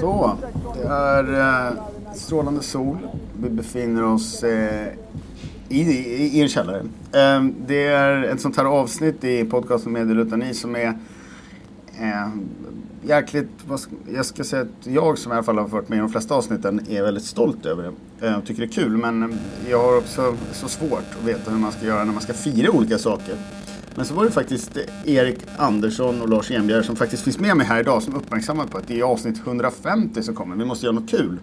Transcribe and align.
Så, 0.00 0.36
det 0.74 0.88
är 0.88 1.40
eh, 1.40 1.72
strålande 2.14 2.62
sol. 2.62 2.98
Vi 3.42 3.50
befinner 3.50 4.04
oss 4.04 4.42
eh, 4.42 4.88
i, 5.68 5.80
i, 5.80 6.38
i 6.38 6.40
er 6.40 6.48
källare. 6.48 6.78
Eh, 7.12 7.44
det 7.66 7.86
är 7.86 8.22
ett 8.22 8.40
sånt 8.40 8.56
här 8.56 8.64
avsnitt 8.64 9.24
i 9.24 9.44
podcasten 9.44 9.92
Medelutani 9.92 10.54
som 10.54 10.76
är 10.76 10.98
eh, 11.98 12.28
jäkligt, 13.02 13.50
vad 13.68 13.80
ska, 13.80 13.92
jag 14.14 14.26
ska 14.26 14.44
säga 14.44 14.62
att 14.62 14.86
jag 14.86 15.18
som 15.18 15.32
i 15.32 15.34
alla 15.34 15.42
fall 15.42 15.58
har 15.58 15.68
varit 15.68 15.88
med 15.88 15.96
i 15.96 16.00
de 16.00 16.08
flesta 16.08 16.34
avsnitten 16.34 16.80
är 16.88 17.02
väldigt 17.02 17.24
stolt 17.24 17.66
över 17.66 17.82
det. 17.82 17.92
Eh, 18.20 18.38
och 18.38 18.46
tycker 18.46 18.60
det 18.60 18.68
är 18.68 18.82
kul 18.82 18.96
men 18.96 19.38
jag 19.70 19.82
har 19.82 19.96
också 19.96 20.36
så 20.52 20.68
svårt 20.68 21.04
att 21.20 21.28
veta 21.28 21.50
hur 21.50 21.58
man 21.58 21.72
ska 21.72 21.86
göra 21.86 22.04
när 22.04 22.12
man 22.12 22.22
ska 22.22 22.32
fira 22.32 22.70
olika 22.70 22.98
saker. 22.98 23.34
Men 23.94 24.06
så 24.06 24.14
var 24.14 24.24
det 24.24 24.30
faktiskt 24.30 24.78
Erik 25.04 25.38
Andersson 25.56 26.22
och 26.22 26.28
Lars 26.28 26.50
Enbjer 26.50 26.82
som 26.82 26.96
faktiskt 26.96 27.22
finns 27.22 27.38
med 27.38 27.56
mig 27.56 27.66
här 27.66 27.80
idag 27.80 28.02
som 28.02 28.14
uppmärksammade 28.14 28.70
på 28.70 28.78
att 28.78 28.88
det 28.88 29.00
är 29.00 29.04
avsnitt 29.04 29.46
150 29.46 30.22
som 30.22 30.34
kommer. 30.34 30.56
Vi 30.56 30.64
måste 30.64 30.86
göra 30.86 30.94
något 30.94 31.10
kul. 31.10 31.38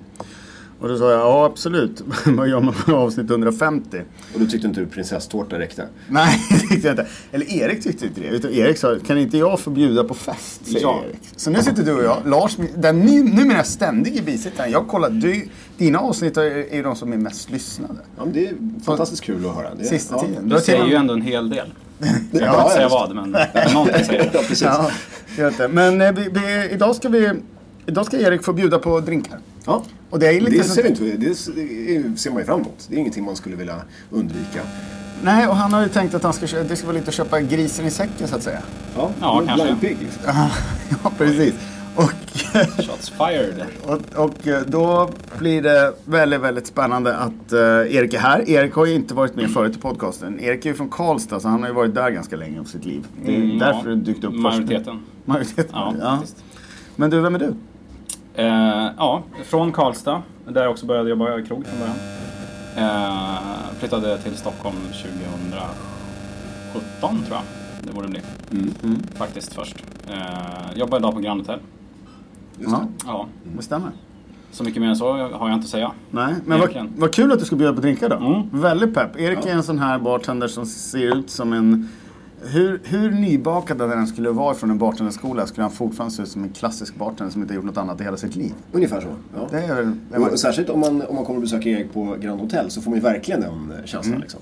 Och 0.85 0.91
då 0.91 0.97
sa 0.97 1.11
jag, 1.11 1.19
ja 1.19 1.45
absolut. 1.45 2.01
Vad 2.25 2.47
gör 2.47 2.59
man 2.59 2.73
på 2.73 2.95
avsnitt 2.95 3.29
150? 3.29 4.01
Och 4.33 4.39
du 4.39 4.47
tyckte 4.47 4.67
inte 4.67 4.79
du 4.79 4.85
prinsesstårta 4.87 5.59
räckte? 5.59 5.87
Nej, 6.09 6.39
det 6.49 6.59
tyckte 6.59 6.87
jag 6.87 6.93
inte. 6.93 7.07
Eller 7.31 7.53
Erik 7.53 7.83
tyckte 7.83 8.05
inte 8.05 8.21
det. 8.21 8.27
Utan 8.27 8.51
Erik 8.51 8.77
sa, 8.77 8.95
kan 9.07 9.17
inte 9.17 9.37
jag 9.37 9.59
få 9.59 9.69
bjuda 9.69 10.03
på 10.03 10.13
fest? 10.13 10.65
Säger 10.65 10.81
Ja. 10.81 11.03
Erik. 11.09 11.19
Så 11.35 11.49
nu 11.49 11.61
sitter 11.63 11.83
du 11.83 11.93
och 11.95 12.03
jag, 12.03 12.17
Lars, 12.25 12.57
den 12.77 12.99
ny, 12.99 13.23
numera 13.23 13.63
ständige 13.63 14.21
bisittaren. 14.21 14.71
Jag 14.71 14.87
kollar, 14.87 15.09
du, 15.09 15.47
dina 15.77 15.99
avsnitt 15.99 16.37
är, 16.37 16.75
ju 16.75 16.83
de 16.83 16.95
som 16.95 17.13
är 17.13 17.17
mest 17.17 17.51
lyssnade. 17.51 17.99
Ja, 18.17 18.25
men 18.25 18.33
det 18.33 18.47
är 18.47 18.55
fantastiskt 18.85 19.23
kul 19.23 19.45
att 19.45 19.55
höra. 19.55 19.75
Det, 19.75 19.85
Sista 19.85 20.15
ja. 20.15 20.21
tiden. 20.21 20.49
Du 20.49 20.59
säger 20.59 20.85
ju 20.85 20.95
ändå 20.95 21.13
en 21.13 21.21
hel 21.21 21.49
del. 21.49 21.67
Jag 22.31 22.41
Ja, 22.41 22.51
kan 22.53 22.61
inte 22.61 22.73
säga 22.73 22.83
just 22.83 22.93
vad, 22.93 23.15
men 23.15 23.35
någonting 23.73 24.05
säger 24.05 24.23
du. 24.23 24.29
Ja, 24.33 24.43
precis. 24.47 24.67
Ja. 25.57 25.67
Men 25.69 26.01
eh, 26.01 26.11
vi, 26.11 26.29
vi, 26.31 26.69
idag, 26.71 26.95
ska 26.95 27.09
vi, 27.09 27.31
idag 27.85 28.05
ska 28.05 28.17
Erik 28.17 28.43
få 28.43 28.53
bjuda 28.53 28.79
på 28.79 28.99
drinkar. 28.99 29.39
Ja. 29.65 29.83
Och 30.09 30.19
det 30.19 30.27
är 30.27 30.41
lite 30.41 30.57
Det 30.57 30.63
ser, 30.63 30.83
vi 30.83 30.89
inte, 30.89 31.03
det, 31.03 31.17
det 31.17 31.35
ser 32.19 32.29
man 32.29 32.39
ju 32.39 32.45
fram 32.45 32.59
emot. 32.59 32.85
Det 32.89 32.95
är 32.95 32.99
ingenting 32.99 33.23
man 33.25 33.35
skulle 33.35 33.55
vilja 33.55 33.81
undvika. 34.11 34.61
Nej, 35.23 35.47
och 35.47 35.55
han 35.55 35.73
har 35.73 35.81
ju 35.81 35.89
tänkt 35.89 36.13
att 36.13 36.23
han 36.23 36.33
ska, 36.33 36.45
det 36.63 36.75
ska 36.75 36.87
vara 36.87 36.97
lite 36.97 37.07
att 37.09 37.13
köpa 37.13 37.41
grisen 37.41 37.85
i 37.85 37.91
säcken 37.91 38.27
så 38.27 38.35
att 38.35 38.43
säga. 38.43 38.59
Ja, 38.95 39.11
Ja, 39.21 39.43
kanske. 39.47 39.65
blind 39.65 39.81
pig, 39.81 39.97
liksom. 40.01 40.21
ja, 41.03 41.11
precis. 41.17 41.53
Och, 41.95 42.11
Shots 42.85 43.09
fired. 43.09 43.65
och, 43.85 44.23
och 44.25 44.47
eh, 44.47 44.61
då 44.67 45.09
blir 45.39 45.61
det 45.61 45.93
väldigt, 46.05 46.41
väldigt 46.41 46.67
spännande 46.67 47.15
att 47.17 47.53
uh, 47.53 47.59
Erik 47.95 48.13
är 48.13 48.19
här. 48.19 48.49
Erik 48.49 48.73
har 48.73 48.85
ju 48.85 48.93
inte 48.93 49.13
varit 49.13 49.35
med 49.35 49.51
förut 49.51 49.75
i 49.75 49.79
podcasten. 49.79 50.39
Erik 50.39 50.65
är 50.65 50.69
ju 50.69 50.75
från 50.75 50.89
Karlstad 50.89 51.39
så 51.39 51.47
han 51.47 51.61
har 51.61 51.69
ju 51.69 51.75
varit 51.75 51.95
där 51.95 52.09
ganska 52.09 52.35
länge 52.35 52.59
av 52.59 52.63
sitt 52.63 52.85
liv. 52.85 53.05
Det 53.25 53.35
är 53.35 53.41
Mm, 53.41 53.59
därför 53.59 53.89
ja. 53.89 53.95
det 53.95 54.01
dykt 54.01 54.23
upp 54.23 54.31
först. 54.31 54.41
Majoriteten. 54.43 54.99
Majoriteten. 55.25 55.69
Ja, 55.73 55.93
Ja. 55.99 56.11
faktiskt. 56.17 56.43
Men 56.95 57.09
du, 57.09 57.19
vem 57.21 57.35
är 57.35 57.39
du? 57.39 57.53
Eh, 58.35 58.87
ja, 58.97 59.23
från 59.43 59.71
Karlstad, 59.71 60.21
där 60.47 60.61
jag 60.63 60.71
också 60.71 60.85
började 60.85 61.09
jobba 61.09 61.39
i 61.39 61.45
krog 61.45 61.65
från 61.65 61.79
början. 61.79 61.95
Eh, 62.77 63.37
flyttade 63.79 64.17
till 64.17 64.37
Stockholm 64.37 64.75
2017 64.93 65.63
tror 67.01 67.37
jag 67.37 67.41
det 67.83 67.93
borde 67.93 68.07
bli. 68.07 68.21
Mm. 68.51 68.99
Faktiskt 69.15 69.53
först. 69.53 69.75
Eh, 70.07 70.77
jobbar 70.77 70.97
idag 70.97 71.13
på 71.13 71.19
Grand 71.19 71.39
Hotel. 71.41 71.59
Just 72.59 72.71
Ja, 72.71 72.77
det. 72.79 72.87
Ja, 73.05 73.27
det 73.57 73.63
stämmer. 73.63 73.91
så 74.51 74.63
mycket 74.63 74.81
mer 74.81 74.89
än 74.89 74.95
så 74.95 75.11
har 75.13 75.49
jag 75.49 75.53
inte 75.53 75.65
att 75.65 75.69
säga. 75.69 75.91
Nej, 76.11 76.33
men 76.45 76.59
vad, 76.59 76.89
vad 76.97 77.13
kul 77.13 77.31
att 77.31 77.39
du 77.39 77.45
ska 77.45 77.55
bjuda 77.55 77.73
på 77.73 77.81
drinkar 77.81 78.09
då. 78.09 78.15
Mm. 78.15 78.49
Väldigt 78.61 78.93
pepp. 78.93 79.19
Erik 79.19 79.45
är 79.45 79.51
en 79.53 79.63
sån 79.63 79.79
här 79.79 79.99
bartender 79.99 80.47
som 80.47 80.65
ser 80.65 81.17
ut 81.17 81.29
som 81.29 81.53
en... 81.53 81.89
Hur, 82.45 82.81
hur 82.83 83.11
nybakad 83.11 83.77
den 83.77 83.91
än 83.91 84.07
skulle 84.07 84.29
vara 84.29 84.55
från 84.55 84.71
en 84.71 84.77
bartenderskola 84.77 85.47
skulle 85.47 85.63
han 85.63 85.71
fortfarande 85.71 86.15
se 86.15 86.23
ut 86.23 86.29
som 86.29 86.43
en 86.43 86.49
klassisk 86.49 86.95
bartender 86.95 87.33
som 87.33 87.41
inte 87.41 87.53
gjort 87.53 87.63
något 87.65 87.77
annat 87.77 88.01
i 88.01 88.03
hela 88.03 88.17
sitt 88.17 88.35
liv. 88.35 88.53
Ungefär 88.71 89.01
så. 89.01 89.07
Ja. 89.35 89.47
Det 89.51 89.57
är. 89.57 89.93
Jo, 90.15 90.27
och 90.31 90.39
särskilt 90.39 90.69
om 90.69 90.79
man, 90.79 91.01
om 91.01 91.15
man 91.15 91.25
kommer 91.25 91.37
och 91.37 91.41
besöker 91.41 91.69
Erik 91.69 91.93
på 91.93 92.15
Grand 92.21 92.41
Hotel 92.41 92.71
så 92.71 92.81
får 92.81 92.91
man 92.91 92.99
ju 92.99 93.03
verkligen 93.03 93.41
den 93.41 93.73
känslan. 93.85 94.05
Mm. 94.05 94.21
Liksom. 94.21 94.39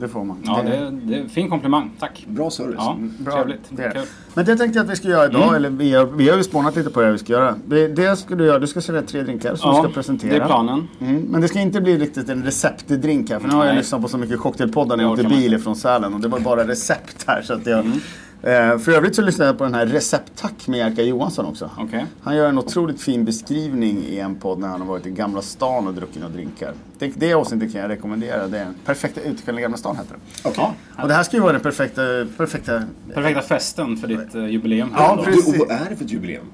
Det 0.00 0.08
får 0.08 0.24
man. 0.24 0.36
Ja, 0.44 0.60
det, 0.64 0.90
det 1.02 1.14
är 1.14 1.20
en 1.20 1.28
fin 1.28 1.48
komplimang. 1.50 1.90
Tack. 1.98 2.24
Bra 2.28 2.50
service. 2.50 2.74
Ja, 2.78 2.96
Bra, 3.18 3.32
trevligt. 3.34 3.60
det. 3.70 3.90
Kul. 3.94 4.02
Men 4.34 4.44
det 4.44 4.56
tänkte 4.56 4.78
jag 4.78 4.84
att 4.84 4.90
vi 4.92 4.96
ska 4.96 5.08
göra 5.08 5.26
idag, 5.26 5.56
eller 5.56 5.70
vi 5.70 5.94
har, 5.94 6.06
vi 6.06 6.28
har 6.28 6.36
ju 6.36 6.44
spånat 6.44 6.76
lite 6.76 6.90
på 6.90 7.00
det 7.00 7.12
vi 7.12 7.18
ska 7.18 7.32
göra. 7.32 7.54
Det, 7.66 7.88
det 7.88 8.16
ska 8.16 8.34
du 8.34 8.44
göra, 8.46 8.58
du 8.58 8.66
ska 8.66 8.80
servera 8.80 9.02
tre 9.02 9.22
drinkar 9.22 9.54
som 9.54 9.74
du 9.74 9.82
ska 9.82 9.88
presentera. 9.94 10.30
det 10.34 10.40
är 10.40 10.46
planen. 10.46 10.88
Mm, 11.00 11.22
men 11.22 11.40
det 11.40 11.48
ska 11.48 11.60
inte 11.60 11.80
bli 11.80 11.98
riktigt 11.98 12.28
en 12.28 12.42
receptdrink 12.44 13.30
här, 13.30 13.38
för 13.38 13.48
nu 13.48 13.54
har 13.54 13.66
jag 13.66 13.76
lyssnat 13.76 14.02
på 14.02 14.08
så 14.08 14.18
mycket 14.18 14.38
cocktailpoddar 14.38 14.96
när 14.96 15.04
jag 15.04 15.12
åkte 15.12 15.24
bil 15.24 15.52
inte. 15.52 15.64
från 15.64 15.76
Sälen 15.76 16.14
och 16.14 16.20
det 16.20 16.28
var 16.28 16.40
bara 16.40 16.68
recept 16.68 17.24
här. 17.26 17.42
Så 17.42 17.52
att 17.54 17.66
jag, 17.66 17.80
Mm. 17.80 17.98
Eh, 18.42 18.78
för 18.78 18.92
övrigt 18.92 19.16
så 19.16 19.22
lyssnade 19.22 19.48
jag 19.48 19.58
på 19.58 19.64
den 19.64 19.74
här 19.74 19.86
Recepttack 19.86 20.68
med 20.68 20.78
Jerka 20.78 21.02
Johansson 21.02 21.46
också. 21.46 21.70
Okej. 21.78 22.06
Han 22.20 22.36
gör 22.36 22.48
en 22.48 22.58
otroligt 22.58 23.00
fin 23.00 23.24
beskrivning 23.24 24.04
i 24.04 24.18
en 24.18 24.34
podd 24.34 24.58
när 24.58 24.68
han 24.68 24.80
har 24.80 24.88
varit 24.88 25.06
i 25.06 25.10
Gamla 25.10 25.42
stan 25.42 25.86
och 25.86 25.94
druckit 25.94 26.20
några 26.20 26.34
drinkar. 26.34 26.74
Det, 26.98 27.12
det 27.16 27.34
avsnittet 27.34 27.72
kan 27.72 27.80
jag 27.80 27.90
rekommendera. 27.90 28.48
Det 28.48 28.58
är 28.58 28.66
Perfekta 28.84 29.20
utekvällen 29.20 29.58
i 29.58 29.62
Gamla 29.62 29.76
stan 29.76 29.96
heter 29.96 30.14
det. 30.14 30.48
Okej. 30.48 30.70
Och 31.02 31.08
det 31.08 31.14
här 31.14 31.22
ska 31.22 31.36
ju 31.36 31.42
vara 31.42 31.52
den 31.52 31.60
perfekta, 31.60 32.02
perfekta 32.36 32.82
Perfekta 33.14 33.42
festen 33.42 33.96
för 33.96 34.08
ditt 34.08 34.34
eh, 34.34 34.46
jubileum. 34.46 34.88
Ja, 34.96 35.22
precis. 35.24 35.52
Du, 35.52 35.60
och 35.60 35.68
vad 35.68 35.76
är 35.76 35.90
det 35.90 35.96
för 35.96 36.04
ett 36.04 36.12
jubileum? 36.12 36.44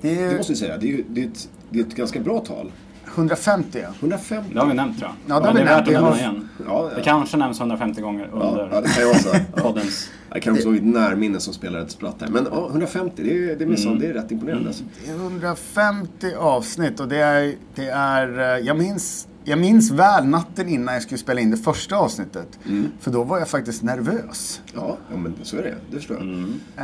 Det 0.00 0.22
är 0.22 0.30
Det 0.30 0.36
måste 0.36 0.52
vi 0.52 0.58
säga. 0.58 0.76
Det 0.76 0.92
är, 0.92 1.04
det 1.08 1.22
är, 1.22 1.26
ett, 1.26 1.48
det 1.70 1.78
är 1.80 1.84
ett 1.84 1.94
ganska 1.94 2.20
bra 2.20 2.40
tal. 2.40 2.72
150 3.14 3.78
ja. 3.82 3.88
150. 4.00 4.50
Det 4.54 4.60
har 4.60 4.66
vi 4.66 4.74
nämnt 4.74 4.98
tror 4.98 5.10
jag. 5.10 5.36
Ja, 5.36 5.40
det 5.40 5.46
har 5.46 5.54
vi 5.54 5.58
det 5.60 5.64
nämnt. 5.64 5.86
Det 5.86 5.94
har- 5.94 6.16
igen. 6.16 6.48
Ja, 6.66 6.82
Det 6.82 6.92
ja. 6.96 7.02
kanske 7.04 7.36
nämns 7.36 7.60
150 7.60 8.00
gånger 8.00 8.28
Ja, 8.32 8.38
ja, 8.40 8.62
under 8.62 8.82
det 8.82 8.88
kan 8.88 9.02
ju 9.02 9.08
vara 9.08 9.18
så. 9.18 9.28
Ja. 9.56 9.62
poddens... 9.62 10.10
Jag 10.34 10.42
kan 10.42 10.52
också 10.52 10.66
vara 10.68 10.76
ett 10.76 10.84
närminne 10.84 11.40
som 11.40 11.54
spelar 11.54 11.78
ett 11.80 11.90
spratt 11.90 12.16
här. 12.20 12.28
Men 12.28 12.48
ja, 12.52 12.66
150, 12.70 13.22
det 13.24 13.30
är, 13.52 13.56
det 13.56 13.64
är, 13.64 13.68
minsann- 13.68 13.98
det 13.98 14.06
är 14.06 14.12
rätt 14.12 14.30
imponerande. 14.30 14.68
Alltså. 14.68 14.84
Det 15.04 15.10
är 15.10 15.14
150 15.16 16.34
avsnitt 16.38 17.00
och 17.00 17.08
det 17.08 17.16
är, 17.18 17.54
det 17.74 17.88
är 17.88 18.38
eh, 18.38 18.66
jag 18.66 18.76
minns 18.78 19.28
jag 19.44 19.58
minns 19.58 19.90
väl 19.90 20.24
natten 20.26 20.68
innan 20.68 20.94
jag 20.94 21.02
skulle 21.02 21.18
spela 21.18 21.40
in 21.40 21.50
det 21.50 21.56
första 21.56 21.96
avsnittet. 21.96 22.58
För 23.00 23.10
då 23.10 23.24
var 23.24 23.38
jag 23.38 23.48
faktiskt 23.48 23.82
nervös. 23.82 24.60
Ja, 24.74 24.96
ja, 25.10 25.16
men 25.16 25.34
så 25.42 25.56
är 25.56 25.62
det. 25.62 25.74
Det 25.90 25.96
förstår 25.96 26.16
jag. 26.16 26.26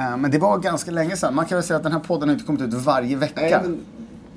Eh, 0.03 0.17
Men 0.17 0.31
det 0.31 0.39
var 0.39 0.59
ganska 0.59 0.91
länge 0.91 1.17
sedan. 1.17 1.35
Man 1.35 1.45
kan 1.47 1.57
väl 1.57 1.63
säga 1.63 1.77
att 1.77 1.83
den 1.83 1.93
här 1.93 1.99
podden 2.01 2.29
har 2.29 2.35
inte 2.35 2.47
kommit 2.47 2.63
ut 2.63 2.75
varje 2.75 3.17
vecka. 3.17 3.41
Nej, 3.41 3.59
men 3.63 3.79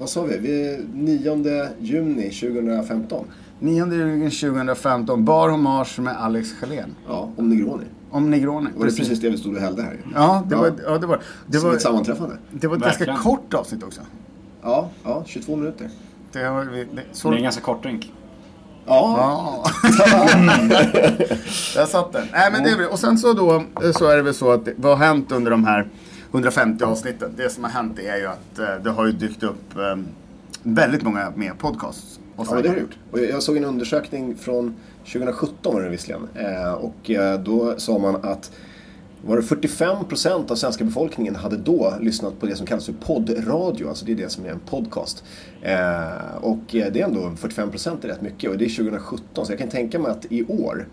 vad 0.01 0.09
sa 0.09 0.23
vi? 0.23 0.37
Vi 0.37 0.67
är 0.73 0.79
9 0.93 1.67
juni 1.79 2.29
2015. 2.31 3.25
9 3.59 3.85
juni 3.93 4.29
2015, 4.31 5.25
Bar 5.25 5.49
Hommage 5.49 5.99
med 5.99 6.17
Alex 6.21 6.53
Schelén. 6.53 6.95
Ja, 7.07 7.29
om 7.37 7.49
Negroni. 7.49 7.83
Om 8.11 8.29
Negroni. 8.29 8.69
Var 8.77 8.85
det 8.85 8.95
precis 8.97 9.19
det 9.19 9.29
vi 9.29 9.37
stod 9.37 9.55
och 9.55 9.61
hällde 9.61 9.81
här? 9.81 9.97
Ja, 10.15 10.43
det 10.49 10.55
Ja. 10.55 10.61
var 10.61 10.73
ja, 10.87 10.97
det. 10.97 11.07
Var, 11.07 11.19
det 11.47 11.57
Som 11.59 11.69
var, 11.69 11.75
ett 11.75 11.81
sammanträffande. 11.81 12.37
det 12.51 12.67
var 12.67 12.75
ett 12.75 12.81
ganska 12.81 12.99
Verkligen. 12.99 13.19
kort 13.23 13.53
avsnitt 13.53 13.83
också. 13.83 14.01
Ja, 14.61 14.89
ja, 15.03 15.23
22 15.27 15.55
minuter. 15.55 15.89
Det 16.31 16.67
vi, 16.73 16.83
det, 16.95 17.01
så, 17.11 17.29
Det 17.29 17.35
är 17.35 17.37
en 17.37 17.43
ganska 17.43 17.61
kort 17.61 17.83
drink. 17.83 18.13
Ja, 18.85 19.15
Ja. 19.17 19.63
Där 21.75 21.85
satt 21.85 22.13
den. 22.13 22.27
Nej, 22.31 22.51
men 22.51 22.63
det 22.63 22.69
är, 22.69 22.91
och 22.91 22.99
sen 22.99 23.17
så 23.17 23.33
då 23.33 23.63
så 23.93 24.05
är 24.07 24.15
det 24.15 24.21
väl 24.21 24.33
så 24.33 24.51
att 24.51 24.65
det, 24.65 24.73
vad 24.77 24.97
har 24.97 25.05
hänt 25.05 25.31
under 25.31 25.51
de 25.51 25.65
här 25.65 25.87
150 26.31 26.83
avsnitten? 26.83 27.33
Det 27.37 27.49
som 27.49 27.63
har 27.63 27.71
hänt 27.71 27.99
är 27.99 28.17
ju 28.17 28.25
att 28.25 28.59
eh, 28.59 28.83
det 28.83 28.89
har 28.89 29.05
ju 29.05 29.11
dykt 29.11 29.43
upp 29.43 29.77
eh, 29.77 29.97
väldigt 30.63 31.03
många 31.03 31.33
mer 31.35 31.53
podcasts. 31.53 32.19
Och 32.35 32.47
ja 32.49 32.61
det 32.61 32.69
har 32.69 32.75
det 32.75 32.81
gjort. 32.81 32.97
Och 33.11 33.19
jag 33.19 33.43
såg 33.43 33.57
en 33.57 33.65
undersökning 33.65 34.35
från 34.35 34.75
2017 35.05 35.73
var 35.73 35.81
det 35.81 35.89
visserligen. 35.89 36.27
Eh, 36.35 36.73
och 36.73 37.11
då 37.43 37.73
sa 37.77 37.97
man 37.97 38.15
att 38.15 38.51
var 39.25 39.35
det 39.35 39.41
45% 39.41 40.51
av 40.51 40.55
svenska 40.55 40.83
befolkningen 40.83 41.35
hade 41.35 41.57
då 41.57 41.93
lyssnat 42.01 42.39
på 42.39 42.45
det 42.45 42.55
som 42.55 42.65
kallas 42.65 42.85
för 42.85 42.93
poddradio, 42.93 43.87
alltså 43.89 44.05
det 44.05 44.11
är 44.11 44.15
det 44.15 44.29
som 44.29 44.45
är 44.45 44.49
en 44.49 44.59
podcast. 44.59 45.23
Eh, 45.61 46.35
och 46.41 46.59
det 46.67 47.01
är 47.01 47.03
ändå 47.03 47.19
45% 47.19 48.03
är 48.03 48.07
rätt 48.07 48.21
mycket 48.21 48.49
och 48.49 48.57
det 48.57 48.65
är 48.65 48.69
2017 48.69 49.45
så 49.45 49.51
jag 49.51 49.59
kan 49.59 49.69
tänka 49.69 49.99
mig 49.99 50.11
att 50.11 50.25
i 50.29 50.43
år, 50.43 50.87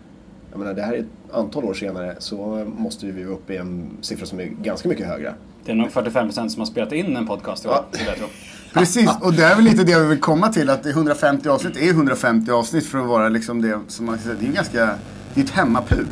jag 0.51 0.59
menar 0.59 0.73
det 0.73 0.81
här 0.81 0.93
är 0.93 0.97
ett 0.99 1.05
antal 1.33 1.65
år 1.65 1.73
senare, 1.73 2.15
så 2.19 2.65
måste 2.77 3.05
vi 3.05 3.23
vara 3.23 3.33
uppe 3.35 3.53
i 3.53 3.57
en 3.57 3.89
siffra 4.01 4.25
som 4.25 4.39
är 4.39 4.45
ganska 4.45 4.89
mycket 4.89 5.07
högre. 5.07 5.33
Det 5.65 5.71
är 5.71 5.75
nog 5.75 5.89
45% 5.89 6.47
som 6.49 6.59
har 6.61 6.65
spelat 6.65 6.91
in 6.91 7.17
en 7.17 7.27
podcast 7.27 7.65
i 7.65 7.67
år, 7.67 7.83
skulle 7.91 8.09
jag 8.09 8.17
tro. 8.17 8.27
Precis, 8.73 9.09
och 9.21 9.33
det 9.33 9.43
är 9.43 9.55
väl 9.55 9.63
lite 9.65 9.83
det 9.83 9.99
vi 9.99 10.05
vill 10.07 10.19
komma 10.19 10.49
till. 10.49 10.69
Att 10.69 10.83
det 10.83 10.89
är 10.89 10.93
150 10.93 11.49
avsnitt 11.49 11.77
är 11.77 11.89
150 11.89 12.51
avsnitt 12.51 12.85
för 12.85 12.97
att 12.99 13.07
vara 13.07 13.29
liksom 13.29 13.61
det 13.61 13.79
som 13.87 14.05
man 14.05 14.17
säger. 14.19 14.35
Det 14.39 14.47
är 14.47 14.51
ganska, 14.51 14.89
det 15.33 15.41
är 15.41 15.45
ett 15.45 15.49
hemmapul. 15.51 16.05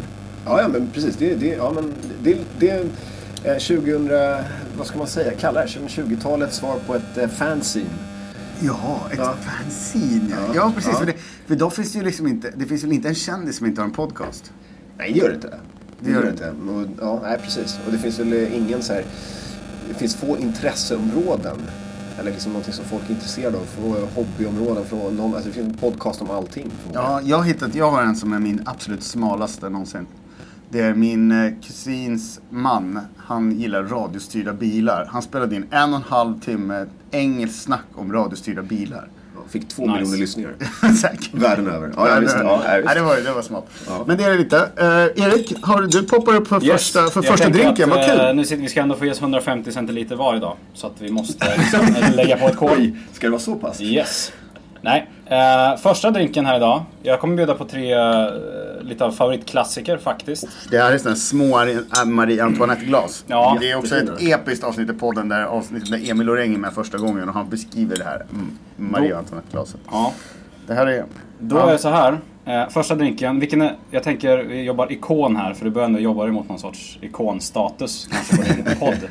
Ja, 0.45 0.61
ja 0.61 0.67
men 0.67 0.89
precis. 0.93 1.15
Det, 1.15 1.35
det, 1.35 1.47
ja, 1.47 1.71
men 1.75 1.93
det, 2.23 2.37
det 2.59 2.69
är 2.69 2.81
eh, 3.43 3.53
2000, 3.57 4.09
vad 4.77 4.87
ska 4.87 4.97
man 4.97 5.07
säga, 5.07 5.31
kalla 5.31 5.61
det 5.61 5.67
2020-talets 5.67 6.57
svar 6.57 6.75
på 6.87 6.95
ett 6.95 7.17
eh, 7.17 7.27
fanzine. 7.27 7.85
Ja, 8.59 8.99
ett 9.11 9.17
Ja. 9.17 9.33
fanzine. 9.45 10.27
Ja, 10.29 10.37
Ja, 10.47 10.51
ja 10.55 10.71
precis. 10.75 10.91
ja. 10.93 10.99
För, 10.99 11.05
det, 11.05 11.13
för 11.47 11.55
då 11.55 11.69
finns 11.69 11.91
det 11.91 11.99
ju 11.99 12.05
liksom 12.05 12.27
inte, 12.27 12.53
det 12.57 12.65
finns 12.65 12.83
väl 12.83 12.91
inte 12.91 13.07
en 13.07 13.15
kändis 13.15 13.57
som 13.57 13.67
inte 13.67 13.81
har 13.81 13.85
en 13.85 13.93
podcast. 13.93 14.51
Nej, 14.97 15.13
det 15.13 15.19
gör 15.19 15.29
det 15.29 15.35
inte. 15.35 15.59
Det, 15.99 16.11
gör 16.11 16.21
det 16.21 16.29
inte. 16.29 16.49
Och, 16.49 16.87
ja, 17.01 17.19
nej, 17.23 17.39
precis. 17.43 17.79
Och 17.85 17.91
det 17.91 17.97
finns 17.97 18.19
väl 18.19 18.33
eh, 18.33 18.57
ingen 18.57 18.83
så 18.83 18.93
här, 18.93 19.03
det 19.87 19.93
finns 19.93 20.15
få 20.15 20.37
intresseområden. 20.37 21.57
Eller 22.19 22.31
liksom 22.31 22.51
någonting 22.51 22.73
som 22.73 22.85
folk 22.85 23.03
är 23.09 23.13
intresserade 23.13 23.57
av. 23.57 23.65
Få 23.65 24.07
hobbyområden. 24.15 24.85
Från 24.85 25.15
någon, 25.15 25.33
alltså 25.33 25.49
det 25.49 25.55
finns 25.55 25.73
en 25.73 25.77
podcast 25.77 26.21
om 26.21 26.29
allting. 26.29 26.71
Ja, 26.93 27.21
jag 27.23 27.37
har 27.37 27.43
hittat, 27.43 27.75
jag 27.75 27.91
har 27.91 28.01
en 28.03 28.15
som 28.15 28.33
är 28.33 28.39
min 28.39 28.61
absolut 28.65 29.03
smalaste 29.03 29.69
någonsin. 29.69 30.07
Det 30.69 30.81
är 30.81 30.93
min 30.93 31.31
eh, 31.31 31.53
kusins 31.61 32.39
man. 32.49 32.99
Han 33.17 33.51
gillar 33.51 33.83
radiostyrda 33.83 34.53
bilar. 34.53 35.09
Han 35.11 35.21
spelade 35.21 35.55
in 35.55 35.65
en 35.69 35.89
och 35.89 35.95
en 35.95 36.01
halv 36.01 36.39
timme 36.39 36.85
engelskt 37.11 37.61
snack 37.61 37.85
om 37.95 38.13
radiostyrda 38.13 38.61
bilar. 38.61 39.09
Fick 39.49 39.67
två 39.69 39.83
Nice. 39.85 39.93
miljoner 39.99 40.17
lyssningar. 40.17 40.53
Världen 41.31 41.67
över. 41.67 41.91
Ja, 41.95 42.09
ja, 42.09 42.19
visst. 42.19 42.35
Ja, 42.39 42.61
ja, 42.85 42.93
det 42.93 43.01
var, 43.01 43.15
det 43.17 43.31
var 43.31 43.41
smart. 43.41 43.65
Ja. 43.87 44.03
Men 44.07 44.17
det 44.17 44.23
är 44.23 44.29
det 44.29 44.37
lite. 44.37 44.57
Eh, 44.77 45.25
Erik, 45.25 45.53
har, 45.61 45.81
du 45.81 46.03
poppar 46.03 46.35
upp 46.35 46.47
för 46.47 46.63
Yes. 46.65 46.71
första, 46.71 47.07
för 47.07 47.23
Jag 47.23 47.31
första 47.31 47.49
drinken. 47.49 47.89
Vad 47.89 47.99
eh, 47.99 48.05
kul. 48.27 48.35
Nu 48.35 48.45
sitter, 48.45 48.61
vi 48.61 48.69
ska 48.69 48.81
ändå 48.81 48.95
få 48.95 49.05
ge 49.05 49.11
oss 49.11 49.21
150 49.21 49.71
centiliter 49.71 50.15
var 50.15 50.35
idag. 50.35 50.57
Så 50.73 50.87
att 50.87 50.93
vi 50.99 51.11
måste 51.11 51.57
liksom, 51.57 51.95
lägga 52.15 52.37
på 52.37 52.47
ett 52.47 52.57
kol. 52.57 52.91
Ska 53.13 53.27
det 53.27 53.31
vara 53.31 53.41
så 53.41 53.55
pass? 53.55 53.81
Yes. 53.81 54.31
Nej. 54.81 55.09
Eh, 55.25 55.77
första 55.77 56.11
drinken 56.11 56.45
här 56.45 56.57
idag. 56.57 56.83
Jag 57.03 57.19
kommer 57.19 57.35
bjuda 57.35 57.53
på 57.53 57.65
tre 57.65 57.93
eh, 57.93 58.27
lite 58.81 59.05
av 59.05 59.11
favoritklassiker 59.11 59.97
faktiskt. 59.97 60.47
Det 60.71 60.77
här 60.77 60.91
är 60.91 60.97
sådana 60.97 61.15
små 61.15 61.57
Ari- 61.57 62.05
Marie 62.05 62.43
Antoinette-glas. 62.43 63.23
Ja. 63.27 63.57
det 63.61 63.71
är 63.71 63.77
också 63.77 63.95
ett 63.95 64.21
episkt 64.21 64.63
avsnitt 64.63 64.89
i 64.89 64.93
podden 64.93 65.29
där, 65.29 65.43
avsnittet 65.43 65.91
där 65.91 66.11
Emil 66.11 66.27
Loreng 66.27 66.53
är 66.53 66.57
med 66.57 66.73
första 66.73 66.97
gången 66.97 67.29
och 67.29 67.35
han 67.35 67.49
beskriver 67.49 67.97
det 67.97 68.03
här 68.03 68.25
mm, 68.31 68.57
Marie 68.75 69.17
Antoinette-glaset. 69.17 69.79
Ja. 69.91 70.13
Det 70.67 70.73
här 70.73 70.87
är... 70.87 71.05
Då 71.39 71.57
är 71.57 71.71
det 71.71 71.77
så 71.77 71.89
här. 71.89 72.17
Eh, 72.45 72.69
första 72.69 72.95
drinken, 72.95 73.39
vilken 73.39 73.61
är, 73.61 73.75
jag 73.91 74.03
tänker 74.03 74.37
vi 74.37 74.61
jobbar 74.63 74.91
ikon 74.91 75.35
här 75.35 75.53
för 75.53 75.65
du 75.65 75.71
börjar 75.71 75.87
ändå 75.87 75.99
jobba 75.99 76.27
emot 76.27 76.49
någon 76.49 76.59
sorts 76.59 76.97
ikonstatus 77.01 78.07
kanske 78.11 78.35
på 78.37 78.43
din 78.69 78.75
podd. 78.79 79.09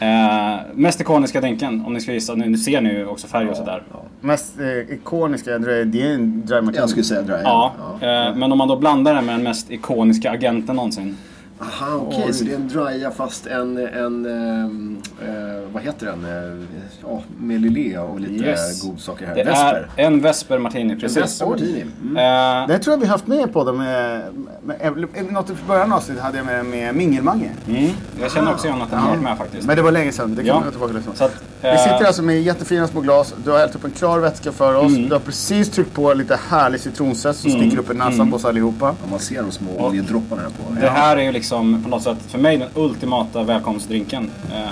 Eh, 0.00 0.60
mest 0.74 1.00
ikoniska 1.00 1.40
drinken, 1.40 1.84
om 1.86 1.92
ni 1.92 2.00
ska 2.00 2.12
gissa. 2.12 2.34
Nu, 2.34 2.48
nu 2.48 2.58
ser 2.58 2.80
ni 2.80 2.90
ju 2.90 3.06
också 3.06 3.26
färg 3.26 3.48
och 3.48 3.56
sådär. 3.56 3.82
Mest 4.20 4.60
eh, 4.60 4.94
ikoniska, 4.94 5.58
det 5.58 6.02
är 6.02 6.14
en 6.14 6.42
dry 6.46 6.60
martini. 6.60 6.76
Jag 6.76 6.90
skulle 6.90 7.04
säga 7.04 7.22
dry. 7.22 7.36
Ja, 7.44 7.72
eh, 8.00 8.36
men 8.36 8.52
om 8.52 8.58
man 8.58 8.68
då 8.68 8.76
blandar 8.76 9.14
det 9.14 9.22
med 9.22 9.34
den 9.34 9.42
mest 9.42 9.70
ikoniska 9.70 10.30
agenten 10.30 10.76
någonsin. 10.76 11.16
Aha, 11.60 11.96
okej. 12.08 12.32
Så 12.32 12.44
det 12.44 12.50
är 12.52 12.56
en 12.56 12.68
drya 12.68 13.10
fast 13.10 13.46
en, 13.46 13.76
en 13.78 14.26
ehm, 14.26 14.98
eh, 15.22 15.72
vad 15.72 15.82
heter 15.82 16.06
den? 16.06 16.24
Eh, 16.24 16.64
ja, 17.02 17.22
med 17.38 17.60
lilé 17.60 17.98
och 17.98 18.20
lite 18.20 18.44
Yes. 18.44 18.82
godsaker 18.82 19.26
här. 19.26 19.34
Det 19.34 19.44
Vesper. 19.44 19.88
är 19.96 20.04
en 20.06 20.20
Vesper 20.20 20.58
Martini, 20.58 20.92
En 20.92 21.00
precis. 21.00 21.16
Vesper 21.22 21.46
Martini. 21.46 21.84
Mm. 22.02 22.16
Eh, 22.62 22.68
Det 22.68 22.78
tror 22.78 22.94
jag 22.94 23.00
vi 23.00 23.06
haft 23.06 23.26
med 23.26 23.52
på 23.52 23.64
dem. 23.64 23.76
Med, 23.78 24.22
med, 24.62 24.96
med, 24.96 25.32
något 25.32 25.50
i 25.50 25.54
början 25.68 25.92
av 25.92 25.98
avsnittet 25.98 26.22
hade 26.22 26.36
jag 26.36 26.46
med, 26.46 26.66
med 26.66 26.94
Mingelmange. 26.94 27.50
mm, 27.68 27.90
jag 28.20 28.32
känner 28.32 28.52
också 28.52 28.66
igen 28.66 28.82
att 28.82 28.90
den 28.90 28.98
har 28.98 29.08
varit 29.10 29.22
med 29.22 29.38
faktiskt. 29.38 29.66
Men 29.66 29.76
det 29.76 29.82
var 29.82 29.92
länge 29.92 30.12
sedan, 30.12 30.30
det 30.34 30.36
kan 30.36 30.46
Ja. 30.46 30.60
jag 30.64 30.72
tillbaka 30.72 30.92
liksom. 30.92 31.14
Så 31.14 31.24
att, 31.24 31.42
Vi 31.62 31.68
eh, 31.68 31.76
sitter 31.78 32.04
alltså 32.04 32.22
med 32.22 32.42
jättefina 32.42 32.86
små 32.88 33.00
glas. 33.00 33.34
Du 33.44 33.50
har 33.50 33.58
hällt 33.58 33.74
upp 33.74 33.84
en 33.84 33.90
klar 33.90 34.18
vätska 34.18 34.52
för 34.52 34.74
oss. 34.74 34.92
Mm. 34.96 35.08
Du 35.08 35.12
har 35.14 35.20
precis 35.20 35.70
tryckt 35.70 35.92
på 35.94 36.14
lite 36.14 36.38
härlig 36.48 36.80
citronzest 36.80 37.40
som 37.40 37.50
sticker 37.50 37.78
upp 37.78 37.90
i 37.90 37.94
näsan 37.94 38.30
på 38.30 38.36
oss 38.36 38.44
allihopa. 38.44 38.86
Ja, 39.02 39.10
man 39.10 39.18
ser 39.18 39.42
de 39.42 39.50
små 39.52 39.86
oljedropparna 39.86 40.42
här 40.42 40.48
på. 40.50 40.80
Det 40.80 40.88
här 40.88 41.16
är 41.16 41.22
ju 41.22 41.32
liksom 41.32 41.53
på 41.58 41.88
något 41.88 42.02
sätt 42.02 42.18
för 42.28 42.38
mig 42.38 42.56
den 42.56 42.68
ultimata 42.74 43.42
välkomstdrinken. 43.42 44.30
Eh, 44.52 44.68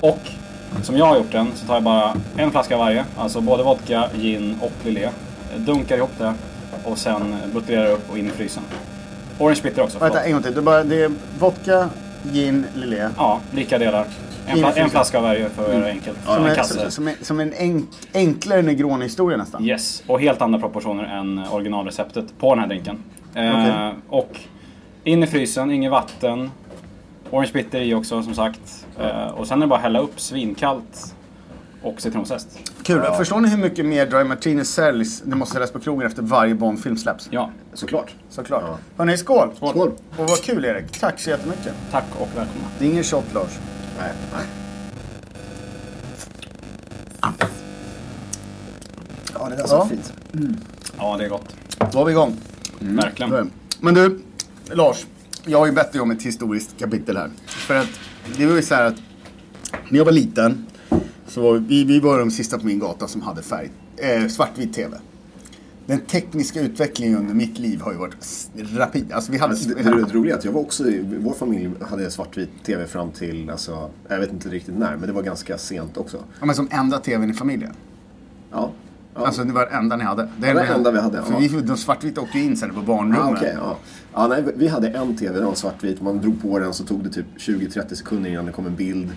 och 0.00 0.18
som 0.82 0.96
jag 0.96 1.06
har 1.06 1.16
gjort 1.16 1.32
den 1.32 1.52
så 1.54 1.66
tar 1.66 1.74
jag 1.74 1.82
bara 1.82 2.14
en 2.36 2.50
flaska 2.50 2.76
varje. 2.76 3.04
Alltså 3.18 3.40
både 3.40 3.62
vodka, 3.62 4.08
gin 4.14 4.56
och 4.60 4.72
lillet. 4.84 5.14
Eh, 5.54 5.60
Dunkar 5.60 5.96
ihop 5.96 6.18
det 6.18 6.34
och 6.84 6.98
sen 6.98 7.36
buteljerar 7.54 7.90
upp 7.90 8.10
och 8.10 8.18
in 8.18 8.26
i 8.26 8.30
frysen. 8.30 8.62
Orange 9.38 9.60
bitter 9.62 9.82
också. 9.82 9.98
Vänta, 9.98 10.24
en 10.24 10.32
gång 10.32 10.42
till. 10.42 10.54
Det 10.54 10.60
är, 10.60 10.62
bara, 10.62 10.84
det 10.84 11.02
är 11.02 11.10
vodka, 11.38 11.88
gin, 12.32 12.66
lillet. 12.74 13.12
Ja, 13.16 13.40
lika 13.52 13.78
delar. 13.78 14.06
En, 14.46 14.56
frysen. 14.56 14.82
en 14.84 14.90
flaska 14.90 15.18
av 15.18 15.22
varje 15.24 15.48
för 15.48 15.64
att 15.64 15.72
göra 15.72 15.84
det 15.84 15.90
enkelt. 15.90 16.18
Som, 16.24 16.46
en 16.46 16.64
som, 16.64 16.90
som, 16.90 17.10
som 17.22 17.40
en 17.40 17.54
enk, 17.54 17.88
enklare 18.14 18.62
Negroni-historia 18.62 19.36
nästan. 19.36 19.64
Yes, 19.64 20.02
och 20.06 20.20
helt 20.20 20.42
andra 20.42 20.58
proportioner 20.58 21.04
än 21.04 21.40
originalreceptet 21.50 22.38
på 22.38 22.54
den 22.54 22.58
här 22.58 22.68
drinken. 22.68 22.98
Eh, 23.34 23.50
Okej. 23.50 23.94
Och 24.08 24.40
in 25.04 25.22
i 25.22 25.26
frysen, 25.26 25.70
inget 25.70 25.90
vatten. 25.90 26.50
Orange 27.30 27.50
bitter 27.52 27.80
i 27.80 27.94
också 27.94 28.22
som 28.22 28.34
sagt. 28.34 28.86
Eh, 29.00 29.26
och 29.28 29.46
sen 29.46 29.58
är 29.58 29.60
det 29.60 29.68
bara 29.68 29.76
att 29.76 29.82
hälla 29.82 29.98
upp 29.98 30.20
svinkallt 30.20 31.14
och 31.82 32.00
citronzest. 32.00 32.48
Kul. 32.82 33.02
Förstår 33.16 33.40
ni 33.40 33.48
hur 33.48 33.56
mycket 33.58 33.86
mer 33.86 34.06
Dry 34.06 34.24
Martini 34.24 34.64
säljs? 34.64 35.20
Det 35.20 35.36
måste 35.36 35.52
säljas 35.52 35.70
på 35.70 35.80
krogen 35.80 36.06
efter 36.06 36.22
varje 36.22 36.54
Bond-film 36.54 36.96
släpps. 36.96 37.28
Ja, 37.30 37.50
Såklart. 37.74 38.14
Såklart. 38.30 38.62
Ja. 38.66 38.78
Hörni, 38.96 39.16
skål! 39.16 39.50
Skål. 39.56 39.92
Och 40.16 40.28
vad 40.28 40.42
kul 40.42 40.64
Erik. 40.64 41.00
Tack 41.00 41.20
så 41.20 41.30
jättemycket. 41.30 41.72
tack 41.90 42.04
och 42.18 42.28
välkomna. 42.36 42.66
Det 42.78 42.84
är 42.86 42.90
ingen 42.90 43.04
shot 43.04 43.34
Lars. 43.34 43.58
Nej, 43.98 44.12
nej. 44.32 44.44
Ja, 49.34 49.48
det 49.48 49.56
där 49.56 49.66
så 49.66 49.74
Ja. 49.74 49.86
fint. 49.86 50.12
Ja, 50.98 51.16
det 51.16 51.24
är 51.24 51.28
gott. 51.28 51.56
Då 51.92 52.00
är 52.00 52.04
vi 52.04 52.10
igång. 52.12 52.36
Verkligen. 52.78 53.50
Men 53.80 53.94
du, 53.94 54.20
Lars. 54.74 55.06
Jag 55.46 55.58
har 55.58 55.66
ju 55.66 55.72
bett 55.72 55.92
dig 55.92 56.00
om 56.00 56.10
ett 56.10 56.22
historiskt 56.22 56.78
kapitel 56.78 57.16
här. 57.16 57.30
För 57.46 57.74
att 57.74 57.88
det 58.36 58.46
var 58.46 58.56
ju 58.56 58.62
så 58.62 58.74
här 58.74 58.84
att 58.84 58.96
när 59.88 59.98
jag 59.98 60.04
var 60.04 60.12
liten 60.12 60.66
så 61.26 61.40
var 61.42 61.58
vi, 61.58 61.84
vi 61.84 62.00
var 62.00 62.18
de 62.18 62.30
sista 62.30 62.58
på 62.58 62.66
min 62.66 62.78
gata 62.78 63.08
som 63.08 63.22
hade 63.22 63.42
färg, 63.42 63.70
eh, 63.96 64.26
svartvit 64.28 64.74
TV. 64.74 64.96
Den 65.86 66.00
tekniska 66.00 66.60
utvecklingen 66.60 67.18
under 67.18 67.34
mitt 67.34 67.58
liv 67.58 67.80
har 67.80 67.92
ju 67.92 67.98
varit 67.98 68.16
rapid. 68.76 69.12
Alltså 69.12 69.32
vi 69.32 69.38
hade... 69.38 69.54
Det, 69.54 69.74
det, 69.74 69.82
det 69.82 70.14
roliga 70.14 70.34
är 70.34 70.38
att 70.38 70.44
jag 70.44 70.52
var 70.52 70.60
också, 70.60 70.88
i- 70.90 71.18
vår 71.20 71.32
familj 71.32 71.70
hade 71.90 72.10
svartvit 72.10 72.48
TV 72.64 72.86
fram 72.86 73.10
till, 73.10 73.50
alltså, 73.50 73.90
jag 74.08 74.20
vet 74.20 74.32
inte 74.32 74.48
riktigt 74.48 74.78
när, 74.78 74.96
men 74.96 75.06
det 75.06 75.12
var 75.12 75.22
ganska 75.22 75.58
sent 75.58 75.96
också. 75.96 76.16
Ja, 76.40 76.46
men 76.46 76.54
som 76.54 76.68
enda 76.70 76.98
TVn 76.98 77.30
i 77.30 77.34
familjen. 77.34 77.72
Ja. 78.50 78.70
Ja. 79.20 79.26
Alltså 79.26 79.44
det 79.44 79.52
var 79.52 79.66
det 79.66 79.76
enda 79.76 79.96
ni 79.96 80.04
hade. 80.04 80.28
Det 80.38 80.54
var 80.54 80.62
det 80.62 80.66
enda 80.66 80.90
vi 80.90 81.00
hade, 81.00 81.22
För 81.22 81.32
ja. 81.32 81.38
vi, 81.38 81.48
de 81.48 81.76
svartvita 81.76 82.20
åkte 82.20 82.38
ju 82.38 82.44
in 82.44 82.56
sen 82.56 82.74
på 82.74 82.80
barnrummet. 82.80 83.38
okej, 83.38 83.56
ja. 83.60 83.76
ja, 84.14 84.26
nej, 84.26 84.44
vi 84.56 84.68
hade 84.68 84.88
en 84.88 85.16
TV, 85.16 85.38
den 85.38 85.46
var 85.46 85.54
svartvit. 85.54 86.02
Man 86.02 86.20
drog 86.20 86.42
på 86.42 86.58
den 86.58 86.74
så 86.74 86.84
tog 86.84 87.04
det 87.04 87.10
typ 87.10 87.26
20-30 87.36 87.94
sekunder 87.94 88.30
innan 88.30 88.46
det 88.46 88.52
kom 88.52 88.66
en 88.66 88.76
bild. 88.76 89.10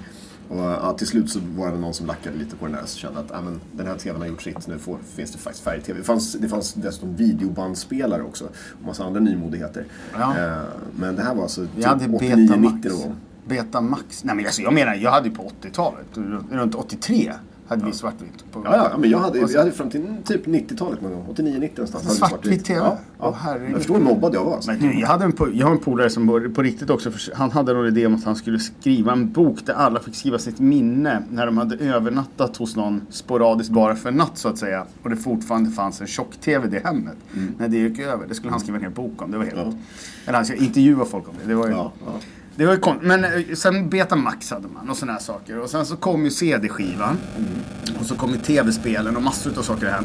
Och 0.50 0.60
ja, 0.60 0.94
till 0.98 1.08
slut 1.08 1.30
så 1.30 1.40
var 1.56 1.72
det 1.72 1.78
någon 1.78 1.94
som 1.94 2.08
lackade 2.08 2.38
lite 2.38 2.56
på 2.56 2.66
den 2.66 2.76
där 2.76 2.82
och 2.82 2.88
kände 2.88 3.20
att 3.20 3.32
ah, 3.32 3.42
men, 3.42 3.62
den 3.72 3.88
här 3.88 3.98
TVn 3.98 4.22
har 4.22 4.28
gjort 4.28 4.42
sitt, 4.42 4.68
nu 4.68 4.80
får, 4.80 4.98
finns 5.16 5.32
det 5.32 5.38
faktiskt 5.38 5.64
färg-TV. 5.64 6.00
Det 6.00 6.06
fanns, 6.06 6.34
det 6.34 6.50
fanns 6.50 6.74
dessutom 6.74 7.16
videobandspelare 7.16 8.24
också 8.24 8.46
och 8.80 8.86
massa 8.86 9.04
andra 9.04 9.20
nymodigheter. 9.20 9.86
Ja. 10.20 10.38
Eh, 10.38 10.64
men 10.96 11.16
det 11.16 11.22
här 11.22 11.36
var 11.36 11.44
alltså 11.44 11.66
typ 11.76 11.86
hade 11.86 12.06
89-90 12.06 12.36
Betamax. 12.36 12.86
någon 12.86 13.02
gång. 13.02 13.16
Betamax. 13.48 14.24
Nej 14.24 14.36
men 14.36 14.46
alltså, 14.46 14.62
jag 14.62 14.74
menar, 14.74 14.96
jag 14.96 15.12
hade 15.12 15.30
ju 15.30 15.36
på 15.36 15.52
80-talet. 15.62 16.08
Runt 16.52 16.76
83 16.76 17.34
hade 17.68 17.86
vi 17.86 17.92
svartvitt. 17.92 18.52
På, 18.52 18.62
Ja, 18.66 18.90
ja, 18.92 18.98
men 18.98 19.10
jag 19.10 19.20
hade, 19.20 19.40
jag 19.40 19.60
hade 19.60 19.72
fram 19.72 19.90
till 19.90 20.06
typ 20.26 20.46
90-talet 20.46 21.02
någon 21.02 21.12
gång. 21.12 21.26
89-90 21.36 21.70
någonstans. 21.76 21.94
hade 21.94 22.10
vi 22.10 22.16
Svartvit 22.16 22.66
TV? 22.66 22.80
Ja, 22.80 22.98
ja. 23.20 23.36
herregud. 23.42 23.70
jag 23.72 23.78
förstår 23.78 23.96
hur 23.96 24.04
mobbad 24.04 24.36
jag 24.36 24.46
var. 24.46 24.56
Alltså. 24.56 24.72
Men 24.72 24.80
du, 24.80 25.00
jag, 25.00 25.08
hade 25.08 25.26
en, 25.26 25.34
jag 25.54 25.66
har 25.68 25.72
en 25.74 25.80
polare 25.80 26.10
som 26.10 26.28
var- 26.28 26.54
på 26.56 26.62
riktigt 26.62 26.90
också, 26.90 27.12
för, 27.12 27.36
han 27.36 27.52
hade 27.52 27.74
någon 27.74 27.88
idé 27.88 28.06
om 28.06 28.16
att 28.16 28.24
han 28.24 28.36
skulle 28.36 28.60
skriva 28.60 29.12
en 29.12 29.32
bok 29.32 29.66
där 29.66 29.74
alla 29.74 30.00
fick 30.00 30.16
skriva 30.16 30.40
sitt 30.40 30.60
minne 30.60 31.24
när 31.32 31.46
de 31.46 31.58
hade 31.58 31.76
övernattat 31.76 32.58
hos 32.58 32.76
någon 32.76 33.02
sporadiskt 33.10 33.72
bara 33.74 33.96
för 33.96 34.10
en 34.10 34.16
natt 34.16 34.38
så 34.38 34.50
att 34.50 34.58
säga. 34.58 34.86
Och 35.04 35.10
det 35.10 35.16
fortfarande 35.16 35.70
fanns 35.72 36.02
en 36.02 36.08
tjock-TV 36.08 36.68
i 36.68 36.70
det 36.70 36.84
hemmet. 36.88 37.18
När 37.58 37.68
det 37.68 37.78
gick 37.78 38.00
över, 38.00 38.28
det 38.28 38.36
skulle 38.36 38.52
han 38.52 38.60
skriva 38.60 38.78
en 38.78 38.84
hel 38.84 38.92
bok 38.94 39.22
om. 39.22 39.32
Det 39.32 39.38
var 39.38 39.46
helt... 39.46 39.58
Ja. 39.58 39.74
Eller 40.26 40.36
han 40.38 40.46
skulle 40.46 40.66
intervjua 40.66 41.06
folk 41.06 41.30
om 41.30 41.36
det. 41.42 41.48
Det 41.50 41.56
var 41.56 41.68
ju... 41.68 41.74
Ja, 41.74 41.92
ja. 42.06 42.12
Det 42.56 42.66
var 42.66 42.74
ju 42.74 42.80
kon- 42.80 43.00
Men 43.02 43.24
eh, 43.24 43.32
sen 43.56 43.90
Betamax 43.90 44.52
hade 44.52 44.68
man 44.68 44.90
och 44.90 44.98
sådana 44.98 45.14
här 45.14 45.20
saker. 45.20 45.60
Och 45.60 45.70
sen 45.70 45.86
så 45.86 45.96
kom 45.96 46.26
ju 46.26 46.32
CD-skivan. 46.32 47.18
Och 48.00 48.06
så 48.06 48.16
kom 48.16 48.32
ju 48.32 48.38
TV-spelen 48.38 49.16
och 49.16 49.24
massor 49.24 49.58
av 49.58 49.62
saker 49.64 49.88
här. 49.90 50.02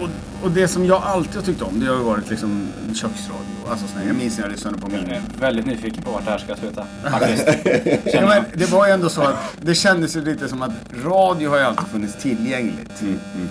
Och, 0.00 0.08
och 0.44 0.50
det 0.50 0.68
som 0.68 0.84
jag 0.86 1.02
alltid 1.02 1.34
har 1.36 1.42
tyckt 1.42 1.62
om, 1.62 1.80
det 1.80 1.86
har 1.86 1.96
ju 1.96 2.02
varit 2.02 2.30
liksom 2.30 2.66
köksradio. 2.94 3.44
Alltså 3.68 3.86
sån 3.86 3.98
här, 4.00 4.06
jag 4.06 4.16
minns 4.16 4.36
när 4.38 4.44
jag 4.44 4.52
lyssnade 4.52 4.78
på 4.78 4.88
Jag 4.92 5.02
min... 5.02 5.10
är 5.10 5.22
väldigt 5.40 5.66
nyfiken 5.66 6.02
på 6.02 6.10
vart 6.10 6.24
det 6.24 6.30
här 6.30 6.38
ska 6.38 6.56
sluta. 6.56 6.86
Ja, 7.04 8.20
men 8.20 8.28
jag. 8.28 8.44
det 8.54 8.70
var 8.72 8.86
ju 8.86 8.92
ändå 8.92 9.08
så 9.08 9.22
att 9.22 9.36
det 9.60 9.74
kändes 9.74 10.16
ju 10.16 10.24
lite 10.24 10.48
som 10.48 10.62
att 10.62 10.70
radio 11.04 11.48
har 11.50 11.56
ju 11.58 11.62
alltid 11.64 11.86
funnits 11.86 12.22
tillgängligt. 12.22 13.02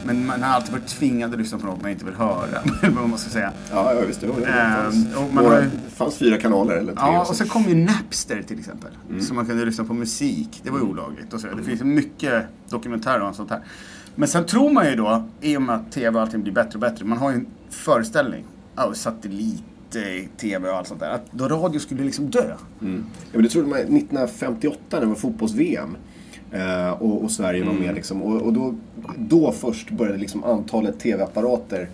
Men 0.06 0.26
man 0.26 0.44
har 0.44 0.50
alltid 0.50 0.72
varit 0.72 0.88
tvingad 0.88 1.34
att 1.34 1.40
lyssna 1.40 1.58
på 1.58 1.66
något 1.66 1.82
man 1.82 1.92
inte 1.92 2.06
vill 2.06 2.14
höra. 2.14 2.48
vad 2.82 3.10
man 3.10 3.18
ska 3.20 3.30
säga. 3.30 3.52
Ja, 3.72 3.94
ja 3.94 4.02
visst. 4.08 4.22
Det, 4.22 4.28
var, 4.28 4.40
det, 4.40 4.46
Ehm, 4.48 4.84
fanns, 4.84 5.16
och 5.16 5.34
man 5.34 5.44
några, 5.44 5.56
har 5.58 5.64
ju- 5.64 5.70
fanns 5.96 6.16
fyra 6.18 6.38
kanaler 6.38 6.74
eller 6.74 6.94
tre. 6.94 7.02
Ja, 7.06 7.26
och 7.30 7.36
så 7.36 7.46
kom 7.48 7.64
ju 7.64 7.76
Napster 7.76 8.44
till 8.48 8.60
exempel. 8.60 8.92
Så 9.22 9.34
man 9.34 9.46
kunde 9.46 9.66
lyssna 9.66 9.84
på 9.84 9.94
musik. 9.94 10.62
Det 10.64 10.70
var 10.70 10.78
ju 10.80 10.86
olagligt. 10.86 11.34
Och 11.34 11.40
så. 11.42 11.48
Det 11.58 11.64
finns 11.64 11.82
ju 11.82 11.86
mycket 11.86 12.44
dokumentärer 12.70 13.22
och 13.30 13.36
sånt 13.36 13.50
här. 13.50 13.62
Men 14.16 14.28
sen 14.28 14.46
tror 14.46 14.70
man 14.70 14.90
ju 14.90 14.96
då, 14.96 15.24
i 15.42 15.58
och 15.58 15.62
med 15.62 15.76
att 15.76 15.92
TV 15.92 16.16
och 16.16 16.22
allting 16.22 16.44
blir 16.44 16.54
bättre 16.54 16.74
och 16.74 16.80
bättre. 16.80 17.06
Man 17.06 17.18
har 17.18 17.32
ju 17.32 17.36
en 17.36 17.48
föreställning. 17.70 18.44
Ja, 18.76 18.94
satellit, 18.94 19.64
eh, 19.96 20.30
TV 20.38 20.70
och 20.70 20.76
allt 20.76 20.88
sånt 20.88 21.00
där. 21.00 21.10
Att 21.10 21.32
då 21.32 21.48
radio 21.48 21.80
skulle 21.80 22.04
liksom 22.04 22.30
dö. 22.30 22.56
Mm. 22.82 23.06
Ja, 23.22 23.30
men 23.34 23.44
det 23.44 23.50
trodde 23.50 23.68
man 23.68 23.80
1958 23.80 24.80
när 24.90 25.00
det 25.00 25.06
var 25.06 25.16
fotbolls-VM. 25.16 25.98
Eh, 26.52 26.90
och, 26.90 27.24
och 27.24 27.32
Sverige 27.32 27.66
var 27.66 27.74
med 27.74 27.96
liksom. 27.96 28.22
Och, 28.22 28.42
och 28.42 28.54
då, 28.54 28.76
då 29.18 29.52
först 29.52 29.92
började 29.92 30.18
liksom 30.18 30.44
antalet 30.44 31.00
TV-apparater 31.00 31.90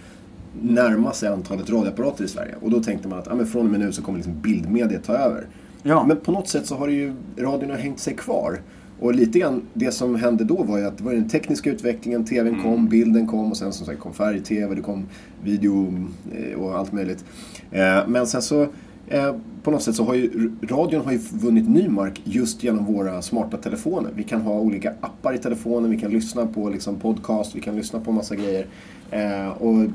närma 0.62 1.14
sig 1.14 1.30
antalet 1.30 1.70
radioapparater 1.70 2.24
i 2.24 2.28
Sverige. 2.28 2.56
Och 2.62 2.72
då 2.72 2.84
tänkte 2.84 3.08
man 3.08 3.20
att 3.20 3.28
ah, 3.28 3.36
men 3.36 3.48
från 3.48 3.66
och 3.66 3.72
med 3.72 3.80
nu 3.80 3.92
så 3.92 4.02
kommer 4.02 4.18
liksom 4.18 4.42
bildmediet 4.42 5.04
ta 5.04 5.14
över. 5.14 5.48
Ja. 5.84 6.06
Men 6.08 6.18
på 6.18 6.32
något 6.32 6.48
sätt 6.48 6.66
så 6.66 6.76
har 6.76 6.88
ju, 6.88 7.14
radion 7.38 7.72
hängt 7.72 8.00
sig 8.00 8.16
kvar. 8.16 8.60
Och 9.00 9.16
lite 9.16 9.40
grann 9.40 9.62
det 9.74 9.92
som 9.92 10.16
hände 10.16 10.44
då 10.44 10.64
var 10.64 10.78
ju 10.78 10.86
att 10.86 10.98
det 10.98 11.04
var 11.04 11.14
den 11.14 11.30
tekniska 11.30 11.70
utvecklingen, 11.72 12.26
TVn 12.26 12.64
kom, 12.64 12.88
bilden 12.88 13.28
kom 13.28 13.52
och 13.52 13.58
sen 13.58 13.74
som 13.74 13.86
sagt 13.86 14.00
kom 14.00 14.14
färg-TV, 14.14 14.76
det 14.76 14.82
kom 14.82 15.06
video 15.44 15.94
eh, 16.36 16.60
och 16.60 16.78
allt 16.78 16.92
möjligt. 16.92 17.26
Eh, 17.72 18.08
Men 18.08 18.28
sen 18.28 18.42
så 18.42 18.68
eh, 19.08 19.36
på 19.64 19.72
något 19.72 19.84
sätt 19.84 19.96
så 19.96 20.04
har 20.04 20.14
ju 20.14 20.52
radion 20.62 21.02
har 21.06 21.12
ju 21.12 21.18
vunnit 21.18 21.70
ny 21.70 21.88
mark 21.88 22.22
just 22.24 22.64
genom 22.64 22.86
våra 22.86 23.22
smarta 23.22 23.58
telefoner. 23.58 24.12
Vi 24.16 24.24
kan 24.24 24.42
ha 24.42 24.60
olika 24.60 24.94
appar 25.02 25.34
i 25.34 25.38
telefonen, 25.38 25.92
vi 25.92 26.00
kan 26.00 26.12
lyssna 26.12 26.46
på 26.48 26.70
liksom 26.70 26.96
podcast, 26.96 27.56
vi 27.56 27.62
kan 27.62 27.76
lyssna 27.76 28.00
på 28.00 28.12
massa 28.12 28.36
grejer. 28.36 28.66
Eh, 29.12 29.50
och, 29.50 29.82
eh, 29.82 29.88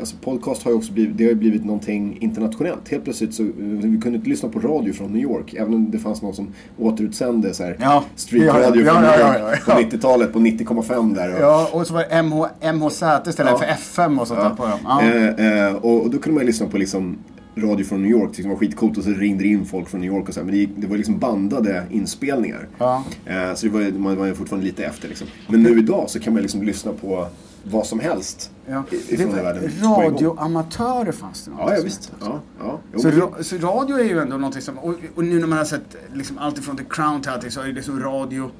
alltså 0.00 0.16
podcast 0.16 0.62
har 0.62 0.70
ju 0.70 0.76
också 0.76 0.92
blivit, 0.92 1.18
det 1.18 1.26
har 1.26 1.34
blivit 1.34 1.64
någonting 1.64 2.18
internationellt. 2.20 2.88
Helt 2.88 3.04
plötsligt 3.04 3.34
så, 3.34 3.42
eh, 3.42 3.48
vi 3.58 4.00
kunde 4.00 4.16
inte 4.18 4.28
lyssna 4.28 4.48
på 4.48 4.60
radio 4.60 4.92
från 4.92 5.12
New 5.12 5.22
York, 5.22 5.54
även 5.54 5.74
om 5.74 5.90
det 5.90 5.98
fanns 5.98 6.22
någon 6.22 6.34
som 6.34 6.48
återutsände 6.78 7.54
så 7.54 7.62
här, 7.64 7.76
Ja. 7.80 8.04
streetradio 8.16 8.84
Ja, 8.84 9.18
ja, 9.18 9.52
på 9.66 9.80
90-talet 9.80 10.32
på 10.32 10.38
90,5 10.38 11.14
där. 11.14 11.34
Och, 11.34 11.40
Ja, 11.40 11.68
och 11.72 11.86
så 11.86 11.94
var 11.94 12.00
det 12.10 12.22
MH, 12.22 12.46
MHZ 12.72 13.02
istället 13.28 13.58
för 13.58 13.66
FM 13.66 14.18
och 14.18 14.28
sånt 14.28 14.40
där 14.40 14.50
på 14.50 14.62
dem. 14.66 14.78
Ja. 14.84 15.02
Eh, 15.02 15.66
eh, 15.66 15.74
och, 15.74 16.02
och 16.02 16.10
då 16.10 16.18
kunde 16.18 16.34
man 16.34 16.42
ju 16.42 16.46
lyssna 16.46 16.66
på 16.66 16.78
liksom 16.78 17.18
radio 17.58 17.84
från 17.84 18.02
New 18.02 18.10
York, 18.10 18.30
det 18.36 18.48
var 18.48 18.56
skitcoolt 18.56 18.98
och 18.98 19.04
så 19.04 19.10
ringde 19.10 19.44
det 19.44 19.48
in 19.48 19.64
folk 19.64 19.88
från 19.88 20.00
New 20.00 20.12
York 20.12 20.28
och 20.28 20.34
så 20.34 20.40
här, 20.40 20.44
Men 20.44 20.54
det, 20.54 20.68
det 20.76 20.86
var 20.86 20.96
liksom 20.96 21.18
bandade 21.18 21.82
inspelningar. 21.90 22.68
Ja. 22.78 23.04
Eh, 23.26 23.54
så 23.54 23.66
det 23.66 23.72
var, 23.72 23.98
man 23.98 24.16
var 24.16 24.26
ju 24.26 24.34
fortfarande 24.34 24.66
lite 24.66 24.84
efter 24.84 25.08
liksom. 25.08 25.26
Men 25.48 25.62
nu 25.62 25.78
idag 25.78 26.10
så 26.10 26.20
kan 26.20 26.32
man 26.32 26.42
liksom 26.42 26.62
lyssna 26.62 26.92
på 26.92 27.26
vad 27.70 27.86
som 27.86 28.00
helst 28.00 28.50
Ja. 28.68 28.84
ifrån 29.08 29.28
var, 29.28 29.42
världen. 29.42 29.70
radioamatörer 29.82 31.12
fanns 31.12 31.44
det 31.44 31.50
något 31.50 31.60
Ja, 31.60 31.76
ja 31.76 31.82
visst. 31.84 32.12
Ja, 32.20 32.40
ja. 32.58 32.80
Jo, 32.94 33.00
Så, 33.00 33.10
ra, 33.10 33.42
så 33.42 33.56
radio 33.56 33.98
är 33.98 34.04
ju 34.04 34.18
ändå 34.20 34.36
någonting 34.36 34.62
som, 34.62 34.78
och, 34.78 34.94
och 35.14 35.24
nu 35.24 35.40
när 35.40 35.46
man 35.46 35.58
har 35.58 35.64
sett 35.64 35.96
liksom 36.14 36.38
allt 36.38 36.58
ifrån 36.58 36.76
The 36.76 36.84
Crown 36.90 37.22
till 37.22 37.30
allting 37.30 37.50
så 37.50 37.60
är 37.60 37.72
det 37.72 37.82
som 37.82 38.00
radio. 38.00 38.50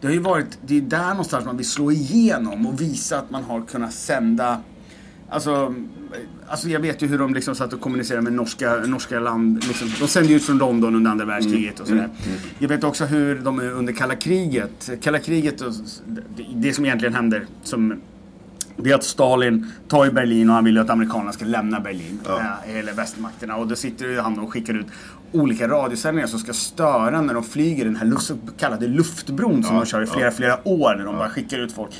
Det 0.00 0.06
har 0.06 0.14
ju 0.14 0.20
varit, 0.20 0.58
det 0.66 0.76
är 0.76 0.80
där 0.80 1.08
någonstans 1.08 1.44
man 1.44 1.56
vill 1.56 1.68
slå 1.68 1.92
igenom 1.92 2.66
och 2.66 2.80
visa 2.80 3.18
att 3.18 3.30
man 3.30 3.42
har 3.44 3.60
kunnat 3.62 3.94
sända 3.94 4.60
Alltså, 5.28 5.74
alltså 6.46 6.68
jag 6.68 6.80
vet 6.80 7.02
ju 7.02 7.06
hur 7.06 7.18
de 7.18 7.34
liksom 7.34 7.54
satt 7.54 7.72
och 7.72 7.80
kommunicerade 7.80 8.22
med 8.22 8.32
norska, 8.32 8.76
norska 8.76 9.20
land. 9.20 9.64
Liksom, 9.68 9.88
de 10.00 10.08
sände 10.08 10.32
ut 10.32 10.44
från 10.44 10.58
London 10.58 10.94
under 10.94 11.10
andra 11.10 11.24
världskriget 11.24 11.80
och 11.80 11.86
sådär. 11.86 12.08
Jag 12.58 12.68
vet 12.68 12.84
också 12.84 13.04
hur 13.04 13.38
de 13.38 13.60
under 13.60 13.92
kalla 13.92 14.14
kriget. 14.16 14.90
Kalla 15.00 15.18
kriget, 15.18 15.60
och, 15.60 15.72
det, 16.06 16.44
det 16.54 16.72
som 16.72 16.84
egentligen 16.84 17.14
händer, 17.14 17.46
som 17.62 18.00
det 18.76 18.90
är 18.90 18.94
att 18.94 19.04
Stalin 19.04 19.72
tar 19.88 20.04
ju 20.04 20.10
Berlin 20.10 20.48
och 20.48 20.54
han 20.54 20.64
vill 20.64 20.74
ju 20.74 20.80
att 20.80 20.90
amerikanerna 20.90 21.32
ska 21.32 21.44
lämna 21.44 21.80
Berlin. 21.80 22.20
eh, 22.66 22.76
Eller 22.78 22.92
västmakterna. 22.92 23.56
Och 23.56 23.66
då 23.68 23.76
sitter 23.76 24.04
ju 24.04 24.20
han 24.20 24.38
och 24.38 24.52
skickar 24.52 24.74
ut 24.74 24.86
olika 25.32 25.68
radiosändningar 25.68 26.26
som 26.28 26.38
ska 26.38 26.52
störa 26.52 27.20
när 27.20 27.34
de 27.34 27.42
flyger 27.44 27.84
den 27.84 27.96
här 27.96 28.16
så 28.18 28.36
kallade 28.58 28.86
luftbron 28.86 29.62
som 29.64 29.76
de 29.76 29.86
kör 29.86 30.02
i 30.02 30.06
flera, 30.06 30.30
flera 30.30 30.68
år. 30.68 30.94
När 30.98 31.04
de 31.04 31.16
bara 31.16 31.30
skickar 31.30 31.58
ut 31.58 31.72
folk. 31.72 31.90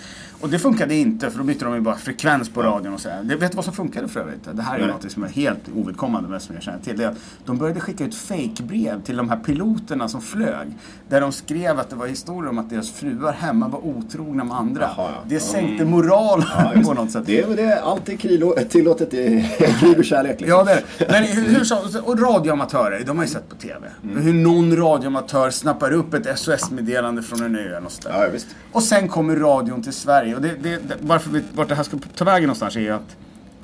Och 0.45 0.51
det 0.51 0.59
funkade 0.59 0.95
inte 0.95 1.31
för 1.31 1.39
då 1.39 1.45
bytte 1.45 1.65
de 1.65 1.75
ju 1.75 1.81
bara 1.81 1.97
frekvens 1.97 2.49
på 2.49 2.63
radion 2.63 2.95
och 2.95 3.01
så. 3.01 3.09
här. 3.09 3.23
Det, 3.23 3.37
vet 3.37 3.51
du 3.51 3.57
vad 3.57 3.65
som 3.65 3.75
funkade 3.75 4.09
för 4.09 4.21
övrigt? 4.21 4.49
Det 4.53 4.63
här 4.63 4.75
är 4.75 4.79
Nej. 4.79 4.89
något 4.89 5.13
som 5.13 5.25
är 5.25 5.29
helt 5.29 5.61
ovidkommande 5.77 6.29
men 6.29 6.41
som 6.41 6.55
jag 6.55 6.65
känner 6.65 6.79
till. 6.79 6.97
Det 6.99 7.05
är 7.05 7.09
att 7.09 7.17
de 7.45 7.59
började 7.59 7.81
skicka 7.81 8.05
ut 8.05 8.15
fake-brev 8.15 9.03
till 9.03 9.17
de 9.17 9.29
här 9.29 9.37
piloterna 9.37 10.09
som 10.09 10.21
flög. 10.21 10.69
Där 11.09 11.21
de 11.21 11.33
skrev 11.33 11.79
att 11.79 11.91
det 11.91 11.97
var 11.97 12.07
historier 12.07 12.51
om 12.51 12.59
att 12.59 12.71
deras 12.71 12.91
fruar 12.91 13.33
hemma 13.33 13.69
var 13.69 13.87
otrogna 13.87 14.45
med 14.45 14.57
andra. 14.57 14.83
Jaha, 14.97 15.11
ja. 15.15 15.23
Det 15.27 15.41
sänkte 15.41 15.85
moralen 15.85 16.49
Ja, 16.75 16.83
på 16.85 16.95
något 16.95 17.11
sätt. 17.11 17.27
Det 17.27 17.41
är 17.41 17.57
det, 17.57 17.81
allt 17.83 18.09
är 18.09 18.17
krilo, 18.17 18.55
tillåtet 18.69 19.15
i 19.15 19.51
krig 19.81 19.99
och 19.99 20.05
kärlek. 20.05 20.41
Liksom. 20.41 20.59
Ja, 20.59 20.65
det 20.65 20.73
är 20.73 20.85
det. 20.99 21.07
Men 21.11 21.25
hur, 21.25 21.55
hur 21.59 21.65
så, 21.65 22.01
och 22.05 22.21
radioamatörer, 22.21 23.05
de 23.07 23.17
har 23.17 23.25
ju 23.25 23.31
sett 23.31 23.49
på 23.49 23.57
TV. 23.57 23.89
Mm. 24.03 24.23
Hur 24.23 24.33
någon 24.33 24.77
radioamatör 24.77 25.51
snappar 25.51 25.93
upp 25.93 26.15
ett 26.15 26.39
SOS-meddelande 26.39 27.23
från 27.23 27.43
en 27.43 27.57
ö 27.57 27.81
och 27.85 27.93
sådär. 27.93 28.15
Ja, 28.19 28.27
ja. 28.33 28.41
Och 28.73 28.83
sen 28.83 29.09
kommer 29.09 29.37
radion 29.37 29.83
till 29.83 29.93
Sverige. 29.93 30.34
Och 30.35 30.43
det, 30.43 30.55
det, 30.63 30.79
varför 31.01 31.31
vi, 31.31 31.43
vart 31.55 31.69
det 31.69 31.75
här 31.75 31.83
ska 31.83 31.99
ta 32.17 32.25
vägen 32.25 32.47
någonstans 32.47 32.77
är 32.77 32.81
ju 32.81 32.91
att 32.91 33.17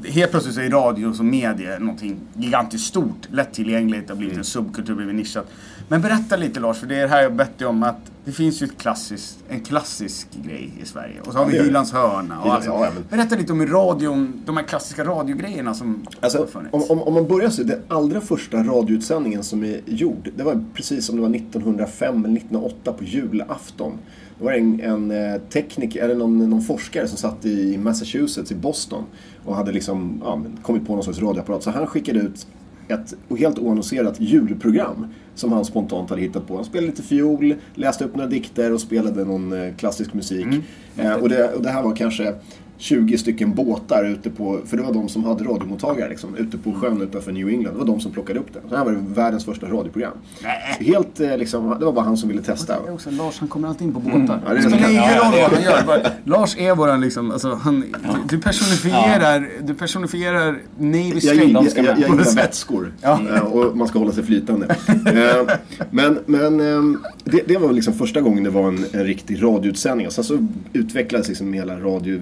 Helt 0.09 0.31
plötsligt 0.31 0.55
så 0.55 0.61
är 0.61 0.71
radio 0.71 1.13
som 1.13 1.31
medie 1.31 1.79
någonting 1.79 2.17
gigantiskt 2.35 2.87
stort, 2.87 3.29
lättillgängligt, 3.31 4.07
det 4.07 4.13
har 4.13 4.19
blivit 4.19 4.39
en 4.39 4.45
subkultur, 4.45 4.95
blivit 4.95 5.15
nischat. 5.15 5.47
Men 5.89 6.01
berätta 6.03 6.37
lite 6.37 6.61
Lars, 6.61 6.79
för 6.79 6.87
det 6.87 6.97
är 6.97 7.03
det 7.03 7.09
här 7.09 7.23
jag 7.23 7.35
bett 7.35 7.59
dig 7.59 7.67
om 7.67 7.83
att 7.83 7.97
det 8.25 8.33
finns 8.33 8.63
ju 8.63 8.65
ett 8.67 8.79
klassiskt, 8.79 9.39
en 9.49 9.61
klassisk 9.61 10.29
grej 10.45 10.73
i 10.83 10.87
Sverige. 10.87 11.21
Och 11.27 11.33
så 11.33 11.39
har 11.39 11.47
vi. 11.47 11.59
Hylands 11.63 11.93
hörna 11.93 12.41
och 12.41 12.47
Hylands- 12.47 12.55
allt. 12.55 12.65
ja, 12.67 12.91
men- 12.95 13.05
Berätta 13.11 13.37
lite 13.37 13.53
om 13.53 13.67
radion, 13.67 14.43
de 14.47 14.57
här 14.57 14.65
klassiska 14.65 15.05
radiogrejerna 15.05 15.75
som 15.75 15.89
har 15.89 16.25
Alltså, 16.25 16.47
funnits. 16.47 16.75
om, 16.75 16.83
om, 16.89 17.03
om 17.03 17.15
man 17.15 17.29
börjar 17.29 17.51
så, 17.51 17.63
den 17.63 17.81
allra 17.89 18.21
första 18.21 18.57
radioutsändningen 18.63 19.43
som 19.43 19.65
är 19.65 19.81
gjord, 19.87 20.29
det 20.37 20.43
var 20.43 20.65
precis 20.75 21.07
som 21.07 21.17
det 21.17 21.23
var 21.23 21.29
1905 21.37 22.25
eller 22.25 22.37
1908 22.37 22.93
på 22.93 23.05
julafton. 23.05 23.93
Det 24.41 24.45
var 24.45 24.53
en, 24.53 24.81
en 24.81 25.11
eh, 25.11 25.41
tekniker, 25.41 26.05
eller 26.05 26.15
någon, 26.15 26.51
någon 26.51 26.63
forskare 26.63 27.09
som 27.09 27.19
satt 27.19 27.47
i 27.47 27.79
Massachusetts, 27.79 28.53
i 28.53 28.55
Boston 28.55 29.05
och 29.45 29.57
hade 29.57 29.73
liksom, 29.73 30.21
ja, 30.25 30.43
kommit 30.63 30.87
på 30.87 30.95
någon 30.95 31.05
sorts 31.05 31.19
radioapparat. 31.19 31.63
Så 31.63 31.71
han 31.71 31.87
skickade 31.87 32.19
ut 32.19 32.47
ett 32.89 33.15
helt 33.39 33.59
oannonserat 33.59 34.21
julprogram 34.21 35.07
som 35.35 35.53
han 35.53 35.65
spontant 35.65 36.11
hade 36.11 36.23
hittat 36.23 36.47
på. 36.47 36.57
Han 36.57 36.65
spelade 36.65 36.87
lite 36.87 37.03
fiol, 37.03 37.55
läste 37.75 38.05
upp 38.05 38.17
några 38.17 38.31
dikter 38.31 38.73
och 38.73 38.81
spelade 38.81 39.25
någon 39.25 39.53
eh, 39.53 39.75
klassisk 39.75 40.15
musik. 40.15 40.47
Eh, 40.97 41.13
och, 41.13 41.29
det, 41.29 41.53
och 41.55 41.63
det 41.63 41.71
här 41.71 41.83
var 41.83 41.97
kanske 41.97 42.35
20 42.81 43.19
stycken 43.19 43.55
båtar 43.55 44.05
ute 44.05 44.31
på, 44.31 44.61
för 44.67 44.77
det 44.77 44.83
var 44.83 44.93
de 44.93 45.09
som 45.09 45.25
hade 45.25 45.45
radiomottagare 45.45 46.09
liksom, 46.09 46.37
ute 46.37 46.59
på 46.59 46.73
sjön 46.73 47.03
utanför 47.03 47.33
New 47.33 47.49
England. 47.49 47.75
Det 47.75 47.79
var 47.79 47.87
de 47.87 48.01
som 48.01 48.13
plockade 48.13 48.39
upp 48.41 48.53
det. 48.53 48.61
Så 48.69 48.77
här 48.77 48.85
var 48.85 48.93
det 48.93 49.03
världens 49.15 49.45
första 49.45 49.67
radioprogram. 49.67 50.13
Helt 50.81 51.21
eh, 51.21 51.37
liksom, 51.37 51.77
det 51.79 51.85
var 51.85 51.93
bara 51.93 52.05
han 52.05 52.17
som 52.17 52.29
ville 52.29 52.43
testa. 52.43 52.77
Det 52.87 52.93
också, 52.93 53.11
Lars 53.11 53.39
han 53.39 53.49
kommer 53.49 53.69
alltid 53.69 53.87
in 53.87 53.95
på 53.95 54.01
båtar. 54.01 54.19
Mm. 54.19 54.41
Ja, 54.47 54.55
det 54.55 54.63
spelar 54.63 54.91
ingen 54.91 55.03
roll 55.03 55.41
vad 55.41 55.53
han 55.53 55.63
gör. 55.63 55.83
Bara, 55.87 56.11
Lars 56.25 56.57
är 56.59 56.75
våran 56.75 57.01
liksom, 57.01 57.31
alltså, 57.31 57.55
han, 57.55 57.85
du, 58.29 58.39
personifierar, 58.39 59.49
du 59.63 59.75
personifierar 59.75 60.59
Navy 60.79 61.11
Jag, 61.15 61.23
Straight. 61.23 61.77
jag, 61.77 61.99
gillar 61.99 62.37
vätskor. 62.37 62.93
Ja. 63.01 63.41
Och 63.43 63.77
man 63.77 63.89
ska 63.89 63.99
hålla 63.99 64.13
sig 64.13 64.25
flytande. 64.25 64.77
Eh, 65.11 65.57
Men, 65.91 66.19
men 66.27 66.61
eh, 66.61 67.01
det, 67.25 67.43
det 67.49 67.57
var 67.59 67.73
liksom 67.73 67.95
första 67.95 68.21
gången 68.21 68.45
det 68.45 68.51
var 68.51 68.69
en, 68.69 68.85
en 68.93 69.05
riktig 69.05 69.43
radioutsändning. 69.43 70.11
Sen 70.11 70.25
så 70.25 70.47
utvecklades 70.73 71.29
liksom 71.29 71.53
hela 71.53 71.81
radio... 71.81 72.21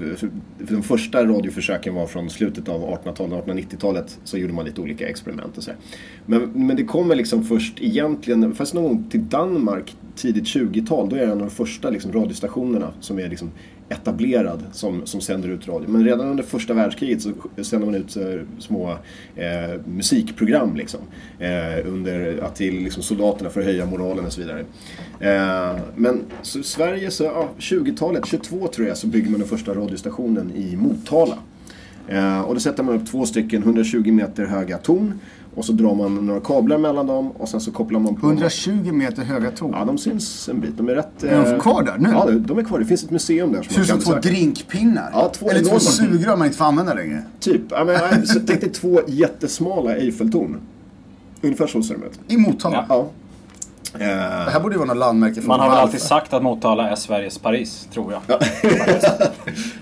För, 0.66 0.74
de 0.74 0.82
första 0.82 1.26
radioförsöken 1.26 1.94
var 1.94 2.06
från 2.06 2.30
slutet 2.30 2.68
av 2.68 2.80
1800-talet, 2.80 3.44
1890-talet. 3.46 4.18
Så 4.24 4.38
gjorde 4.38 4.52
man 4.52 4.64
lite 4.64 4.80
olika 4.80 5.08
experiment 5.08 5.56
och 5.56 5.62
så. 5.62 5.70
här. 5.70 5.78
Men, 6.26 6.66
men 6.66 6.76
det 6.76 6.84
kommer 6.84 7.14
liksom 7.14 7.44
först 7.44 7.80
egentligen, 7.80 8.54
fast 8.54 8.74
någon 8.74 8.84
gång 8.84 9.04
till 9.10 9.28
Danmark 9.28 9.96
tidigt 10.16 10.44
20-tal. 10.44 11.08
Då 11.08 11.16
är 11.16 11.20
det 11.20 11.26
en 11.26 11.32
av 11.32 11.38
de 11.38 11.50
första 11.50 11.90
liksom, 11.90 12.12
radiostationerna 12.12 12.92
som 13.00 13.18
är 13.18 13.28
liksom 13.28 13.50
etablerad 13.88 14.62
som, 14.73 15.07
som 15.07 15.21
sänder 15.21 15.49
ut 15.49 15.68
radio. 15.68 15.88
Men 15.88 16.04
redan 16.04 16.26
under 16.26 16.45
första 16.45 16.75
världskriget 16.75 17.23
så 17.23 17.33
sänder 17.62 17.87
man 17.87 17.95
ut 17.95 18.16
eh, 18.16 18.25
små 18.59 18.90
eh, 19.37 19.80
musikprogram 19.85 20.76
liksom. 20.76 21.00
Eh, 21.38 21.87
under, 21.87 22.38
att 22.42 22.54
till 22.54 22.75
liksom, 22.83 23.02
soldaterna 23.02 23.50
för 23.50 23.61
att 23.61 23.66
höja 23.66 23.87
moralen 23.87 24.26
och 24.26 24.33
så 24.33 24.40
vidare. 24.40 24.64
Eh, 25.21 25.80
men 25.97 26.23
så 26.42 26.62
Sverige, 26.62 27.11
så, 27.11 27.25
ja, 27.25 27.49
20-talet, 27.59 28.26
22 28.26 28.68
tror 28.68 28.88
jag, 28.88 28.97
så 28.97 29.07
bygger 29.07 29.30
man 29.30 29.40
den 29.40 29.49
första 29.49 29.75
radiostationen 29.75 30.52
i 30.57 30.76
Motala. 30.76 31.38
Eh, 32.09 32.40
och 32.40 32.54
då 32.54 32.61
sätter 32.61 32.83
man 32.83 32.95
upp 32.95 33.07
två 33.07 33.26
stycken 33.26 33.62
120 33.62 34.12
meter 34.12 34.45
höga 34.45 34.78
torn. 34.78 35.21
Och 35.58 35.64
så 35.64 35.72
drar 35.72 35.94
man 35.94 36.26
några 36.26 36.40
kablar 36.40 36.78
mellan 36.78 37.06
dem 37.06 37.30
och 37.30 37.48
sen 37.48 37.60
så 37.60 37.70
kopplar 37.72 38.00
man 38.00 38.14
på... 38.16 38.26
120 38.26 38.92
meter 38.92 39.22
höga 39.22 39.50
torn. 39.50 39.70
Ja, 39.74 39.84
de 39.84 39.98
syns 39.98 40.48
en 40.48 40.60
bit. 40.60 40.70
De 40.76 40.88
är 40.88 40.94
rätt... 40.94 41.22
Är 41.24 41.44
de 41.44 41.52
eh, 41.54 41.60
kvar 41.60 41.82
där 41.82 41.98
nu? 41.98 42.08
Ja, 42.12 42.30
de- 42.30 42.58
är 42.58 42.64
kvar. 42.64 42.78
Det 42.78 42.84
finns 42.84 43.04
ett 43.04 43.10
museum 43.10 43.52
där 43.52 43.62
som 43.62 43.74
Ser 43.74 43.80
ut 43.80 43.86
som 43.88 43.98
två 43.98 44.10
besöka. 44.10 44.28
drinkpinnar. 44.28 45.10
Ja, 45.12 45.28
två 45.34 45.50
Eller 45.50 45.64
två 45.64 45.78
sugrör 45.78 46.36
man 46.36 46.46
inte 46.46 46.58
får 46.58 46.64
använda 46.64 46.94
längre. 46.94 47.22
Typ. 47.40 47.62
Ja, 47.70 47.84
men, 47.84 47.96
tänk 48.46 48.60
dig 48.60 48.72
två 48.72 49.00
jättesmala 49.06 49.94
Eiffeltorn. 49.96 50.56
Ungefär 51.42 51.66
så 51.66 51.82
ser 51.82 51.94
de 51.94 52.02
ut. 52.02 52.20
I 52.28 52.36
Motala. 52.36 52.86
Ja. 52.88 53.08
Det 53.98 54.04
Eh, 54.04 54.52
här 54.52 54.60
borde 54.60 54.74
ju 54.74 54.78
vara 54.78 54.88
något 54.88 54.96
landmärke 54.96 55.40
för 55.40 55.48
Man 55.48 55.60
har 55.60 55.68
väl 55.68 55.78
alltid 55.78 56.00
sagt 56.00 56.32
att 56.32 56.42
Motala 56.42 56.90
är 56.90 56.94
Sveriges 56.96 57.38
Paris, 57.38 57.88
tror 57.92 58.12
jag. 58.12 58.38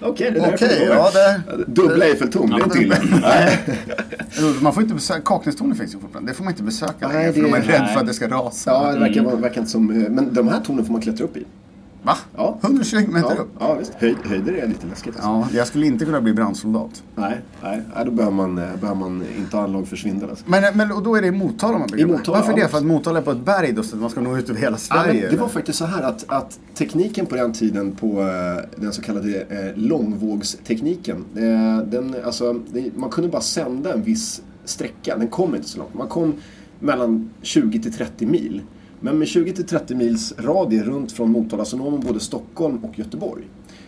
Okej, 0.03 0.31
det 0.31 0.41
är 0.41 0.57
det 0.59 0.85
ja 0.85 1.11
det... 1.15 1.41
Dubbla 1.67 2.05
Eiffeltorn, 2.05 2.51
det 2.51 2.57
är 2.57 2.65
inte 2.65 2.79
illa. 2.79 2.97
Man 4.61 4.73
får 4.75 4.83
inte 4.83 4.95
besöka, 4.95 5.21
Kaknästornet 5.25 5.79
finns 5.79 5.95
ju 5.95 5.99
fortfarande. 5.99 6.31
Det 6.33 6.37
får 6.37 6.45
man 6.45 6.53
inte 6.53 6.63
besöka 6.63 7.09
Nej, 7.09 7.13
längre 7.17 7.33
för 7.33 7.41
det- 7.41 7.47
de 7.49 7.55
är 7.55 7.61
rädda 7.63 7.87
för 7.87 8.01
att 8.01 8.07
det 8.07 8.15
ska 8.15 8.29
rasa. 8.29 8.71
Ja, 8.71 8.93
det 8.93 8.99
verkar, 8.99 9.23
vara- 9.23 9.37
verkar 9.37 9.61
inte 9.61 9.71
som... 9.73 9.87
Men 9.87 10.35
de 10.35 10.49
här 10.49 10.61
tornen 10.61 10.85
får 10.85 10.93
man 10.93 11.03
klättra 11.03 11.25
upp 11.25 11.37
i. 11.37 11.45
Va? 12.07 12.17
Ja. 12.37 12.59
120 12.63 12.97
meter 13.09 13.35
Ja, 13.37 13.43
upp? 13.43 13.49
ja 13.59 13.75
visst. 13.75 13.93
Höj, 13.95 14.17
höjder 14.25 14.53
är 14.53 14.67
lite 14.69 14.87
läskigt. 14.87 15.15
Alltså. 15.17 15.29
Ja, 15.29 15.59
jag 15.59 15.67
skulle 15.67 15.87
inte 15.87 16.05
kunna 16.05 16.21
bli 16.21 16.33
brandsoldat. 16.33 17.03
Nej, 17.15 17.41
nej, 17.63 17.83
nej, 17.97 18.05
då 18.05 18.11
behöver 18.11 18.37
man, 18.37 18.59
eh, 18.59 18.65
behöver 18.81 18.95
man 19.01 19.25
inte 19.39 19.57
ha 19.57 19.65
anlag 19.65 19.89
för 19.89 19.97
svindel. 19.97 20.31
Alltså. 20.31 20.45
Men, 20.49 20.77
men 20.77 20.93
och 20.93 21.03
då 21.03 21.17
är 21.17 21.21
det 21.23 21.27
i 21.29 21.31
Motala 21.31 21.79
man 21.79 21.89
bygger? 21.93 22.05
I 22.05 22.07
Motala, 22.07 22.39
Varför 22.39 22.53
ja. 22.59 22.65
det? 22.65 22.69
För 22.69 22.79
att 22.79 22.85
Motala 22.85 23.19
är 23.19 23.23
på 23.23 23.31
ett 23.31 23.45
berg 23.45 23.73
då, 23.73 23.83
så 23.83 23.97
att 23.97 24.01
man 24.03 24.11
ska 24.11 24.21
nå 24.21 24.37
ut 24.39 24.51
över 24.51 24.61
hela 24.61 24.73
Ja, 24.73 24.79
Sverige? 24.79 25.13
men 25.13 25.21
det 25.23 25.27
eller? 25.29 25.39
var 25.39 25.49
faktiskt 25.49 25.79
så 25.79 25.85
här 25.85 26.03
att, 26.03 26.25
att 26.29 26.59
tekniken 26.75 27.27
på 27.27 27.37
den 27.37 27.53
tiden 27.53 27.93
på 27.93 28.21
eh, 28.23 28.81
den 28.81 28.93
så 28.93 29.03
kallade 29.03 29.41
eh, 29.41 29.73
långvågstekniken. 29.83 31.25
Eh, 31.37 31.79
den, 31.87 32.15
alltså, 32.25 32.53
det, 32.73 32.97
man 32.97 33.11
kunde 33.11 33.31
bara 33.31 33.43
sända 33.43 33.93
en 33.93 34.03
viss 34.03 34.43
sträcka. 34.65 35.17
Den 35.19 35.29
kom 35.29 35.55
inte 35.55 35.69
så 35.69 35.79
långt. 35.79 35.95
Man 35.95 36.09
kom 36.09 36.35
mellan 36.81 37.31
20 37.43 37.83
till 37.83 37.93
30 37.93 38.27
mil. 38.27 38.63
Men 39.01 39.19
med 39.19 39.29
20 39.29 39.53
till 39.53 39.67
30 39.67 39.95
mils 39.95 40.35
radie 40.39 40.83
runt 40.83 41.13
från 41.13 41.31
Motala 41.31 41.65
så 41.65 41.77
når 41.77 41.91
man 41.91 42.01
både 42.01 42.21
Stockholm 42.21 42.85
och 42.85 42.99
Göteborg. 42.99 43.45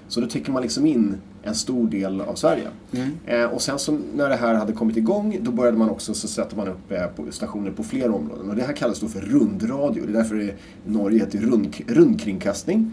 Så 0.09 0.21
då 0.21 0.27
täcker 0.27 0.53
man 0.53 0.63
liksom 0.63 0.87
in 0.87 1.17
en 1.43 1.55
stor 1.55 1.87
del 1.87 2.21
av 2.21 2.35
Sverige. 2.35 2.69
Mm. 2.93 3.11
Eh, 3.27 3.45
och 3.45 3.63
sen 3.63 3.79
så 3.79 3.99
när 4.15 4.29
det 4.29 4.37
här 4.37 4.55
hade 4.55 4.73
kommit 4.73 4.97
igång 4.97 5.39
då 5.43 5.51
började 5.51 5.79
man 5.79 5.91
också 5.91 6.15
så 6.15 6.29
sätter 6.29 6.57
man 6.57 6.69
upp 6.69 6.93
eh, 6.93 7.07
på 7.07 7.25
stationer 7.31 7.71
på 7.71 7.83
flera 7.83 8.13
områden. 8.13 8.51
Och 8.51 8.57
det 8.57 8.63
här 8.63 8.73
kallas 8.73 9.01
då 9.01 9.09
för 9.09 9.21
rundradio. 9.21 10.07
Det 10.07 10.13
är 10.13 10.17
därför 10.17 10.35
det, 10.35 10.55
Norge 10.87 11.19
heter 11.19 11.39
rund, 11.39 11.75
rundkringkastning. 11.87 12.93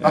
Eh, 0.00 0.08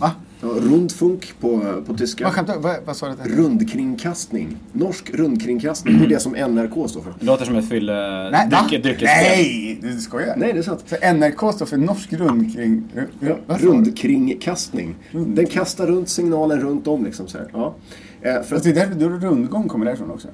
Va? 0.00 0.10
Ja, 0.42 0.48
Rundfunk 0.48 1.34
på, 1.40 1.82
på 1.86 1.94
tyska. 1.94 2.24
Vad 2.24 2.32
skämtar 2.32 2.58
vad, 2.58 2.76
vad 2.84 2.96
sa 2.96 3.08
du? 3.08 3.36
Rundkringkastning. 3.36 4.56
Norsk 4.72 5.10
rundkringkastning. 5.14 5.98
Det 5.98 6.04
är 6.04 6.08
det 6.08 6.20
som 6.20 6.32
NRK 6.32 6.90
står 6.90 7.00
för. 7.00 7.14
Det 7.20 7.26
låter 7.26 7.44
som 7.44 7.56
ett 7.56 7.68
fylle... 7.68 7.92
Nej, 8.30 8.48
va? 8.50 8.66
drycke, 8.68 8.82
dryckesspel. 8.82 9.36
Nej, 9.36 9.78
du 9.82 10.00
skojar? 10.00 10.36
Nej, 10.36 10.52
det 10.52 10.58
är 10.58 10.62
sant. 10.62 10.84
Så 10.86 11.12
NRK 11.12 11.54
står 11.54 11.66
för 11.66 11.76
Norsk 11.76 12.12
rundkring... 12.12 12.84
Ja, 13.20 13.36
rundkringkastning. 13.46 14.94
Den 15.12 15.46
kastar 15.46 15.86
runt 15.86 16.08
signalen 16.08 16.60
runt 16.60 16.86
om 16.86 17.04
liksom 17.04 17.28
så 17.28 17.38
här. 17.38 17.48
Ja. 17.52 17.74
Eh, 18.22 18.42
för 18.42 18.56
att, 18.56 18.62
det 18.62 18.70
är 18.70 18.74
därför 18.74 19.26
rundgång 19.26 19.68
kommer 19.68 19.86
därifrån 19.86 20.10
också. 20.10 20.28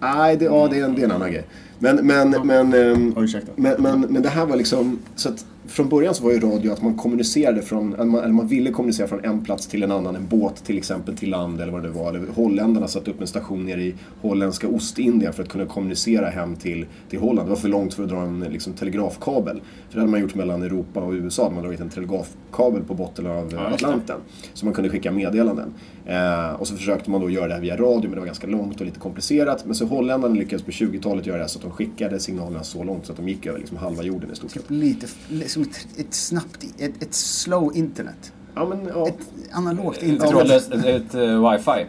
nej, 0.00 0.36
det, 0.36 0.44
ja, 0.44 0.68
det, 0.70 0.78
är 0.78 0.84
en, 0.84 0.94
det 0.94 1.00
är 1.00 1.04
en 1.04 1.12
annan 1.12 1.32
grej. 1.32 1.44
Men, 1.78 2.06
men, 2.06 2.30
men, 2.30 2.74
ehm, 2.74 3.14
men, 3.56 3.82
men, 3.82 4.00
men 4.00 4.22
det 4.22 4.28
här 4.28 4.46
var 4.46 4.56
liksom... 4.56 4.98
Så 5.16 5.28
att 5.28 5.44
från 5.70 5.88
början 5.88 6.14
så 6.14 6.24
var 6.24 6.32
ju 6.32 6.40
radio 6.40 6.72
att 6.72 6.82
man 6.82 6.94
kommunicerade 6.94 7.62
från, 7.62 7.94
eller 7.94 8.04
man, 8.04 8.20
eller 8.20 8.32
man 8.34 8.46
ville 8.46 8.70
kommunicera 8.70 9.08
från 9.08 9.24
en 9.24 9.44
plats 9.44 9.66
till 9.66 9.82
en 9.82 9.92
annan. 9.92 10.16
En 10.16 10.26
båt 10.26 10.64
till 10.64 10.78
exempel 10.78 11.16
till 11.16 11.30
land 11.30 11.60
eller 11.60 11.72
vad 11.72 11.82
det 11.82 11.88
var. 11.88 12.08
Eller 12.08 12.26
holländarna 12.34 12.88
satte 12.88 13.10
upp 13.10 13.20
en 13.20 13.26
station 13.26 13.64
nere 13.64 13.82
i 13.82 13.94
holländska 14.20 14.68
Ostindien 14.68 15.32
för 15.32 15.42
att 15.42 15.48
kunna 15.48 15.66
kommunicera 15.66 16.26
hem 16.26 16.56
till, 16.56 16.86
till 17.10 17.18
Holland. 17.18 17.48
Det 17.48 17.50
var 17.50 17.56
för 17.56 17.68
långt 17.68 17.94
för 17.94 18.02
att 18.02 18.08
dra 18.08 18.20
en 18.20 18.40
liksom, 18.40 18.72
telegrafkabel. 18.72 19.60
För 19.88 19.94
det 19.94 20.00
hade 20.00 20.10
man 20.10 20.20
gjort 20.20 20.34
mellan 20.34 20.62
Europa 20.62 21.00
och 21.00 21.12
USA. 21.12 21.42
Man 21.42 21.54
hade 21.54 21.66
dragit 21.66 21.80
en 21.80 21.88
telegrafkabel 21.88 22.82
på 22.82 22.94
botten 22.94 23.26
av 23.26 23.52
Ja. 23.52 23.74
Atlanten. 23.74 24.16
Så 24.54 24.64
man 24.64 24.74
kunde 24.74 24.90
skicka 24.90 25.12
meddelanden. 25.12 25.74
Eh, 26.06 26.50
och 26.52 26.68
så 26.68 26.76
försökte 26.76 27.10
man 27.10 27.20
då 27.20 27.30
göra 27.30 27.48
det 27.48 27.54
här 27.54 27.60
via 27.60 27.76
radio 27.76 28.02
men 28.02 28.10
det 28.10 28.18
var 28.18 28.26
ganska 28.26 28.46
långt 28.46 28.80
och 28.80 28.86
lite 28.86 29.00
komplicerat. 29.00 29.64
Men 29.66 29.74
så 29.74 29.86
holländarna 29.86 30.34
lyckades 30.34 30.62
på 30.64 30.70
20-talet 30.70 31.26
göra 31.26 31.36
det 31.36 31.42
här 31.42 31.48
så 31.48 31.58
att 31.58 31.62
de 31.64 31.70
skickade 31.70 32.20
signalerna 32.20 32.62
så 32.62 32.84
långt 32.84 33.06
så 33.06 33.12
att 33.12 33.18
de 33.18 33.28
gick 33.28 33.46
över 33.46 33.58
liksom 33.58 33.76
halva 33.76 34.02
jorden 34.02 34.30
i 34.32 34.36
stort 34.36 34.50
sett. 34.50 34.70
Lite, 34.70 35.06
som 35.46 35.62
ett, 35.62 35.86
ett 35.98 36.14
snabbt, 36.14 36.64
ett, 36.78 37.02
ett 37.02 37.14
slow 37.14 37.76
internet. 37.76 38.32
Ja, 38.54 38.66
men, 38.68 38.86
ja. 38.94 39.08
Ett 39.08 39.18
analogt 39.52 39.98
Jag 40.00 40.08
internet. 40.08 40.30
tror 40.30 40.44
ett, 40.44 40.72
ett, 40.72 40.84
ett, 40.84 41.14
eh, 41.14 41.50
wifi. 41.50 41.86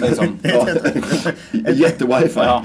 Det 0.00 0.06
är 0.06 0.14
som, 0.14 0.38
Ja, 0.42 0.66
Jätte-wifi. 1.72 2.40
ja. 2.40 2.64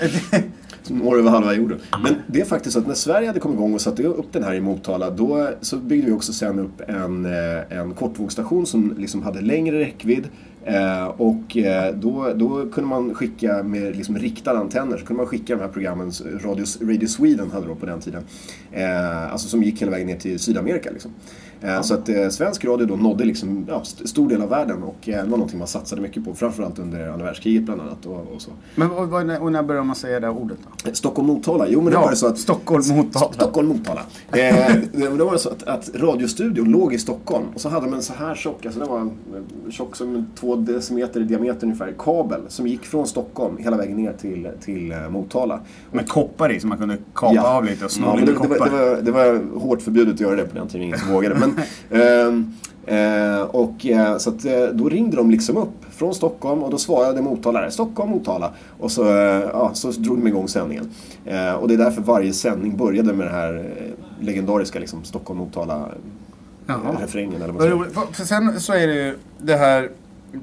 Som 0.83 0.97
når 0.97 1.19
över 1.19 1.29
halva 1.29 1.53
jorden. 1.53 1.79
Men 2.03 2.15
det 2.27 2.41
är 2.41 2.45
faktiskt 2.45 2.73
så 2.73 2.79
att 2.79 2.87
när 2.87 2.93
Sverige 2.93 3.27
hade 3.27 3.39
kommit 3.39 3.55
igång 3.55 3.73
och 3.73 3.81
satte 3.81 4.03
upp 4.03 4.33
den 4.33 4.43
här 4.43 4.53
i 4.53 4.61
Motala 4.61 5.09
då 5.09 5.49
så 5.61 5.77
byggde 5.77 6.05
vi 6.05 6.11
också 6.11 6.33
sen 6.33 6.59
upp 6.59 6.81
en, 6.89 7.25
eh, 7.25 7.79
en 7.79 7.93
kortvågsstation 7.93 8.65
som 8.65 8.95
liksom 8.97 9.23
hade 9.23 9.41
längre 9.41 9.79
räckvidd. 9.79 10.27
Eh, 10.67 11.07
och 11.07 11.57
eh, 11.57 11.95
då, 11.95 12.33
då 12.35 12.69
kunde 12.69 12.89
man 12.89 13.13
skicka 13.13 13.63
med 13.63 13.95
liksom 13.95 14.17
riktade 14.17 14.59
antenner, 14.59 14.97
så 14.97 15.05
kunde 15.05 15.23
man 15.23 15.27
skicka 15.27 15.55
de 15.55 15.61
här 15.61 15.67
programmen, 15.67 16.11
Radio, 16.43 16.65
Radio 16.81 17.07
Sweden 17.07 17.51
hade 17.51 17.67
då 17.67 17.75
på 17.75 17.85
den 17.85 17.99
tiden, 18.01 18.23
eh, 18.71 19.31
alltså 19.31 19.47
som 19.47 19.63
gick 19.63 19.81
hela 19.81 19.91
vägen 19.91 20.07
ner 20.07 20.17
till 20.17 20.39
Sydamerika. 20.39 20.91
Liksom. 20.91 21.11
Eh, 21.61 21.69
ja. 21.69 21.83
Så 21.83 21.93
att 21.93 22.09
eh, 22.09 22.29
svensk 22.29 22.65
radio 22.65 22.85
då 22.85 22.95
nådde 22.95 23.25
liksom, 23.25 23.65
ja, 23.67 23.81
st 23.81 24.07
stor 24.07 24.29
del 24.29 24.41
av 24.41 24.49
världen 24.49 24.83
och 24.83 25.09
eh, 25.09 25.23
det 25.23 25.29
var 25.29 25.37
någonting 25.37 25.59
man 25.59 25.67
satsade 25.67 26.01
mycket 26.01 26.25
på, 26.25 26.33
framförallt 26.33 26.79
under 26.79 27.07
andra 27.07 27.25
världskriget 27.25 27.63
bland 27.63 27.81
annat. 27.81 28.05
Och, 28.05 28.27
och 28.35 28.41
så. 28.41 28.51
Men 28.75 28.91
och, 28.91 29.13
och 29.13 29.25
när, 29.25 29.41
och 29.41 29.51
när 29.51 29.63
började 29.63 29.87
man 29.87 29.95
säga 29.95 30.19
det 30.19 30.29
ordet 30.29 30.57
då? 30.83 30.93
Stockholm-Motala, 30.93 31.67
jo 31.69 31.81
men 31.81 31.93
ja, 31.93 31.99
det 31.99 32.05
var 32.05 32.11
det 32.11 32.17
så 32.17 32.27
att... 32.27 32.37
Stockholm-Motala. 32.37 33.33
Stockholm-Motala. 33.33 34.01
det 34.31 35.23
var 35.23 35.31
det 35.31 35.39
så 35.39 35.49
att, 35.49 35.63
att 35.63 35.89
radiostudion 35.95 36.71
låg 36.71 36.93
i 36.93 36.97
Stockholm 36.97 37.45
och 37.53 37.61
så 37.61 37.69
hade 37.69 37.85
de 37.85 37.93
en 37.93 38.01
så 38.01 38.13
här 38.13 38.35
tjock, 38.35 38.65
alltså 38.65 38.79
den 38.79 38.89
var 38.89 39.09
tjock 39.69 39.95
som 39.95 40.27
två 40.35 40.55
decimeter 40.65 41.21
i 41.21 41.23
diameter 41.23 41.63
ungefär 41.63 41.93
kabel 41.97 42.41
som 42.47 42.67
gick 42.67 42.85
från 42.85 43.07
Stockholm 43.07 43.57
hela 43.57 43.77
vägen 43.77 43.97
ner 43.97 44.13
till, 44.13 44.49
till 44.61 44.91
eh, 44.91 45.09
Motala. 45.09 45.59
Med 45.91 46.09
koppar 46.09 46.51
i 46.51 46.59
som 46.59 46.69
man 46.69 46.77
kunde 46.77 46.97
kapa 47.13 47.33
ja. 47.33 47.57
av 47.57 47.65
lite 47.65 47.85
och 47.85 47.91
sno 47.91 48.05
ja, 48.05 48.15
lite 48.15 48.31
det, 48.31 48.37
koppar. 48.37 48.65
Det 48.65 48.71
var, 48.71 48.79
det, 48.79 48.95
var, 48.95 49.01
det 49.01 49.11
var 49.11 49.59
hårt 49.59 49.81
förbjudet 49.81 50.13
att 50.13 50.19
göra 50.19 50.35
det 50.35 50.45
på 50.45 50.55
den 50.55 50.67
tiden, 50.67 50.81
ingen 50.81 50.99
som 50.99 51.13
vågade. 51.13 51.35
Men, 51.35 51.59
ehm, 52.01 52.53
Eh, 52.87 53.41
och, 53.41 53.85
eh, 53.85 54.17
så 54.17 54.29
att, 54.29 54.45
eh, 54.45 54.65
då 54.73 54.89
ringde 54.89 55.17
de 55.17 55.31
liksom 55.31 55.57
upp 55.57 55.85
från 55.91 56.15
Stockholm 56.15 56.63
och 56.63 56.71
då 56.71 56.77
svarade 56.77 57.21
Motala 57.21 57.71
Stockholm, 57.71 58.11
Motala. 58.11 58.53
Och 58.79 58.91
så, 58.91 59.09
eh, 59.09 59.49
ja, 59.53 59.71
så 59.73 59.91
drog 59.91 60.17
de 60.17 60.27
igång 60.27 60.47
sändningen. 60.47 60.89
och 61.59 61.67
det 61.67 61.73
är 61.73 61.77
därför 61.77 62.01
varje 62.01 62.33
sändning 62.33 62.77
började 62.77 63.13
med 63.13 63.27
den 63.27 63.35
här 63.35 63.73
legendariska 64.19 64.79
liksom, 64.79 65.03
Stockholm, 65.03 65.39
Motala 65.39 65.89
refrängen. 66.99 67.41
Eller 67.41 67.53
vad 67.53 68.15
sen 68.15 68.59
så 68.61 68.73
är 68.73 68.87
det 68.87 68.93
ju 68.93 69.17
det 69.39 69.55
här 69.55 69.89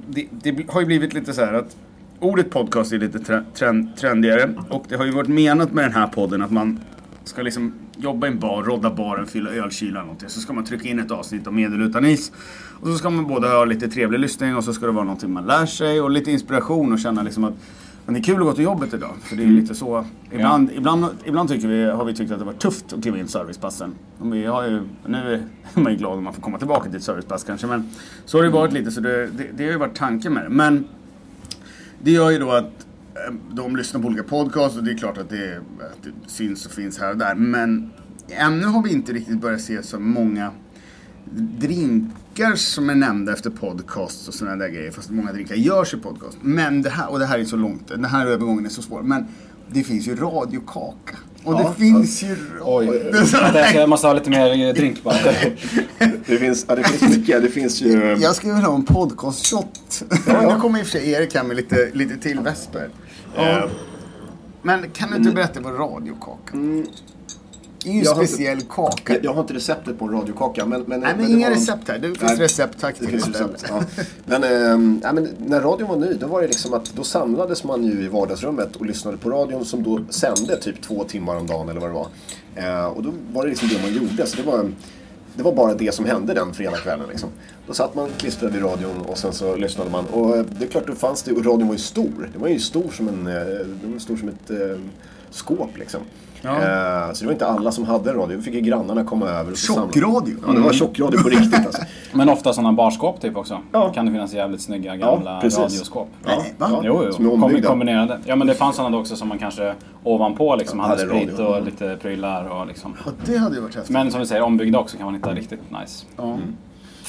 det, 0.09 0.27
det 0.31 0.71
har 0.71 0.81
ju 0.81 0.87
blivit 0.87 1.15
lite 1.15 1.33
så 1.33 1.45
här 1.45 1.53
att 1.53 1.77
ordet 2.21 2.51
podcast 2.51 2.93
är 2.93 2.99
lite 2.99 3.19
tre- 3.19 3.43
trend, 3.55 3.97
trendigare. 3.97 4.55
Och 4.69 4.85
det 4.89 4.97
har 4.97 5.05
ju 5.05 5.11
varit 5.11 5.29
menat 5.29 5.73
med 5.73 5.85
den 5.85 5.93
här 5.93 6.07
podden 6.07 6.43
att 6.43 6.51
man 6.51 6.81
ska 7.25 7.43
liksom 7.43 7.75
jobba 7.97 8.27
i 8.27 8.31
en 8.31 8.39
bar, 8.39 8.63
rodda 8.63 8.91
baren, 8.91 9.27
fylla 9.27 9.51
ölkylar 9.51 9.91
eller 9.91 10.01
någonting. 10.01 10.29
Så 10.29 10.41
ska 10.41 10.53
man 10.53 10.65
trycka 10.65 10.89
in 10.89 10.99
ett 10.99 11.11
avsnitt 11.11 11.47
av 11.47 11.53
Medel 11.53 11.83
utan 11.83 12.05
is. 12.07 12.33
Och 12.81 12.87
så 12.87 12.95
ska 12.95 13.11
man 13.11 13.27
både 13.27 13.49
ha 13.49 13.65
lite 13.65 13.89
trevlig 13.89 14.19
lyssning 14.21 14.57
och 14.57 14.65
så 14.65 14.73
ska 14.73 14.87
det 14.87 14.93
vara 14.93 15.05
någonting 15.05 15.33
man 15.33 15.47
lär 15.47 15.67
sig 15.67 16.01
och 16.01 16.11
lite 16.11 16.31
inspiration 16.31 16.93
och 16.93 16.99
känna 16.99 17.23
liksom 17.23 17.45
att 17.45 17.55
men 18.05 18.15
det 18.15 18.21
är 18.21 18.23
kul 18.23 18.37
att 18.37 18.43
gå 18.43 18.53
till 18.53 18.65
jobbet 18.65 18.95
idag. 18.95 19.15
För 19.23 19.37
det 19.37 19.43
är 19.43 19.47
lite 19.47 19.75
så. 19.75 20.05
Ibland, 20.31 20.71
ibland, 20.73 21.07
ibland 21.25 21.49
tycker 21.49 21.69
vi, 21.69 21.85
har 21.85 22.05
vi 22.05 22.15
tyckt 22.15 22.33
att 22.33 22.39
det 22.39 22.45
var 22.45 22.53
tufft 22.53 22.93
att 22.93 23.03
kliva 23.03 23.19
in 23.19 23.29
servicepassen. 23.29 23.95
Och 24.19 24.35
vi 24.35 24.45
har 24.45 24.65
ju, 24.65 24.83
nu 25.07 25.19
är 25.75 25.81
man 25.81 25.93
ju 25.93 25.99
glad 25.99 26.19
om 26.19 26.25
man 26.25 26.35
får 26.35 26.43
komma 26.43 26.59
tillbaka 26.59 26.89
till 26.89 26.97
ett 26.97 27.05
servicepass 27.05 27.45
kanske. 27.45 27.67
Men 27.67 27.91
så 28.25 28.39
har 28.39 28.45
det 28.45 28.51
varit 28.51 28.73
lite. 28.73 28.91
Så 28.91 29.01
det, 29.01 29.27
det, 29.27 29.47
det 29.57 29.65
har 29.65 29.73
ju 29.73 29.79
varit 29.79 29.97
tanken 29.97 30.33
med 30.33 30.45
det. 30.45 30.51
Men 30.51 30.85
det 32.03 32.11
gör 32.11 32.31
ju 32.31 32.39
då 32.39 32.51
att 32.51 32.87
eh, 33.15 33.35
de 33.53 33.77
lyssnar 33.77 34.01
på 34.01 34.07
olika 34.07 34.23
podcasts 34.23 34.79
och 34.79 34.85
det 34.85 34.91
är 34.91 34.99
klart 34.99 35.19
att 35.19 35.31
det, 35.31 35.57
att 35.57 36.03
det 36.03 36.31
syns 36.31 36.67
och 36.67 36.73
finns 36.73 36.99
här 36.99 37.11
och 37.11 37.17
där. 37.17 37.35
Men 37.35 37.91
ännu 38.29 38.67
har 38.67 38.83
vi 38.83 38.93
inte 38.93 39.13
riktigt 39.13 39.41
börjat 39.41 39.61
se 39.61 39.83
så 39.83 39.99
många 39.99 40.51
drinkar 41.59 42.55
som 42.55 42.91
är 42.91 42.95
nämnda 42.95 43.33
efter 43.33 43.51
podcasts 43.51 44.29
och 44.29 44.35
sådana 44.35 44.57
där 44.57 44.69
grejer. 44.69 44.91
Fast 44.91 45.11
många 45.11 45.33
drinkar 45.33 45.55
görs 45.55 45.95
i 45.95 45.97
podcast. 45.97 46.37
Men 46.41 46.83
det 46.83 46.91
här, 46.91 47.11
och 47.11 47.19
det 47.19 47.27
här 47.27 47.39
är 47.39 47.45
så 47.45 47.57
långt, 47.57 47.89
den 47.89 48.05
här 48.05 48.27
övergången 48.27 48.67
är 48.67 48.71
så 48.71 48.83
svår. 48.83 49.03
Men 49.03 49.27
det 49.71 49.83
finns 49.83 50.07
ju 50.09 50.17
radiokaka. 50.17 51.17
Och 51.45 51.55
Ja, 51.55 51.69
det 51.79 51.85
finns 51.85 52.23
ju... 52.23 52.37
Oj. 52.63 53.11
Här- 53.33 53.75
Jag 53.75 53.89
måste 53.89 54.07
ha 54.07 54.15
lite 54.15 54.31
mer 54.31 54.69
eh, 54.69 54.75
drink 54.75 55.03
bara. 55.03 55.17
Det 56.27 56.39
finns, 56.39 56.65
ja, 56.69 56.75
det 56.77 56.83
finns 56.85 57.17
mycket. 57.17 57.43
Det 57.43 57.49
finns 57.49 57.83
ju... 57.83 58.17
Jag 58.21 58.37
skulle 58.37 58.53
vilja 58.55 58.69
ha 58.69 58.75
en 58.75 58.85
podcast-shot. 58.85 60.03
ja. 60.27 60.55
nu 60.55 60.61
kommer 60.61 60.79
i 60.79 60.83
och 60.83 60.87
för 60.87 60.93
sig 60.99 61.11
Erik 61.13 61.35
här 61.35 61.45
med 61.45 61.57
lite, 61.57 61.91
lite 61.93 62.17
till 62.17 62.41
vesper. 62.41 62.89
Eh, 63.37 63.65
Men 64.63 64.91
kan 64.91 65.11
du 65.11 65.17
inte 65.17 65.31
berätta 65.31 65.61
vad 65.61 65.79
radiokaka 65.79 66.57
Det 67.85 67.91
är 67.91 67.93
ju 67.93 67.99
en 68.01 68.05
speciell 68.07 68.61
kaka. 68.61 69.13
Jag, 69.15 69.25
jag 69.25 69.35
har 69.35 69.41
inte 69.41 69.55
receptet 69.55 69.99
på 69.99 70.05
en 70.05 70.11
radiokaka. 70.11 70.67
Men, 70.67 70.83
men, 70.87 71.01
Nej 71.01 71.15
men 71.17 71.27
det 71.27 71.33
inga 71.33 71.49
var- 71.49 71.57
recept 71.57 71.89
här. 71.89 71.99
Det 71.99 72.07
finns 72.09 72.23
Nej. 72.23 72.37
recept. 72.39 72.81
Tack 72.81 72.97
Det 73.01 73.07
finns 73.07 73.29
recept. 73.29 73.65
Ja. 73.69 73.83
Men, 74.25 74.45
ehm, 74.45 75.01
ja, 75.03 75.13
men 75.13 75.29
när 75.47 75.61
radion 75.61 75.89
var 75.89 75.97
ny, 75.97 76.13
då 76.13 76.27
var 76.27 76.41
det 76.43 76.47
liksom 76.47 76.75
att 76.75 76.93
då 76.97 77.05
samlades 77.05 77.65
man 77.65 77.85
ju 77.85 78.05
i 78.05 78.09
vardagsrummet 78.09 78.77
och 78.77 78.87
lyssnade 78.87 79.17
på 79.17 79.31
radion 79.31 79.65
som 79.65 79.83
då 79.83 80.01
sände 80.11 80.57
typ 80.57 80.83
två 80.83 81.05
timmar 81.05 81.37
om 81.37 81.47
dagen 81.47 81.69
eller 81.69 81.81
vad 81.81 81.91
det 81.91 81.95
var. 81.95 82.07
Eh, 82.55 82.87
och 82.87 83.03
då 83.03 83.13
var 83.33 83.43
det 83.45 83.49
liksom 83.51 83.69
det 83.69 83.83
man 83.83 83.93
gjorde. 83.93 84.27
Så 84.27 84.37
det 84.37 84.43
var, 84.43 84.71
det 85.37 85.43
var 85.43 85.53
bara 85.55 85.75
det 85.75 85.95
som 85.95 86.05
hände 86.05 86.35
den 86.35 86.55
fredagskvällen. 86.55 87.07
Liksom. 87.11 87.29
Då 87.67 87.73
satt 87.75 87.95
man 87.95 88.09
klistrad 88.19 88.53
vid 88.53 88.63
radion 88.63 89.01
och 89.07 89.19
sen 89.19 89.33
så 89.33 89.57
lyssnade 89.57 89.91
man. 89.91 90.05
Och 90.07 90.37
eh, 90.37 90.45
det 90.59 90.65
är 90.65 90.69
klart, 90.69 90.87
då 90.87 90.95
fanns 90.95 91.23
det, 91.23 91.33
och 91.33 91.45
radion 91.45 91.67
var 91.67 91.75
ju 91.75 91.81
stor. 91.81 92.31
Det 92.33 92.39
var 92.39 92.49
ju 92.49 92.59
stor 92.59 92.91
som, 92.91 93.09
en, 93.09 93.27
eh, 93.27 93.33
den 93.83 93.93
var 93.93 93.99
stor 93.99 94.17
som 94.17 94.29
ett 94.29 94.51
eh, 94.51 94.79
skåp 95.35 95.79
liksom. 95.79 96.01
Ja. 96.43 96.51
Eh, 96.51 97.13
så 97.13 97.21
det 97.21 97.27
var 97.27 97.33
inte 97.33 97.47
alla 97.47 97.73
som 97.73 97.85
hade 97.85 98.11
en 98.11 98.17
radio. 98.17 98.37
Då 98.37 98.43
fick 98.43 98.55
ju 98.55 98.61
grannarna 98.61 99.05
komma 99.05 99.27
över. 99.29 99.51
och 99.53 99.57
Tjockradio? 99.59 100.37
Ja, 100.47 100.53
det 100.53 100.61
var 100.61 100.73
tjockradio 100.73 101.23
på 101.23 101.29
riktigt 101.29 101.67
alltså. 101.67 101.83
Men 102.13 102.29
ofta 102.29 102.53
sådana 102.53 102.73
barskåp 102.73 103.21
typ 103.21 103.37
också. 103.37 103.59
Ja. 103.73 103.93
Kan 103.93 104.07
det 104.07 104.13
finnas 104.13 104.33
jävligt 104.33 104.61
snygga 104.63 104.97
gamla 104.97 105.41
precis. 105.41 105.59
radioskåp. 105.59 106.09
Nej, 106.27 106.55
va? 106.59 106.69
Ja. 106.71 106.81
Jo, 106.85 107.05
jo. 107.21 107.31
Kom, 107.41 107.63
kombinerade. 107.63 108.19
Ja, 108.25 108.37
men 108.37 108.47
det 108.47 108.55
fanns 108.55 108.77
sådana 108.77 108.97
också 108.99 109.17
som 109.17 109.29
man 109.29 109.39
kanske 109.39 109.75
ovanpå 110.03 110.57
liksom 110.57 110.79
Ja, 110.79 110.85
hade 110.87 111.03
hade 111.03 111.15
sprit 111.15 111.31
radio. 111.31 111.45
och 111.45 111.53
Mm. 111.57 111.65
lite 111.65 111.97
prylar 112.03 112.45
och 112.45 112.67
liksom. 112.67 112.95
Och 113.05 113.13
det 113.27 113.37
hade 113.37 113.55
ju 113.55 113.61
varit 113.63 113.75
häftigt. 113.75 113.93
Men 113.93 114.11
som 114.11 114.21
vi 114.21 114.27
säger, 114.27 114.43
ombyggda 114.43 114.79
också 114.79 114.97
kan 114.97 115.05
man 115.07 115.15
hitta 115.15 115.31
riktigt 115.33 115.61
nice. 115.81 116.07
Ja. 116.17 116.39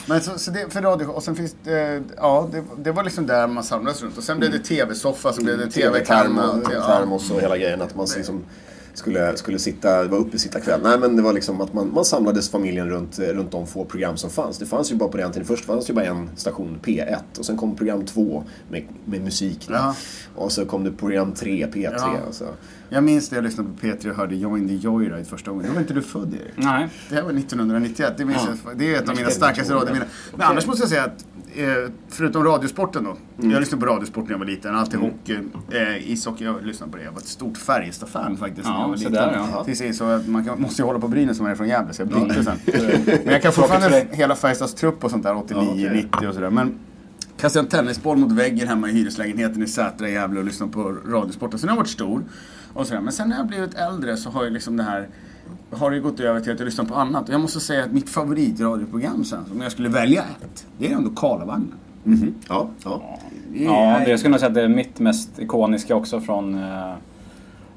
Men 0.08 0.22
så, 0.22 0.40
så 0.40 0.52
det, 0.52 0.74
för 0.74 0.82
radio, 0.82 1.06
och 1.06 1.24
sen 1.24 1.36
finns 1.36 1.56
det, 1.64 2.04
ja 2.18 2.50
det, 2.52 2.64
det 2.78 2.92
var 2.92 3.04
liksom 3.04 3.28
där 3.28 3.48
man 3.48 3.64
samlades 3.64 4.04
runt. 4.04 4.18
Och 4.18 4.24
sen 4.24 4.40
blev 4.40 4.52
det 4.52 4.60
tv-soffa, 4.60 5.34
så 5.34 5.42
blev 5.44 5.58
det 5.58 5.66
och 5.66 5.74
te- 6.66 6.74
ja. 6.74 6.88
termos 6.88 7.32
och 7.32 7.42
hela 7.42 7.58
grejen. 7.58 7.82
Att 7.82 7.96
man 7.96 8.08
liksom 8.16 8.44
skulle, 8.94 9.38
skulle 9.38 9.60
sitta, 9.60 10.04
vara 10.04 10.22
uppe 10.22 10.40
sitta 10.40 10.60
kväll. 10.60 10.80
Nej 10.84 11.00
men 11.00 11.16
det 11.16 11.22
var 11.22 11.34
liksom 11.34 11.62
att 11.62 11.74
man, 11.74 11.94
man 11.94 12.06
samlades 12.06 12.50
familjen 12.50 12.90
runt, 12.90 13.20
runt 13.20 13.52
de 13.52 13.68
få 13.68 13.86
program 13.86 14.18
som 14.18 14.30
fanns. 14.30 14.58
Det 14.58 14.66
fanns 14.66 14.92
ju 14.92 14.96
bara 14.96 15.10
på 15.10 15.18
den 15.18 15.32
tiden. 15.32 15.48
Först 15.48 15.66
fanns 15.66 15.86
det 15.86 15.92
ju 15.92 15.96
bara 15.96 16.06
en 16.06 16.30
station, 16.36 16.80
P1. 16.84 17.18
Och 17.40 17.46
sen 17.46 17.58
kom 17.58 17.76
program 17.76 18.06
2 18.06 18.44
med, 18.70 18.84
med 19.06 19.22
musik. 19.22 19.68
Ja. 19.70 19.96
Och 20.36 20.52
så 20.52 20.66
kom 20.66 20.84
det 20.84 20.92
program 20.92 21.32
3, 21.34 21.68
P3. 21.74 21.94
Ja. 21.98 22.18
Och, 22.30 22.36
så. 22.36 22.46
Jag 22.90 23.04
minns 23.04 23.32
när 23.32 23.38
jag 23.38 23.44
lyssnade 23.46 23.70
på 23.70 23.88
P3 23.88 24.10
och 24.10 24.16
hörde 24.16 24.36
Join 24.36 24.68
the 24.68 24.74
Joyride 24.76 25.26
första 25.26 25.52
gången. 25.52 25.66
Då 25.68 25.74
var 25.74 25.82
inte 25.82 25.94
du 25.94 26.02
född 26.02 26.34
Erik. 26.34 26.54
Nej. 26.56 26.88
Det 27.10 27.16
här 27.16 27.22
var 27.24 27.30
1991. 27.32 28.14
Det, 28.18 28.26
minns 28.26 28.42
Ja. 28.48 28.54
jag, 28.68 28.78
det 28.78 28.96
är 28.96 29.02
ett 29.04 29.10
av 29.10 29.16
mina 29.16 29.30
starkaste 29.30 29.74
radiominnen. 29.74 30.08
Men 30.32 30.42
annars 30.42 30.68
måste 30.68 30.82
jag 30.84 30.90
säga 30.90 31.04
att 31.04 31.26
eh, 31.56 31.92
förutom 32.10 32.44
radiosporten 32.44 33.04
då. 33.04 33.18
Mm. 33.40 33.52
Jag 33.52 33.60
lyssnade 33.60 33.86
på 33.86 33.94
radiosport 33.94 34.24
när 34.24 34.32
jag 34.32 34.40
var 34.40 34.46
liten. 34.46 34.76
Alltid 34.76 35.00
hockey, 35.00 35.40
eh, 35.72 36.12
ishockey. 36.12 36.44
Jag 36.44 36.66
lyssnade 36.66 36.92
på 36.92 36.98
det. 36.98 37.04
Jag 37.04 37.12
var 37.12 37.20
ett 37.20 37.28
stort 37.28 37.58
Färjestad-fan 37.58 38.38
faktiskt 38.38 38.68
när 38.68 38.74
Ja, 38.74 38.82
jag 38.82 38.88
var 38.90 38.96
så 38.96 39.10
liten. 39.10 39.14
där, 39.14 39.76
ja. 39.80 39.86
Insåg 39.86 40.12
att 40.12 40.28
man 40.28 40.46
kan, 40.46 40.62
måste 40.62 40.82
ju 40.82 40.86
hålla 40.86 41.00
på 41.00 41.08
Brynäs 41.08 41.38
som 41.38 41.46
är 41.46 41.56
från 41.56 41.68
Gävle. 41.68 41.94
Så 41.94 42.02
jag 42.02 42.08
bytte 42.10 42.44
sen. 42.44 42.58
Men 43.24 43.34
jag 43.34 43.42
kan 43.42 43.52
fortfarande 43.52 44.06
hela 44.12 44.36
Färjestads 44.36 44.74
trupp 44.74 45.04
och 45.04 45.12
sånt 45.12 45.24
där. 45.24 45.36
89, 45.38 45.62
Ja, 45.78 45.90
okej. 45.90 46.10
90 46.14 46.28
och 46.28 46.34
sådär. 46.34 46.50
Men 46.50 46.80
kastade 47.38 47.66
en 47.66 47.70
tennisboll 47.70 48.18
mot 48.18 48.32
väggen 48.32 48.68
hemma 48.68 48.90
i 48.90 48.92
hyreslägenheten 48.94 49.64
i 49.64 49.68
Sätra 49.68 50.10
i 50.10 50.14
Gävle 50.14 50.40
och 50.40 50.46
lyssnade 50.46 50.72
på 50.72 50.84
radiosporten. 51.08 51.60
Sen 51.60 51.70
har 51.70 51.76
jag 51.76 51.82
varit 51.82 51.90
stor. 51.90 52.24
Och 52.76 52.88
sådär. 52.88 53.02
Men 53.02 53.14
sen 53.14 53.30
när 53.30 53.38
jag 53.38 53.48
blivit 53.48 53.74
äldre 53.74 54.18
så 54.18 54.30
har 54.30 54.44
ju 54.44 54.50
liksom 54.50 54.78
det 54.78 54.84
här 54.84 55.08
har 55.72 55.92
det 55.92 56.00
gått 56.00 56.20
över 56.20 56.40
till 56.40 56.52
att 56.52 56.60
jag 56.60 56.66
lyssnar 56.66 56.86
på 56.86 56.96
annat. 56.96 57.28
Och 57.28 57.34
jag 57.34 57.42
måste 57.42 57.60
säga 57.60 57.84
att 57.84 57.92
mitt 57.92 58.10
favoritradioprogram 58.10 59.24
sen, 59.24 59.46
om 59.52 59.62
jag 59.62 59.72
skulle 59.72 59.90
välja 59.90 60.22
ett, 60.22 60.68
det 60.78 60.92
är 60.92 60.96
ändå 60.96 61.10
Karlavagnen. 61.10 61.74
Ja, 62.50 62.68
ja. 62.84 63.02
Ja, 63.54 64.02
det 64.06 64.10
jag 64.10 64.20
skulle 64.20 64.32
nog 64.32 64.40
säga 64.40 64.48
att 64.48 64.54
det 64.54 64.62
är 64.62 64.68
mitt 64.68 65.00
mest 65.00 65.40
ikoniska 65.40 65.96
också 65.96 66.20
från... 66.20 66.64
Eh, 66.64 66.94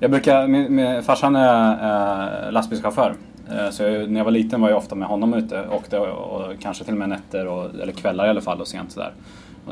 jag 0.00 0.10
brukar... 0.10 0.48
Min, 0.48 0.74
min, 0.74 1.02
farsan 1.02 1.36
är 1.36 2.46
eh, 2.46 2.52
lastbilschaufför. 2.52 3.14
Eh, 3.50 3.70
så 3.70 3.82
jag, 3.82 4.10
när 4.10 4.20
jag 4.20 4.24
var 4.24 4.32
liten 4.32 4.60
var 4.60 4.68
jag 4.68 4.78
ofta 4.78 4.94
med 4.94 5.08
honom 5.08 5.34
ute. 5.34 5.68
Åkte 5.68 5.98
och, 5.98 6.40
och 6.40 6.52
kanske 6.60 6.84
till 6.84 6.92
och 6.92 6.98
med 6.98 7.08
nätter, 7.08 7.46
och, 7.46 7.80
eller 7.80 7.92
kvällar 7.92 8.26
i 8.26 8.30
alla 8.30 8.40
fall 8.40 8.60
och 8.60 8.68
sent 8.68 8.92
sådär. 8.92 9.12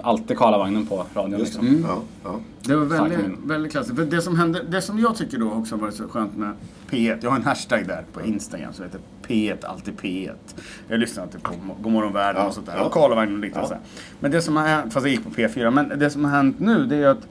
Alltid 0.03 0.39
Karlavagnen 0.39 0.87
på 0.87 1.07
radion 1.15 1.41
liksom. 1.41 1.85
ja, 1.89 1.99
ja. 2.25 2.41
Det 2.63 2.77
var 2.77 2.85
väldigt, 2.85 3.39
väldigt 3.45 3.73
klassiskt. 3.73 3.97
För 3.97 4.05
det 4.05 4.23
som, 4.23 4.37
hände, 4.39 4.63
det 4.71 4.83
som 4.83 4.99
jag 4.99 5.17
tycker 5.17 5.39
då 5.39 5.51
också 5.53 5.75
har 5.75 5.81
varit 5.81 5.95
så 5.95 6.09
skönt 6.09 6.37
med 6.37 6.53
P1. 6.91 7.19
Jag 7.23 7.31
har 7.31 7.37
en 7.37 7.45
hashtag 7.45 7.87
där 7.87 8.05
på 8.13 8.23
Instagram 8.23 8.73
som 8.73 8.85
heter 8.85 9.01
P1, 9.27 9.65
alltid 9.67 9.95
P1. 9.95 10.31
Jag 10.89 11.01
lyssnar 11.01 11.23
alltid 11.23 11.43
på 11.43 11.53
Mo- 11.53 11.83
Godmorgon 11.83 12.13
Världen 12.13 12.43
Ja, 12.43 12.49
och 12.49 12.55
sånt 12.55 12.67
där. 12.67 12.77
ja. 12.77 12.85
Och 12.85 12.93
Karlavagnen 12.93 13.35
och 13.35 13.41
liknande. 13.41 13.69
Ja. 13.71 13.77
så. 13.77 13.83
Men 14.21 14.31
det 14.31 14.43
som 14.43 14.57
har 14.57 14.67
hänt, 14.67 14.93
fast 14.93 15.07
jag 15.07 15.11
gick 15.15 15.25
på 15.25 15.31
P4. 15.31 15.71
Men 15.71 15.99
det 15.99 16.11
som 16.11 16.25
har 16.25 16.31
hänt 16.33 16.61
nu 16.61 16.87
det 16.87 16.97
är 16.97 17.07
att 17.09 17.29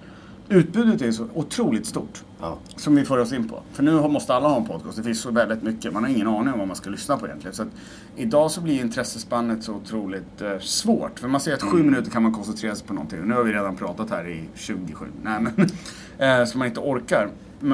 utbudet 0.49 1.01
är 1.01 1.11
så 1.11 1.27
otroligt 1.33 1.85
stort. 1.85 2.23
ja. 2.41 2.57
Som 2.75 2.95
vi 2.95 3.05
får 3.05 3.17
oss 3.17 3.33
in 3.33 3.47
på. 3.47 3.59
För 3.73 3.83
nu 3.83 4.07
måste 4.07 4.33
alla 4.35 4.47
ha 4.47 4.57
en 4.57 4.65
podcast. 4.65 4.97
Det 4.97 5.03
finns 5.03 5.21
så 5.21 5.31
väldigt 5.31 5.63
mycket. 5.63 5.93
Man 5.93 6.03
har 6.03 6.11
ingen 6.11 6.27
aning 6.27 6.53
om 6.53 6.59
vad 6.59 6.67
man 6.67 6.75
ska 6.75 6.89
lyssna 6.89 7.17
på 7.17 7.25
egentligen. 7.25 7.55
Så 7.55 7.63
att 7.63 7.69
idag 8.15 8.51
så 8.51 8.61
blir 8.61 8.81
intressespannet 8.81 9.63
så 9.63 9.73
otroligt 9.73 10.41
eh, 10.41 10.59
svårt. 10.59 11.19
För 11.19 11.27
man 11.27 11.41
säger 11.41 11.57
att 11.57 11.63
sju 11.63 11.83
minuter 11.83 12.11
kan 12.11 12.23
man 12.23 12.33
koncentrera 12.33 12.75
sig 12.75 12.87
på 12.87 12.93
någonting. 12.93 13.19
Och 13.21 13.27
nu 13.27 13.33
har 13.33 13.43
vi 13.43 13.53
redan 13.53 13.75
pratat 13.75 14.09
här 14.09 14.27
i 14.27 14.49
27. 14.55 15.05
Nej 15.23 15.39
men. 15.41 15.69
eh, 16.39 16.45
så 16.45 16.57
man 16.57 16.67
inte 16.67 16.79
orkar. 16.79 17.29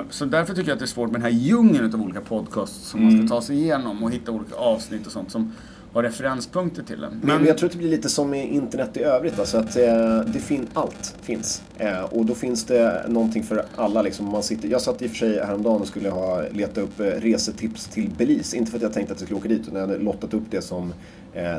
Så 0.10 0.26
därför 0.26 0.54
tycker 0.54 0.70
jag 0.70 0.76
att 0.76 0.80
det 0.80 0.86
är 0.86 0.88
svårt 0.88 1.12
med 1.12 1.22
den 1.22 1.34
här 1.34 1.40
djungeln 1.40 1.94
av 1.94 2.02
olika 2.02 2.22
podcasts 2.22 2.88
som 2.88 3.04
man 3.04 3.28
ska 3.28 3.36
ta 3.36 3.42
sig 3.42 3.58
igenom 3.58 4.04
och 4.04 4.12
hitta 4.12 4.32
olika 4.32 4.56
avsnitt 4.56 5.06
och 5.06 5.12
sånt 5.12 5.32
som 5.32 5.54
har 5.94 6.04
referenspunkter 6.04 6.84
till 6.84 7.04
en. 7.04 7.22
Men, 7.24 7.46
jag 7.46 7.58
tror 7.58 7.68
att 7.68 7.72
det 7.72 7.78
blir 7.78 7.90
lite 7.90 8.10
som 8.10 8.30
med 8.30 8.52
internet 8.52 8.98
i 8.98 9.04
övrigt. 9.04 9.40
Alltså 9.40 9.58
att 9.58 9.76
eh, 9.78 10.20
det 10.20 10.40
fin 10.40 10.68
allt 10.74 11.16
finns. 11.22 11.62
Eh, 11.78 12.04
och 12.04 12.26
då 12.26 12.36
finns 12.36 12.66
det 12.66 13.06
någonting 13.08 13.44
för 13.44 13.66
alla. 13.76 14.02
Liksom, 14.02 14.26
man 14.26 14.44
sitter, 14.44 14.68
jag 14.68 14.82
satt 14.82 15.02
i 15.02 15.06
och 15.06 15.10
för 15.10 15.18
sig 15.18 15.40
häromdagen 15.40 15.82
och 15.82 15.88
skulle 15.88 16.10
ha 16.10 16.44
leta 16.52 16.82
upp 16.82 17.00
eh, 17.00 17.06
resetips 17.06 17.88
till 17.88 18.10
Belize. 18.18 18.58
Inte 18.58 18.72
för 18.72 18.78
att 18.78 18.84
jag 18.84 18.94
tänkte 18.94 19.14
att 19.14 19.20
jag 19.20 19.28
skulle 19.28 19.40
åka 19.40 19.50
dit, 19.50 19.62
utan 19.62 19.76
jag 19.76 19.88
hade 19.88 20.00
lottat 20.00 20.34
upp 20.34 20.44
det 20.50 20.62
som 20.62 20.94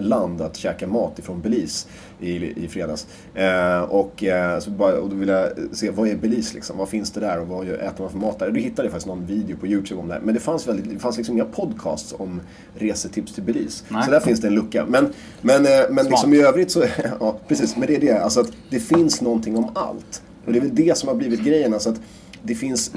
land 0.00 0.40
att 0.40 0.56
käka 0.56 0.86
mat 0.86 1.18
ifrån 1.18 1.40
Belize 1.40 1.88
i, 2.20 2.64
i 2.64 2.68
fredags. 2.68 3.06
Eh, 3.34 3.80
och, 3.80 4.24
eh, 4.24 4.58
så 4.58 4.70
bara, 4.70 5.00
och 5.00 5.08
då 5.08 5.16
ville 5.16 5.32
jag 5.32 5.76
se, 5.76 5.90
vad 5.90 6.08
är 6.08 6.16
Belize 6.16 6.54
liksom? 6.54 6.78
Vad 6.78 6.88
finns 6.88 7.10
det 7.10 7.20
där 7.20 7.40
och 7.40 7.48
vad 7.48 7.68
äter 7.68 8.02
man 8.02 8.10
för 8.10 8.18
mat 8.18 8.38
där? 8.38 8.46
Och 8.46 8.52
då 8.52 8.60
hittade 8.60 8.82
jag 8.82 8.92
faktiskt 8.92 9.06
någon 9.06 9.26
video 9.26 9.56
på 9.56 9.66
YouTube 9.66 10.00
om 10.00 10.08
det 10.08 10.14
här. 10.14 10.20
Men 10.20 10.34
det 10.34 10.40
fanns, 10.40 10.68
väldigt, 10.68 10.90
det 10.90 10.98
fanns 10.98 11.16
liksom 11.16 11.34
inga 11.34 11.44
podcasts 11.44 12.14
om 12.18 12.40
resetips 12.74 13.34
till 13.34 13.42
Belize. 13.42 13.84
Nej. 13.88 14.04
Så 14.04 14.10
där 14.10 14.20
finns 14.20 14.40
det 14.40 14.46
en 14.46 14.54
lucka. 14.54 14.86
Men, 14.88 15.12
men, 15.40 15.66
eh, 15.66 15.90
men 15.90 16.06
liksom 16.06 16.34
i 16.34 16.42
övrigt 16.42 16.70
så, 16.70 16.84
ja 17.20 17.38
precis, 17.48 17.76
men 17.76 17.86
det 17.86 17.96
är 17.96 18.00
det. 18.00 18.18
Alltså 18.18 18.40
att 18.40 18.52
det 18.70 18.80
finns 18.80 19.20
någonting 19.20 19.56
om 19.56 19.70
allt. 19.74 20.22
Och 20.46 20.52
det 20.52 20.58
är 20.58 20.60
väl 20.60 20.74
det 20.74 20.98
som 20.98 21.08
har 21.08 21.16
blivit 21.16 21.40
grejen. 21.40 21.74
Alltså 21.74 21.90
att 21.90 22.00
det 22.42 22.54
finns 22.54 22.92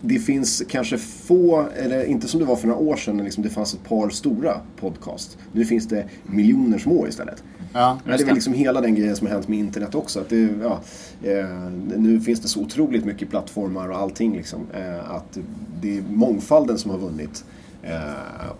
det 0.00 0.18
finns 0.18 0.62
kanske 0.68 0.98
få, 0.98 1.66
eller 1.76 2.04
inte 2.04 2.28
som 2.28 2.40
det 2.40 2.46
var 2.46 2.56
för 2.56 2.68
några 2.68 2.80
år 2.80 2.96
sedan 2.96 3.16
när 3.16 3.24
liksom 3.24 3.42
det 3.42 3.50
fanns 3.50 3.74
ett 3.74 3.84
par 3.84 4.10
stora 4.10 4.60
podcast. 4.76 5.38
Nu 5.52 5.64
finns 5.64 5.88
det 5.88 6.08
miljoner 6.26 6.78
små 6.78 7.06
istället. 7.08 7.42
Ja, 7.72 7.98
det 8.04 8.12
är 8.12 8.24
väl 8.24 8.34
liksom 8.34 8.52
hela 8.52 8.80
den 8.80 8.94
grejen 8.94 9.16
som 9.16 9.26
har 9.26 9.34
hänt 9.34 9.48
med 9.48 9.58
internet 9.58 9.94
också. 9.94 10.20
Att 10.20 10.28
det, 10.28 10.48
ja, 10.62 10.80
eh, 11.22 11.70
nu 11.96 12.20
finns 12.20 12.40
det 12.40 12.48
så 12.48 12.60
otroligt 12.60 13.04
mycket 13.04 13.30
plattformar 13.30 13.88
och 13.88 13.98
allting. 13.98 14.36
Liksom, 14.36 14.60
eh, 14.74 15.10
att 15.10 15.38
det 15.80 15.98
är 15.98 16.02
mångfalden 16.02 16.78
som 16.78 16.90
har 16.90 16.98
vunnit 16.98 17.44
eh, 17.82 18.00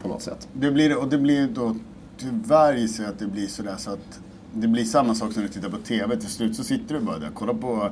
på 0.02 0.08
något 0.08 0.22
sätt. 0.22 0.48
Det 0.52 0.70
blir 0.70 0.98
och 0.98 1.08
det 1.08 1.18
blir 1.18 1.48
då 1.48 1.76
tyvärr 2.18 2.74
gissar 2.74 3.04
jag 3.04 3.12
att 3.12 3.18
det 3.18 3.26
blir 3.26 3.46
sådär 3.46 3.76
så 3.78 3.90
att 3.90 4.20
det 4.54 4.68
blir 4.68 4.84
samma 4.84 5.14
sak 5.14 5.32
som 5.32 5.42
när 5.42 5.48
du 5.48 5.54
tittar 5.54 5.68
på 5.68 5.76
TV. 5.76 6.16
Till 6.16 6.28
slut 6.28 6.56
så 6.56 6.64
sitter 6.64 6.94
du 6.94 7.00
bara 7.00 7.18
där 7.18 7.28
kollar 7.28 7.54
på 7.54 7.90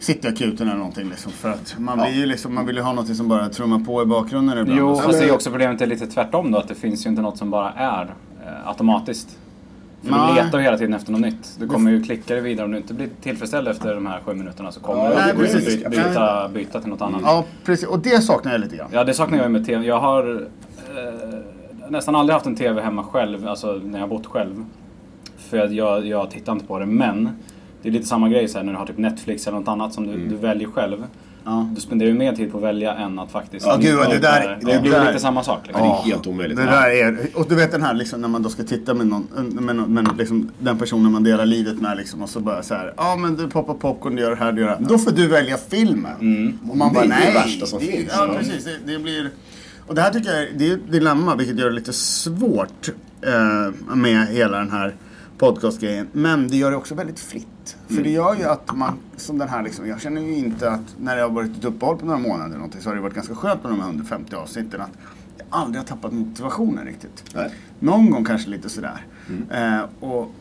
Cityakuten 0.00 0.68
eller 0.68 0.78
någonting 0.78 1.08
liksom. 1.08 1.32
För 1.32 1.50
att 1.50 1.74
man 1.78 1.98
blir 1.98 2.12
ju 2.14 2.26
liksom, 2.26 2.54
man 2.54 2.66
vill 2.66 2.76
ju 2.76 2.82
ha 2.82 2.92
något 2.92 3.16
som 3.16 3.28
bara 3.28 3.48
trummar 3.48 3.78
på 3.78 4.02
i 4.02 4.06
bakgrunden 4.06 4.58
ibland. 4.58 4.78
Jo, 4.80 4.88
Och 4.88 4.96
så- 4.96 5.02
fast 5.02 5.18
det 5.18 5.24
är 5.24 5.28
ju 5.28 5.34
också 5.34 5.50
problemet 5.50 5.80
är 5.80 5.86
lite 5.86 6.06
tvärtom 6.06 6.50
då. 6.50 6.58
Att 6.58 6.68
det 6.68 6.74
finns 6.74 7.06
ju 7.06 7.10
inte 7.10 7.22
något 7.22 7.38
som 7.38 7.50
bara 7.50 7.72
är 7.72 8.02
eh, 8.46 8.68
automatiskt. 8.68 9.38
För 10.02 10.10
Nej. 10.10 10.34
du 10.34 10.44
letar 10.44 10.58
ju 10.58 10.64
hela 10.64 10.78
tiden 10.78 10.94
efter 10.94 11.12
något 11.12 11.20
nytt. 11.20 11.56
Du 11.58 11.68
kommer 11.68 11.90
ju 11.90 12.02
klicka 12.02 12.34
dig 12.34 12.42
vidare. 12.42 12.64
Om 12.64 12.70
du 12.72 12.76
inte 12.78 12.94
blir 12.94 13.08
tillfredsställd 13.22 13.68
efter 13.68 13.94
de 13.94 14.06
här 14.06 14.20
sju 14.24 14.34
minuterna 14.34 14.72
så 14.72 14.80
kommer 14.80 15.04
Ja, 15.04 15.10
du 15.10 15.42
nej, 15.42 15.90
byta, 15.90 16.48
byta 16.48 16.80
till 16.80 16.90
något 16.90 17.00
annat. 17.02 17.20
Ja, 17.24 17.44
precis. 17.64 17.88
Och 17.88 17.98
det 17.98 18.20
saknar 18.22 18.52
jag 18.52 18.60
lite 18.60 18.76
grann. 18.76 18.88
Ja, 18.92 19.04
det 19.04 19.14
saknar 19.14 19.38
jag 19.38 19.50
med 19.50 19.66
TV. 19.66 19.86
Jag 19.86 20.00
har 20.00 20.48
eh, 20.96 21.90
nästan 21.90 22.14
aldrig 22.14 22.34
haft 22.34 22.46
en 22.46 22.56
TV 22.56 22.82
hemma 22.82 23.02
själv, 23.04 23.48
alltså 23.48 23.80
när 23.84 23.98
jag 23.98 24.00
har 24.00 24.08
bott 24.08 24.26
själv. 24.26 24.64
För 25.38 25.56
jag, 25.56 25.72
jag, 25.72 26.06
jag 26.06 26.30
tittar 26.30 26.52
inte 26.52 26.64
på 26.66 26.78
det, 26.78 26.86
men 26.86 27.28
det 27.82 27.88
är 27.88 27.92
lite 27.92 28.06
samma 28.06 28.28
grej 28.28 28.48
så 28.48 28.58
här, 28.58 28.64
när 28.64 28.72
du 28.72 28.78
har 28.78 28.86
typ 28.86 28.98
Netflix 28.98 29.46
eller 29.46 29.58
något 29.58 29.68
annat 29.68 29.94
som 29.94 30.06
du, 30.06 30.28
du 30.28 30.36
väljer 30.36 30.68
själv. 30.68 31.04
Ja. 31.44 31.68
Du 31.74 31.80
spenderar 31.80 32.08
ju 32.10 32.14
mer 32.18 32.32
tid 32.32 32.52
på 32.52 32.58
att 32.58 32.64
välja 32.64 32.94
än 32.94 33.18
att 33.18 33.30
faktiskt... 33.30 33.66
Ja, 33.66 33.76
gud, 33.76 33.98
det 34.10 34.18
där- 34.18 34.58
Det 34.62 34.72
det 34.72 34.80
blir 34.80 34.90
där- 34.92 35.06
lite 35.06 35.18
samma 35.18 35.42
sak. 35.44 35.60
Liksom. 35.66 35.82
det 35.88 35.88
är 35.94 36.02
helt 36.02 36.26
omöjligt. 36.26 36.56
Det 36.58 36.64
där 36.64 36.90
är, 36.90 37.18
och 37.34 37.46
du 37.48 37.54
vet 37.54 37.72
den 37.72 37.82
här 37.82 37.94
liksom 37.94 38.20
när 38.20 38.28
man 38.28 38.42
då 38.42 38.48
ska 38.48 38.62
titta 38.62 38.94
med 38.94 39.06
någon, 39.06 39.26
med, 39.60 39.76
någon- 39.76 39.94
med 39.94 40.08
liksom, 40.18 40.50
den 40.58 40.78
personen 40.78 41.12
man 41.12 41.22
delar 41.24 41.46
livet 41.46 41.80
med 41.80 41.96
liksom 41.96 42.22
och 42.22 42.28
så 42.28 42.40
bara 42.40 42.62
så 42.62 42.74
här, 42.74 42.94
ja 42.96 43.16
men 43.16 43.36
du 43.36 43.48
poppar 43.48 43.74
popcorn, 43.74 44.16
du 44.16 44.22
gör 44.22 44.30
det 44.30 44.36
här, 44.36 44.52
du 44.52 44.60
gör 44.60 44.68
det 44.68 44.76
här. 44.76 44.84
Då 44.88 44.98
får 44.98 45.10
du 45.10 45.26
välja 45.28 45.56
filmen. 45.68 46.58
Och 46.70 46.76
man 46.76 46.88
Det 46.88 46.94
bara, 46.94 47.04
är 47.04 47.08
det 47.08 47.14
nej. 47.24 47.34
värsta 47.34 47.66
som 47.66 47.78
det, 47.78 47.84
finns. 47.86 48.12
Ja, 48.16 48.26
Ja. 48.28 48.34
precis. 48.38 48.64
Det, 48.64 48.92
det 48.92 48.98
blir, 48.98 49.30
och 49.86 49.94
det 49.94 50.00
här 50.02 50.10
tycker 50.10 50.30
jag 50.32 50.46
det 50.56 50.68
är 50.70 50.74
ett 50.74 50.92
dilemma, 50.92 51.34
vilket 51.36 51.58
gör 51.58 51.66
det 51.70 51.74
lite 51.74 51.92
svårt 51.92 52.88
eh, 53.22 53.94
med 53.96 54.26
hela 54.28 54.58
den 54.58 54.70
här 54.70 54.94
podcastgrejen. 55.38 56.06
Men 56.12 56.48
det 56.48 56.56
gör 56.56 56.70
det 56.70 56.76
också 56.76 56.94
väldigt 56.94 57.20
fritt. 57.20 57.46
För 57.88 58.02
det 58.02 58.10
gör 58.10 58.34
ju 58.34 58.44
att 58.44 58.76
man, 58.76 58.98
som 59.16 59.38
den 59.38 59.48
här 59.48 59.62
liksom, 59.62 59.88
jag 59.88 60.00
känner 60.00 60.20
ju 60.20 60.36
inte 60.36 60.70
att 60.70 60.96
när 61.00 61.16
det 61.16 61.22
har 61.22 61.30
varit 61.30 61.56
ett 61.56 61.64
uppehåll 61.64 61.98
på 61.98 62.06
några 62.06 62.18
månader 62.18 62.44
eller 62.44 62.56
någonting 62.56 62.80
så 62.80 62.90
har 62.90 62.94
det 62.96 63.02
varit 63.02 63.14
ganska 63.14 63.34
skönt 63.34 63.62
med 63.62 63.72
de 63.72 63.80
här 63.80 63.88
150 63.88 64.36
avsnitten 64.36 64.80
att 64.80 64.90
jag 65.38 65.46
aldrig 65.50 65.80
har 65.80 65.86
tappat 65.86 66.12
motivationen 66.12 66.86
riktigt. 66.86 67.24
Nej. 67.34 67.50
Någon 67.80 68.10
gång 68.10 68.24
kanske 68.24 68.50
lite 68.50 68.68
sådär. 68.68 69.06
Eh, 69.50 69.80
och, 70.00 70.32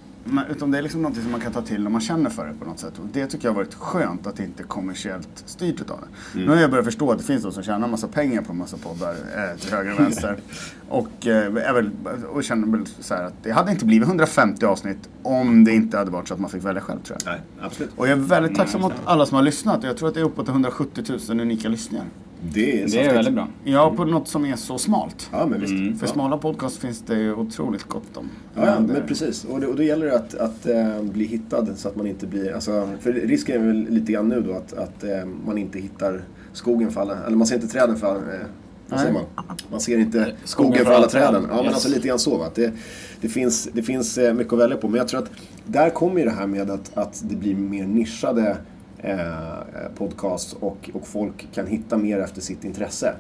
utan 0.50 0.72
det 0.72 0.78
är 0.78 0.82
liksom 0.82 1.02
någonting 1.02 1.24
som 1.24 1.32
man 1.32 1.42
kan 1.42 1.52
ta 1.52 1.62
till 1.62 1.88
om 1.88 1.92
man 1.92 2.02
känner 2.02 2.30
för 2.30 2.48
det 2.48 2.54
på 2.54 2.66
något 2.66 2.80
sätt. 2.80 3.00
Och 3.00 3.06
det 3.14 3.28
tycker 3.28 3.46
jag 3.46 3.52
har 3.52 3.56
varit 3.56 3.74
skönt 3.74 4.28
att 4.28 4.36
det 4.36 4.44
inte 4.44 4.64
är 4.64 4.68
kommersiellt 4.68 5.44
styrt 5.46 5.82
utav 5.82 6.00
det. 6.02 6.40
Nu 6.40 6.50
har 6.50 6.56
jag 6.56 6.70
börjat 6.70 6.86
förstå 6.86 7.12
att 7.12 7.18
det 7.18 7.24
finns 7.24 7.44
de 7.44 7.52
som 7.52 7.64
tjänar 7.64 7.88
massa 7.88 8.08
pengar 8.08 8.42
på 8.42 8.52
en 8.52 8.58
massa 8.58 8.78
poddar 8.78 9.12
eh, 9.12 9.60
till 9.60 9.72
höger 9.72 9.94
och 9.94 10.00
vänster. 10.00 10.38
och, 10.90 11.28
eh, 11.28 11.52
väl, 11.52 11.92
och 12.30 12.44
känner 12.44 12.78
väl 12.78 12.86
så 13.00 13.14
här 13.16 13.24
att 13.24 13.44
det 13.44 13.52
hade 13.52 13.72
inte 13.72 13.86
blivit 13.86 14.08
150 14.08 14.66
avsnitt 14.66 15.10
om 15.24 15.64
det 15.64 15.72
inte 15.72 15.98
hade 15.98 16.12
varit 16.12 16.28
så 16.28 16.34
att 16.34 16.40
man 16.40 16.50
fick 16.50 16.64
välja 16.64 16.82
själv 16.82 17.00
tror 17.00 17.18
jag. 17.26 17.32
Nej, 17.32 17.42
absolut. 17.62 17.92
Och 17.96 18.08
jag 18.08 18.12
är 18.12 18.22
väldigt 18.22 18.56
tacksam 18.56 18.82
mot 18.82 18.94
alla 19.06 19.26
som 19.26 19.36
har 19.36 19.44
lyssnat. 19.44 19.84
Jag 19.84 19.98
tror 19.98 20.08
att 20.08 20.14
det 20.14 20.20
är 20.20 20.26
uppåt 20.26 20.50
170 20.50 21.04
000 21.30 21.40
unika 21.40 21.70
lyssningar. 21.70 22.06
Det 22.42 22.82
är, 22.84 22.88
Det 22.88 23.06
är 23.06 23.14
väldigt 23.14 23.34
bra. 23.34 23.48
Ja, 23.64 23.94
på 23.98 24.06
något 24.06 24.28
som 24.28 24.46
är 24.46 24.56
så 24.56 24.78
smalt. 24.78 25.30
Ja, 25.32 25.46
men 25.46 25.62
visst. 25.62 26.00
För 26.00 26.08
smala 26.08 26.38
podcast 26.38 26.78
finns 26.78 27.02
det 27.02 27.16
ju 27.20 27.34
otroligt 27.34 27.84
gott 27.84 28.18
om. 28.18 28.30
Ja, 28.56 28.66
ja, 28.66 28.72
det- 28.80 28.94
men 28.94 29.08
precis. 29.08 29.46
Och, 29.46 29.60
det, 29.62 29.68
och 29.68 29.76
då 29.76 29.84
gäller 29.84 30.06
det 30.06 30.16
att, 30.16 30.34
att 30.36 30.66
eh, 30.68 31.02
bli 31.02 31.26
hittad 31.26 31.68
så 31.76 31.88
att 31.88 31.96
man 31.96 32.08
inte 32.08 32.28
blir... 32.28 32.54
Alltså, 32.54 32.90
för 33.00 33.14
risken 33.14 33.62
är 33.62 33.68
väl 33.68 33.88
lite 33.90 34.12
grann 34.12 34.30
nu 34.30 34.42
då 34.42 34.54
att, 34.54 34.74
att 34.74 35.04
eh, 35.04 35.10
man 35.46 35.58
inte 35.58 35.80
hittar 35.80 36.22
skogen 36.54 36.92
för 36.92 37.02
alla... 37.02 37.18
Eller 37.28 37.38
man 37.38 37.48
ser 37.48 37.56
inte 37.56 37.68
träden 37.68 37.96
för 37.98 38.08
alla... 38.08 38.18
Eh, 38.20 38.40
vad 38.90 39.00
säger 39.00 39.14
man? 39.14 39.24
Man 39.72 39.80
ser 39.80 39.98
inte 40.00 40.32
skogen 40.44 40.86
för 40.86 40.92
alla 40.94 41.08
träden. 41.08 41.46
Ja, 41.50 41.56
men 41.56 41.66
Yes. 41.66 41.74
alltså 41.74 41.90
lite 41.90 42.08
grann 42.08 42.20
så. 42.20 42.38
Va? 42.38 42.46
Att 42.46 42.56
Det, 42.56 42.72
det 43.22 43.30
finns, 43.30 43.70
det 43.74 43.82
finns 43.84 44.18
mycket 44.36 44.54
att 44.54 44.60
välja 44.60 44.78
på. 44.78 44.88
Men 44.88 44.98
jag 44.98 45.08
tror 45.08 45.20
att 45.24 45.32
där 45.66 45.90
kommer 45.90 46.20
ju 46.20 46.26
det 46.26 46.32
här 46.32 46.48
med 46.48 46.70
att, 46.72 46.98
att 46.98 47.24
det 47.30 47.36
blir 47.36 47.56
mer 47.56 47.88
nischade 47.88 48.58
podcasts 49.96 50.54
och, 50.54 50.90
och 50.94 51.08
folk 51.08 51.48
kan 51.54 51.68
hitta 51.68 51.98
mer 51.98 52.20
efter 52.20 52.42
sitt 52.42 52.64
intresse. 52.64 53.14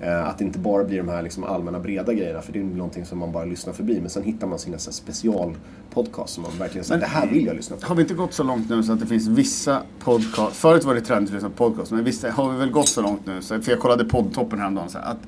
Eh, 0.00 0.28
att 0.28 0.38
det 0.38 0.44
inte 0.44 0.58
bara 0.58 0.84
blir 0.84 0.98
de 0.98 1.08
här 1.08 1.22
liksom 1.22 1.44
allmänna 1.44 1.80
breda 1.80 2.12
grejerna, 2.12 2.42
för 2.42 2.52
det 2.52 2.58
är 2.58 2.64
någonting 2.64 3.04
som 3.04 3.18
man 3.18 3.32
bara 3.32 3.44
lyssnar 3.44 3.72
förbi. 3.72 4.00
Men 4.00 4.10
sen 4.10 4.22
hittar 4.22 4.46
man 4.46 4.58
sina 4.58 4.78
specialpodcasts 4.78 6.34
som 6.34 6.42
man 6.42 6.52
verkligen 6.58 6.84
säger, 6.84 7.00
det 7.00 7.06
här 7.06 7.26
vill 7.26 7.46
jag 7.46 7.56
lyssna 7.56 7.76
på. 7.76 7.86
Har 7.86 7.94
vi 7.94 8.02
inte 8.02 8.14
gått 8.14 8.34
så 8.34 8.42
långt 8.42 8.70
nu 8.70 8.82
så 8.82 8.92
att 8.92 9.00
det 9.00 9.06
finns 9.06 9.26
vissa 9.26 9.82
podcast... 9.98 10.56
Förut 10.56 10.84
var 10.84 10.94
det 10.94 11.00
trendigt 11.00 11.30
att 11.30 11.34
lyssna 11.34 11.50
på 11.50 11.70
podcast, 11.70 11.92
men 11.92 12.04
visst 12.04 12.24
har 12.24 12.52
vi 12.52 12.58
väl 12.58 12.70
gått 12.70 12.88
så 12.88 13.02
långt 13.02 13.26
nu, 13.26 13.42
så, 13.42 13.60
för 13.60 13.72
jag 13.72 13.80
kollade 13.80 14.04
poddtoppen 14.04 14.58
häromdagen, 14.58 14.88
så 14.88 14.98
här, 14.98 15.10
att 15.10 15.20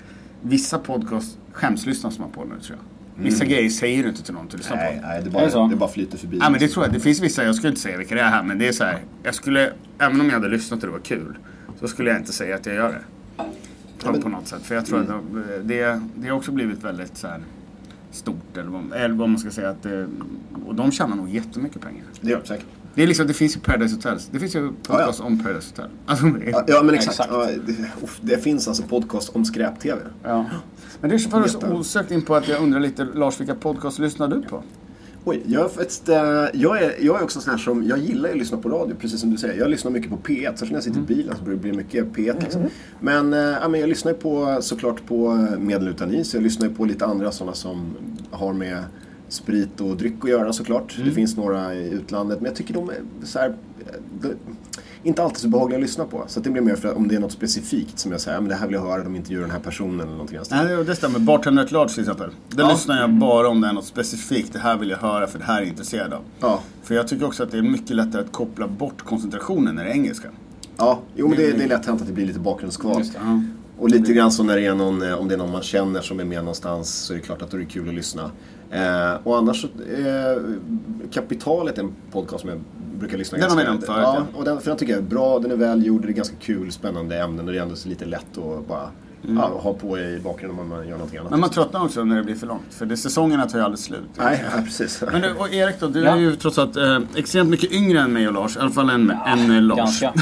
vissa 0.43 0.79
podcast 0.79 1.39
skämslyssnar 1.53 2.13
man 2.19 2.31
på 2.31 2.45
nu 2.45 2.61
tror 2.61 2.79
jag. 2.79 2.90
Vissa 3.17 3.45
grejer 3.45 3.71
säger 3.71 4.03
du 4.03 4.09
inte 4.09 4.23
till 4.23 4.35
någon 4.35 4.49
du 4.51 4.57
lyssnar 4.57 4.77
Nej, 4.77 5.01
på. 5.01 5.07
nej 5.07 5.21
det, 5.25 5.31
bara, 5.31 5.47
det 5.67 5.71
det 5.71 5.77
bara 5.77 5.91
flyter 5.91 6.19
förbi. 6.19 6.39
Ja, 6.41 6.51
men 6.51 6.61
det 6.61 6.69
tror 6.69 6.85
jag. 6.85 6.93
Det 6.95 7.01
finns 7.01 7.21
vissa, 7.21 7.45
jag 7.45 7.55
skulle 7.55 7.69
inte 7.69 7.81
säga 7.81 7.99
vilka 7.99 8.15
det 8.15 8.21
är 8.21 8.29
här, 8.29 8.43
men 8.43 8.59
det 8.59 8.69
är 8.69 8.73
så 8.73 8.85
här. 8.85 8.99
Jag 9.23 9.35
skulle, 9.35 9.73
även 9.99 10.21
om 10.21 10.27
jag 10.27 10.35
hade 10.35 10.49
lyssnat 10.49 10.81
och 10.83 10.87
det 10.87 10.93
var 10.93 10.99
kul, 11.01 11.39
så 11.81 11.89
skulle 11.89 12.11
jag 12.11 12.19
inte 12.19 12.33
säga 12.33 12.57
att 12.57 12.67
jag 12.67 12.75
gör 12.75 12.89
det. 12.93 13.03
På, 14.05 14.13
men- 14.13 14.23
på 14.23 14.29
något 14.29 14.49
sätt. 14.49 14.63
För 14.63 14.75
jag 14.75 14.87
tror 14.87 15.01
att 15.01 15.09
det, 15.69 16.01
det 16.17 16.29
har 16.29 16.37
också 16.37 16.53
blivit 16.53 16.85
väldigt 16.85 17.17
så 17.17 17.27
här 17.27 17.41
stort, 18.11 18.57
eller 18.57 18.71
vad, 18.71 18.93
eller 18.93 19.15
vad 19.15 19.29
man 19.29 19.39
ska 19.39 19.51
säga. 19.51 19.71
Att 19.71 19.83
det, 19.83 20.07
och 20.67 20.75
de 20.75 20.93
tjänar 20.93 21.17
nog 21.17 21.29
jättemycket 21.31 21.81
pengar. 21.83 22.05
Det 22.21 22.31
gör 22.31 22.41
de 22.41 22.47
säkert. 22.47 22.67
Det, 22.95 23.03
är 23.03 23.07
liksom, 23.07 23.27
det 23.27 23.35
finns 23.35 23.57
ju 23.57 23.61
Paradise 23.61 23.95
Hotel. 23.95 24.19
Det 24.31 24.39
finns 24.39 24.55
ju 24.55 24.73
podcast 24.83 25.21
om 25.21 25.43
Paradise 25.43 25.71
Hotel. 25.71 25.91
Alltså, 26.07 26.27
Ja, 26.47 26.65
ja 26.67 26.83
men 26.83 26.95
exakt. 26.95 27.21
Exakt. 27.21 27.31
Ja, 27.33 27.49
det, 27.67 28.35
det 28.35 28.39
finns 28.43 28.69
alltså 28.69 28.83
podcast 28.83 29.37
om 29.37 29.45
skräp-tv. 29.45 30.01
ja. 30.25 30.47
Men 31.01 31.11
det 31.11 31.19
för 31.19 31.45
oss 31.45 31.57
osökt 31.57 32.11
in 32.11 32.23
på 32.23 32.35
att 32.35 32.49
jag 32.49 32.63
undrar 32.63 32.81
lite, 32.81 33.05
Lars, 33.15 33.41
vilka 33.41 33.55
podcast 33.55 33.99
lyssnar 33.99 34.29
du 34.29 34.43
på? 34.43 34.63
Oj, 35.25 35.43
jag, 35.47 35.65
är 35.65 35.69
faktiskt, 35.69 36.09
eh, 36.09 36.17
jag, 36.53 36.83
är, 36.83 36.95
jag 37.01 37.21
är 37.21 37.25
också 37.25 37.41
sån 37.41 37.51
här 37.51 37.59
som, 37.59 37.87
jag 37.87 37.99
gillar 37.99 38.29
ju 38.29 38.33
att 38.33 38.39
lyssna 38.39 38.59
på 38.59 38.69
radio, 38.69 38.97
precis 39.01 39.21
som 39.21 39.31
du 39.31 39.37
säger. 39.37 39.59
Jag 39.61 39.71
lyssnar 39.71 39.91
mycket 39.91 40.11
på 40.11 40.17
P1, 40.17 40.51
särskilt 40.51 40.71
när 40.71 40.77
jag 40.77 40.83
sitter 40.83 41.01
i 41.01 41.03
bilen 41.03 41.37
så 41.37 41.45
blir 41.45 41.57
det 41.57 41.73
mycket 41.73 42.07
P1 42.07 42.41
liksom. 42.41 42.63
Men, 43.01 43.33
eh, 43.33 43.39
ja, 43.39 43.69
men 43.69 43.81
jag 43.81 43.89
lyssnar 43.89 44.13
ju 44.13 44.19
på, 44.19 44.59
såklart 44.61 45.07
på 45.07 45.27
eh, 45.27 45.59
Medel 45.59 45.89
utan 45.89 46.15
is, 46.15 46.35
jag 46.35 46.43
lyssnar 46.43 46.69
ju 46.69 46.75
på 46.75 46.85
lite 46.85 47.07
andra 47.07 47.33
sådana 47.33 47.55
som 47.55 47.97
har 48.31 48.53
med 48.53 48.85
sprit 49.31 49.81
och 49.81 49.97
dryck 49.97 50.15
att 50.23 50.31
göra 50.31 50.53
såklart. 50.53 50.97
Det 51.05 51.11
finns 51.11 51.37
några 51.37 51.75
i 51.75 51.91
utlandet, 51.91 52.41
men 52.41 52.47
jag 52.47 52.55
tycker 52.57 52.75
de 52.75 52.91
är 52.91 52.97
så 53.25 53.39
här, 53.39 53.55
inte 55.03 55.23
alltid 55.23 55.39
så 55.39 55.49
behagliga 55.49 55.77
att 55.79 55.83
lyssna 55.83 56.05
på. 56.05 56.25
Så 56.27 56.41
det 56.41 56.51
blir 56.51 56.63
mer 56.63 56.75
för 56.77 56.89
att 56.89 56.97
om 56.97 57.09
det 57.09 57.15
är 57.17 57.21
något 57.21 57.33
specifikt 57.33 57.99
som 57.99 58.13
jag 58.13 58.21
säger, 58.21 58.41
men 58.41 58.49
det 58.49 58.55
här 58.55 58.67
vill 58.67 58.75
jag 58.75 58.83
höra, 58.83 59.05
de 59.05 59.17
intervjuar 59.17 59.43
den 59.43 59.51
här 59.51 59.59
personen 59.59 60.01
eller 60.01 60.11
någonting 60.13 60.37
annat. 60.37 60.51
Nej, 60.51 60.85
det 60.85 60.97
stämmer. 60.97 61.19
Bartender 61.19 61.63
at 61.63 61.73
Large 61.73 61.89
till 61.89 62.01
exempel. 62.01 62.31
Det 62.49 62.63
Ja. 62.63 62.71
lyssnar 62.73 63.01
jag 63.01 63.11
bara 63.11 63.49
om 63.49 63.61
det 63.61 63.69
är 63.69 63.73
något 63.73 63.85
specifikt. 63.85 64.53
Det 64.53 64.59
här 64.59 64.77
vill 64.77 64.91
jag 64.91 64.99
höra 64.99 65.27
för 65.27 65.39
det 65.39 65.45
här 65.45 65.57
är 65.57 65.61
jag 65.61 65.69
intresserad 65.69 66.13
av. 66.13 66.23
Ja, 66.41 66.61
För 66.83 66.95
jag 66.95 67.09
tycker 67.09 67.27
också 67.27 67.43
att 67.43 67.51
det 67.51 67.59
är 67.59 67.63
mycket 67.63 67.97
lättare 67.97 68.23
att 68.23 68.33
koppla 68.33 68.69
bort 68.69 69.03
koncentrationen 69.03 69.75
när 69.75 69.85
det 69.85 69.91
är 69.91 69.95
engelska. 69.95 70.29
ja 70.77 71.01
jo 71.17 71.29
men 71.29 71.37
det, 71.37 71.53
det 71.53 71.65
är 71.65 71.69
lätt 71.69 71.87
hänt 71.87 72.01
att 72.01 72.07
det 72.07 72.13
blir 72.13 72.27
lite 72.27 72.41
bakgrundskval. 72.41 73.03
Och 73.79 73.89
lite 73.91 74.13
grann 74.13 74.33
så 74.33 74.43
när 74.43 74.57
det 74.57 74.67
är 74.67 74.75
någon, 74.75 75.03
eh, 75.03 75.15
om 75.15 75.29
det 75.29 75.35
är 75.35 75.39
någon 75.39 75.51
man 75.53 75.63
känner 75.63 76.01
som 76.01 76.21
är 76.21 76.25
med 76.25 76.39
någonstans 76.39 76.91
så 76.95 77.13
är 77.13 77.17
det 77.17 77.23
klart 77.23 77.43
att 77.43 77.51
då 77.51 77.57
är 77.57 77.61
det 77.61 77.67
kul 77.67 77.89
att 77.89 77.95
lyssna. 77.95 78.31
Eh, 78.71 79.15
och 79.25 79.39
annars 79.39 79.65
eh, 79.65 80.43
Kapitalet 81.13 81.79
är 81.79 81.83
en 81.83 81.93
podcast 82.13 82.41
som 82.41 82.51
jag 82.51 82.61
brukar 82.99 83.19
lyssna 83.19 83.39
Den 83.39 83.51
har 83.51 83.57
vi 83.57 83.65
ganska 83.65 83.71
nämnt 83.73 83.87
förut, 83.87 84.01
ja, 84.03 84.27
ja. 84.33 84.39
och 84.39 84.45
den, 84.45 84.61
för 84.61 84.71
den 84.71 84.79
tycker 84.79 84.93
jag 84.93 85.03
är 85.03 85.07
bra, 85.09 85.39
den 85.39 85.51
är 85.51 85.57
välgjord, 85.57 86.03
det 86.03 86.09
är 86.09 86.13
ganska 86.13 86.37
kul, 86.41 86.73
spännande 86.73 87.19
ämnen 87.19 87.47
och 87.47 87.53
det 87.53 87.59
är 87.59 87.63
ändå 87.63 87.77
så 87.77 87.89
lite 87.89 88.05
lätt 88.05 88.39
att 88.39 88.69
bara 88.69 88.89
ja, 89.23 89.51
ha 89.63 89.75
på 89.75 89.99
i 89.99 90.21
bakgrunden 90.25 90.61
om 90.61 90.69
man 90.69 90.89
gör 90.89 90.93
någonting 90.95 91.19
annat. 91.19 91.31
Men 91.31 91.41
man 91.41 91.51
tröttnar 91.51 91.85
också 91.85 92.05
när 92.05 92.17
det 92.17 92.23
blir 92.23 92.35
för 92.35 92.47
långt. 92.47 92.63
För 92.71 92.87
det, 92.87 92.97
säsongerna 92.97 93.47
tar 93.47 93.59
ju 93.59 93.65
aldrig 93.65 93.79
slut. 93.79 94.01
Nej, 94.19 94.45
ja, 94.57 94.63
precis. 94.65 95.03
Men 95.13 95.21
du, 95.23 95.33
och 95.35 95.55
Erik 95.55 95.81
då, 95.81 95.87
du 95.87 96.01
Ja. 96.01 96.11
är 96.11 96.17
ju 96.17 96.37
trots 96.37 96.59
allt 96.59 96.77
eh, 96.77 96.99
extremt 97.17 97.51
mycket 97.51 97.73
yngre 97.73 98.01
än 98.01 98.13
mig 98.13 98.27
och 98.29 98.35
Lars. 98.35 98.57
I 98.57 98.61
alla 98.61 98.71
fall 98.71 98.91
än, 98.91 99.11
än 99.27 99.51
eh, 99.51 99.63
Lars. 99.63 99.79
Ganska. 99.79 100.13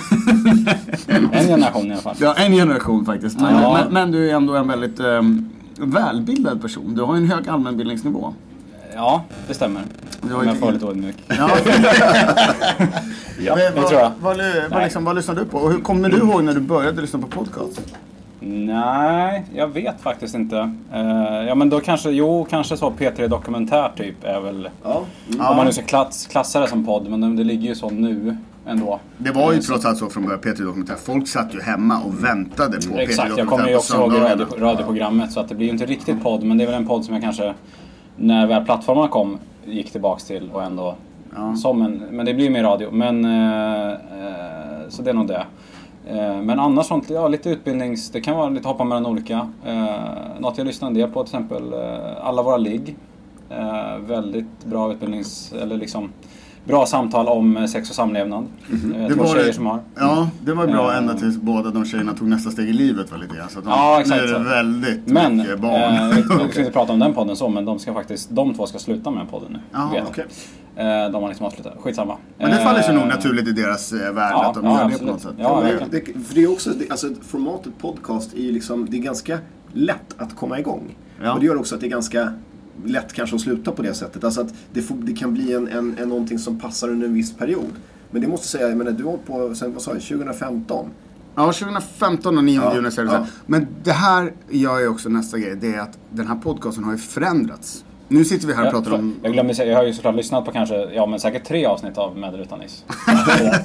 en 1.07 1.47
generation 1.49 1.87
i 1.87 1.93
alla 1.93 2.03
fall. 2.03 2.17
Ja, 2.21 2.35
en 2.35 2.53
generation 2.53 3.05
faktiskt. 3.07 3.41
Men, 3.41 3.55
Ja. 3.63 3.81
men, 3.85 3.93
men 3.93 4.13
du 4.13 4.31
är 4.31 4.35
ändå 4.35 4.55
en 4.57 4.69
väldigt 4.69 5.01
eh, 5.01 5.23
välbildad 5.79 6.63
person. 6.63 6.95
Du 6.95 7.03
har 7.03 7.17
ju 7.17 7.23
en 7.23 7.31
hög 7.31 7.49
allmänbildningsnivå. 7.49 8.35
Ja, 8.95 9.25
det 9.49 9.55
stämmer. 9.55 9.83
Du 10.23 10.33
har 10.33 10.41
Om 10.41 10.47
jag 10.47 10.57
får 10.57 10.67
vara 10.67 10.75
lite 10.75 10.87
ödmjuk. 10.87 11.17
Ja, 11.29 11.51
Ja, 13.41 13.57
men, 13.57 13.75
det 13.75 13.81
vad, 13.81 13.89
tror 13.89 14.01
jag. 14.01 14.13
Vad, 14.21 14.37
vad, 14.71 14.83
liksom, 14.83 15.05
vad 15.05 15.17
lyssnar 15.17 15.35
du 15.35 15.45
på? 15.45 15.59
Och 15.59 15.71
hur 15.71 15.81
kommer 15.81 16.09
du 16.09 16.17
ihåg 16.17 16.45
när 16.45 16.55
du 16.55 16.61
började 16.61 17.01
lyssna 17.01 17.19
på 17.19 17.27
podcast? 17.27 17.95
Nej, 18.41 19.45
jag 19.55 19.69
vet 19.69 20.01
faktiskt 20.01 20.35
inte. 20.35 20.75
Eh, 20.93 21.47
ja 21.49 21.55
men 21.55 21.71
då 21.71 21.81
kanske, 21.81 22.11
jo 22.11 22.47
kanske 22.51 22.77
så 22.77 22.91
P3 22.91 23.29
Dokumentär 23.29 23.93
typ 23.97 24.25
är 24.25 24.41
väl... 24.41 24.69
Ja. 24.83 25.03
Mm. 25.29 25.47
Om 25.47 25.57
man 25.57 25.67
nu 25.67 25.73
ska 25.73 25.83
klass, 25.83 26.27
klassa 26.27 26.61
det 26.61 26.69
som 26.69 26.87
podd, 26.87 27.11
men 27.11 27.21
det, 27.21 27.37
det 27.37 27.45
ligger 27.45 27.69
ju 27.69 27.75
så 27.75 27.91
nu 27.91 28.37
ändå. 28.69 29.01
Det 29.19 29.31
var 29.31 29.53
ju 29.53 29.57
Eh, 29.59 29.63
så- 29.63 29.73
trots 29.73 29.85
allt 29.85 29.99
så 29.99 30.09
från 30.11 30.25
början, 30.25 30.41
P3 30.41 30.65
Dokumentär. 30.65 30.95
Folk 30.95 31.29
satt 31.29 31.55
ju 31.55 31.61
hemma 31.61 32.01
och 32.01 32.25
väntade 32.25 32.77
på 32.77 32.83
P3 32.83 32.99
Exakt, 32.99 33.19
jag 33.19 33.29
Dokumentär 33.29 33.57
kommer 33.57 33.69
ju 33.71 33.77
också 33.77 33.97
ihåg 33.97 34.13
radio, 34.13 34.47
radioprogrammet 34.59 35.33
så 35.33 35.41
att 35.41 35.49
det 35.49 35.55
blir 35.55 35.67
ju 35.67 35.73
inte 35.73 35.87
riktigt 35.87 36.23
podd 36.23 36.43
men 36.45 36.59
det 36.59 36.65
är 36.65 36.67
väl 36.67 36.75
en 36.75 36.87
podd 36.87 37.05
som 37.05 37.15
jag 37.15 37.23
kanske 37.23 37.55
när 38.17 38.47
väl 38.47 38.65
plattformarna 38.65 39.09
kom 39.09 39.39
gick 39.65 39.93
tillbaks 39.93 40.25
till 40.25 40.51
och 40.53 40.63
ändå 40.63 40.95
Ja. 41.37 41.57
som 41.57 41.83
en, 41.83 42.03
men 42.11 42.27
det 42.27 42.35
blir 42.35 42.45
ju 42.45 42.51
mer 42.51 42.63
radio. 42.63 42.91
Men, 42.93 43.25
eh, 43.25 43.89
eh, 43.89 44.89
så 44.89 45.03
det 45.03 45.11
är 45.11 45.15
nog 45.15 45.27
det. 45.29 45.47
Eh, 46.09 46.43
men 46.43 46.59
annars 46.61 46.87
sånt, 46.87 47.11
ja 47.11 47.29
lite 47.29 47.51
utbildnings, 47.51 48.11
det 48.11 48.21
kan 48.21 48.37
vara 48.37 48.49
lite 48.49 48.69
hoppa 48.69 48.85
mellan 48.85 49.07
olika. 49.07 49.49
Eh, 49.67 49.87
något 50.39 50.59
jag 50.59 50.67
lyssnar 50.67 50.89
en 50.89 50.95
del 50.95 51.11
på 51.11 51.25
till 51.25 51.35
exempel 51.37 51.75
Alla 52.23 52.43
våra 52.43 52.57
ligg. 52.57 52.97
Väldigt 54.01 54.65
bra 54.65 54.93
utbildnings, 54.93 55.53
eller 55.63 55.77
liksom 55.77 56.09
bra 56.69 56.87
samtal 56.87 57.29
om 57.29 57.57
eh, 57.57 57.67
sex 57.67 57.91
och 57.91 57.97
samlevnad. 57.97 58.47
Eh, 58.73 59.09
Det 59.09 59.15
två 59.15 59.23
var 59.23 59.33
tjejer 59.35 59.47
det- 59.47 59.53
som 59.53 59.67
har. 59.67 59.81
Ja, 59.95 60.31
det 60.45 60.53
var 60.55 60.67
bra 60.67 60.93
Eh. 60.93 60.99
ända 60.99 61.15
tills 61.15 61.37
båda 61.37 61.71
de 61.71 61.85
tjejerna 61.85 62.13
tog 62.15 62.29
nästa 62.29 62.51
steg 62.51 62.69
i 62.69 62.73
livet 62.73 63.11
var 63.11 63.19
lite 63.19 63.37
grann. 63.37 63.49
Så 63.49 63.61
de, 63.61 63.69
Ja, 63.69 64.01
exakt 64.01 64.21
nu 64.23 64.29
är 64.29 64.33
det 64.33 64.45
så. 64.45 64.51
väldigt 64.51 65.07
Men, 65.07 65.37
mycket 65.37 65.61
barn. 65.61 65.95
eh, 65.95 66.09
vi 66.09 66.17
vi 66.17 66.23
ska 66.53 66.59
inte 66.61 66.73
prata 66.73 66.93
om 66.93 66.99
den 66.99 67.15
podden 67.15 67.37
så, 67.37 67.49
men 67.49 67.65
de 67.65 67.79
ska 67.79 67.95
faktiskt, 67.95 68.31
de 68.31 68.55
två 68.55 68.67
ska 68.67 68.79
sluta 68.79 69.11
med 69.11 69.31
podden 69.31 69.53
nu. 69.53 69.59
Ja, 69.73 69.91
vet 69.93 70.05
okej. 70.09 70.25
Eh, 70.77 71.11
de 71.13 71.23
har 71.23 71.29
liksom 71.29 71.47
avslutat, 71.47 71.73
skitsamma. 71.81 72.17
Men 72.39 72.51
det 72.51 72.57
faller 72.57 72.81
sig 72.83 72.95
Eh, 72.95 73.01
nog 73.01 73.09
naturligt 73.09 73.49
i 73.49 73.53
deras 73.53 73.93
eh, 73.93 73.99
värld 74.13 74.33
ja, 74.33 74.49
att 74.49 74.55
de 74.55 74.65
ja, 74.65 74.71
gör 74.71 74.77
det 74.79 74.85
på 74.89 74.95
absolut. 74.95 75.13
något 75.13 75.23
sätt. 75.23 75.33
Ja, 75.39 75.63
det, 75.91 75.99
det, 76.15 76.23
för 76.27 76.35
det 76.35 76.43
är 76.43 76.53
också, 76.53 76.71
det, 76.71 76.91
alltså 76.91 77.07
formatet 77.29 77.73
podcast 77.79 78.35
är 78.35 78.41
ju 78.41 78.53
liksom, 78.53 78.87
det 78.91 78.97
är 78.97 79.01
ganska 79.03 79.39
lätt 79.73 80.15
att 80.19 80.37
komma 80.37 80.59
igång. 80.59 80.97
Ja. 81.23 81.33
Och 81.33 81.41
det 81.41 81.47
gör 81.47 81.57
också 81.57 81.75
att 81.75 81.81
det 81.81 81.87
är 81.87 81.91
ganska 81.91 82.33
lätt 82.85 83.13
kanske 83.13 83.37
att 83.37 83.43
sluta 83.43 83.73
på 83.73 83.83
det 83.83 83.95
sättet. 83.95 84.25
Alltså 84.25 84.41
att 84.41 84.55
det, 84.73 84.83
får, 84.83 84.95
det 84.95 85.13
kan 85.13 85.35
bli 85.35 85.53
en, 85.53 85.69
en, 85.69 85.99
en 85.99 86.09
någonting 86.09 86.39
som 86.39 86.61
passar 86.61 86.89
under 86.89 87.07
en 87.07 87.15
viss 87.15 87.37
period. 87.37 87.73
Men 88.11 88.23
det 88.23 88.29
måste 88.29 88.45
jag 88.45 88.51
säga, 88.51 88.69
jag 88.69 88.79
menar, 88.79 88.91
du 88.93 89.05
har 89.05 89.17
på 89.17 89.55
sen, 89.55 89.73
vad 89.73 89.83
sa 89.83 89.91
jag, 89.91 90.03
2015? 90.03 90.91
Ja, 91.35 91.53
2015 91.53 92.39
och 92.39 92.45
9 92.45 92.61
Ja, 92.61 92.75
juni 92.75 92.91
så 92.91 93.01
är 93.01 93.05
det 93.05 93.13
ja. 93.13 93.27
Men 93.47 93.67
det 93.85 93.93
här 93.93 94.33
gör 94.51 94.79
ju 94.79 94.89
också 94.89 95.09
nästa 95.09 95.39
grej. 95.39 95.57
Det 95.61 95.75
är 95.75 95.81
att 95.81 95.99
den 96.11 96.27
här 96.27 96.37
podcasten 96.37 96.85
har 96.85 96.93
ju 96.93 96.99
förändrats. 96.99 97.85
Nu 98.11 98.25
sitter 98.25 98.47
vi 98.47 98.55
här 98.55 98.67
och 98.67 98.73
pratar 98.73 98.93
om... 98.93 99.15
Jag 99.23 99.33
glömde 99.33 99.55
säga, 99.55 99.71
jag 99.73 99.79
har 99.79 99.85
ju 99.85 99.93
såklart 99.93 100.15
lyssnat 100.15 100.45
på 100.45 100.53
kanske, 100.53 100.75
ja 100.95 101.07
men 101.07 101.21
säkert 101.21 101.45
tre 101.45 101.67
avsnitt 101.67 101.99
av 101.99 102.17
Med 102.19 102.29
eller 102.35 102.43
utan 102.43 102.63
is. 102.63 102.85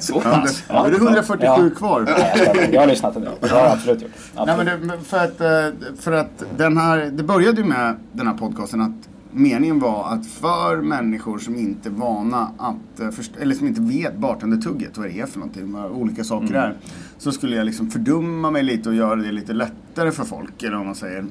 Så 0.00 0.22
Ja, 0.24 0.44
det, 0.46 0.50
ja, 0.68 0.82
det 0.88 0.96
är 0.96 1.00
147 1.00 1.44
Ja. 1.44 1.70
kvar. 1.76 2.04
Ja, 2.08 2.54
jag 2.72 2.80
har 2.80 2.86
lyssnat 2.88 3.16
en 3.16 3.22
del, 3.22 3.32
det 3.40 3.48
har 3.48 3.58
jag 3.58 3.72
absolut 3.72 4.02
gjort. 4.02 4.10
Nej, 4.34 4.44
Absolut. 4.48 4.80
men 4.80 4.88
det, 4.88 5.04
för, 5.04 5.16
att, 5.24 5.40
eh, 5.40 5.96
för 6.00 6.12
att 6.12 6.44
den 6.56 6.76
här, 6.76 7.10
det 7.12 7.22
började 7.22 7.60
ju 7.60 7.66
med 7.66 7.96
den 8.12 8.26
här 8.26 8.34
podcasten 8.34 8.80
att 8.80 9.08
meningen 9.30 9.80
var 9.80 10.08
att 10.08 10.26
för 10.26 10.76
människor 10.76 11.38
som 11.38 11.56
inte 11.56 11.88
är 11.88 11.92
vana 11.92 12.50
att, 12.58 13.00
eh, 13.00 13.42
eller 13.42 13.54
som 13.54 13.66
inte 13.66 13.80
vet 13.80 14.16
bartendertugget, 14.16 14.98
vad 14.98 15.06
det 15.06 15.20
är 15.20 15.26
för 15.26 15.38
någonting, 15.38 15.72
vad 15.72 15.90
olika 15.90 16.24
saker 16.24 16.46
Mm. 16.46 16.56
är. 16.62 16.74
Så 17.18 17.32
skulle 17.32 17.56
jag 17.56 17.66
liksom 17.66 17.90
fördumma 17.90 18.50
mig 18.50 18.62
lite 18.62 18.88
och 18.88 18.94
göra 18.94 19.16
det 19.16 19.32
lite 19.32 19.52
lättare 19.52 20.10
för 20.12 20.24
folk, 20.24 20.62
eller 20.62 20.76
vad 20.76 20.86
man 20.86 20.94
säger. 20.94 21.24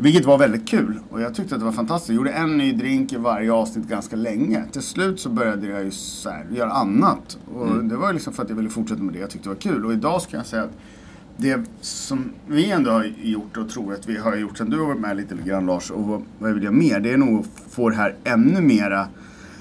Vilket 0.00 0.24
var 0.24 0.38
väldigt 0.38 0.68
kul 0.68 0.98
och 1.10 1.20
jag 1.20 1.34
tyckte 1.34 1.54
att 1.54 1.60
det 1.60 1.64
var 1.64 1.72
fantastiskt. 1.72 2.08
Jag 2.08 2.16
gjorde 2.16 2.30
en 2.30 2.58
ny 2.58 2.72
drink 2.72 3.12
i 3.12 3.16
varje 3.16 3.52
avsnitt 3.52 3.88
ganska 3.88 4.16
länge. 4.16 4.64
Till 4.72 4.82
slut 4.82 5.20
så 5.20 5.28
började 5.28 5.66
jag 5.66 5.84
ju 5.84 5.90
så 5.90 6.30
här, 6.30 6.46
göra 6.50 6.70
annat. 6.70 7.38
Och 7.54 7.84
det 7.84 7.96
var 7.96 8.08
ju 8.08 8.12
liksom 8.12 8.32
för 8.32 8.42
att 8.42 8.48
jag 8.48 8.56
ville 8.56 8.68
fortsätta 8.68 9.02
med 9.02 9.14
det 9.14 9.20
jag 9.20 9.30
tyckte 9.30 9.48
var 9.48 9.56
kul. 9.56 9.84
Och 9.84 9.92
idag 9.92 10.22
ska 10.22 10.36
jag 10.36 10.46
säga 10.46 10.62
att 10.62 10.78
det 11.36 11.60
som 11.80 12.30
vi 12.46 12.70
ändå 12.70 12.90
har 12.90 13.04
gjort 13.22 13.56
och 13.56 13.68
tror 13.70 13.94
att 13.94 14.08
vi 14.08 14.16
har 14.16 14.36
gjort 14.36 14.58
sen 14.58 14.70
du 14.70 14.78
har 14.78 14.86
varit 14.86 15.00
med 15.00 15.16
lite 15.16 15.36
grann 15.44 15.66
Lars 15.66 15.90
och 15.90 16.22
vad, 16.38 16.54
vill 16.54 16.64
jag 16.64 16.74
mer? 16.74 17.00
Det 17.00 17.12
är 17.12 17.16
nog 17.16 17.40
att 17.40 17.72
få 17.72 17.90
det 17.90 17.96
här 17.96 18.14
ännu 18.24 18.60
mera 18.60 19.06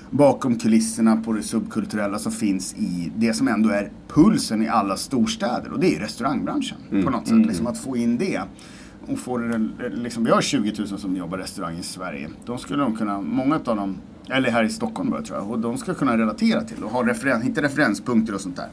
bakom 0.10 0.60
kulisserna 0.60 1.17
på 1.17 1.34
det 1.34 1.43
subkulturella 1.43 2.19
som 2.19 2.32
finns 2.32 2.73
i 2.73 3.12
det 3.15 3.34
som 3.34 3.47
ändå 3.47 3.69
är 3.69 3.91
pulsen 4.08 4.62
i 4.62 4.67
alla 4.67 4.97
storstäder 4.97 5.71
och 5.71 5.80
det 5.80 5.88
är 5.88 5.91
ju 5.91 6.00
restaurangbranschen 6.00 6.78
på 7.04 7.10
något 7.10 7.28
sätt. 7.28 7.45
Liksom 7.45 7.67
att 7.67 7.78
få 7.78 7.97
in 7.97 8.17
det. 8.17 8.41
Och 9.08 9.20
få 9.20 9.38
det, 9.38 9.70
liksom, 9.89 10.24
vi 10.24 10.32
har 10.32 10.41
20 10.41 10.74
000 10.78 10.88
som 10.88 11.15
jobbar 11.15 11.38
restaurang 11.38 11.78
i 11.78 11.84
Sverige. 11.84 12.30
De 12.46 12.58
skulle 12.58 12.84
de 12.84 12.96
kunna, 12.96 13.22
många 13.22 13.56
av 13.56 13.76
dem, 13.76 13.98
eller 14.30 14.52
här 14.52 14.63
i 14.63 14.70
Stockholm 14.70 15.10
bara 15.10 15.22
tror 15.22 15.38
jag, 15.38 15.52
och 15.52 15.60
de 15.60 15.78
ska 15.78 15.93
kunna 15.93 16.17
relatera 16.17 16.62
till 16.62 16.84
och 16.84 16.91
ha 16.91 17.08
referen, 17.08 17.41
hitta 17.41 17.62
referenspunkter 17.62 18.36
och 18.36 18.41
sånt 18.41 18.56
där 18.56 18.70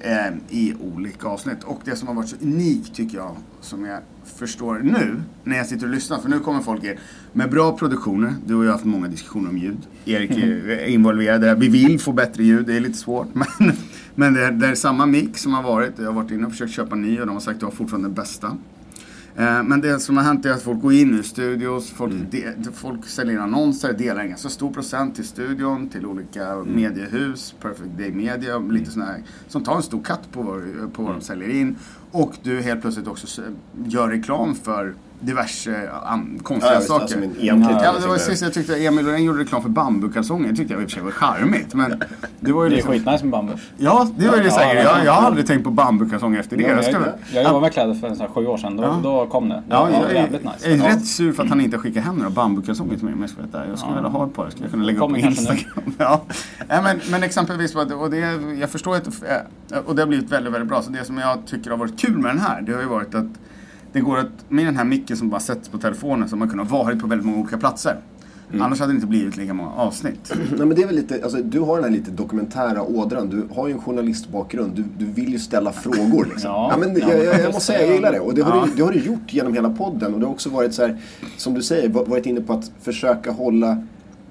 eh, 0.00 0.34
i 0.48 0.74
olika 0.80 1.28
avsnitt. 1.28 1.64
Och 1.64 1.80
det 1.84 1.96
som 1.96 2.08
har 2.08 2.14
varit 2.14 2.28
så 2.28 2.36
unikt 2.42 2.94
tycker 2.94 3.16
jag, 3.16 3.36
som 3.60 3.84
jag 3.84 4.00
förstår 4.24 4.80
nu 4.82 5.22
när 5.44 5.56
jag 5.56 5.66
sitter 5.66 5.86
och 5.86 5.94
lyssnar, 5.94 6.18
för 6.18 6.28
nu 6.28 6.40
kommer 6.40 6.60
folk 6.60 6.84
er 6.84 6.98
med 7.32 7.50
bra 7.50 7.76
produktioner. 7.78 8.34
Du 8.46 8.54
och 8.54 8.64
jag 8.64 8.68
har 8.68 8.72
haft 8.72 8.84
många 8.84 9.08
diskussioner 9.08 9.50
om 9.50 9.58
ljud. 9.58 9.78
Erik 10.04 10.30
är 10.30 10.86
involverad 10.86 11.40
där. 11.40 11.54
Vi 11.54 11.68
vill 11.68 12.00
få 12.00 12.12
bättre 12.12 12.44
ljud, 12.44 12.66
det 12.66 12.76
är 12.76 12.80
lite 12.80 12.98
svårt. 12.98 13.28
Men, 13.34 13.72
men 14.14 14.34
det, 14.34 14.44
är, 14.44 14.52
det 14.52 14.66
är 14.66 14.74
samma 14.74 15.06
mick 15.06 15.38
som 15.38 15.54
har 15.54 15.62
varit. 15.62 15.98
Jag 15.98 16.06
har 16.06 16.12
varit 16.12 16.30
inne 16.30 16.46
och 16.46 16.52
försökt 16.52 16.72
köpa 16.72 16.94
ny 16.94 17.20
och 17.20 17.26
de 17.26 17.32
har 17.32 17.40
sagt 17.40 17.54
att 17.54 17.60
du 17.60 17.66
har 17.66 17.72
fortfarande 17.72 18.08
den 18.08 18.14
bästa. 18.14 18.56
Eh, 19.38 19.62
Men 19.62 19.80
det 19.80 20.00
som 20.00 20.16
har 20.16 20.24
hänt 20.24 20.46
är 20.46 20.50
att 20.50 20.62
folk 20.62 20.80
går 20.82 20.92
in 20.92 21.18
i 21.20 21.22
studios, 21.22 21.90
folk, 21.90 22.12
Mm. 22.12 22.26
de, 22.30 22.72
folk 22.72 23.06
säljer 23.06 23.34
in 23.34 23.40
annonser, 23.40 23.92
delar 23.92 24.20
en 24.22 24.28
ganska 24.28 24.48
stor 24.48 24.70
procent 24.72 25.14
till 25.14 25.24
studion, 25.24 25.88
till 25.88 26.06
olika 26.06 26.46
Mm. 26.52 26.68
mediehus, 26.74 27.54
Perfect 27.62 27.98
Day 27.98 28.12
Media, 28.12 28.58
lite 28.58 28.90
sådana 28.90 29.12
här, 29.12 29.22
som 29.48 29.64
tar 29.64 29.76
en 29.76 29.82
stor 29.82 30.02
katt 30.02 30.32
på 30.32 30.42
vad, 30.42 30.92
på 30.92 31.02
vad 31.02 31.14
de 31.14 31.20
säljer 31.20 31.48
in. 31.48 31.76
Och 32.10 32.34
du 32.42 32.60
helt 32.60 32.80
plötsligt 32.80 33.06
också 33.06 33.42
gör 33.86 34.08
reklam 34.08 34.54
för 34.54 34.94
diverse 35.20 35.90
an, 36.04 36.40
konstiga 36.42 36.74
Ja, 36.74 36.80
saker. 36.80 37.02
alltså, 37.02 37.18
ja, 37.40 37.54
det 37.54 38.00
jag 38.00 38.08
var 38.08 38.16
sist 38.18 38.42
jag 38.42 38.52
tyckte 38.54 38.76
Emil 38.86 39.04
Loreen 39.04 39.24
gjorde 39.24 39.40
reklam 39.40 39.62
för 39.62 39.68
bambukalsonger. 39.68 40.48
Det 40.50 40.56
tyckte 40.56 40.72
jag 40.74 40.82
i 40.82 40.86
och 40.86 40.90
för 40.90 40.94
sig 40.94 41.02
var 41.04 41.10
charmigt. 41.10 41.74
Men 41.74 42.02
det 42.40 42.52
var 42.52 42.64
ju 42.64 42.68
Det 42.70 42.74
är 42.74 42.76
liksom, 42.76 42.92
skitnice 42.92 43.22
med 43.24 43.30
bambu. 43.32 43.52
Ja, 43.76 44.08
det 44.16 44.28
var 44.28 44.36
det 44.36 44.44
Ja, 44.44 44.50
säkert. 44.50 44.84
ja, 44.84 44.96
Jag, 44.96 45.04
jag 45.06 45.12
har 45.12 45.26
aldrig 45.26 45.46
tänkt 45.46 45.64
på 45.64 45.70
bambukalsonger 45.70 46.40
efter 46.40 46.56
det. 46.56 46.62
Ja, 46.62 46.68
Jag 46.68 46.84
jag, 46.84 47.00
väl- 47.00 47.12
jag 47.32 47.44
jobbade 47.44 47.60
med 47.60 47.72
kläder 47.72 47.94
för 47.94 48.08
en 48.08 48.16
sån 48.16 48.26
här 48.26 48.34
sju 48.34 48.46
år 48.46 48.56
sedan. 48.58 48.76
Då, 48.76 48.82
Ja. 48.82 49.00
då 49.02 49.26
kom 49.26 49.48
det. 49.48 49.54
Det 49.54 49.62
Ja, 49.68 49.82
var 49.84 49.90
jag 49.90 50.10
är, 50.10 50.14
jävligt 50.14 50.44
nice. 50.44 50.70
jag 50.70 50.78
är 50.78 50.88
rätt 50.94 51.06
sur 51.06 51.32
för 51.32 51.42
att 51.42 51.48
han 51.48 51.60
inte 51.60 51.78
skickar 51.78 52.00
hem 52.00 52.14
några 52.16 52.30
bambukalsonger 52.30 52.94
till 52.96 53.04
mig 53.04 53.14
om 53.14 53.20
jag 53.20 53.30
ska 53.30 53.42
vara. 53.52 53.66
Jag 53.68 53.78
skulle 53.78 53.94
vilja 53.94 54.08
ha 54.10 54.26
ett 54.26 54.34
par. 54.34 54.44
Jag 54.44 54.52
skulle 54.52 54.68
kunna 54.68 54.84
lägga 54.84 55.04
upp 55.04 55.10
på. 55.10 55.16
Instagram. 55.16 55.64
Ja. 55.98 56.22
Men, 56.68 57.00
men 57.10 57.22
exempelvis, 57.22 57.74
vad 57.74 57.88
det- 57.88 57.94
och 57.94 58.10
det, 58.10 58.18
jag 58.60 58.70
förstår 58.70 58.96
att 58.96 59.04
det- 59.04 59.78
och 59.86 59.96
det 59.96 60.02
har 60.02 60.06
blivit 60.06 60.32
väldigt, 60.32 60.52
väldigt 60.52 60.68
bra. 60.68 60.82
Så 60.82 60.90
det 60.90 61.04
som 61.04 61.18
jag 61.18 61.38
tycker 61.46 61.70
har 61.70 61.76
varit 61.78 62.00
kul 62.00 62.18
med 62.18 62.30
den 62.30 62.38
här, 62.38 62.60
det 62.62 62.72
har 62.72 62.80
ju 62.80 62.86
varit 62.88 63.14
att 63.14 63.26
det 63.92 64.00
går 64.00 64.18
att, 64.18 64.26
med 64.48 64.66
den 64.66 64.76
här 64.76 64.84
micken 64.84 65.16
som 65.16 65.28
bara 65.28 65.40
sätts 65.40 65.68
på 65.68 65.78
telefonen, 65.78 66.28
så 66.28 66.36
man 66.36 66.48
kunnat 66.48 66.70
vara 66.70 66.96
på 66.96 67.06
väldigt 67.06 67.26
många 67.26 67.38
olika 67.38 67.58
platser. 67.58 67.96
Mm. 68.50 68.62
Annars 68.62 68.80
hade 68.80 68.92
det 68.92 68.94
inte 68.94 69.06
blivit 69.06 69.36
lika 69.36 69.54
många 69.54 69.70
avsnitt. 69.70 70.32
Nej, 70.56 70.66
men 70.66 70.68
det 70.76 70.82
är 70.82 70.86
väl 70.86 70.96
lite, 70.96 71.20
alltså, 71.22 71.38
du 71.42 71.60
har 71.60 71.74
den 71.74 71.84
här 71.84 71.90
lite 71.90 72.10
dokumentära 72.10 72.82
ådran. 72.82 73.28
Du 73.28 73.48
har 73.54 73.66
ju 73.68 73.72
en 73.72 73.80
journalistbakgrund. 73.80 74.72
Du, 74.74 74.84
du 74.98 75.12
vill 75.12 75.32
ju 75.32 75.38
ställa 75.38 75.72
frågor. 75.72 76.24
Liksom. 76.24 76.50
Ja. 76.50 76.76
men, 76.80 76.96
Ja, 77.00 77.08
jag, 77.12 77.24
jag, 77.24 77.40
jag 77.40 77.46
måste 77.46 77.60
säga, 77.72 77.86
jag 77.86 77.94
gillar 77.94 78.12
det. 78.12 78.20
Och 78.20 78.34
det 78.34 78.42
har, 78.42 78.56
Ja. 78.56 78.64
du, 78.66 78.72
det 78.76 78.82
har 78.82 78.92
du 78.92 78.98
gjort 78.98 79.32
genom 79.34 79.54
hela 79.54 79.70
podden. 79.70 80.14
Och 80.14 80.20
det 80.20 80.26
har 80.26 80.32
också 80.32 80.50
varit 80.50 80.74
så 80.74 80.82
här, 80.82 80.96
som 81.36 81.54
du 81.54 81.62
säger, 81.62 81.88
va- 81.88 82.04
varit 82.06 82.26
inne 82.26 82.40
på 82.40 82.52
att 82.52 82.70
försöka 82.82 83.32
hålla, 83.32 83.82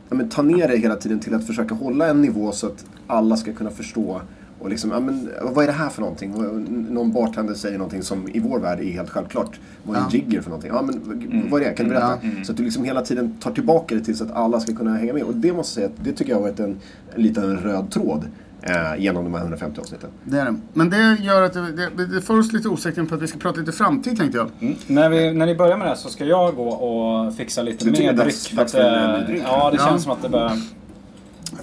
ja, 0.09 0.15
men, 0.15 0.29
ta 0.29 0.41
ner 0.41 0.67
det 0.67 0.77
hela 0.77 0.95
tiden 0.95 1.19
till 1.19 1.33
att 1.33 1.47
försöka 1.47 1.75
hålla 1.75 2.07
en 2.07 2.21
nivå 2.21 2.51
så 2.51 2.67
att 2.67 2.85
alla 3.07 3.37
ska 3.37 3.53
kunna 3.53 3.69
förstå. 3.69 4.21
Och 4.59 4.69
liksom, 4.69 4.91
ja, 4.91 4.99
men, 4.99 5.29
vad 5.41 5.63
är 5.63 5.67
det 5.67 5.73
här 5.73 5.89
för 5.89 6.01
någonting? 6.01 6.33
Och 6.35 6.53
Någon 6.91 7.11
bartender 7.11 7.53
säger 7.53 7.77
någonting 7.77 8.03
som 8.03 8.29
i 8.33 8.39
vår 8.39 8.59
värld 8.59 8.79
är 8.79 8.83
helt 8.83 9.09
självklart. 9.09 9.59
Vad 9.83 9.95
är 9.95 9.99
en 10.01 10.05
Ja. 10.11 10.17
jigger 10.17 10.41
för 10.41 10.49
någonting? 10.49 10.71
Ja, 10.73 10.81
men, 10.81 11.47
Vad 11.51 11.61
är 11.61 11.65
det? 11.65 11.73
Kan 11.73 11.85
du 11.85 11.89
berätta? 11.95 12.19
Så 12.45 12.51
att 12.51 12.57
du 12.57 12.63
liksom 12.63 12.83
hela 12.83 13.01
tiden 13.01 13.37
tar 13.39 13.51
tillbaka 13.51 13.95
det 13.95 14.01
till 14.01 14.17
så 14.17 14.23
att 14.23 14.31
alla 14.31 14.59
ska 14.59 14.75
kunna 14.75 14.93
hänga 14.97 15.13
med. 15.13 15.23
Och 15.23 15.35
det 15.35 15.53
måste 15.53 15.81
jag 15.81 15.89
säga 15.91 15.95
att 15.99 16.05
det 16.05 16.13
tycker 16.17 16.31
jag 16.31 16.37
har 16.37 16.43
varit 16.43 16.59
en, 16.59 16.79
en 17.15 17.21
liten 17.23 17.57
röd 17.57 17.91
tråd 17.91 18.25
eh, 18.61 19.01
genom 19.01 19.23
de 19.23 19.33
här 19.33 19.41
150 19.41 19.81
avsnitten. 19.81 20.09
Det 20.23 20.39
är 20.39 20.45
det. 20.45 20.55
Men 20.73 20.89
det 20.89 21.17
gör 21.21 21.41
att 21.41 21.53
det, 21.53 21.71
det, 21.97 22.05
det 22.05 22.21
får 22.21 22.39
oss 22.39 22.53
lite 22.53 22.67
osäkra 22.69 23.05
på 23.05 23.15
att 23.15 23.21
vi 23.21 23.27
ska 23.27 23.37
prata 23.39 23.59
lite 23.59 23.71
framtid 23.71 24.17
tänkte 24.17 24.37
jag. 24.37 24.47
Mm. 24.59 24.75
När, 24.87 25.09
vi, 25.09 25.33
när 25.33 25.45
ni 25.45 25.55
börjar 25.55 25.77
med 25.77 25.85
det 25.85 25.89
här 25.89 25.97
så 25.97 26.09
ska 26.09 26.25
jag 26.25 26.55
gå 26.55 26.67
och 26.69 27.35
fixa 27.35 27.61
lite 27.61 27.85
mer 27.85 28.01
är 28.01 28.13
dags- 28.13 28.43
dryck. 28.47 28.57
dags 28.57 28.71
för 28.71 28.79
att, 28.81 29.19
eh, 29.21 29.27
dryck? 29.27 29.43
Ja, 29.45 29.71
det 29.71 29.77
Ja. 29.79 29.85
känns 29.87 30.03
som 30.03 30.11
att 30.11 30.21
det 30.21 30.29
börjar... 30.29 30.51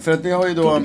För 0.00 0.12
att 0.12 0.24
vi 0.24 0.30
har 0.33 0.46
ju 0.48 0.54
då... 0.54 0.80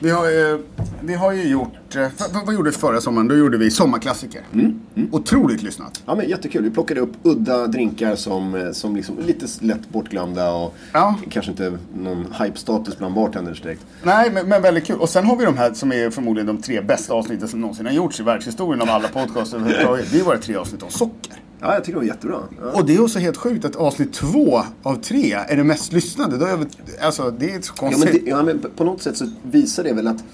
Vi 0.00 0.10
har, 0.10 0.26
ju, 0.30 0.62
vi 1.00 1.14
har 1.14 1.32
ju 1.32 1.42
gjort... 1.48 1.96
eh, 1.96 2.06
Vad, 2.46 2.54
gjorde 2.54 2.70
vi 2.70 2.76
förra 2.76 3.00
sommaren? 3.00 3.28
Då 3.28 3.34
gjorde 3.36 3.58
vi 3.58 3.70
sommarklassiker. 3.70 4.42
Mm, 4.54 4.80
Otroligt 5.12 5.62
lyssnat. 5.62 6.02
Ja 6.06 6.14
men 6.14 6.28
jättekul. 6.28 6.62
Vi 6.62 6.70
plockade 6.70 7.00
upp 7.00 7.12
udda 7.22 7.66
drinkar 7.66 8.16
som, 8.16 8.54
eh, 8.54 8.70
som 8.72 8.96
liksom 8.96 9.18
lite 9.26 9.46
lätt 9.60 9.88
bortglömda 9.88 10.50
och 10.52 10.74
Ja. 10.92 11.14
kanske 11.30 11.50
inte 11.50 11.78
någon 11.94 12.26
hype-status 12.42 12.98
bland 12.98 13.14
bartenders 13.14 13.62
direkt. 13.62 13.86
Nej, 14.02 14.30
men, 14.32 14.48
men 14.48 14.62
väldigt 14.62 14.86
kul. 14.86 14.98
Och 15.00 15.08
sen 15.08 15.24
har 15.26 15.36
vi 15.36 15.44
de 15.44 15.56
här 15.56 15.74
som 15.74 15.92
är 15.92 16.10
förmodligen 16.10 16.46
de 16.46 16.62
tre 16.62 16.80
bästa 16.80 17.14
avsnitten 17.14 17.48
som 17.48 17.60
någonsin 17.60 17.86
har 17.86 17.92
gjorts 17.92 18.20
i 18.20 18.22
världshistorien 18.22 18.82
av 18.82 18.90
alla 18.90 19.08
podcasts 19.08 19.54
överhuvudtaget. 19.54 20.06
Det 20.12 20.18
är 20.20 20.24
våra 20.24 20.38
tre 20.38 20.56
avsnitt 20.56 20.82
om 20.82 20.90
socker. 20.90 21.32
Ja, 21.60 21.74
jag 21.74 21.84
tycker 21.84 21.92
det 21.92 22.06
var 22.06 22.14
jättebra. 22.14 22.38
Ja. 22.60 22.78
Och 22.80 22.86
det 22.86 22.94
är 22.94 23.02
också 23.02 23.18
helt 23.18 23.36
sjukt 23.36 23.64
att 23.64 23.76
avsnitt 23.76 24.12
två 24.12 24.62
av 24.82 24.94
tre 24.94 25.32
är 25.32 25.56
det 25.56 25.64
mest 25.64 25.92
lyssnade. 25.92 26.38
Då 26.38 26.44
är 26.46 26.56
vi, 26.56 26.66
alltså, 27.00 27.30
det 27.38 27.50
är 27.50 27.60
så 27.60 27.72
Ja, 27.76 27.82
men 27.82 27.92
konstigt. 27.92 28.24
det, 28.24 28.30
ja, 28.30 28.42
men 28.42 28.64
på 28.76 28.84
något 28.84 29.02
sätt 29.02 29.16
så 29.16 29.30
visar 29.42 29.84
det 29.84 29.92
väl 29.92 30.06
att, 30.06 30.24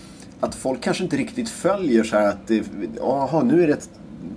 att 0.41 0.55
folk 0.55 0.81
kanske 0.81 1.05
inte 1.05 1.17
riktigt 1.17 1.49
följer 1.49 2.05
så 2.05 2.17
här 2.17 2.29
att 2.29 2.51
jaha, 2.97 3.43
nu 3.43 3.63
är 3.63 3.67
det 3.67 3.73
ett 3.73 3.91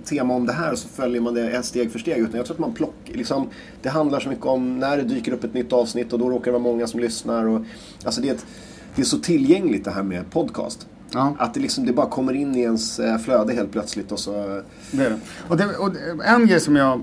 tema 0.04 0.34
om 0.34 0.46
det 0.46 0.52
här 0.52 0.72
och 0.72 0.78
så 0.78 0.88
följer 0.88 1.20
man 1.20 1.34
det 1.34 1.62
steg 1.62 1.92
för 1.92 1.98
steg. 1.98 2.18
Utan 2.18 2.36
jag 2.36 2.46
tror 2.46 2.54
att 2.54 2.60
man 2.60 2.74
plockar, 2.74 3.14
liksom, 3.14 3.48
det 3.82 3.88
handlar 3.88 4.20
så 4.20 4.28
mycket 4.28 4.46
om 4.46 4.78
när 4.78 4.96
det 4.96 5.02
dyker 5.02 5.32
upp 5.32 5.44
ett 5.44 5.54
nytt 5.54 5.72
avsnitt 5.72 6.12
och 6.12 6.18
då 6.18 6.30
råkar 6.30 6.44
det 6.44 6.50
vara 6.58 6.62
många 6.62 6.86
som 6.86 7.00
lyssnar. 7.00 7.44
Och, 7.48 7.60
alltså 8.04 8.20
det, 8.20 8.28
är 8.28 8.34
ett, 8.34 8.46
det 8.94 9.02
är 9.02 9.06
så 9.06 9.18
tillgängligt 9.18 9.84
det 9.84 9.90
här 9.90 10.02
med 10.02 10.30
podcast. 10.30 10.86
Ja. 11.12 11.36
Att 11.38 11.54
det, 11.54 11.60
liksom, 11.60 11.86
det 11.86 11.92
bara 11.92 12.08
kommer 12.08 12.32
in 12.32 12.54
i 12.54 12.60
ens 12.60 12.98
eh, 12.98 13.18
flöde 13.18 13.52
helt 13.52 13.72
plötsligt 13.72 14.12
och 14.12 14.18
så... 14.18 14.62
Det 14.90 15.04
är 15.04 15.10
det. 15.10 15.18
Och, 15.48 15.56
det, 15.56 15.66
och 15.76 15.92
en 16.24 16.46
grej 16.46 16.60
som 16.60 16.76
jag... 16.76 17.02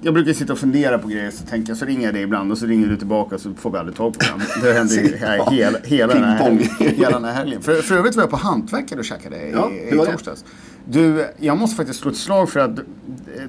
Jag 0.00 0.14
brukar 0.14 0.32
sitta 0.32 0.52
och 0.52 0.58
fundera 0.58 0.98
på 0.98 1.08
grejer 1.08 1.30
så 1.30 1.44
tänker 1.44 1.70
jag, 1.70 1.76
så 1.78 1.84
ringer 1.84 2.04
jag 2.06 2.14
dig 2.14 2.22
ibland 2.22 2.52
och 2.52 2.58
så 2.58 2.66
ringer 2.66 2.88
du 2.88 2.96
tillbaka 2.96 3.38
så 3.38 3.54
får 3.54 3.70
vi 3.70 3.78
aldrig 3.78 3.96
tag 3.96 4.18
på 4.18 4.24
varandra. 4.26 4.46
Det 4.62 4.72
händer 4.72 4.94
ju 4.94 5.16
här 5.20 5.50
hela, 5.50 5.78
hela, 5.84 6.14
den 6.14 6.24
här, 6.24 6.38
helgen- 6.38 6.68
hela 6.78 7.10
den 7.10 7.24
här 7.24 7.32
helgen. 7.32 7.62
För, 7.62 7.74
för 7.82 7.96
övrigt 7.96 8.16
var 8.16 8.22
jag 8.22 8.30
på 8.30 8.36
Hantverkare 8.36 8.98
och 8.98 9.04
käkade 9.04 9.36
i, 9.36 9.52
Ja, 9.52 9.70
i 9.70 9.96
torsdags. 10.12 10.44
Du, 10.88 11.26
jag 11.38 11.58
måste 11.58 11.76
faktiskt 11.76 12.00
slå 12.00 12.10
ett 12.10 12.16
slag 12.16 12.50
för 12.50 12.60
att 12.60 12.76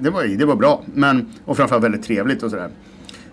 det 0.00 0.10
var, 0.10 0.24
det 0.24 0.44
var 0.44 0.56
bra. 0.56 0.82
Men, 0.94 1.28
och 1.44 1.56
framförallt 1.56 1.84
väldigt 1.84 2.02
trevligt 2.02 2.42
och 2.42 2.50
sådär. 2.50 2.70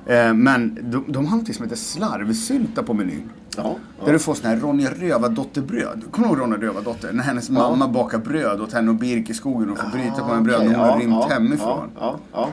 Eh, 0.06 0.34
Men 0.34 0.78
de, 0.82 1.04
de 1.08 1.16
har 1.26 1.32
någonting 1.32 1.54
som 1.54 1.64
heter 1.66 1.78
slarvsylta 1.78 2.84
på 2.84 2.94
menyn. 2.94 3.30
Ja, 3.58 3.76
Där 4.06 4.14
du 4.14 4.20
får 4.20 4.34
sån 4.34 4.50
här 4.50 4.58
Ronja 4.58 4.90
Rövardotter-bröd. 4.90 6.04
Kommer 6.12 6.28
du 6.28 6.34
ihåg 6.34 6.42
Ronja 6.42 6.58
Rövardotter? 6.58 7.14
När 7.14 7.24
hennes 7.24 7.50
mamma 7.50 7.88
bakar 7.88 8.18
bröd 8.18 8.62
åt 8.62 8.74
henne 8.74 8.90
och 8.90 8.96
Birk 8.96 9.30
i 9.30 9.34
skogen 9.34 9.70
och 9.70 9.78
får 9.78 9.88
bryta 9.88 10.24
på 10.28 10.34
en 10.34 10.44
bröd 10.44 10.56
okej, 10.56 10.70
när 10.70 10.76
hon 10.76 10.86
har 10.86 10.98
ja, 10.98 11.04
rymt 11.04 11.26
ja, 11.30 11.34
hemifrån. 11.34 11.92
Ja, 12.00 12.20
ja, 12.34 12.50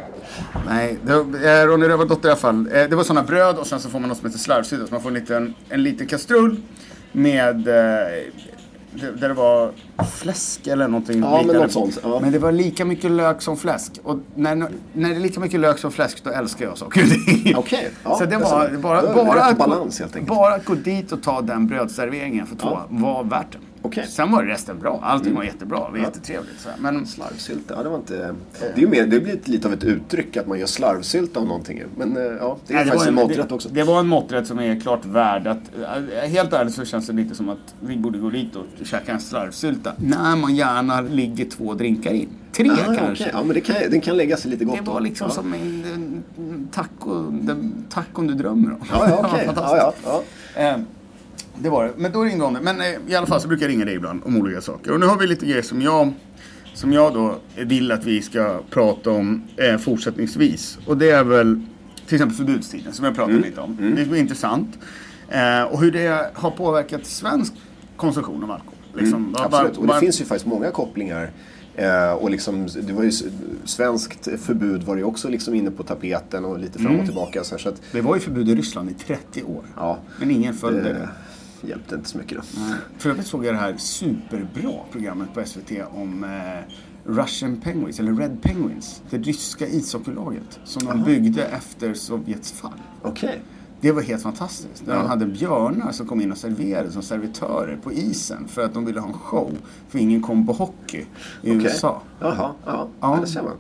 Nej, 0.69 0.99
det 1.03 1.13
eh, 1.13 1.67
Ronja 1.67 1.89
Rövardotter 1.89 2.29
i 2.29 2.33
alla 2.33 2.41
fall. 2.41 2.69
Eh, 2.73 2.89
det 2.89 2.97
var 2.97 3.05
såna 3.05 3.23
bröd 3.23 3.57
och 3.57 3.67
sen 3.67 3.81
så 3.81 3.89
får 3.89 4.01
man 4.01 4.09
något 4.09 4.19
som 4.19 4.27
heter 4.27 4.39
slarvsylta. 4.39 4.87
Så 4.87 4.95
man 4.95 5.03
får 5.03 5.11
en 5.11 5.15
liten, 5.15 5.55
en 5.69 5.83
liten 5.83 6.07
kastrull 6.07 6.57
med 7.13 7.69
eh, 7.69 7.75
där 8.95 9.29
det 9.29 9.35
var 9.35 9.71
fläsk 10.13 10.67
eller 10.67 10.89
någonting 10.89 11.21
Ja, 11.21 11.43
men 11.47 11.57
något 11.57 11.73
sånt, 11.73 11.99
ja. 12.03 12.19
Men 12.21 12.33
det 12.33 12.39
var 12.39 12.53
lika 12.53 12.85
mycket 12.85 13.11
lök 13.11 13.43
som 13.43 13.57
fläsk. 13.57 13.93
Och 14.03 14.19
när, 14.35 14.55
när 14.55 14.69
det 15.09 15.15
är 15.17 15.21
lika 15.21 15.41
mycket 15.41 15.61
lök 15.61 15.79
som 15.79 15.93
fläsk, 15.93 16.25
då 16.25 16.31
älskar 16.31 16.65
jag 16.65 16.79
saker. 16.79 17.05
Okej, 17.57 17.91
ja, 18.05 18.19
så 18.19 18.25
det 18.27 18.37
var 18.37 18.77
bara, 18.83 19.15
bara, 19.25 19.43
att, 19.45 19.59
balans, 19.59 20.01
helt 20.01 20.17
enkelt. 20.17 20.39
bara 20.39 20.55
att 20.55 20.65
gå 20.65 20.75
dit 20.75 21.13
och 21.13 21.23
ta 21.23 21.41
den 21.41 21.67
brödserveringen 21.67 22.47
för 22.47 22.57
två 22.57 22.69
Ja. 22.71 22.87
var 22.89 23.25
värt 23.25 23.53
det. 23.53 23.59
Okej. 23.83 24.07
Sen 24.09 24.31
var 24.33 24.43
resten 24.45 24.79
bra. 24.79 25.01
Allting 25.03 25.35
var 25.35 25.43
jättebra. 25.45 25.79
Det 25.87 25.91
var 25.91 25.99
jättetrevligt. 25.99 26.61
Så 26.61 26.69
här. 26.69 26.77
Men 26.81 27.07
Slarvsylta, 27.07 27.75
ja 27.77 27.83
det 27.83 27.89
var 27.89 27.97
inte... 27.97 28.35
Det, 28.75 28.83
är 28.83 28.87
mer, 28.87 29.07
det 29.07 29.21
blir 29.21 29.41
lite 29.45 29.69
av 29.69 29.75
ett 29.75 29.85
uttryck 29.85 30.37
att 30.37 30.47
man 30.47 30.59
gör 30.59 30.67
slarvsylta 30.67 31.41
av 31.41 31.47
någonting. 31.47 31.83
Men 31.97 32.17
eh, 32.17 32.23
ja, 32.23 32.57
det 32.67 32.75
är 32.75 32.77
Nej, 32.77 32.85
faktiskt 32.87 33.07
en 33.09 33.15
maträtt 33.15 33.49
det, 33.49 33.55
också. 33.55 33.69
Det 33.69 33.83
var 33.83 34.01
en 34.01 34.09
maträtt 34.09 34.47
som 34.47 34.59
är 34.59 34.81
klart 34.81 35.05
värd 35.05 35.47
att... 35.47 35.59
äh, 36.23 36.29
Helt 36.31 36.53
ärligt 36.53 36.75
så 36.75 36.85
känns 36.85 37.07
det 37.07 37.13
lite 37.13 37.35
som 37.35 37.49
att 37.49 37.75
vi 37.81 37.97
borde 37.97 38.19
gå 38.19 38.31
dit 38.31 38.57
och 38.57 38.65
käka 38.87 39.13
en 39.13 39.21
slarvsylta. 39.21 39.93
När 39.97 40.37
man 40.37 40.55
gärna 40.55 41.01
ligger 41.01 41.45
två 41.45 41.75
drinkar 41.75 42.13
in. 42.13 42.29
Tre 42.53 42.71
Ah, 42.71 42.77
kanske. 42.85 43.03
okej. 43.13 43.31
Ja, 43.33 43.43
men 43.45 43.55
det 43.55 43.61
kan, 43.61 43.77
den 43.91 44.01
kan 44.01 44.17
lägga 44.17 44.37
sig 44.37 44.51
lite 44.51 44.65
gott 44.65 44.77
Det 44.85 44.91
var 44.91 45.01
liksom 45.01 45.27
ja. 45.29 45.35
som 45.35 45.55
en, 45.55 45.85
en, 45.95 46.23
en 46.39 46.69
taco, 46.73 47.23
den 47.31 47.85
tacon 47.91 48.27
du 48.27 48.35
drömmer 48.35 48.71
om. 48.73 48.79
Ja, 48.91 49.09
ja, 49.09 49.17
okej. 49.25 49.43
ja, 49.47 49.53
Fantastiskt. 49.53 50.05
ja, 50.05 50.23
ja. 50.57 50.75
Eh, 51.55 51.63
det 51.63 51.71
var 51.71 51.85
det. 51.85 51.93
Men 51.97 52.13
då 52.13 52.23
ringde 52.25 52.45
hon. 52.45 52.53
Men 52.63 52.81
eh, 52.81 52.87
i 53.09 53.15
alla 53.15 53.27
fall 53.27 53.41
så 53.41 53.49
brukar 53.49 53.67
jag 53.67 53.71
ringa 53.73 53.85
dig 53.85 53.95
ibland 53.95 54.23
om 54.25 54.37
olika 54.37 54.61
saker. 54.61 54.93
Och 54.93 55.01
nu 55.01 55.07
har 55.07 55.19
vi 55.19 55.27
lite 55.27 55.47
grejer 55.47 55.63
som 55.63 55.83
jag, 55.83 56.13
som 56.75 56.93
jag 56.93 57.15
då 57.15 57.39
vill 57.57 57.93
att 57.93 58.05
vi 58.05 58.23
ska 58.23 58.61
prata 58.71 59.11
om 59.11 59.43
eh, 59.57 59.79
fortsättningsvis. 59.79 60.79
Och 60.87 60.97
det 60.97 61.11
är 61.11 61.25
väl 61.25 61.63
till 62.07 62.15
exempel 62.15 62.37
förbudstiden 62.37 62.93
som 62.93 63.05
jag 63.05 63.15
pratade 63.15 63.37
Mm. 63.37 63.49
lite 63.49 63.61
om. 63.61 63.95
Det 63.97 64.03
är 64.03 64.17
intressant. 64.17 64.79
Eh, 65.29 65.63
och 65.63 65.81
hur 65.81 65.93
det 65.93 66.31
har 66.35 66.51
påverkat 66.51 67.07
svensk 67.07 67.53
konsumtion 67.97 68.45
av 68.45 68.51
alkohol. 68.51 68.75
Liksom, 68.95 69.33
Var- 69.33 69.41
Mm, 69.41 69.53
Absolut, 69.55 69.77
och 69.77 69.87
det 69.87 69.93
var- 69.93 70.01
finns 70.01 70.21
ju 70.21 70.25
faktiskt 70.25 70.47
många 70.47 70.71
kopplingar. 70.71 71.31
Eh, 71.75 72.13
och 72.13 72.31
liksom, 72.31 72.69
det 72.83 72.93
var 72.93 73.03
ju 73.03 73.11
svenskt 73.65 74.29
förbud 74.41 74.83
var 74.83 74.97
ju 74.97 75.05
också 75.05 75.29
liksom 75.29 75.55
inne 75.55 75.71
på 75.71 75.83
tapeten 75.83 76.45
och 76.45 76.59
lite 76.59 76.79
Mm. 76.79 76.91
fram 76.93 77.01
och 77.01 77.07
tillbaka. 77.07 77.45
Så, 77.45 77.55
här, 77.55 77.59
så 77.63 77.69
att, 77.69 77.83
Det 77.93 78.01
var 78.01 78.15
ju 78.15 78.21
förbud 78.21 78.49
i 78.49 78.55
Ryssland 78.55 78.91
i 78.91 78.95
30 78.95 79.43
år. 79.43 79.65
ja, 79.77 79.99
Men 80.21 80.31
ingen 80.31 80.55
följde 80.55 80.83
det. 80.83 80.93
det 80.93 81.09
hjälpte 81.69 81.95
inte 81.95 82.09
så 82.09 82.19
mycket 82.19 82.39
då. 82.39 82.43
För 82.99 83.11
övrigt 83.11 83.27
såg 83.27 83.45
jag 83.45 83.55
det 83.55 83.59
här 83.61 83.77
superbra 83.77 84.73
programmet 84.93 85.35
på 85.35 85.45
SVT 85.45 85.71
om 85.95 86.25
eh, 86.25 86.31
Russian 87.05 87.57
Penguins, 87.61 88.01
eller 88.01 88.13
Red 88.13 88.43
Penguins. 88.43 89.03
Det 89.11 89.19
ryska 89.19 89.67
ishockeylaget 89.69 90.61
som 90.65 90.87
de 90.87 91.05
byggde 91.05 91.45
efter 91.45 91.95
Sovjets 91.95 92.53
fall. 92.53 92.81
Okej. 93.03 93.43
Det 93.81 93.93
var 93.93 94.03
helt 94.03 94.23
fantastiskt. 94.23 94.87
Där 94.87 94.93
Ja. 94.95 94.99
de 95.03 95.09
hade 95.09 95.27
björnar 95.27 95.93
som 95.93 96.07
kom 96.07 96.21
in 96.21 96.33
och 96.33 96.39
serverade 96.39 96.91
som 96.93 97.03
servitörer 97.03 97.77
på 97.83 97.93
isen 97.93 98.49
för 98.49 98.63
att 98.65 98.75
de 98.75 98.85
ville 98.85 99.01
ha 99.01 99.09
en 99.09 99.15
show. 99.15 99.53
För 99.89 99.99
ingen 99.99 100.23
kom 100.23 100.47
på 100.47 100.53
hockey 100.53 100.99
i 101.43 101.51
Okej. 101.51 101.55
USA. 101.65 102.03
Jaha, 102.21 102.35
ja, 102.39 102.55
Ja. 102.67 102.89
ja. 103.01 103.19
det 103.21 103.27
ser 103.27 103.43
man. 103.43 103.57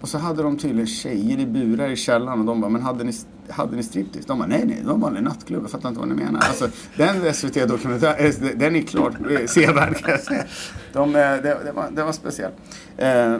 Och 0.00 0.08
så 0.08 0.18
hade 0.18 0.42
de 0.42 0.56
tydligen 0.56 0.86
tjejer 0.86 1.38
i 1.38 1.46
burar 1.46 1.88
i 1.88 1.96
källaren 1.96 2.40
och 2.40 2.46
de 2.46 2.60
bara, 2.60 2.70
men 2.70 2.82
hade 2.82 3.04
ni, 3.04 3.12
hade 3.48 3.76
ni 3.76 3.82
striptease? 3.82 4.28
De 4.28 4.38
bara, 4.38 4.48
nej 4.48 4.64
nej, 4.66 4.78
det 4.80 4.86
var 4.86 4.94
en 4.94 5.00
vanlig 5.00 5.22
nattklubb. 5.22 5.62
Jag 5.62 5.70
fattar 5.70 5.88
inte 5.88 6.00
vad 6.00 6.08
ni 6.08 6.14
menar. 6.14 6.40
Alltså, 6.40 6.68
den 6.96 7.34
SVT-dokumentären, 7.34 8.16
eh, 8.18 8.56
den 8.56 8.76
är 8.76 8.82
klart 8.82 9.12
eh, 9.30 9.46
sevärd 9.46 9.96
kan 9.96 10.10
jag 10.10 10.20
säga. 10.20 10.44
De, 10.92 11.08
eh, 11.08 11.20
det, 11.20 11.40
det, 11.64 11.72
var, 11.74 11.88
det 11.90 12.04
var 12.04 12.12
speciellt. 12.12 12.54
Eh, 12.96 13.36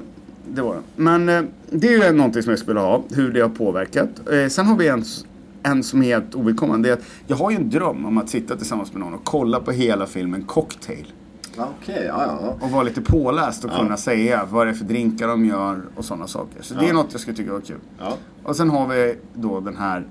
det 0.49 0.63
var 0.63 0.75
den. 0.75 0.83
Men 0.97 1.29
eh, 1.29 1.43
det 1.71 1.89
är 1.89 2.07
ju 2.07 2.13
någonting 2.13 2.43
som 2.43 2.51
jag 2.51 2.59
skulle 2.59 2.81
ha, 2.81 3.03
hur 3.11 3.33
det 3.33 3.41
har 3.41 3.49
påverkat. 3.49 4.09
Eh, 4.33 4.49
sen 4.49 4.67
har 4.67 4.77
vi 4.77 4.89
en, 4.89 5.05
en 5.63 5.83
som 5.83 6.03
är 6.03 6.07
helt 6.07 6.35
ovidkommande. 6.35 6.89
Det 6.89 6.93
är 6.93 6.97
att 6.97 7.05
jag 7.27 7.37
har 7.37 7.51
ju 7.51 7.57
en 7.57 7.71
dröm 7.71 8.07
om 8.07 8.19
att 8.19 8.29
sitta 8.29 8.57
tillsammans 8.57 8.93
med 8.93 9.01
någon 9.01 9.15
och 9.15 9.25
kolla 9.25 9.61
på 9.61 9.71
hela 9.73 10.07
filmen 10.07 10.45
Cocktail. 10.45 11.13
Ja, 11.59 11.69
Okej, 11.83 12.05
ja, 12.09 12.23
ja, 12.27 12.39
ja. 12.43 12.67
Och 12.67 12.71
vara 12.71 12.83
lite 12.83 13.01
påläst 13.01 13.65
och 13.65 13.71
kunna 13.71 13.97
säga 13.97 14.45
vad 14.51 14.67
det 14.67 14.71
är 14.71 14.75
för 14.75 14.85
drinkar 14.85 15.29
de 15.29 15.45
gör 15.45 15.83
och 15.97 16.05
sådana 16.05 16.27
saker. 16.27 16.63
Så 16.63 16.75
det 16.75 16.81
är 16.85 16.87
Ja. 16.87 16.93
något 16.93 17.09
jag 17.13 17.21
skulle 17.21 17.37
tycka 17.37 17.53
var 17.53 17.61
kul. 17.61 17.77
ja. 17.99 18.17
Och 18.43 18.57
sen 18.57 18.71
har 18.71 18.89
vi 18.89 19.17
då 19.35 19.61
den 19.61 19.77
här 19.77 20.07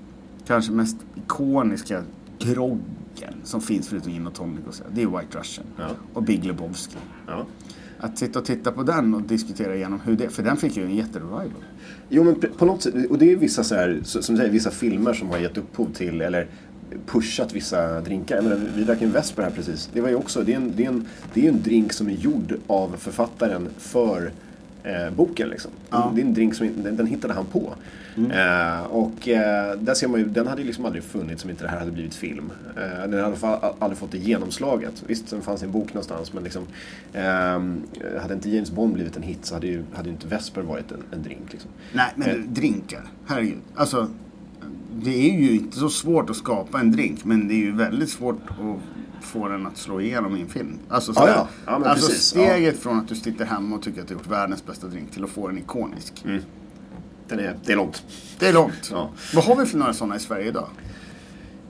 kanske 0.46 0.72
mest 0.72 0.96
ikoniska 1.14 2.02
groggen 2.38 3.34
som 3.44 3.60
finns 3.60 3.88
förutom 3.88 4.12
gin 4.12 4.26
och 4.26 4.34
tonic 4.34 4.66
och 4.68 4.74
så. 4.74 4.84
Det 4.94 5.02
är 5.02 5.06
White 5.06 5.38
Russian. 5.38 5.66
Ja. 5.76 5.84
Och 6.14 6.22
Big 6.22 6.44
Lebowski. 6.44 6.96
ja. 7.26 7.44
Att 8.00 8.18
sitta 8.18 8.38
och 8.38 8.44
titta 8.44 8.72
på 8.72 8.82
den 8.82 9.14
och 9.14 9.22
diskutera 9.22 9.74
igenom 9.76 10.00
hur 10.00 10.16
det, 10.16 10.28
för 10.28 10.42
den 10.42 10.56
fick 10.56 10.76
ju 10.76 10.84
en 10.84 10.96
jätterevival. 10.96 11.50
Jo 12.08 12.24
men 12.24 12.34
på 12.58 12.64
något 12.64 12.82
sätt, 12.82 12.94
och 13.10 13.18
det 13.18 13.32
är 13.32 13.36
vissa 13.36 13.64
så 13.64 13.74
här, 13.74 14.00
som 14.04 14.34
du 14.34 14.38
säger, 14.40 14.52
vissa 14.52 14.70
filmer 14.70 15.12
som 15.12 15.28
har 15.30 15.38
gett 15.38 15.58
upphov 15.58 15.92
till, 15.92 16.20
eller 16.20 16.46
pushat 17.06 17.52
vissa 17.52 18.00
drinkar. 18.00 18.36
Jag 18.36 18.44
menar, 18.44 18.60
vi 18.76 18.84
drack 18.84 19.02
en 19.02 19.12
Vesper 19.12 19.42
här 19.42 19.50
precis. 19.50 19.90
Det 19.92 20.00
var 20.00 20.08
ju 20.08 20.14
också, 20.14 20.42
det 20.42 20.52
är 20.52 20.56
en, 20.56 20.72
det 20.76 20.84
är 20.84 20.88
en, 20.88 21.06
det 21.34 21.44
är 21.44 21.48
en 21.48 21.62
drink 21.62 21.92
som 21.92 22.08
är 22.08 22.12
gjord 22.12 22.54
av 22.66 22.96
författaren 22.98 23.68
för 23.78 24.32
eh, 24.82 25.10
boken 25.16 25.48
liksom. 25.48 25.70
Ja. 25.90 26.12
Det 26.14 26.20
är 26.20 26.24
en 26.24 26.34
drink 26.34 26.54
som 26.54 26.82
den, 26.82 26.96
den 26.96 27.06
hittade 27.06 27.34
han 27.34 27.46
på. 27.46 27.74
Eh, 28.32 28.82
och 28.82 29.28
eh, 29.28 29.78
där 29.78 29.94
ser 29.94 30.08
man 30.08 30.20
ju, 30.20 30.26
den 30.26 30.46
hade 30.46 30.60
ju 30.60 30.66
liksom 30.66 30.84
aldrig 30.84 31.02
funnits 31.04 31.44
om 31.44 31.50
inte 31.50 31.64
det 31.64 31.70
här 31.70 31.78
hade 31.78 31.90
blivit 31.90 32.14
film. 32.14 32.52
Eh, 32.76 32.82
den 32.82 33.00
hade 33.00 33.16
i 33.16 33.20
alla 33.20 33.36
fall 33.36 33.74
aldrig 33.78 33.98
fått 33.98 34.10
det 34.10 34.18
genomslaget. 34.18 35.02
Visst, 35.06 35.30
den 35.30 35.42
fanns 35.42 35.62
i 35.62 35.64
en 35.64 35.72
bok 35.72 35.94
någonstans 35.94 36.32
men 36.32 36.44
liksom 36.44 36.66
ehm, 37.12 37.82
hade 38.22 38.34
inte 38.34 38.50
James 38.50 38.70
Bond 38.70 38.94
blivit 38.94 39.16
en 39.16 39.22
hit 39.22 39.38
så 39.42 39.54
hade 39.54 39.66
ju, 39.66 39.82
hade 39.94 40.08
ju 40.08 40.14
inte 40.14 40.26
Vesper 40.26 40.62
varit 40.62 40.92
en, 40.92 41.02
en 41.12 41.22
drink 41.22 41.52
liksom. 41.52 41.70
Nej, 41.92 42.12
men 42.16 42.28
Eh. 42.28 42.36
drinkar. 42.36 43.02
Herregud. 43.26 43.58
Alltså, 43.74 44.08
det 45.02 45.30
är 45.30 45.40
ju 45.40 45.54
inte 45.56 45.78
så 45.78 45.88
svårt 45.88 46.30
att 46.30 46.36
skapa 46.36 46.80
en 46.80 46.92
drink, 46.92 47.24
men 47.24 47.48
det 47.48 47.54
är 47.54 47.58
ju 47.58 47.76
väldigt 47.76 48.10
svårt 48.10 48.40
att 48.50 49.24
få 49.24 49.48
den 49.48 49.66
att 49.66 49.76
slå 49.76 50.00
igenom 50.00 50.36
i 50.36 50.40
en 50.40 50.48
film. 50.48 50.78
Alltså, 50.88 51.14
så 51.14 51.20
Ja, 51.20 51.28
ja. 51.28 51.48
Ja, 51.66 51.72
alltså 51.88 52.08
precis. 52.08 52.24
steget 52.24 52.78
från 52.78 52.98
att 52.98 53.08
du 53.08 53.14
sitter 53.14 53.44
hemma 53.44 53.76
och 53.76 53.82
tycker 53.82 54.00
att 54.02 54.08
du 54.08 54.14
har 54.14 54.20
gjort 54.20 54.30
världens 54.30 54.66
bästa 54.66 54.86
drink 54.86 55.10
till 55.10 55.24
att 55.24 55.30
få 55.30 55.48
den 55.48 55.58
ikonisk. 55.58 56.24
Den 57.28 57.38
är, 57.38 57.56
det 57.64 57.72
är 57.72 57.76
långt. 57.76 58.02
Det 58.38 58.46
är 58.48 58.52
långt. 58.52 58.88
Ja. 58.92 59.10
Vad 59.34 59.44
har 59.44 59.56
vi 59.56 59.66
för 59.66 59.78
några 59.78 59.92
sådana 59.92 60.16
i 60.16 60.20
Sverige 60.20 60.48
idag? 60.48 60.68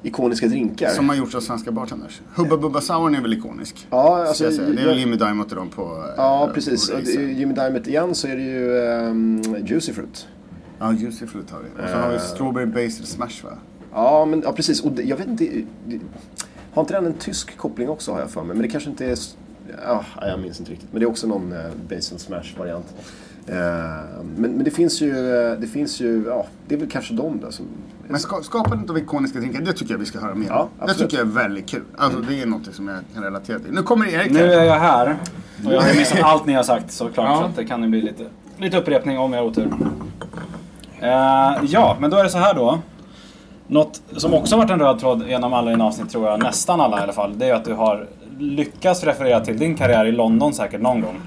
Ikoniska 0.03 0.47
drinkar. 0.47 0.89
Som 0.89 1.09
har 1.09 1.17
gjorts 1.17 1.35
av 1.35 1.41
svenska 1.41 1.73
bartenders. 1.73 2.21
Hubba 2.35 2.57
Bubba 2.57 2.81
Sour 2.81 3.17
är 3.17 3.21
väl 3.21 3.33
ikonisk? 3.33 3.87
Ja, 3.91 4.27
alltså, 4.29 4.45
jag 4.45 4.53
säga. 4.53 4.69
Det 4.69 4.83
är 4.83 4.87
väl 4.87 4.99
Jimmy 4.99 5.17
Diamond 5.17 5.51
och 5.51 5.57
dem 5.57 5.69
på... 5.69 6.13
Ja, 6.17 6.47
eh, 6.47 6.53
precis. 6.55 6.91
på 6.91 7.01
Jimmy 7.21 7.55
Diamond 7.55 7.89
igen 7.89 8.15
så 8.15 8.29
är 8.29 8.37
det 8.37 8.43
ju 8.43 8.79
ehm, 8.79 9.43
Juicy 9.67 9.93
Fruit. 9.93 10.29
Ja, 10.79 10.93
Juicy 10.93 11.27
Fruit 11.27 11.51
har 11.51 11.59
vi. 11.61 11.85
Och 11.85 11.89
så 11.91 11.97
har 11.97 12.13
vi 12.13 12.19
Strawberry 12.19 12.67
Basil 12.67 13.07
Smash 13.07 13.45
va? 13.45 13.51
Ja, 13.93 14.25
men 14.25 14.43
ja, 14.45 14.53
precis. 14.53 14.81
Och 14.85 14.93
det, 14.93 15.03
jag 15.03 15.17
vet 15.17 15.27
inte... 15.29 15.45
det- 15.87 16.01
Har 16.75 16.83
inte 16.83 16.95
den 16.95 17.07
en 17.07 17.13
tysk 17.13 17.57
koppling 17.57 17.89
också 17.89 18.13
har 18.13 18.21
jag 18.21 18.31
för 18.31 18.43
mig? 18.45 18.57
Men 18.57 18.63
det 18.63 18.69
kanske 18.69 18.91
inte 18.91 19.07
är... 19.07 19.19
Ja, 19.85 20.05
jag 20.21 20.41
minns 20.41 20.61
inte 20.61 20.73
riktigt. 20.73 20.89
Men 20.93 21.01
det 21.01 21.05
är 21.07 21.11
också 21.11 21.27
någon 21.27 21.53
eh, 21.53 21.59
Basil 21.89 22.19
Smash-variant. 22.19 22.87
Eh, 23.47 23.57
men, 24.37 24.51
men 24.53 24.65
det 24.65 24.71
finns 24.71 25.01
ju... 25.01 25.35
eh, 25.53 25.59
Det 25.61 25.67
finns 25.67 26.01
ju... 26.01 26.25
Ja, 26.27 26.47
det 26.69 26.75
är 26.75 26.79
väl 26.79 26.91
kanske 26.91 27.15
de 27.15 27.41
där 27.41 27.51
som... 27.51 27.67
Men 28.09 28.21
ska, 28.21 28.43
skapandet 28.43 28.91
av 28.91 28.99
ikoniska 28.99 29.39
drinkar, 29.39 29.61
det 29.61 29.73
tycker 29.73 29.95
jag 29.95 29.99
vi 29.99 30.07
ska 30.07 30.19
höra 30.21 30.35
mer 30.35 30.53
om. 30.53 30.69
Ja, 30.81 30.87
det 30.87 30.95
tycker 30.95 31.17
jag 31.19 31.27
är 31.27 31.31
väldigt 31.31 31.69
kul. 31.69 31.83
Alltså 31.97 32.21
det 32.21 32.43
är 32.43 32.47
något 32.47 32.75
som 32.75 32.89
jag 32.89 32.99
kan 33.15 33.23
relatera 33.25 33.59
till. 33.59 33.73
Nu 33.73 33.83
kommer 33.83 34.07
Erik 34.07 34.31
Nu 34.33 34.39
här. 34.39 34.47
är 34.49 34.65
jag 34.65 34.79
här. 34.81 35.17
Och 35.67 35.73
jag 35.73 35.81
har 35.81 35.95
missat 35.95 36.19
allt 36.23 36.47
ni 36.47 36.53
har 36.53 36.63
sagt 36.63 36.91
såklart. 36.93 37.27
Ja. 37.29 37.39
Så 37.41 37.45
att 37.45 37.57
det 37.57 37.65
kan 37.65 37.83
ju 37.83 37.89
bli 37.89 38.01
lite, 38.03 38.27
lite 38.59 38.79
upprepning 38.79 39.19
om 39.19 39.33
jag 39.33 39.41
har 39.41 39.47
otur. 39.49 39.73
Eh, 41.03 41.57
ja, 41.63 41.97
men 42.01 42.11
då 42.11 42.17
är 42.17 42.25
det 42.25 42.31
så 42.31 42.39
här 42.39 42.55
då. 42.55 42.79
Något 43.67 44.03
som 44.17 44.35
också 44.35 44.55
har 44.55 44.63
varit 44.63 44.71
en 44.71 44.81
röd 44.81 45.01
tråd 45.01 45.29
genom 45.29 45.53
alla 45.53 45.71
dina 45.71 45.85
avsnitt 45.85 46.11
tror 46.11 46.29
jag, 46.29 46.43
nästan 46.43 46.81
alla 46.81 47.01
i 47.01 47.03
alla 47.03 47.13
fall. 47.13 47.39
Det 47.39 47.49
är 47.49 47.55
att 47.55 47.65
du 47.65 47.75
har 47.75 48.07
lyckats 48.39 49.05
referera 49.05 49.41
till 49.41 49.59
din 49.59 49.77
karriär 49.77 50.05
i 50.05 50.13
London 50.13 50.55
säkert 50.55 50.81
någon 50.81 51.01
gång. 51.01 51.21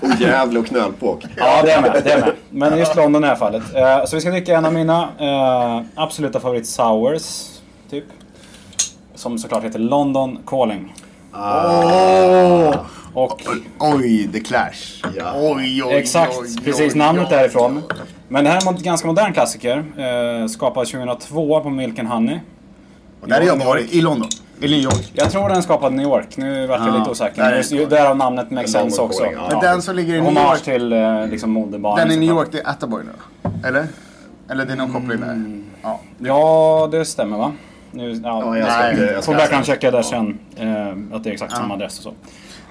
Och 0.00 0.20
Gävle 0.20 0.58
och 0.58 0.66
knölpåk. 0.66 1.24
Ja, 1.36 1.62
det 1.62 1.72
är 1.72 1.80
med. 1.80 2.00
Det 2.04 2.12
är 2.12 2.20
med. 2.20 2.32
Men 2.50 2.78
just 2.78 2.96
London 2.96 3.22
i 3.22 3.26
det 3.26 3.28
här 3.28 3.36
fallet. 3.36 3.62
Eh, 3.74 4.04
så 4.04 4.16
vi 4.16 4.20
ska 4.20 4.30
dricka 4.30 4.56
en 4.56 4.64
av 4.64 4.72
mina 4.72 5.08
eh, 5.18 5.82
absoluta 5.94 6.40
favorit 6.40 6.66
sours, 6.66 7.48
typ. 7.90 8.04
Som 9.14 9.38
såklart 9.38 9.64
heter 9.64 9.78
London 9.78 10.38
Calling. 10.46 10.94
Åh! 11.34 12.74
Och 13.14 13.42
Oj, 13.78 14.28
The 14.32 14.40
Clash. 14.40 15.02
Ja. 15.16 15.32
Oj, 15.36 15.82
oj, 15.84 15.94
exakt, 15.94 16.32
oj, 16.40 16.46
oj, 16.58 16.64
precis 16.64 16.92
oj, 16.92 16.98
namnet 16.98 17.24
oj. 17.30 17.36
därifrån. 17.36 17.82
Men 18.32 18.44
det 18.44 18.50
här 18.50 18.66
är 18.66 18.68
en 18.68 18.82
ganska 18.82 19.06
modern 19.08 19.32
klassiker. 19.32 19.84
Eh, 19.96 20.46
skapad 20.46 20.86
2002 20.86 21.60
på 21.60 21.70
Milk 21.70 21.98
and 21.98 22.08
Honey. 22.08 22.38
Och 23.20 23.28
där 23.28 23.36
har 23.36 23.46
jag 23.46 23.56
varit, 23.56 23.92
i 23.92 24.00
London. 24.00 24.28
I 24.60 24.68
New 24.68 24.78
York. 24.78 25.10
Jag 25.12 25.30
tror 25.30 25.48
den 25.48 25.58
är 25.58 25.62
skapad 25.62 25.92
i 25.92 25.96
New 25.96 26.06
York. 26.06 26.36
Nu 26.36 26.66
vart 26.66 26.80
jag 26.80 26.88
Ja, 26.88 26.98
lite 26.98 27.10
osäker. 27.10 27.42
där 27.42 27.52
är 27.52 27.80
Men 27.80 27.88
därav 27.88 28.16
namnet 28.16 28.50
makes 28.50 28.72
sense 28.72 29.02
också. 29.02 29.24
Ja. 29.24 29.48
Men 29.50 29.60
den 29.60 29.82
som 29.82 29.96
ligger 29.96 30.14
i 30.14 30.16
New 30.20 30.24
Hommage 30.24 30.52
York, 30.52 30.62
till 30.62 30.92
eh, 30.92 31.26
liksom 31.26 31.50
modebarnen. 31.50 32.08
den 32.08 32.16
i 32.16 32.20
New. 32.20 32.36
York, 32.36 32.48
det 32.52 32.60
är 32.60 32.68
Attaboy 32.68 33.02
nu 33.04 33.48
Eller? 33.68 33.86
Eller 34.50 34.64
det 34.66 34.72
är 34.72 34.76
någon 34.76 34.92
koppling 34.92 35.20
där? 35.20 35.62
Ja. 35.82 36.00
Ja, 36.18 36.88
det 36.92 37.04
stämmer 37.04 37.38
va? 37.38 37.52
Nu, 37.92 38.20
ja, 38.24 38.56
Ja, 38.56 38.66
Nej. 38.66 38.90
inte... 38.90 39.04
Jag 39.04 39.24
Får 39.24 39.34
background 39.34 39.66
checka 39.66 39.90
där 39.90 40.02
sen. 40.02 40.38
Eh, 40.56 40.88
att 41.16 41.24
det 41.24 41.30
är 41.30 41.32
exakt 41.32 41.56
samma 41.56 41.74
adress 41.74 41.98
och 41.98 42.02
så. 42.02 42.12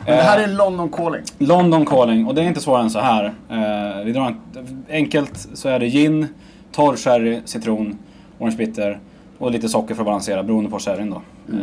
Men 0.06 0.18
det 0.18 0.24
här 0.24 0.38
Eh, 0.38 0.44
är 0.44 0.48
London 0.48 0.90
Calling. 0.90 1.22
London 1.38 1.86
Calling 1.86 2.28
och 2.28 2.36
det 2.36 2.42
är 2.42 2.46
inte 2.46 2.62
svårare 2.62 2.84
än 2.84 2.90
så 2.90 3.00
här. 3.00 3.26
Eh, 3.50 4.04
vi 4.06 4.12
drar 4.12 4.26
en, 4.26 4.86
enkelt 4.90 5.48
så 5.54 5.70
är 5.70 5.80
det 5.80 5.86
gin, 5.88 6.28
torr 6.72 6.96
sherry, 6.96 7.40
citron, 7.46 7.98
orange 8.40 8.58
bitter 8.58 9.00
och 9.38 9.52
lite 9.52 9.70
socker 9.70 9.96
för 9.96 10.02
att 10.02 10.06
balansera 10.06 10.44
beroende 10.44 10.70
på 10.70 10.80
sherryn 10.80 11.10
då. 11.10 11.22
Eh, 11.54 11.60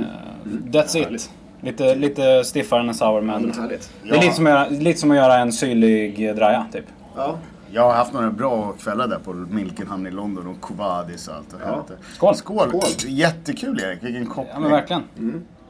that's 0.72 0.96
it. 0.98 1.04
Härligt. 1.04 1.30
Lite, 1.60 1.94
lite 1.94 2.44
stiffare 2.44 2.80
än 2.80 2.88
en 2.88 2.94
sour 2.94 3.20
men 3.20 3.42
Men 3.42 3.60
härligt. 3.60 3.90
det 4.02 4.08
är 4.16 4.20
lite 4.22 4.34
som, 4.34 4.46
att 4.46 4.50
göra, 4.52 4.68
lite 4.68 5.00
som 5.00 5.10
att 5.10 5.16
göra 5.16 5.34
en 5.38 5.52
syrlig 5.52 6.36
draja 6.36 6.66
typ. 6.72 6.84
Ja. 7.16 7.34
Jag 7.72 7.82
har 7.82 7.94
haft 7.94 8.12
några 8.12 8.30
bra 8.30 8.72
kvällar 8.72 9.08
där 9.08 9.18
på 9.18 9.32
Milk 9.32 9.80
and 9.80 9.88
Honey 9.88 10.12
i 10.12 10.14
London 10.14 10.46
och 10.46 10.60
Covadis 10.60 11.28
och 11.28 11.34
allt 11.34 11.50
det 11.50 11.56
Ja. 11.64 11.86
Skål! 12.12 12.34
Skål! 12.34 12.68
Skål. 12.68 13.10
Jättekul 13.10 13.80
Erik, 13.80 14.02
vilken 14.02 14.26
koppling. 14.26 14.52
Ja 14.54 14.60
men 14.60 14.70
verkligen. 14.70 15.02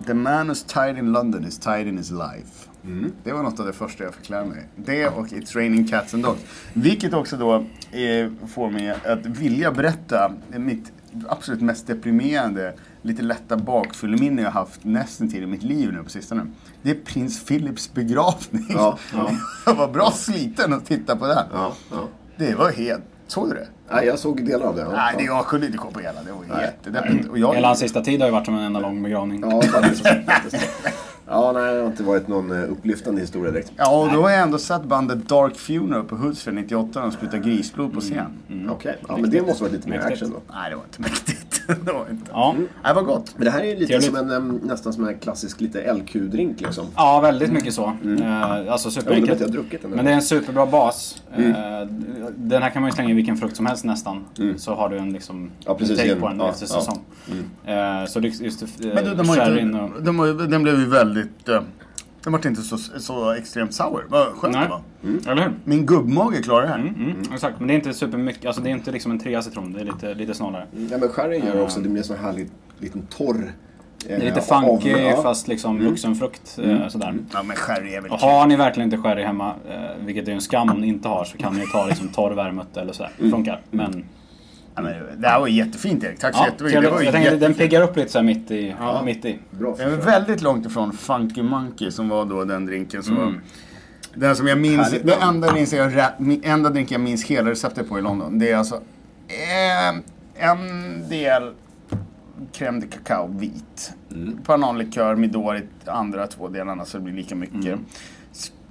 The 0.06 0.14
man 0.14 0.50
who's 0.50 0.66
tied 0.86 0.98
in 0.98 1.12
London 1.12 1.44
is 1.44 1.58
tied 1.58 1.86
in 1.86 1.98
his 1.98 2.10
life. 2.10 2.68
Mm. 2.84 3.12
Det 3.24 3.32
var 3.32 3.42
något 3.42 3.60
av 3.60 3.66
det 3.66 3.72
första 3.72 4.04
jag 4.04 4.14
fick 4.14 4.30
lära 4.30 4.44
mig. 4.44 4.68
Det 4.76 5.08
och 5.08 5.26
It's 5.26 5.56
raining 5.56 5.88
cats 5.88 6.14
and 6.14 6.22
dogs. 6.22 6.40
Vilket 6.72 7.14
också 7.14 7.36
då 7.36 7.54
eh, 7.98 8.30
får 8.48 8.70
mig 8.70 8.90
att 8.90 9.26
vilja 9.26 9.72
berätta 9.72 10.32
mitt 10.48 10.92
absolut 11.28 11.60
mest 11.60 11.86
deprimerande, 11.86 12.74
lite 13.02 13.22
lätta 13.22 13.56
bakfylleminne 13.56 14.42
jag 14.42 14.50
haft 14.50 14.84
nästan 14.84 15.30
till 15.30 15.42
i 15.42 15.46
mitt 15.46 15.62
liv 15.62 15.92
nu 15.92 16.02
på 16.02 16.10
sistone. 16.10 16.46
Det 16.82 16.90
är 16.90 16.94
prins 16.94 17.44
Philips 17.44 17.94
begravning. 17.94 18.66
Ja, 18.68 18.98
ja. 19.12 19.30
jag 19.66 19.74
var 19.74 19.88
bra 19.88 20.10
sliten 20.10 20.72
att 20.72 20.86
titta 20.86 21.16
på 21.16 21.26
det. 21.26 21.46
Ja, 21.52 21.72
ja. 21.90 21.96
Det 22.36 22.54
var 22.54 22.72
helt... 22.72 23.04
Såg 23.26 23.48
du 23.48 23.54
det? 23.54 23.68
Nej, 23.90 24.06
jag 24.06 24.18
såg 24.18 24.46
delar 24.46 24.66
av 24.66 24.76
det. 24.76 24.82
Ja. 24.82 24.90
Nej, 24.92 25.14
det, 25.18 25.24
jag 25.24 25.46
kunde 25.46 25.66
inte 25.66 25.78
komma 25.78 25.90
på 25.90 26.00
hela. 26.00 26.22
Det 26.22 26.32
var 26.32 26.60
jättedeppigt. 26.60 27.28
Jag, 27.34 27.54
Hela 27.54 27.68
hans 27.68 27.78
sista 27.78 28.00
tid 28.00 28.20
har 28.20 28.28
ju 28.28 28.32
varit 28.32 28.44
som 28.46 28.54
en 28.54 28.64
enda 28.64 28.80
lång 28.80 29.02
begravning. 29.02 29.40
Ja, 29.50 29.62
faktiskt. 29.62 30.06
Ja, 31.30 31.52
nej, 31.52 31.74
det 31.74 31.80
har 31.80 31.86
inte 31.86 32.02
varit 32.02 32.28
någon 32.28 32.52
eh, 32.52 32.70
upplyftande 32.72 33.20
historia 33.20 33.50
direkt. 33.52 33.72
Ja, 33.76 34.02
och 34.02 34.12
då 34.12 34.22
har 34.22 34.30
jag 34.30 34.40
ändå 34.42 34.58
sett 34.58 34.84
bandet 34.84 35.28
Dark 35.28 35.56
Funeral 35.56 36.04
på 36.04 36.16
Hultsfred 36.16 36.54
98 36.54 37.04
och 37.04 37.12
spruta 37.12 37.38
grisblod 37.38 37.92
på 37.94 38.00
scen. 38.00 38.26
Okej, 38.70 38.96
ja, 39.08 39.16
men 39.16 39.30
det 39.30 39.42
måste 39.42 39.62
vara 39.62 39.72
lite 39.72 39.88
mer 39.88 39.98
action 40.00 40.30
då. 40.30 40.40
Nej, 40.54 40.70
det 40.70 40.76
var 40.76 40.84
inte 40.84 41.00
mäktigt. 41.00 41.62
det 41.84 41.92
var 41.92 42.06
inte. 42.10 42.30
Ja. 42.32 42.54
Nej, 42.84 42.94
vad 42.94 43.04
gott. 43.04 43.34
Men 43.36 43.44
det 43.44 43.50
här 43.50 43.60
är 43.60 43.64
ju 43.64 43.74
lite 43.76 43.86
Trevligt. 43.86 44.16
som 44.16 44.30
en, 44.30 44.60
nästan 44.64 44.92
som 44.92 45.08
en 45.08 45.18
klassisk 45.18 45.60
lite 45.60 45.92
LQ-drink 45.94 46.60
liksom. 46.60 46.86
Ja, 46.96 47.20
väldigt 47.20 47.52
mycket 47.52 47.74
så. 47.74 47.84
Alltså 47.86 48.08
Jag 48.10 48.20
undrar 48.20 48.72
om 48.72 48.78
superenkelt. 48.78 49.40
jag 49.40 49.46
har 49.46 49.52
druckit 49.52 49.82
den. 49.82 49.90
Men 49.90 50.04
det 50.04 50.10
är 50.10 50.14
en 50.14 50.22
superbra 50.22 50.66
bas. 50.66 51.22
Eh, 51.36 51.44
den 52.36 52.62
här 52.62 52.70
kan 52.70 52.82
man 52.82 52.90
ju 52.90 52.94
slänga 52.94 53.10
i 53.10 53.14
vilken 53.14 53.36
frukt 53.36 53.56
som 53.56 53.66
helst 53.66 53.84
nästan. 53.84 54.24
Så 54.56 54.74
har 54.74 54.88
du 54.88 54.98
en 54.98 55.12
liksom 55.12 55.50
Ja, 55.64 55.74
precis, 55.74 55.96
take 55.96 56.08
igen. 56.08 56.20
på 56.20 56.28
den 56.28 56.38
Ja, 56.38 56.50
efter 56.50 56.66
ja. 56.70 56.80
säsong. 56.80 56.98
Eh, 57.66 58.06
så 58.08 58.20
det, 58.20 58.28
just 58.28 58.62
eh, 58.62 58.68
Men 58.94 59.04
du, 59.04 59.14
de 59.14 59.28
har 59.28 59.58
inte, 59.58 59.78
och... 59.78 60.02
de 60.02 60.18
har, 60.18 60.46
den 60.48 60.62
blev 60.62 60.78
ju 60.80 60.86
väldigt... 60.86 61.17
eh, 61.20 61.62
Den 62.24 62.32
var 62.32 62.46
inte 62.46 62.62
så, 62.62 62.78
så 62.78 63.32
extremt 63.32 63.74
sour. 63.74 64.06
Vad 64.08 64.26
skönt 64.26 64.54
det 64.54 64.60
Nej, 64.60 64.68
var. 64.68 65.32
eller 65.32 65.42
hur? 65.42 65.52
Min 65.64 65.86
gubbmage 65.86 66.44
klarar 66.44 66.62
det 66.62 66.68
här. 66.68 66.78
Mm, 66.78 66.94
mm, 66.94 67.32
exakt, 67.34 67.58
men 67.58 67.68
det 67.68 67.74
är 67.74 67.76
inte 67.76 67.94
supermycket, 67.94 68.46
alltså 68.46 68.62
det 68.62 68.70
är 68.70 68.74
inte 68.74 68.90
liksom 68.90 69.12
en 69.12 69.18
trea 69.18 69.42
citron, 69.42 69.72
det 69.72 69.80
är 69.80 69.84
lite, 69.84 70.14
lite 70.14 70.34
snålare. 70.34 70.66
Ja, 70.90 70.98
men 70.98 71.08
sherry 71.08 71.38
gör 71.38 71.62
också, 71.62 71.80
det 71.80 71.88
blir 71.88 71.98
en 71.98 72.04
sån 72.04 72.16
här 72.16 72.24
härlig 72.24 72.50
liten 72.78 73.06
torr... 73.06 73.52
Det 74.06 74.14
är 74.14 74.20
lite 74.20 74.40
funky 74.40 74.90
ja. 74.90 75.22
fast 75.22 75.48
liksom 75.48 75.84
vuxenfrukt 75.84 76.58
eh, 76.62 76.88
sådär. 76.88 77.14
Ja, 77.32 77.42
men 77.42 77.56
sherry 77.56 77.94
är 77.94 78.00
väl 78.00 78.10
Och 78.10 78.18
har 78.18 78.46
ni 78.46 78.56
verkligen 78.56 78.92
inte 78.92 79.08
sherry 79.08 79.22
hemma, 79.22 79.54
eh, 79.68 80.04
vilket 80.04 80.28
är 80.28 80.32
en 80.32 80.40
skam 80.40 80.70
om 80.70 80.80
ni 80.80 80.86
inte 80.86 81.08
har, 81.08 81.24
så 81.24 81.38
kan 81.38 81.54
ni 81.54 81.66
ta 81.66 81.86
liksom 81.86 82.08
torr 82.08 82.30
värmött 82.30 82.76
eller 82.76 82.92
sådär. 82.92 83.12
Det 83.18 83.30
funkar. 83.30 83.60
Men 83.70 84.04
Ja, 84.78 84.82
men 84.82 85.20
det 85.20 85.28
här 85.28 85.40
var 85.40 85.48
jättefint 85.48 86.04
Erik. 86.04 86.18
Tack 86.18 86.34
så 86.34 86.40
ja, 86.40 86.46
jättemycket. 86.46 86.82
Det 86.82 86.90
var 86.90 86.98
trevligt. 86.98 87.14
ju 87.14 87.18
jag 87.20 87.30
tänker, 87.30 87.48
den 87.48 87.54
piggar 87.54 87.82
upp 87.82 87.96
lite 87.96 88.12
såhär 88.12 88.24
mitt 88.24 88.50
i. 88.50 88.74
Mitt 89.04 89.24
i. 89.24 89.38
Bra 89.50 89.74
Jag 89.78 89.92
är 89.92 89.96
väldigt 89.96 90.42
långt 90.42 90.66
ifrån 90.66 90.92
Funky 90.92 91.42
Monkey 91.42 91.90
som 91.90 92.08
var 92.08 92.24
då 92.24 92.44
den 92.44 92.66
drinken 92.66 93.02
som 93.02 93.16
var 93.16 93.40
Den 94.14 94.36
som 94.36 94.46
jag 94.46 94.58
minns, 94.58 94.92
Härligt 94.92 95.04
namn. 95.04 95.22
enda, 95.22 95.52
minns 95.54 95.72
jag, 95.72 95.92
enda 96.42 96.70
drink 96.70 96.90
jag 96.90 97.00
minns 97.00 97.24
hela 97.24 97.50
receptet 97.50 97.88
på 97.88 97.98
i 97.98 98.02
London. 98.02 98.38
Det 98.38 98.50
är 98.50 98.56
alltså 98.56 98.74
eh, 99.28 100.48
en 100.48 100.58
del 101.08 101.52
crème 102.52 102.80
de 102.80 102.86
cacao 102.86 103.26
vit. 103.38 103.92
Mm. 104.12 104.38
Bananlikör, 104.46 105.14
Midori, 105.14 105.62
andra 105.84 106.26
två 106.26 106.48
delarna 106.48 106.84
så 106.84 106.98
det 106.98 107.04
blir 107.04 107.14
lika 107.14 107.34
mycket. 107.34 107.64
Mm. 107.64 107.84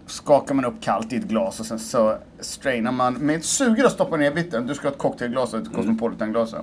Skakar 0.07 0.55
man 0.55 0.65
upp 0.65 0.81
kallt 0.81 1.13
i 1.13 1.15
ett 1.15 1.23
glas 1.23 1.59
och 1.59 1.65
sen 1.65 1.79
så 1.79 2.17
strainar 2.39 2.91
man 2.91 3.13
med 3.13 3.35
ett 3.35 3.45
sugrör 3.45 3.89
stoppar 3.89 4.17
ner 4.17 4.31
biten. 4.31 4.67
Du 4.67 4.73
ska 4.75 4.87
ha 4.87 4.91
ett 4.91 4.97
cocktailglas 4.97 5.53
och 5.53 5.59
ett 5.59 5.65
Mm. 5.67 5.75
cosmopolitanglas. 5.77 6.55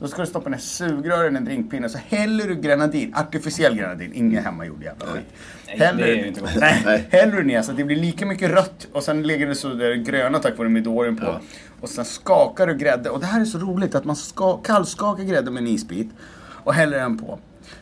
Så 0.00 0.08
ska 0.08 0.20
du 0.22 0.26
stoppa 0.26 0.50
ner 0.50 0.58
sugrören 0.58 1.34
i 1.34 1.38
en 1.38 1.44
drinkpinne 1.44 1.88
så 1.88 1.98
häller 1.98 2.48
du 2.48 2.54
grenadin, 2.54 3.14
artificiell 3.14 3.76
granadin, 3.76 4.12
ingen 4.14 4.44
hemmagjord 4.44 4.82
jävla 4.82 5.06
skit. 5.06 5.24
Nej, 5.66 5.78
Häller 5.78 6.06
det 6.06 6.20
är 6.20 6.26
inte 6.26 6.40
gott. 6.40 6.50
Nej, 6.56 7.08
häller 7.10 7.32
du 7.36 7.44
ner 7.44 7.62
så 7.62 7.70
att 7.70 7.76
det 7.76 7.84
blir 7.84 7.96
lika 7.96 8.26
mycket 8.26 8.50
rött 8.50 8.86
och 8.92 9.02
sen 9.02 9.22
lägger 9.22 9.46
du 9.46 9.54
så 9.54 9.68
där 9.68 9.94
gröna 9.94 10.38
tack 10.38 10.58
vare 10.58 10.68
Midorin 10.68 11.16
på. 11.16 11.24
Ja. 11.26 11.40
Och 11.80 11.88
sen 11.88 12.04
skakar 12.04 12.66
du 12.66 12.74
grädde. 12.76 13.10
Och 13.10 13.20
det 13.20 13.26
här 13.26 13.40
är 13.40 13.44
så 13.44 13.58
roligt 13.58 13.94
att 13.94 14.04
man 14.04 14.16
ska, 14.16 14.56
kallskakar 14.56 15.24
grädde 15.24 15.50
med 15.50 15.60
en 15.62 15.66
isbit 15.68 16.08
och 16.64 16.74
häller 16.74 16.98
den 16.98 17.18
på. 17.18 17.38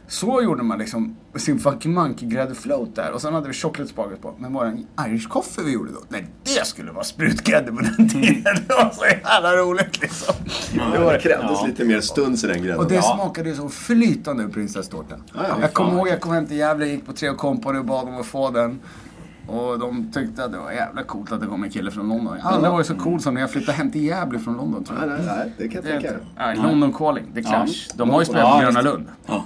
Så 0.09 0.43
gjorde 0.43 0.63
man 0.63 0.79
liksom 0.79 1.17
sin 1.37 1.59
Funky 1.59 1.89
Monkey 1.89 2.29
grädde 2.29 2.55
float 2.55 2.95
där 2.97 3.13
och 3.13 3.21
sen 3.21 3.35
hade 3.35 3.49
vi 3.49 3.55
chocolate 3.55 3.91
sparkles 3.91 4.21
på. 4.21 4.35
Men 4.39 4.53
var 4.53 4.65
det 4.65 4.71
en 4.71 5.13
Irish 5.13 5.29
coffee 5.29 5.63
vi 5.65 5.73
gjorde 5.73 5.93
då? 5.93 5.99
Nej, 6.09 6.27
det 6.45 6.67
skulle 6.67 6.93
vara 6.93 7.05
sprutgrädde 7.05 7.73
på 7.73 7.81
den 7.81 8.09
tiden. 8.09 8.45
Det 8.69 8.75
var 8.75 8.91
så 8.91 9.05
jävla 9.05 9.53
roligt 9.57 10.01
liksom. 10.03 10.35
Det, 10.93 10.99
var, 10.99 11.13
det 11.13 11.19
krävdes 11.19 11.51
Ja. 11.61 11.67
lite 11.67 11.85
mer 11.85 12.01
stuns 12.01 12.45
i 12.45 12.47
den 12.47 12.63
grädden. 12.63 12.79
Och 12.81 12.89
det 12.89 12.95
Ja. 12.95 13.03
smakade 13.03 13.49
ju 13.49 13.55
så 13.57 13.69
flytande 13.69 14.49
prinsesstårta. 14.49 15.17
Ja, 15.35 15.41
ja, 15.49 15.57
jag 15.61 15.73
kommer 15.73 15.93
ihåg 15.93 16.09
jag 16.09 16.21
kom 16.21 16.33
hem 16.33 16.47
till 16.47 16.57
Gävle, 16.57 16.87
gick 16.87 17.07
på 17.07 17.13
Tre 17.13 17.31
och 17.31 17.37
Company 17.39 17.79
och 17.79 17.85
bad 17.85 18.09
om 18.09 18.21
att 18.21 18.27
få 18.27 18.51
den. 18.51 18.81
Och 19.49 19.79
de 19.79 20.13
tyckte 20.13 20.45
att 20.45 20.53
det 20.53 20.59
var 20.59 20.73
jävla 20.73 21.03
coolt 21.03 21.33
att 21.33 21.41
det 21.41 21.47
kom 21.47 21.65
en 21.65 21.71
kille 21.71 21.91
från 21.91 22.09
London. 22.09 22.35
Jag 22.37 22.45
har 22.45 22.53
aldrig 22.53 22.73
varit 22.73 22.87
så 22.87 22.95
cool 22.95 23.21
som 23.21 23.35
när 23.35 23.41
jag 23.41 23.51
flyttade 23.51 23.73
hem 23.79 23.91
till 23.91 24.05
Gävle 24.05 24.39
från 24.39 24.57
London 24.57 24.85
tror 24.85 24.97
Nej, 24.99 25.09
jag. 25.09 25.19
nej, 25.19 25.37
nej, 25.37 25.53
det 25.59 25.69
kan 25.69 25.75
jag 25.75 25.85
tänka 25.85 26.11
mig. 26.17 26.21
Nej, 26.37 26.57
London 26.57 26.93
Calling, 26.93 27.33
The 27.35 27.43
Clash. 27.43 27.73
De 27.95 28.11
har 28.11 28.21
ju 28.21 28.25
spelat 28.25 28.43
Ja, 28.43 28.55
på 28.55 28.61
Gröna. 28.63 28.81
Lund. 28.81 29.07
Ja. 29.27 29.45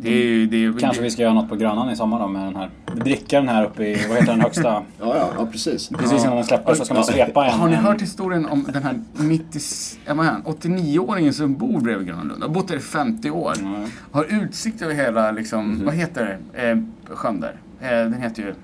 Det 0.00 0.08
är 0.08 0.24
ju... 0.24 0.46
Det 0.46 0.56
är, 0.56 0.60
ju- 0.60 0.78
Kanske 0.78 1.02
vi 1.02 1.10
ska 1.10 1.22
göra 1.22 1.32
något 1.34 1.48
på 1.48 1.56
Grönan 1.56 1.90
i 1.90 1.96
sommar 1.96 2.20
då 2.20 2.28
med 2.28 2.42
den 2.42 2.56
här. 2.56 2.70
Dricka 2.94 3.36
den 3.36 3.48
här 3.48 3.64
uppe 3.64 3.84
i, 3.84 4.06
vad 4.08 4.16
heter 4.18 4.32
den 4.32 4.40
högsta? 4.40 4.62
Ja, 5.00 5.16
ja, 5.16 5.28
ja 5.38 5.46
precis. 5.52 5.88
Precis 5.88 6.24
innan 6.24 6.36
den 6.36 6.44
släpper 6.44 6.74
så 6.74 6.84
ska 6.84 6.94
man 6.94 7.04
svepa 7.04 7.46
en. 7.46 7.60
Har 7.60 7.68
ni 7.68 7.74
hört 7.76 8.02
historien 8.02 8.46
om 8.46 8.66
den 8.72 8.82
här 8.82 9.00
90, 9.16 9.60
ja, 10.06 10.14
vad 10.14 10.26
är 10.26 10.30
han, 10.30 10.42
89-åringen 10.42 11.32
som 11.32 11.54
bor 11.54 11.80
bredvid 11.80 12.06
Gröna 12.06 12.22
Lund? 12.22 12.42
Har 12.42 12.50
bott 12.50 12.68
där 12.68 12.76
i 12.76 12.80
50 12.80 13.30
år. 13.30 13.54
Nej. 13.62 13.86
Har 14.12 14.24
utsikt 14.42 14.82
över 14.82 14.94
hela, 14.94 15.30
liksom, 15.30 15.82
vad 15.84 15.94
heter 15.94 16.38
det, 16.54 16.70
eh, 16.70 16.78
sjön 17.16 17.40
där? 17.40 17.56
Eh, 17.80 17.88
den 17.90 18.22
heter 18.22 18.42
ju... 18.42 18.54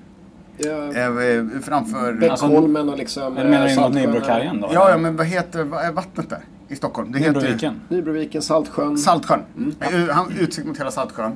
Ja, 0.57 0.71
Eh, 0.71 1.61
framför... 1.61 2.13
Bäckholmen 2.13 2.89
och 2.89 2.97
liksom... 2.97 3.37
Eller 3.37 3.49
menar 3.49 3.67
du 3.67 3.99
eh. 3.99 4.07
Nybrokajen 4.07 4.61
då? 4.61 4.69
Ja, 4.73 4.89
ja, 4.89 4.97
men 4.97 5.15
vad 5.15 5.25
heter 5.27 5.63
vad 5.63 5.85
är 5.85 5.91
vattnet 5.91 6.29
där? 6.29 6.39
I 6.67 6.75
Stockholm? 6.75 7.11
Det 7.11 7.19
heter 7.19 7.33
Nybroviken? 7.33 7.81
Nybroviken, 7.89 8.41
Saltsjön. 8.41 8.97
Saltsjön. 8.97 9.39
Eh, 9.79 10.07
Han 10.15 10.31
utsikt 10.39 10.67
mot 10.67 10.79
hela 10.79 10.91
Saltsjön. 10.91 11.31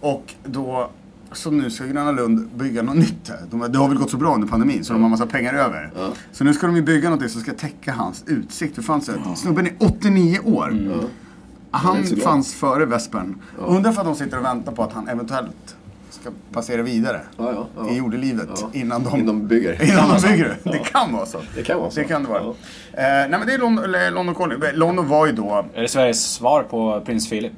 Och 0.00 0.34
då... 0.44 0.90
Så 1.32 1.50
nu 1.50 1.70
ska 1.70 1.84
Gröna 1.84 2.12
Lund 2.12 2.48
bygga 2.56 2.82
något 2.82 2.96
nytt 2.96 3.28
här. 3.28 3.38
De, 3.50 3.72
det 3.72 3.78
har 3.78 3.88
väl 3.88 3.98
gått 3.98 4.10
så 4.10 4.16
bra 4.16 4.34
under 4.34 4.48
pandemin 4.48 4.84
så 4.84 4.92
de 4.92 5.02
har 5.02 5.08
massa 5.08 5.26
pengar 5.26 5.54
över. 5.54 5.90
Så 6.32 6.44
nu 6.44 6.54
ska 6.54 6.66
de 6.66 6.76
ju 6.76 6.82
bygga 6.82 7.10
något 7.10 7.30
som 7.30 7.40
ska 7.40 7.52
täcka 7.52 7.92
hans 7.92 8.24
utsikt 8.26 8.78
ur 8.78 8.82
fönstret. 8.82 9.18
Snubben 9.36 9.66
är 9.66 9.72
89 9.78 10.38
år. 10.44 10.74
Han 11.70 11.96
Det 12.00 12.06
så 12.06 12.14
bra. 12.14 12.24
fanns 12.24 12.54
före 12.54 12.86
Vespern. 12.86 13.34
Undrar 13.58 13.92
för 13.92 14.00
att 14.00 14.06
de 14.06 14.14
sitter 14.16 14.38
och 14.38 14.44
väntar 14.44 14.72
på 14.72 14.82
att 14.82 14.92
han 14.92 15.08
eventuellt 15.08 15.76
ska 16.20 16.30
passera 16.52 16.82
vidare 16.82 17.20
Ja, 17.38 17.52
ja, 17.52 17.66
ja. 17.76 17.90
i 17.90 17.96
jordelivet 17.96 18.48
Ja. 18.60 18.68
innan 18.72 19.04
de, 19.04 19.12
Innan 19.20 19.26
de 19.26 19.46
bygger. 19.48 19.82
innan 19.92 20.08
de 20.08 20.28
bygger 20.28 20.56
det. 20.64 20.70
Det 20.70 20.78
kan 20.78 21.12
vara 21.12 21.26
så. 21.26 21.38
Det 21.54 21.62
kan 21.62 21.78
vara 21.80 21.90
så. 21.90 22.00
Det 22.00 22.06
kan 22.06 22.22
det 22.22 22.28
vara. 22.28 22.42
Ja. 22.42 22.48
Eh, 22.92 23.02
nej 23.02 23.30
men 23.30 23.46
det 23.46 23.52
är 23.54 24.10
London, 24.10 24.34
Calling. 24.34 24.58
London 24.74 25.08
var 25.08 25.26
ju 25.26 25.32
då... 25.32 25.66
Är 25.74 25.82
det 25.82 25.88
Sveriges 25.88 26.32
svar 26.32 26.62
på 26.62 27.00
prins 27.00 27.28
Philip? 27.30 27.52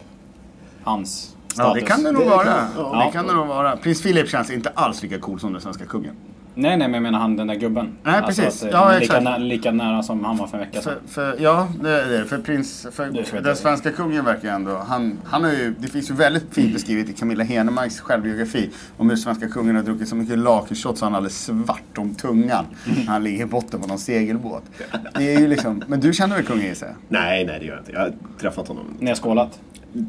Hans 0.85 1.37
status? 1.49 1.59
Ja, 1.59 1.75
det 1.75 1.81
kan 1.81 2.03
det 2.03 2.13
nog 2.13 2.23
Det 2.23 2.29
vara. 2.29 2.45
kan- 2.45 2.69
ja. 2.77 3.05
Det 3.07 3.13
kan 3.13 3.27
det 3.27 3.33
nog 3.35 3.47
vara. 3.47 3.77
Prins 3.77 4.03
Philip 4.03 4.29
känns 4.29 4.51
inte 4.51 4.69
alls 4.75 5.03
lika 5.03 5.19
cool 5.19 5.41
som 5.41 5.53
den 5.53 5.63
svenska 5.63 5.85
kungen. 5.85 6.15
Nej, 6.59 6.77
nej, 6.77 6.89
men 6.89 6.95
jag 6.95 7.03
menar 7.03 7.19
han 7.19 7.37
den 7.37 7.47
där 7.47 7.55
gubben. 7.55 7.89
Nej, 8.03 8.23
precis. 8.23 8.63
att, 8.63 8.63
eh, 8.63 8.69
Ja, 8.73 8.89
lika, 8.93 9.03
exakt. 9.05 9.23
nä, 9.25 9.39
lika 9.39 9.73
nära 9.73 10.03
som 10.03 10.25
han 10.25 10.37
var 10.37 10.47
för 10.47 10.59
en 10.59 10.65
vecka 10.65 10.81
sedan. 10.83 10.93
För, 11.07 11.33
för, 11.33 11.43
ja, 11.43 11.69
det 11.83 11.91
är 11.91 12.09
det. 12.09 12.25
För 12.25 12.39
prins... 12.39 12.87
För 12.93 13.07
Det 13.33 13.41
den 13.41 13.57
svenska 13.57 13.91
kungen 13.93 14.25
verkar 14.25 14.49
ändå... 14.49 14.77
Han, 14.89 15.19
han 15.25 15.45
har 15.45 15.51
ju, 15.51 15.75
det 15.79 15.89
finns 15.89 16.11
ju 16.11 16.15
väldigt 16.15 16.55
fint 16.55 16.73
beskrivet 16.73 17.09
i 17.09 17.13
Camilla 17.13 17.45
Henemarks 17.45 18.01
självbiografi 18.01 18.71
om 18.97 19.11
hur 19.11 19.17
svenska 19.17 19.49
kungen 19.49 19.77
har 19.77 19.83
druckit 19.83 20.09
så 20.09 20.17
mycket 20.17 20.39
lakritsshot 20.39 20.99
så 20.99 21.05
han 21.05 21.13
är 21.13 21.17
alldeles 21.17 21.45
svart 21.45 21.99
om 21.99 22.15
tungan 22.15 22.65
när 22.97 23.05
han 23.07 23.25
ligger 23.25 23.45
i 23.45 23.47
botten 23.49 23.81
på 23.81 23.87
någon 23.87 23.99
segelbåt. 23.99 24.63
Det 25.19 25.35
är 25.35 25.41
ju 25.41 25.49
liksom... 25.49 25.83
Men 25.87 26.01
du 26.01 26.13
känner 26.13 26.37
väl 26.37 26.45
kungen 26.45 26.67
gissar? 26.67 26.89
Nej, 27.09 27.45
nej 27.45 27.59
det 27.61 27.67
gör 27.67 27.73
jag 27.75 27.81
inte. 27.81 27.93
Jag 27.93 28.01
har 28.01 28.13
träffat 28.41 28.69
honom. 28.69 28.85
Ni 28.99 29.09
har 29.09 29.15
skålat? 29.17 29.59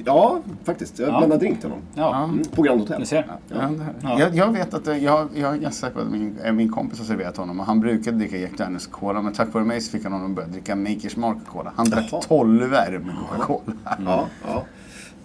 Ja, 0.06 0.42
faktiskt. 0.66 1.00
Jag 1.00 1.10
Ja. 1.10 1.18
blandade 1.18 1.40
drink 1.40 1.60
till 1.62 1.70
honom. 1.70 1.86
Ja, 1.96 2.24
Mm, 2.24 2.46
på 2.56 2.62
Grand 2.62 2.80
Hotel. 2.82 3.00
ni 3.00 3.06
ser. 3.06 3.26
Ja, 3.28 3.56
det 3.56 3.60
här. 3.60 3.94
Ja. 4.04 4.20
Jag, 4.20 4.36
jag 4.36 4.52
vet 4.54 4.74
att 4.74 4.88
jag, 5.02 5.28
jag 5.36 5.54
är 5.56 5.58
ganska 5.58 5.72
säker 5.88 5.96
på 5.96 6.02
att 6.02 6.12
min, 6.12 6.37
min 6.54 6.70
kompis 6.72 7.00
har 7.00 7.06
serverat 7.06 7.38
honom 7.38 7.60
och 7.60 7.66
han 7.66 7.80
brukade 7.80 8.18
dricka 8.18 8.38
Jack 8.38 8.58
Daniels 8.58 8.88
Cola 8.88 9.22
men 9.22 9.34
tack 9.34 9.54
vare 9.54 9.64
mig 9.66 9.82
så 9.82 9.92
fick 9.92 10.04
han 10.04 10.12
honom 10.14 10.30
att 10.32 10.36
börja 10.36 10.48
dricka 10.48 10.76
Makers 10.76 11.16
Mark 11.16 11.38
Cola. 11.48 11.72
Han 11.76 11.90
drack 11.90 12.08
Jaha. 12.12 12.22
tolver 12.22 13.00
med 13.00 13.16
Coca-Cola. 13.16 13.74
Ja, 14.06 14.28
ja. 14.48 14.64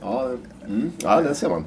Ja, 0.00 0.30
mm. 0.66 0.90
ja 1.02 1.20
det 1.20 1.34
ser 1.34 1.48
man. 1.48 1.64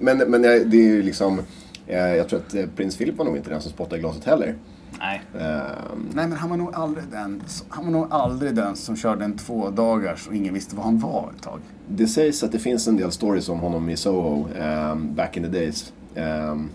Men, 0.00 0.18
men 0.18 0.42
det 0.42 0.48
är 0.76 0.88
ju 0.88 1.02
liksom... 1.02 1.40
eh, 1.86 1.96
Jag 1.98 2.28
tror 2.28 2.38
att 2.40 2.54
eh, 2.54 2.66
prins 2.76 2.96
Philip 2.96 3.16
var 3.18 3.24
nog 3.24 3.36
inte 3.36 3.50
den 3.50 3.60
som 3.60 3.70
spottade 3.72 3.96
i 3.96 4.00
glaset 4.00 4.24
heller. 4.24 4.54
Nej. 4.98 5.22
Ehm, 5.38 6.08
Nej 6.14 6.28
men 6.28 6.32
han 6.32 6.50
var 6.50 6.56
nog 6.56 6.74
aldrig 6.74 7.04
den, 7.10 7.42
han 7.68 7.84
var 7.84 7.92
nog 7.92 8.06
aldrig 8.10 8.54
den 8.54 8.76
som 8.76 8.96
körde 8.96 9.24
en 9.24 9.36
två 9.36 9.70
dagars 9.70 10.28
och 10.28 10.34
ingen 10.34 10.54
visste 10.54 10.76
vad 10.76 10.84
han 10.84 10.98
var 10.98 11.30
ett 11.36 11.42
tag. 11.42 11.60
Det 11.88 12.06
sägs 12.06 12.42
att 12.42 12.52
det 12.52 12.58
finns 12.58 12.88
en 12.88 12.96
del 12.96 13.10
stories 13.12 13.48
om 13.48 13.58
honom 13.60 13.88
i 13.90 13.96
Soho, 13.96 14.48
ehm, 14.58 15.14
back 15.14 15.36
in 15.36 15.42
the 15.42 15.48
days. 15.48 15.92
Ehm, 16.14 16.68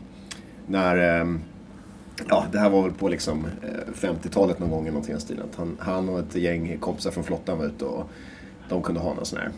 när, 0.68 1.22
ja 2.30 2.46
det 2.52 2.60
här 2.60 2.70
var 2.70 2.82
väl 2.84 2.92
på 2.92 3.08
liksom 3.08 3.46
eh, 3.62 3.94
50-talet 3.94 4.60
någon 4.60 4.70
gång 4.70 4.86
någonting 4.86 5.10
i 5.10 5.14
den 5.14 5.22
stilen. 5.22 5.44
Att 5.52 5.56
Han, 5.58 5.78
han 5.80 6.10
och 6.10 6.20
ett 6.20 6.36
gäng 6.36 6.78
kompisar 6.80 7.12
från 7.12 7.24
flottan 7.24 7.58
var 7.58 7.66
ute 7.66 7.86
och 7.86 8.10
de 8.70 8.82
kunde 8.82 9.02
ha 9.02 9.14
någon 9.14 9.26
sån 9.26 9.40
här 9.40 9.52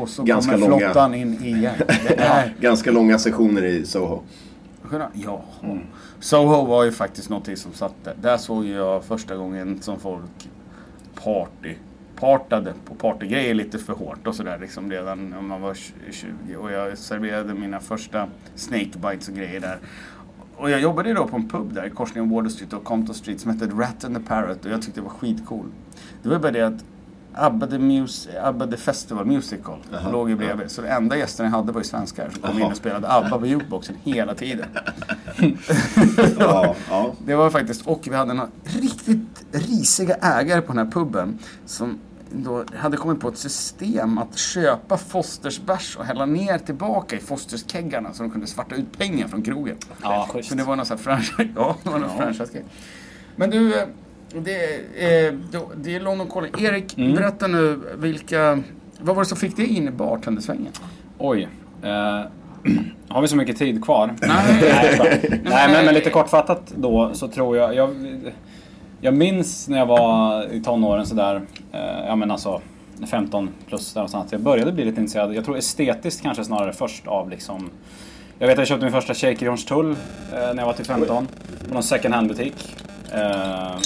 Och 0.00 0.08
så 0.08 0.22
Ganska 0.22 0.52
kommer 0.52 0.68
långa. 0.68 0.84
flottan 0.86 1.14
in 1.14 1.44
igen. 1.44 1.74
Ganska 2.60 2.90
långa 2.90 3.18
sessioner 3.18 3.62
i 3.64 3.84
Soho. 3.86 4.22
ja. 5.14 5.44
Soho 6.20 6.64
var 6.66 6.84
ju 6.84 6.92
faktiskt 6.92 7.30
någonting 7.30 7.56
som 7.56 7.72
satt 7.72 7.94
där. 8.04 8.14
Där 8.22 8.36
såg 8.36 8.66
jag 8.66 9.04
första 9.04 9.36
gången 9.36 9.78
som 9.82 10.00
folk 10.00 10.48
party 11.24 11.74
partade 12.16 12.74
på 12.84 12.94
partygrejer 12.94 13.54
lite 13.54 13.78
för 13.78 13.92
hårt 13.92 14.26
och 14.26 14.34
sådär 14.34 14.58
liksom 14.60 14.90
redan 14.90 15.30
när 15.30 15.40
man 15.40 15.60
var 15.62 15.74
20 16.10 16.56
och 16.56 16.72
jag 16.72 16.98
serverade 16.98 17.54
mina 17.54 17.80
första 17.80 18.26
snake 18.54 18.90
bites 19.10 19.28
och 19.28 19.34
grejer 19.34 19.60
där. 19.60 19.78
Och 20.60 20.70
jag 20.70 20.80
jobbade 20.80 21.08
ju 21.08 21.14
då 21.14 21.26
på 21.26 21.36
en 21.36 21.48
pub 21.48 21.72
där 21.74 21.86
i 21.86 21.90
korsningen 21.90 22.30
Water 22.30 22.48
Street 22.50 22.72
och 22.72 22.84
Compton 22.84 23.14
Street 23.14 23.40
som 23.40 23.50
hette 23.50 23.66
Rat 23.74 24.04
and 24.04 24.16
the 24.16 24.22
Parrot 24.22 24.64
och 24.64 24.70
jag 24.70 24.82
tyckte 24.82 25.00
det 25.00 25.04
var 25.04 25.10
skitcool. 25.10 25.66
Det 26.22 26.28
var 26.28 26.38
bara 26.38 26.52
det 26.52 26.62
att 26.66 26.84
ABBA 27.34 27.66
the, 27.66 27.76
Mus- 27.78 28.28
ABBA 28.42 28.66
the 28.66 28.76
Festival 28.76 29.26
Musical 29.26 29.74
Jaha, 29.92 30.10
låg 30.12 30.30
ju 30.30 30.36
bredvid. 30.36 30.70
Så 30.70 30.82
det 30.82 30.88
enda 30.88 31.16
gästerna 31.16 31.48
jag 31.48 31.56
hade 31.56 31.72
var 31.72 31.80
ju 31.80 31.84
svenskar 31.84 32.30
som 32.30 32.42
kom 32.42 32.50
in 32.52 32.58
Jaha. 32.60 32.70
och 32.70 32.76
spelade 32.76 33.12
ABBA 33.12 33.38
på 33.38 33.46
jukeboxen 33.46 33.96
hela 34.04 34.34
tiden. 34.34 34.66
Ja, 36.38 36.74
ja. 36.90 37.12
Det 37.26 37.34
var 37.34 37.50
faktiskt, 37.50 37.86
och 37.86 38.08
vi 38.10 38.14
hade 38.16 38.34
några 38.34 38.48
riktigt 38.64 39.44
risiga 39.52 40.14
ägare 40.14 40.60
på 40.60 40.72
den 40.72 40.86
här 40.86 40.92
puben 40.92 41.38
som 41.66 41.98
då 42.32 42.64
hade 42.76 42.96
kommit 42.96 43.20
på 43.20 43.28
ett 43.28 43.36
system 43.38 44.18
att 44.18 44.38
köpa 44.38 44.96
Fosters 44.96 45.60
bärs 45.60 45.96
och 45.96 46.04
hälla 46.04 46.26
ner 46.26 46.58
tillbaka 46.58 47.16
i 47.16 47.18
Fosters 47.18 47.64
keggarna 47.72 48.12
så 48.12 48.22
de 48.22 48.30
kunde 48.30 48.46
svarta 48.46 48.74
ut 48.74 48.98
pengar 48.98 49.28
från 49.28 49.42
krogen. 49.42 49.76
Ja, 50.02 50.28
schysst. 50.32 50.48
Så 50.48 50.54
det 50.54 50.62
var 50.64 50.76
någon 50.76 50.86
sån 50.86 50.96
här 50.96 51.04
franchise, 51.04 51.48
ja, 51.56 51.76
det 51.82 51.90
var 51.90 51.98
någon 51.98 52.16
franchise 52.18 52.62
Men 53.36 53.50
du, 53.50 53.74
eh, 53.74 53.86
det, 54.34 54.74
eh, 55.26 55.34
det 55.76 55.96
är 55.96 56.00
London 56.00 56.30
Calling. 56.30 56.52
Erik, 56.58 56.98
Mm. 56.98 57.14
berätta 57.14 57.46
nu 57.46 57.80
vilka, 57.96 58.62
vad 59.00 59.16
var 59.16 59.22
det 59.22 59.28
som 59.28 59.38
fick 59.38 59.56
dig 59.56 59.66
in 59.66 59.88
i 59.88 59.90
bartendersvängen? 59.90 60.72
Oj. 61.18 61.48
Eh, 61.82 61.88
har 63.08 63.22
vi 63.22 63.28
så 63.28 63.36
mycket 63.36 63.56
tid 63.58 63.84
kvar? 63.84 64.14
Nej. 64.22 65.40
Nej 65.44 65.72
men, 65.72 65.84
men 65.84 65.94
lite 65.94 66.10
kortfattat 66.10 66.72
då 66.76 67.10
så 67.14 67.28
tror 67.28 67.56
jag, 67.56 67.74
jag... 67.74 67.90
Jag 69.00 69.14
minns 69.14 69.68
när 69.68 69.78
jag 69.78 69.86
var 69.86 70.44
i 70.52 70.62
tonåren 70.62 71.06
sådär, 71.06 71.42
eh, 71.72 71.80
ja 72.06 72.16
men 72.16 72.30
alltså 72.30 72.60
15 73.10 73.50
plus 73.68 73.92
där 73.92 74.00
någonstans. 74.00 74.32
Jag 74.32 74.40
började 74.40 74.72
bli 74.72 74.84
lite 74.84 75.00
intresserad. 75.00 75.34
Jag 75.34 75.44
tror 75.44 75.58
estetiskt 75.58 76.22
kanske 76.22 76.44
snarare 76.44 76.72
först 76.72 77.06
av 77.06 77.30
liksom... 77.30 77.70
Jag 78.38 78.46
vet 78.46 78.54
att 78.54 78.58
jag 78.58 78.68
köpte 78.68 78.84
min 78.84 78.92
första 78.92 79.14
shaker 79.14 79.46
i 79.46 79.48
Hornstull 79.48 79.90
eh, 79.90 79.96
när 80.32 80.56
jag 80.56 80.66
var 80.66 80.72
typ 80.72 80.86
till 80.86 80.94
15. 80.94 81.28
På 81.68 81.74
någon 81.74 81.82
second 81.82 82.14
hand 82.14 82.28
butik. 82.28 82.76
Eh, 83.14 83.76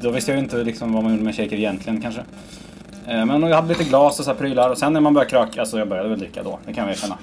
då 0.00 0.10
visste 0.10 0.30
jag 0.30 0.36
ju 0.38 0.42
inte 0.44 0.56
liksom 0.56 0.92
vad 0.92 1.02
man 1.02 1.12
gjorde 1.12 1.24
med 1.24 1.36
shaker 1.36 1.56
egentligen 1.56 2.00
kanske. 2.00 2.20
Eh, 3.06 3.26
Men 3.26 3.42
jag 3.42 3.56
hade 3.56 3.68
lite 3.68 3.84
glas 3.84 4.18
och 4.18 4.24
så 4.24 4.30
här 4.30 4.38
prylar 4.38 4.70
och 4.70 4.78
sen 4.78 4.92
när 4.92 5.00
man 5.00 5.14
började 5.14 5.30
kröka, 5.30 5.60
alltså 5.60 5.78
jag 5.78 5.88
började 5.88 6.08
väl 6.08 6.18
dricka 6.18 6.42
då, 6.42 6.58
det 6.66 6.72
kan 6.72 6.84
jag 6.84 6.92
erkänna. 6.92 7.18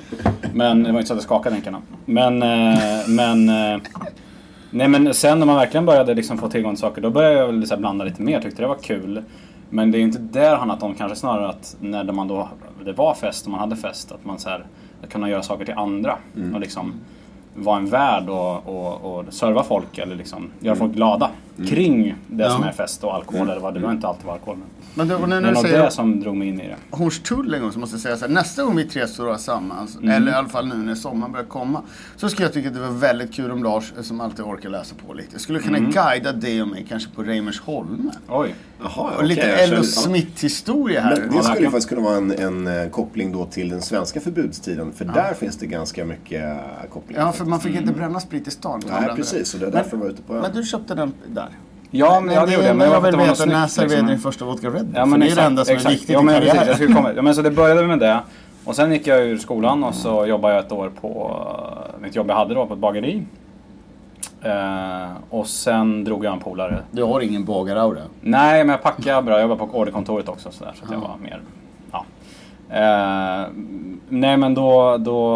Men 0.53 0.83
det 0.83 0.91
var 0.91 0.99
inte 0.99 1.07
så 1.07 1.13
att 1.13 1.17
jag 1.17 1.23
skakade 1.23 1.55
länkarna. 1.55 1.81
Men, 2.05 2.43
eh, 2.43 3.07
men 3.07 3.49
eh, 3.49 3.79
Nej 4.77 4.87
men 4.87 5.13
sen 5.13 5.39
när 5.39 5.45
man 5.45 5.55
verkligen 5.55 5.85
började 5.85 6.13
liksom 6.13 6.37
få 6.37 6.49
tillgång 6.49 6.73
till 6.73 6.81
saker 6.81 7.01
då 7.01 7.09
började 7.09 7.35
jag 7.35 7.47
väl 7.47 7.77
blanda 7.79 8.05
lite 8.05 8.21
mer, 8.21 8.41
tyckte 8.41 8.61
det 8.61 8.67
var 8.67 8.75
kul. 8.75 9.23
Men 9.69 9.91
det 9.91 9.97
är 9.97 9.99
inte 9.99 10.19
där 10.19 10.51
det 10.51 10.57
handlat 10.57 10.83
om, 10.83 10.95
kanske 10.95 11.15
snarare 11.15 11.49
att 11.49 11.75
när 11.79 12.03
man 12.03 12.27
då, 12.27 12.49
det 12.85 12.93
var 12.93 13.13
fest 13.13 13.45
och 13.45 13.51
man 13.51 13.59
hade 13.59 13.75
fest, 13.75 14.11
att 14.11 14.25
man 14.25 14.39
så 14.39 14.49
här, 14.49 14.65
att 15.03 15.09
kunna 15.09 15.29
göra 15.29 15.41
saker 15.41 15.65
till 15.65 15.73
andra. 15.73 16.17
Och 16.53 16.59
liksom 16.59 16.93
vara 17.55 17.77
en 17.77 17.89
värd 17.89 18.29
och, 18.29 18.67
och, 18.67 19.17
och 19.17 19.33
serva 19.33 19.63
folk 19.63 19.97
eller 19.97 20.15
liksom 20.15 20.51
göra 20.59 20.75
folk 20.75 20.93
glada 20.93 21.29
kring 21.69 22.15
det 22.27 22.49
som 22.51 22.61
Ja. 22.61 22.67
är 22.67 22.71
fest 22.73 23.03
och 23.03 23.13
alkohol 23.15 23.49
eller 23.49 23.61
vad 23.61 23.73
det 23.73 23.79
behöver 23.79 23.95
inte 23.95 24.07
alltid 24.07 24.25
vara 24.25 24.33
alkohol. 24.35 24.57
Men 24.57 24.67
Men 24.93 25.07
det 25.07 25.17
var 25.17 25.27
när 25.27 25.41
det 25.41 25.53
var 25.53 25.63
det 25.63 25.91
som 25.91 26.19
drog 26.19 26.35
mig 26.37 26.47
in 26.47 26.61
i 26.61 26.67
det. 26.67 26.75
Hornstull 26.97 27.53
en 27.53 27.61
gång 27.61 27.71
så 27.71 27.79
måste 27.79 27.93
jag 27.95 28.01
säga 28.01 28.17
så 28.17 28.25
här, 28.25 28.33
nästa 28.33 28.63
gång 28.63 28.75
vi 28.75 28.85
tre 28.85 29.07
står 29.07 29.35
tillsammans, 29.35 29.95
Mm. 29.95 30.09
eller 30.09 30.31
i 30.31 30.35
alla 30.35 30.47
fall 30.49 30.67
nu 30.67 30.75
när 30.75 30.95
sommaren 30.95 31.31
börjar 31.31 31.45
komma, 31.45 31.81
så 32.15 32.29
skulle 32.29 32.45
jag 32.45 32.53
tycka 32.53 32.67
att 32.67 32.73
det 32.73 32.79
var 32.81 32.91
väldigt 32.91 33.33
kul 33.33 33.51
om 33.51 33.63
Lars, 33.63 33.93
eh, 33.97 34.03
som 34.03 34.21
alltid 34.21 34.45
orkar 34.45 34.69
läsa 34.69 34.95
på 35.07 35.13
lite, 35.13 35.39
skulle 35.39 35.59
kunna 35.59 35.77
Mm. 35.77 35.91
guida 35.91 36.31
dig 36.31 36.61
och 36.61 36.67
mig 36.67 36.85
kanske 36.89 37.09
på 37.15 37.23
Reimersholme. 37.23 38.11
Oj. 38.29 38.55
Jaha, 38.81 39.11
Och 39.17 39.23
lite 39.23 39.47
jag 39.47 39.63
Ello 39.63 39.75
ja. 39.75 39.83
Smith-historia 39.83 41.01
här. 41.01 41.17
Men 41.27 41.37
det 41.37 41.43
skulle 41.43 41.59
ju 41.59 41.65
faktiskt 41.65 41.89
kunna 41.89 42.01
vara 42.01 42.17
en, 42.17 42.31
en 42.31 42.67
eh, 42.67 42.89
koppling 42.89 43.31
då 43.31 43.45
till 43.45 43.69
den 43.69 43.81
svenska 43.81 44.19
förbudstiden. 44.19 44.91
För 44.93 45.05
där 45.05 45.33
finns 45.33 45.57
det 45.57 45.65
ganska 45.65 46.05
mycket 46.05 46.43
eh, 46.43 46.89
kopplingar. 46.89 47.21
Ja, 47.25 47.31
för 47.31 47.45
man 47.45 47.59
fick 47.59 47.75
inte 47.75 47.93
bränna 47.93 48.19
sprit 48.19 48.47
i 48.47 48.51
stan. 48.51 48.81
Mm. 48.87 49.03
Nej, 49.03 49.15
precis. 49.15 49.53
Och 49.53 49.59
det 49.59 49.65
är 49.65 49.71
Men- 49.71 49.75
därför 49.83 49.97
jag 49.97 50.03
var 50.03 50.09
ute 50.11 50.21
på 50.21 50.35
ön. 50.35 50.41
Men 50.41 50.51
du 50.53 50.63
köpte 50.63 50.95
den 50.95 51.13
där? 51.27 51.46
Ja, 51.91 52.19
men 52.19 52.35
jag 52.35 52.47
det 52.47 52.53
gjorde 52.53 52.67
jag. 52.67 52.75
Men 52.75 52.91
jag 52.91 53.05
inte 53.05 53.17
vad 53.17 53.27
veta, 53.27 53.45
när 53.45 53.67
serverade 53.67 53.95
liksom. 53.95 54.07
din 54.07 54.19
första 54.19 54.45
vodka 54.45 54.67
Red 54.67 54.73
Bull? 54.73 54.95
Ja, 54.95 55.05
men 55.05 55.19
det 55.19 55.27
är 55.27 55.35
det 55.35 55.41
enda 55.41 55.65
som 55.65 55.71
är 55.71 55.75
exakt. 55.75 55.95
viktigt 55.95 56.09
ja, 56.09 56.21
i 56.21 56.23
men 56.23 56.41
precis, 56.41 56.55
jag 56.55 56.65
karriären. 56.65 56.95
komma. 56.95 57.13
Ja, 57.15 57.21
men 57.21 57.35
så 57.35 57.41
det 57.41 57.51
började 57.51 57.87
med 57.87 57.99
det. 57.99 58.19
Och 58.65 58.75
sen 58.75 58.91
gick 58.91 59.07
jag 59.07 59.21
ur 59.21 59.37
skolan 59.37 59.83
och 59.83 59.95
så 59.95 60.25
jobbade 60.25 60.53
jag 60.53 60.65
ett 60.65 60.71
år 60.71 60.91
på 61.01 61.41
eh, 61.93 62.01
mitt 62.01 62.15
jobb 62.15 62.29
jag 62.29 62.35
hade 62.35 62.53
då 62.53 62.65
på 62.65 62.73
ett 62.73 62.79
bageri. 62.79 63.23
Eh, 64.41 65.07
och 65.29 65.47
sen 65.47 66.03
drog 66.03 66.25
jag 66.25 66.33
en 66.33 66.39
polare. 66.39 66.79
Du 66.91 67.03
har 67.03 67.21
ingen 67.21 67.45
bagaraura? 67.45 68.01
Nej, 68.21 68.63
men 68.63 68.69
jag 68.69 68.83
packade 68.83 69.21
bra. 69.21 69.33
Jag 69.33 69.41
jobbade 69.41 69.71
på 69.71 69.79
orderkontoret 69.79 70.29
också 70.29 70.51
så, 70.51 70.63
där, 70.63 70.73
så 70.79 70.85
att 70.85 70.91
jag 70.91 70.99
var 70.99 71.17
mer... 71.21 71.41
Ja. 71.91 72.05
Eh, 72.69 73.47
nej, 74.09 74.37
men 74.37 74.53
då... 74.53 74.97
då 74.97 75.29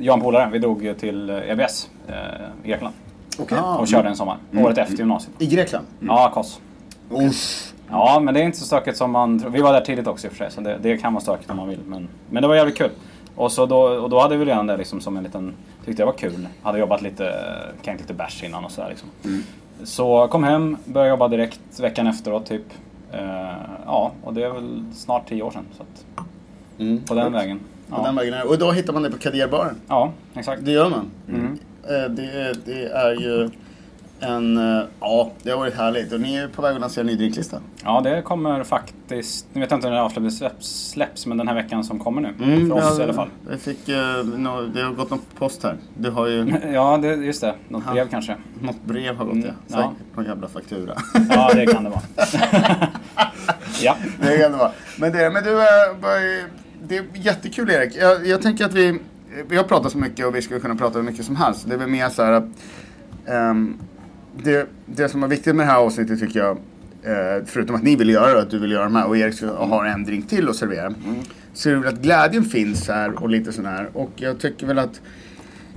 jag 0.00 0.12
och 0.12 0.18
en 0.18 0.24
polare, 0.24 0.48
vi 0.52 0.58
drog 0.58 0.94
till 0.98 1.30
EBS 1.30 1.90
eh, 2.08 2.14
i 2.64 2.68
Grekland. 2.68 2.94
Okej. 3.38 3.58
Ah. 3.58 3.76
Och 3.76 3.88
körde 3.88 4.08
en 4.08 4.16
sommar. 4.16 4.36
Året 4.56 4.78
efter 4.78 4.96
gymnasiet. 4.96 5.34
I 5.38 5.46
Grekland? 5.46 5.86
Ja, 6.00 6.30
Kos. 6.34 6.60
Uff. 7.10 7.72
Ja, 7.90 8.20
men 8.20 8.34
det 8.34 8.40
är 8.40 8.44
inte 8.44 8.58
så 8.58 8.64
stökigt 8.64 8.96
som 8.96 9.10
man 9.10 9.40
tror. 9.40 9.50
Vi 9.50 9.60
var 9.60 9.72
där 9.72 9.80
tidigt 9.80 10.06
också 10.06 10.26
i 10.26 10.30
och 10.30 10.32
för 10.32 10.38
sig, 10.44 10.50
så 10.50 10.60
det, 10.60 10.78
det 10.82 10.96
kan 10.96 11.12
vara 11.12 11.22
stökigt 11.22 11.50
om 11.50 11.56
man 11.56 11.68
vill. 11.68 11.78
Men, 11.86 12.08
men 12.30 12.42
det 12.42 12.48
var 12.48 12.54
jävligt 12.54 12.78
kul. 12.78 12.90
Och, 13.36 13.52
så 13.52 13.66
då, 13.66 13.80
och 13.82 14.10
då 14.10 14.20
hade 14.20 14.36
vi 14.36 14.44
redan 14.44 14.66
det 14.66 14.76
liksom 14.76 15.00
som 15.00 15.16
en 15.16 15.22
liten... 15.22 15.54
Tyckte 15.84 16.02
jag 16.02 16.06
var 16.06 16.12
kul. 16.12 16.48
Hade 16.62 16.78
jobbat 16.78 17.02
lite, 17.02 17.34
kanske 17.82 18.02
lite 18.02 18.14
bärs 18.14 18.42
innan 18.44 18.64
och 18.64 18.70
sådär 18.70 18.88
liksom. 18.88 19.08
Så 19.84 20.28
kom 20.28 20.44
hem, 20.44 20.76
började 20.84 21.10
jobba 21.10 21.28
direkt 21.28 21.60
veckan 21.80 22.06
efteråt 22.06 22.46
typ. 22.46 22.64
Eh, 23.12 23.20
ja, 23.86 24.12
och 24.24 24.34
det 24.34 24.44
är 24.44 24.50
väl 24.50 24.84
snart 24.94 25.28
tio 25.28 25.42
år 25.42 25.50
sedan. 25.50 25.64
Så 25.76 25.82
att, 25.82 26.26
på 27.08 27.14
den 27.14 27.32
vägen. 27.32 27.60
På 27.90 27.96
den 27.96 28.04
Ja, 28.04 28.12
vägen 28.12 28.34
är 28.34 28.38
det. 28.38 28.44
Och 28.44 28.58
då 28.58 28.72
hittar 28.72 28.92
man 28.92 29.02
det 29.02 29.10
på 29.10 29.18
Kaderbaren? 29.18 29.76
ja 29.88 30.10
exakt. 30.34 30.64
Det 30.64 30.70
gör 30.72 30.90
man. 30.90 31.10
Mm. 31.28 31.58
Eh, 31.88 32.10
Det, 32.10 32.24
är- 32.24 32.56
det 32.64 32.84
är 32.88 33.12
ju 33.20 33.50
en... 34.20 34.56
eh, 34.78 34.84
Ja, 35.00 35.30
det 35.42 35.50
har 35.50 35.58
varit 35.58 35.74
härligt. 35.74 36.12
Och 36.12 36.20
ni 36.20 36.34
är 36.36 36.48
på 36.48 36.62
väg 36.62 36.74
att 36.74 36.80
lansera 36.80 37.00
en 37.02 37.06
ny 37.06 37.16
drinklista. 37.16 37.60
Ja, 37.84 38.00
det 38.00 38.22
kommer 38.22 38.64
faktiskt... 38.64 39.46
Nu 39.52 39.60
vet 39.60 39.70
jag 39.70 39.78
inte 39.78 39.88
när 39.88 39.96
det 39.96 40.02
avsläpps, 40.02 40.36
släpps, 40.38 40.90
släpps, 40.90 41.26
men 41.26 41.36
den 41.38 41.48
här 41.48 41.54
veckan 41.54 41.84
som 41.84 41.98
kommer 41.98 42.20
nu. 42.20 42.28
Mm, 42.44 42.68
för 42.68 42.76
oss 42.76 42.84
ja, 42.96 43.00
i 43.00 43.04
alla 43.04 43.12
fall. 43.14 43.28
Jag 43.50 43.60
fick, 43.60 43.88
eh, 43.88 44.24
nå- 44.36 44.60
det 44.74 44.82
har 44.82 44.90
gått 44.92 45.10
någon 45.10 45.20
post 45.38 45.62
här. 45.62 45.76
Du 45.98 46.10
har 46.10 46.26
ju... 46.26 46.54
Ja, 46.72 46.98
det, 47.02 47.14
just 47.14 47.40
det. 47.40 47.54
Något 47.68 47.92
brev 47.92 48.08
kanske. 48.08 48.36
Något 48.60 48.84
brev 48.84 49.16
har 49.16 49.24
gått 49.24 49.34
Mm, 49.34 49.46
ja. 49.46 49.52
ja. 49.68 49.76
Säkert 49.76 50.16
någon 50.16 50.24
jävla 50.24 50.48
faktura. 50.48 50.94
Ja, 51.30 51.50
det 51.54 51.66
kan 51.66 51.84
det 51.84 51.90
vara. 51.90 52.02
ja. 53.82 53.96
det 54.20 54.38
kan 54.38 54.52
det 54.52 54.58
vara. 54.58 54.72
Men, 54.96 55.12
det, 55.12 55.30
men 55.30 55.44
du, 55.44 55.50
det 56.88 56.96
är 56.96 57.04
jättekul 57.14 57.70
Erik. 57.70 57.96
Jag, 57.96 58.26
jag 58.26 58.42
tänker 58.42 58.64
att 58.64 58.74
vi, 58.74 58.98
vi 59.48 59.56
har 59.56 59.64
pratat 59.64 59.92
så 59.92 59.98
mycket 59.98 60.26
och 60.26 60.34
vi 60.34 60.42
skulle 60.42 60.60
kunna 60.60 60.74
prata 60.74 60.98
hur 60.98 61.06
mycket 61.06 61.24
som 61.26 61.36
helst. 61.36 61.68
Det 61.68 61.74
är 61.74 61.78
väl 61.78 61.88
mer 61.88 62.08
så 62.08 62.22
här 62.22 62.32
att 62.32 62.48
ehm, 63.26 63.74
det, 64.42 64.68
det 64.86 65.08
som 65.08 65.20
var 65.20 65.28
viktigt 65.28 65.56
med 65.56 65.66
det 65.66 65.70
här 65.70 65.78
avsnittet 65.78 66.20
tycker 66.20 66.40
jag, 66.40 66.56
eh, 67.02 67.44
förutom 67.46 67.76
att 67.76 67.82
ni 67.82 67.96
vill 67.96 68.10
göra 68.10 68.34
det, 68.34 68.42
att 68.42 68.50
du 68.50 68.58
vill 68.58 68.72
göra 68.72 68.84
de 68.84 68.96
här 68.96 69.06
och 69.06 69.16
Erik 69.16 69.34
ska, 69.34 69.64
har 69.64 69.84
en 69.84 70.04
drink 70.04 70.28
till 70.28 70.48
att 70.48 70.56
servera. 70.56 70.94
Så 71.54 71.68
är 71.68 71.72
det 71.72 71.80
väl 71.80 71.94
att 71.94 72.00
glädjen 72.00 72.44
finns 72.44 72.88
här 72.88 73.22
och 73.22 73.28
lite 73.28 73.52
sån 73.52 73.66
här. 73.66 73.90
Och 73.92 74.10
jag 74.16 74.38
tycker 74.38 74.66
väl 74.66 74.78
att 74.78 75.00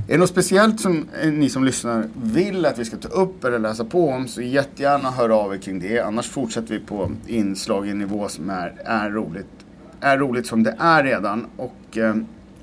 är 0.07 0.11
det 0.11 0.17
något 0.17 0.29
speciellt 0.29 0.79
som 0.79 1.07
eh, 1.21 1.31
ni 1.31 1.49
som 1.49 1.63
lyssnar 1.63 2.07
vill 2.23 2.65
att 2.65 2.79
vi 2.79 2.85
ska 2.85 2.97
ta 2.97 3.07
upp 3.07 3.43
eller 3.43 3.59
läsa 3.59 3.85
på 3.85 4.09
om 4.09 4.27
så 4.27 4.41
jättegärna 4.41 5.11
hör 5.11 5.29
av 5.29 5.53
er 5.53 5.57
kring 5.57 5.79
det. 5.79 5.99
Annars 5.99 6.29
fortsätter 6.29 6.73
vi 6.73 6.79
på 6.79 7.11
inslag 7.27 7.87
i 7.87 7.93
nivå 7.93 8.27
som 8.27 8.49
är, 8.49 8.73
är 8.85 9.09
roligt. 9.09 9.45
Är 9.99 10.17
roligt 10.17 10.47
som 10.47 10.63
det 10.63 10.75
är 10.79 11.03
redan. 11.03 11.45
Och 11.57 11.97
eh, 11.97 12.15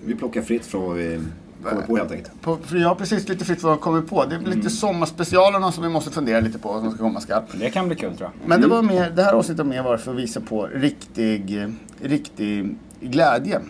Vi 0.04 0.14
plockar 0.14 0.42
fritt 0.42 0.66
från 0.66 0.82
vad 0.82 0.96
vi 0.96 1.20
kommer 1.62 1.82
på 1.82 1.96
helt 1.96 2.12
enkelt. 2.12 2.42
på, 2.42 2.56
för 2.56 2.76
jag 2.76 2.88
har 2.88 2.94
precis 2.94 3.28
lite 3.28 3.44
fritt 3.44 3.62
vad 3.62 3.72
jag 3.72 3.80
kommer 3.80 4.02
på. 4.02 4.24
Det 4.24 4.34
är 4.34 4.40
lite 4.40 4.70
sommarspecialerna 4.70 5.72
som 5.72 5.82
vi 5.82 5.88
måste 5.88 6.10
fundera 6.10 6.40
lite 6.40 6.58
på 6.58 6.68
vad 6.68 6.82
som 6.82 6.90
ska 6.90 6.98
komma 6.98 7.20
skall. 7.20 7.42
Det 7.52 7.70
kan 7.70 7.86
bli 7.86 7.96
kul 7.96 8.16
tror 8.16 8.30
jag. 8.34 8.48
Men 8.48 8.60
det, 8.60 8.66
var 8.66 8.82
mer, 8.82 9.10
det 9.10 9.22
här 9.22 9.32
avsnittet 9.32 9.66
var 9.66 9.82
mer 9.82 9.96
för 9.96 10.10
att 10.10 10.18
visa 10.18 10.40
på 10.40 10.66
riktig, 10.66 11.66
riktig 12.02 12.76
glädje. 13.00 13.60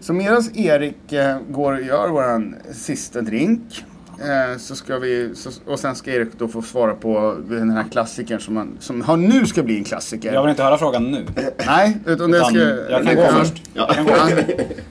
Så 0.00 0.12
medan 0.12 0.42
Erik 0.54 1.12
eh, 1.12 1.38
går 1.48 1.72
och 1.72 1.82
gör 1.82 2.08
våran 2.08 2.54
sista 2.72 3.20
drink 3.20 3.84
eh, 4.20 4.58
så 4.58 4.76
ska 4.76 4.98
vi, 4.98 5.30
så, 5.34 5.50
och 5.66 5.80
sen 5.80 5.96
ska 5.96 6.10
Erik 6.10 6.28
då 6.38 6.48
få 6.48 6.62
svara 6.62 6.94
på 6.94 7.36
den 7.48 7.70
här 7.70 7.84
klassikern 7.90 8.40
som, 8.40 8.54
man, 8.54 8.76
som 8.80 9.02
har 9.02 9.16
nu 9.16 9.46
ska 9.46 9.62
bli 9.62 9.78
en 9.78 9.84
klassiker. 9.84 10.32
Jag 10.32 10.42
vill 10.42 10.50
inte 10.50 10.62
höra 10.62 10.78
frågan 10.78 11.10
nu. 11.10 11.26
Nej, 11.66 11.98
utan 12.06 12.30
det 12.30 12.44
ska... 12.44 12.58
jag 12.90 13.04
kan 13.04 13.16
gå 13.16 13.26
först. 13.26 13.62
Ja, 13.74 13.94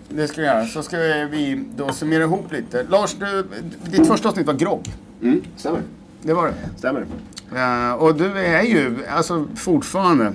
det 0.10 0.28
ska 0.28 0.42
vi 0.42 0.48
göra. 0.48 0.66
Så 0.66 0.84
ska 0.84 0.98
vi 0.98 1.64
då 1.76 1.92
summera 1.92 2.24
ihop 2.24 2.52
lite. 2.52 2.84
Lars, 2.90 3.16
du, 3.20 3.48
ditt 3.92 4.08
första 4.08 4.30
avsnitt 4.30 4.48
var 4.48 4.54
grogg. 4.54 4.88
Mm, 5.22 5.42
stämmer. 5.56 5.82
Det 6.22 6.34
var 6.34 6.48
det. 6.48 6.54
Stämmer. 6.78 7.06
Eh, 7.56 7.94
och 7.94 8.16
du 8.16 8.40
är 8.40 8.62
ju, 8.62 8.98
alltså 9.10 9.48
fortfarande. 9.56 10.34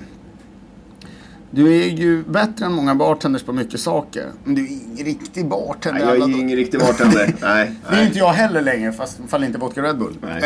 Du 1.55 1.73
är 1.83 1.87
ju 1.87 2.23
bättre 2.23 2.65
än 2.65 2.73
många 2.73 2.95
bartenders 2.95 3.43
på 3.43 3.53
mycket 3.53 3.79
saker. 3.79 4.25
Men 4.43 4.55
du 4.55 4.61
är 4.65 4.67
ingen 4.69 5.05
riktig 5.05 5.47
bartender. 5.47 5.99
Nej, 5.99 6.07
jag 6.07 6.15
är 6.15 6.19
dagar. 6.19 6.39
ingen 6.39 6.57
riktig 6.57 6.79
bartender. 6.79 7.33
Nej. 7.41 7.71
Det 7.89 7.95
är 7.95 7.97
nej. 7.97 8.05
inte 8.07 8.19
jag 8.19 8.29
heller 8.33 8.61
längre, 8.61 8.91
fast 8.93 9.17
fall 9.27 9.43
inte 9.43 9.57
vodka 9.57 9.81
Red 9.83 9.97
Bull. 9.97 10.13
Nej. 10.21 10.43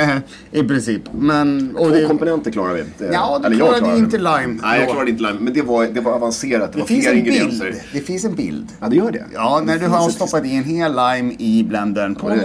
Eh, 0.52 0.60
I 0.60 0.64
princip. 0.64 1.02
Men... 1.14 1.76
Två 1.78 1.90
det, 1.90 2.08
komponenter 2.08 2.52
klarar 2.52 2.74
vi. 2.74 2.84
Det- 2.98 3.10
Ja, 3.14 3.40
du 3.50 3.56
klarade 3.56 3.80
klarar 3.80 3.98
inte 3.98 4.18
lime 4.18 4.60
Nej, 4.62 4.80
jag 4.80 4.90
klarade 4.90 5.12
inte 5.12 5.24
lime. 5.24 5.40
Men 5.40 5.54
det 5.54 5.62
var, 5.62 5.86
det 5.86 6.02
var 6.02 6.12
avancerat. 6.12 6.72
Det, 6.74 6.78
det 6.78 6.80
var 6.80 6.88
finns 6.88 7.02
flera 7.06 7.14
en 7.14 7.20
ingredienser. 7.20 7.66
bild. 7.66 7.82
Det 7.94 8.00
finns 8.00 8.26
en 8.26 8.36
bild. 8.36 8.68
Ja, 8.80 8.88
det 8.88 8.96
gör 8.96 9.12
det. 9.12 9.26
Ja, 9.34 9.62
när 9.66 9.74
Det 9.74 9.80
du 9.80 9.88
har 9.88 10.10
stoppat 10.10 10.46
i 10.46 10.56
en 10.56 10.64
hel 10.64 10.92
lime 10.92 11.34
i 11.38 11.64
blendern 11.64 12.16
på 12.16 12.30
Ja, 12.30 12.36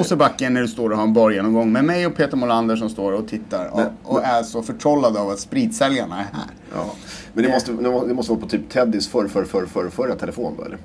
när 0.51 0.61
du 0.63 0.69
står 0.69 0.91
och 0.91 0.97
har 0.97 1.05
en 1.05 1.13
bargenomgång 1.15 1.73
med 1.73 1.85
mig 1.85 2.07
och 2.07 2.17
Peter 2.17 2.37
Molander 2.37 2.77
som 2.77 2.89
står 2.91 3.13
och 3.13 3.29
tittar 3.29 3.67
och, 3.73 3.79
Men- 3.79 3.89
och 4.03 4.25
är 4.25 4.43
så 4.43 4.63
förtrollade 4.63 5.21
av 5.21 5.31
att 5.31 5.39
spritsäljarna 5.41 6.15
är 6.17 6.19
här. 6.33 6.47
Ja. 6.75 6.95
Men 7.35 7.45
det 7.45 7.51
måste, 7.51 7.73
det 8.09 8.15
måste 8.15 8.33
vara 8.33 8.41
på 8.41 8.49
typ 8.49 8.69
Teddys 8.71 9.09
förr, 9.09 9.29
förr, 9.29 9.45
förr, 9.45 9.67
förr, 9.67 9.89
förra 9.91 10.15
telefon 10.15 10.55
då 10.59 10.65
eller? 10.65 10.79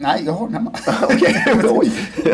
Nej, 0.00 0.22
jag 0.26 0.32
har 0.32 0.46
den 0.46 0.54
hemma. 0.54 0.72
Okej, 1.02 1.44
oj. 1.70 1.92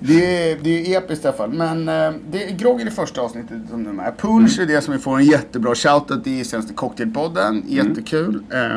det, 0.00 0.50
är, 0.52 0.58
det 0.62 0.94
är 0.94 0.98
episkt 0.98 1.24
i 1.24 1.28
alla 1.28 1.36
fall. 1.36 1.52
Men 1.52 1.88
eh, 1.88 2.12
det 2.30 2.44
är 2.50 2.56
grogg 2.56 2.80
i 2.80 2.84
det 2.84 2.90
första 2.90 3.20
avsnittet 3.20 3.58
som 3.70 3.84
de 3.84 4.00
är. 4.00 4.12
Punch 4.12 4.58
är 4.60 4.66
det 4.66 4.80
som 4.80 4.94
vi 4.94 5.00
får 5.00 5.16
en 5.18 5.24
jättebra 5.24 5.74
shoutout 5.74 6.26
i 6.26 6.44
senaste 6.44 6.74
cocktailpodden. 6.74 7.62
Jättekul. 7.66 8.42
Eh, 8.52 8.76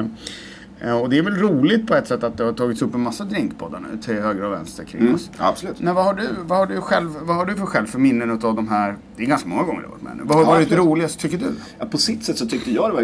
eh, 0.89 0.97
och 1.01 1.09
det 1.09 1.17
är 1.17 1.21
väl 1.21 1.35
roligt 1.35 1.87
på 1.87 1.95
ett 1.95 2.07
sätt 2.07 2.23
att 2.23 2.37
det 2.37 2.43
har 2.43 2.53
tagits 2.53 2.81
upp 2.81 2.95
en 2.95 3.01
massa 3.01 3.23
drinkpoddar 3.23 3.79
nu 3.91 3.97
till 4.01 4.15
höger 4.21 4.43
och 4.43 4.51
vänster 4.53 4.83
kring 4.83 5.13
oss. 5.15 5.29
Absolut. 5.37 5.79
Men 5.81 5.95
vad 5.95 6.05
har 6.05 6.13
du, 6.13 6.27
vad 6.45 6.57
har 6.57 6.65
du 6.65 6.81
själv, 6.81 7.09
vad 7.21 7.35
har 7.35 7.45
du 7.45 7.55
för 7.55 7.65
själv 7.65 7.85
för 7.87 7.99
minnen 7.99 8.31
av 8.31 8.55
de 8.55 8.67
här, 8.67 8.95
det 9.17 9.23
är 9.23 9.27
ganska 9.27 9.49
många 9.49 9.63
gånger 9.63 9.79
du 9.81 9.85
har 9.87 9.91
varit 9.91 10.03
med 10.03 10.17
nu. 10.17 10.23
Vad 10.25 10.35
har 10.37 10.43
Ja, 10.43 10.49
varit 10.49 10.71
roligast 10.71 11.19
tycker 11.19 11.37
du? 11.37 11.51
Ja, 11.79 11.85
på 11.85 11.97
sitt 11.97 12.23
sätt 12.23 12.37
så 12.37 12.45
tyckte 12.45 12.71
jag 12.71 12.89
det 12.89 12.93
var... 12.93 13.01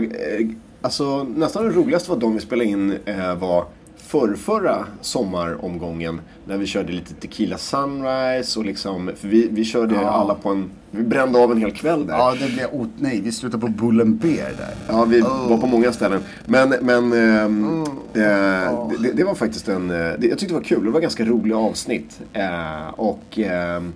Eh, 0.81 0.85
alltså 0.85 1.23
nästan 1.23 1.63
det 1.63 1.69
roligaste 1.69 2.09
var 2.09 2.17
de 2.17 2.33
vi 2.33 2.39
spelade 2.41 2.69
in 2.69 2.97
eh, 3.05 3.35
var 3.35 3.65
förrförra 3.97 4.85
sommaromgången. 5.01 6.21
När 6.45 6.57
vi 6.57 6.65
körde 6.65 6.91
lite 6.93 7.13
Tequila 7.13 7.57
Sunrise 7.57 8.59
och 8.59 8.65
liksom... 8.65 9.11
För 9.15 9.27
vi, 9.27 9.47
vi 9.51 9.65
körde 9.65 9.95
Ja. 9.95 10.09
alla 10.09 10.35
på 10.35 10.49
en... 10.49 10.69
Vi 10.91 11.03
brände 11.03 11.39
av 11.39 11.51
en 11.51 11.57
hel 11.57 11.71
kväll 11.71 12.07
där. 12.07 12.13
Ja, 12.17 12.35
det 12.39 12.53
blev, 12.53 12.65
oh, 12.73 12.87
nej, 12.97 13.21
vi 13.21 13.31
slutar 13.31 13.57
på 13.57 13.67
Bullen 13.67 14.17
Beer 14.17 14.53
där. 14.57 14.73
Ja, 14.87 15.05
vi 15.05 15.21
Oh. 15.21 15.49
var 15.49 15.57
på 15.57 15.67
många 15.67 15.91
ställen. 15.91 16.21
Men, 16.45 16.69
men 16.81 17.13
ehm, 17.13 17.65
Mm. 17.65 17.83
eh, 18.13 18.89
det, 18.99 19.11
det 19.13 19.23
var 19.23 19.35
faktiskt 19.35 19.67
en... 19.67 19.89
eh, 19.91 19.95
Det, 19.97 20.27
jag 20.27 20.37
tyckte 20.39 20.47
det 20.47 20.53
var 20.53 20.61
kul. 20.61 20.85
Det 20.85 20.91
var 20.91 20.99
ganska 20.99 21.25
roliga 21.25 21.57
avsnitt. 21.57 22.19
Eh, 22.33 22.87
och 22.95 23.39
ehm, 23.39 23.93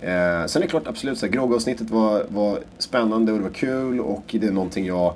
eh, 0.00 0.46
sen 0.46 0.62
är 0.62 0.66
det 0.66 0.66
klart, 0.66 0.86
absolut, 0.86 1.20
groggavsnittet 1.20 1.90
var, 1.90 2.24
var 2.28 2.58
spännande 2.78 3.32
och 3.32 3.38
det 3.38 3.44
var 3.44 3.50
kul. 3.50 4.00
Och 4.00 4.24
det 4.40 4.46
är 4.46 4.52
någonting 4.52 4.86
jag, 4.86 5.14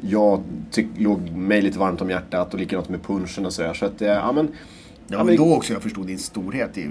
jag 0.00 0.42
tyck, 0.70 0.86
låg 0.98 1.30
mig 1.30 1.62
lite 1.62 1.78
varmt 1.78 2.00
om 2.00 2.10
hjärtat. 2.10 2.54
Och 2.54 2.60
likadant 2.60 2.88
med 2.88 3.02
punchen 3.02 3.46
och 3.46 3.52
sådär. 3.52 3.74
Så 3.74 3.86
att, 3.86 4.02
eh, 4.02 4.08
ja 4.08 4.32
men... 4.32 4.48
Det 5.10 5.16
var 5.16 5.24
men- 5.24 5.36
då 5.36 5.54
också 5.54 5.72
jag 5.72 5.82
förstod 5.82 6.06
din 6.06 6.18
storhet. 6.18 6.78
I, 6.78 6.90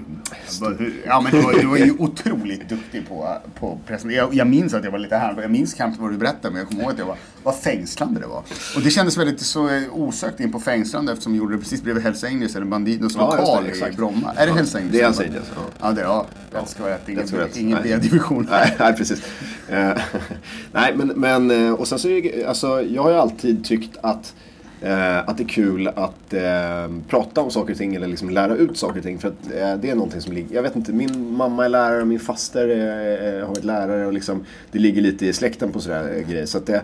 ja, 1.06 1.20
men 1.20 1.32
du, 1.32 1.40
var, 1.40 1.52
du 1.52 1.66
var 1.66 1.76
ju 1.76 1.94
otroligt 1.98 2.68
duktig 2.68 3.08
på, 3.08 3.36
på 3.60 3.78
presentera. 3.86 4.16
Jag, 4.18 4.34
jag 4.34 4.46
minns 4.46 4.74
att 4.74 4.84
jag 4.84 4.90
var 4.90 4.98
lite 4.98 5.16
här. 5.16 5.42
Jag 5.42 5.50
minns 5.50 5.74
knappt 5.74 5.98
vad 5.98 6.10
du 6.10 6.16
berättade, 6.16 6.50
men 6.50 6.58
jag 6.58 6.68
kommer 6.68 6.82
ihåg 6.82 6.92
att 6.92 6.98
jag 6.98 7.06
var, 7.06 7.16
vad 7.42 7.56
fängslande 7.56 8.20
det 8.20 8.26
var. 8.26 8.42
Och 8.76 8.82
det 8.84 8.90
kändes 8.90 9.16
väldigt 9.18 9.40
så 9.40 9.68
eh, 9.68 9.82
osökt 9.92 10.40
in 10.40 10.52
på 10.52 10.60
fängslande 10.60 11.12
eftersom 11.12 11.32
vi 11.32 11.38
gjorde 11.38 11.54
det 11.54 11.58
precis 11.60 11.82
bredvid 11.82 12.02
Hells 12.04 12.24
Angels 12.24 12.56
eller 12.56 12.66
Bandidos 12.66 13.14
Ja, 13.16 13.36
just 13.38 13.80
det, 13.80 13.86
lokal 13.86 13.92
i. 13.92 13.96
Bromma. 13.96 14.32
Är 14.36 14.46
det 14.46 14.52
Hells 14.52 14.74
Angels? 14.74 14.92
det 14.92 15.00
är 15.00 15.04
Hells 15.04 15.20
Angels, 15.20 15.50
ja. 15.56 15.62
Ja, 15.80 15.92
det, 15.92 16.00
ja, 16.00 16.26
rätt 16.52 16.68
ska 16.68 16.82
vara 16.82 16.94
rätt. 16.94 17.08
Ingen, 17.08 17.48
ingen. 17.56 17.78
B-division. 17.82 18.46
Nej, 18.50 18.76
nej, 18.78 18.94
precis. 18.96 19.22
Eh, 19.68 20.02
nej, 20.72 20.92
men, 20.96 21.08
men 21.08 21.50
eh, 21.50 21.72
och 21.72 21.88
sen 21.88 21.98
så 21.98 22.08
är 22.08 22.22
det, 22.22 22.44
alltså, 22.44 22.82
jag 22.82 23.02
har 23.02 23.10
ju 23.10 23.16
alltid 23.16 23.64
tyckt 23.64 23.96
att 24.00 24.34
Eh, 24.82 25.18
att 25.18 25.36
det 25.38 25.42
är 25.42 25.48
kul 25.48 25.88
att 25.88 26.34
eh, 26.34 26.88
prata 27.08 27.40
om 27.40 27.50
saker 27.50 27.72
och 27.72 27.78
ting 27.78 27.94
eller 27.94 28.06
liksom 28.06 28.30
lära 28.30 28.56
ut 28.56 28.76
saker 28.78 28.98
och 28.98 29.04
ting. 29.04 29.18
För 29.18 29.28
att 29.28 29.52
eh, 29.56 29.74
det 29.80 29.90
är 29.90 29.94
någonting 29.94 30.20
som 30.20 30.32
ligger, 30.32 30.54
jag 30.54 30.62
vet 30.62 30.76
inte, 30.76 30.92
min 30.92 31.32
mamma 31.36 31.64
är 31.64 31.68
lärare, 31.68 32.04
min 32.04 32.20
faster 32.20 32.68
är, 32.68 33.40
har 33.40 33.48
varit 33.48 33.64
lärare 33.64 34.06
och 34.06 34.12
liksom 34.12 34.44
det 34.72 34.78
ligger 34.78 35.02
lite 35.02 35.26
i 35.26 35.32
släkten 35.32 35.72
på 35.72 35.80
sådär 35.80 36.12
eh, 36.16 36.28
grejer. 36.30 36.46
Så 36.46 36.58
att 36.58 36.66
det, 36.66 36.82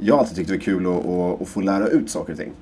jag 0.00 0.14
har 0.14 0.20
alltid 0.20 0.36
tyckt 0.36 0.48
det 0.48 0.54
var 0.54 0.60
kul 0.60 0.86
att, 0.86 1.06
att, 1.06 1.42
att 1.42 1.48
få 1.48 1.60
lära 1.60 1.88
ut 1.88 2.10
saker 2.10 2.32
och 2.32 2.38
ting. 2.38 2.52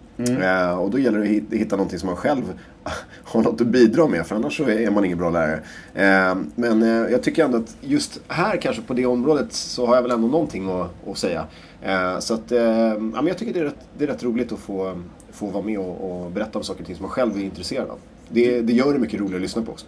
Eh, 0.43 0.79
och 0.79 0.91
då 0.91 0.99
gäller 0.99 1.19
det 1.19 1.25
att 1.25 1.31
hit- 1.31 1.53
hitta 1.53 1.77
någonting 1.77 1.99
som 1.99 2.07
man 2.07 2.17
själv 2.17 2.43
har 3.25 3.43
något 3.43 3.61
att 3.61 3.67
bidra 3.67 4.07
med 4.07 4.27
för 4.27 4.37
annars 4.37 4.57
så 4.57 4.69
är 4.69 4.91
man 4.91 5.05
ingen 5.05 5.19
bra 5.19 5.31
lärare. 5.31 5.61
Eh, 5.95 6.37
men 6.55 6.83
eh, 6.83 7.13
jag 7.13 7.23
tycker 7.23 7.45
ändå 7.45 7.59
att 7.59 7.77
just 7.81 8.21
här 8.29 8.57
kanske 8.57 8.83
på 8.83 8.95
det 8.95 9.07
området 9.07 9.53
så 9.53 9.87
har 9.87 9.95
jag 9.95 10.03
väl 10.03 10.11
ändå 10.11 10.29
någonting 10.29 10.71
att, 10.81 10.91
att 11.09 11.19
säga. 11.19 11.45
Eh, 11.85 12.19
så 12.19 12.35
att, 12.35 12.53
eh, 12.53 12.61
ja, 12.63 12.99
men 12.99 13.27
jag 13.27 13.39
tycker 13.39 13.53
det 13.55 13.61
är 13.61 13.65
rätt, 13.65 13.89
det 13.99 14.05
är 14.05 14.09
rätt 14.09 14.23
roligt 14.23 14.53
att 14.53 14.59
få, 14.59 15.03
få 15.33 15.47
vara 15.47 15.65
med 15.65 15.79
och, 15.79 16.25
och 16.25 16.31
berätta 16.31 16.59
om 16.59 16.65
saker 16.65 16.81
och 16.81 16.87
ting 16.87 16.97
som 16.97 17.03
man 17.03 17.11
själv 17.11 17.37
är 17.37 17.41
intresserad 17.41 17.91
av. 17.91 17.99
Det, 18.29 18.61
det 18.63 18.73
gör 18.73 18.93
det 18.93 18.99
mycket 18.99 19.21
roligare 19.21 19.37
att 19.37 19.43
lyssna 19.43 19.63
på 19.63 19.73
också. 19.73 19.87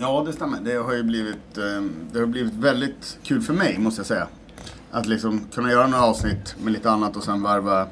Ja, 0.00 0.22
det 0.26 0.32
stämmer. 0.32 0.60
Det 0.60 0.74
har 0.74 0.94
ju 0.94 1.02
blivit, 1.02 1.58
eh, 1.58 1.82
det 2.12 2.18
har 2.18 2.26
blivit 2.26 2.54
väldigt 2.54 3.18
kul 3.22 3.40
för 3.42 3.52
mig, 3.54 3.78
måste 3.78 3.98
jag 4.00 4.06
säga. 4.06 4.26
Att 4.90 5.06
liksom 5.06 5.40
kunna 5.54 5.70
göra 5.70 5.86
några 5.86 6.04
avsnitt 6.04 6.56
med 6.64 6.72
lite 6.72 6.90
annat 6.90 7.16
och 7.16 7.24
sen 7.24 7.42
varva, 7.42 7.86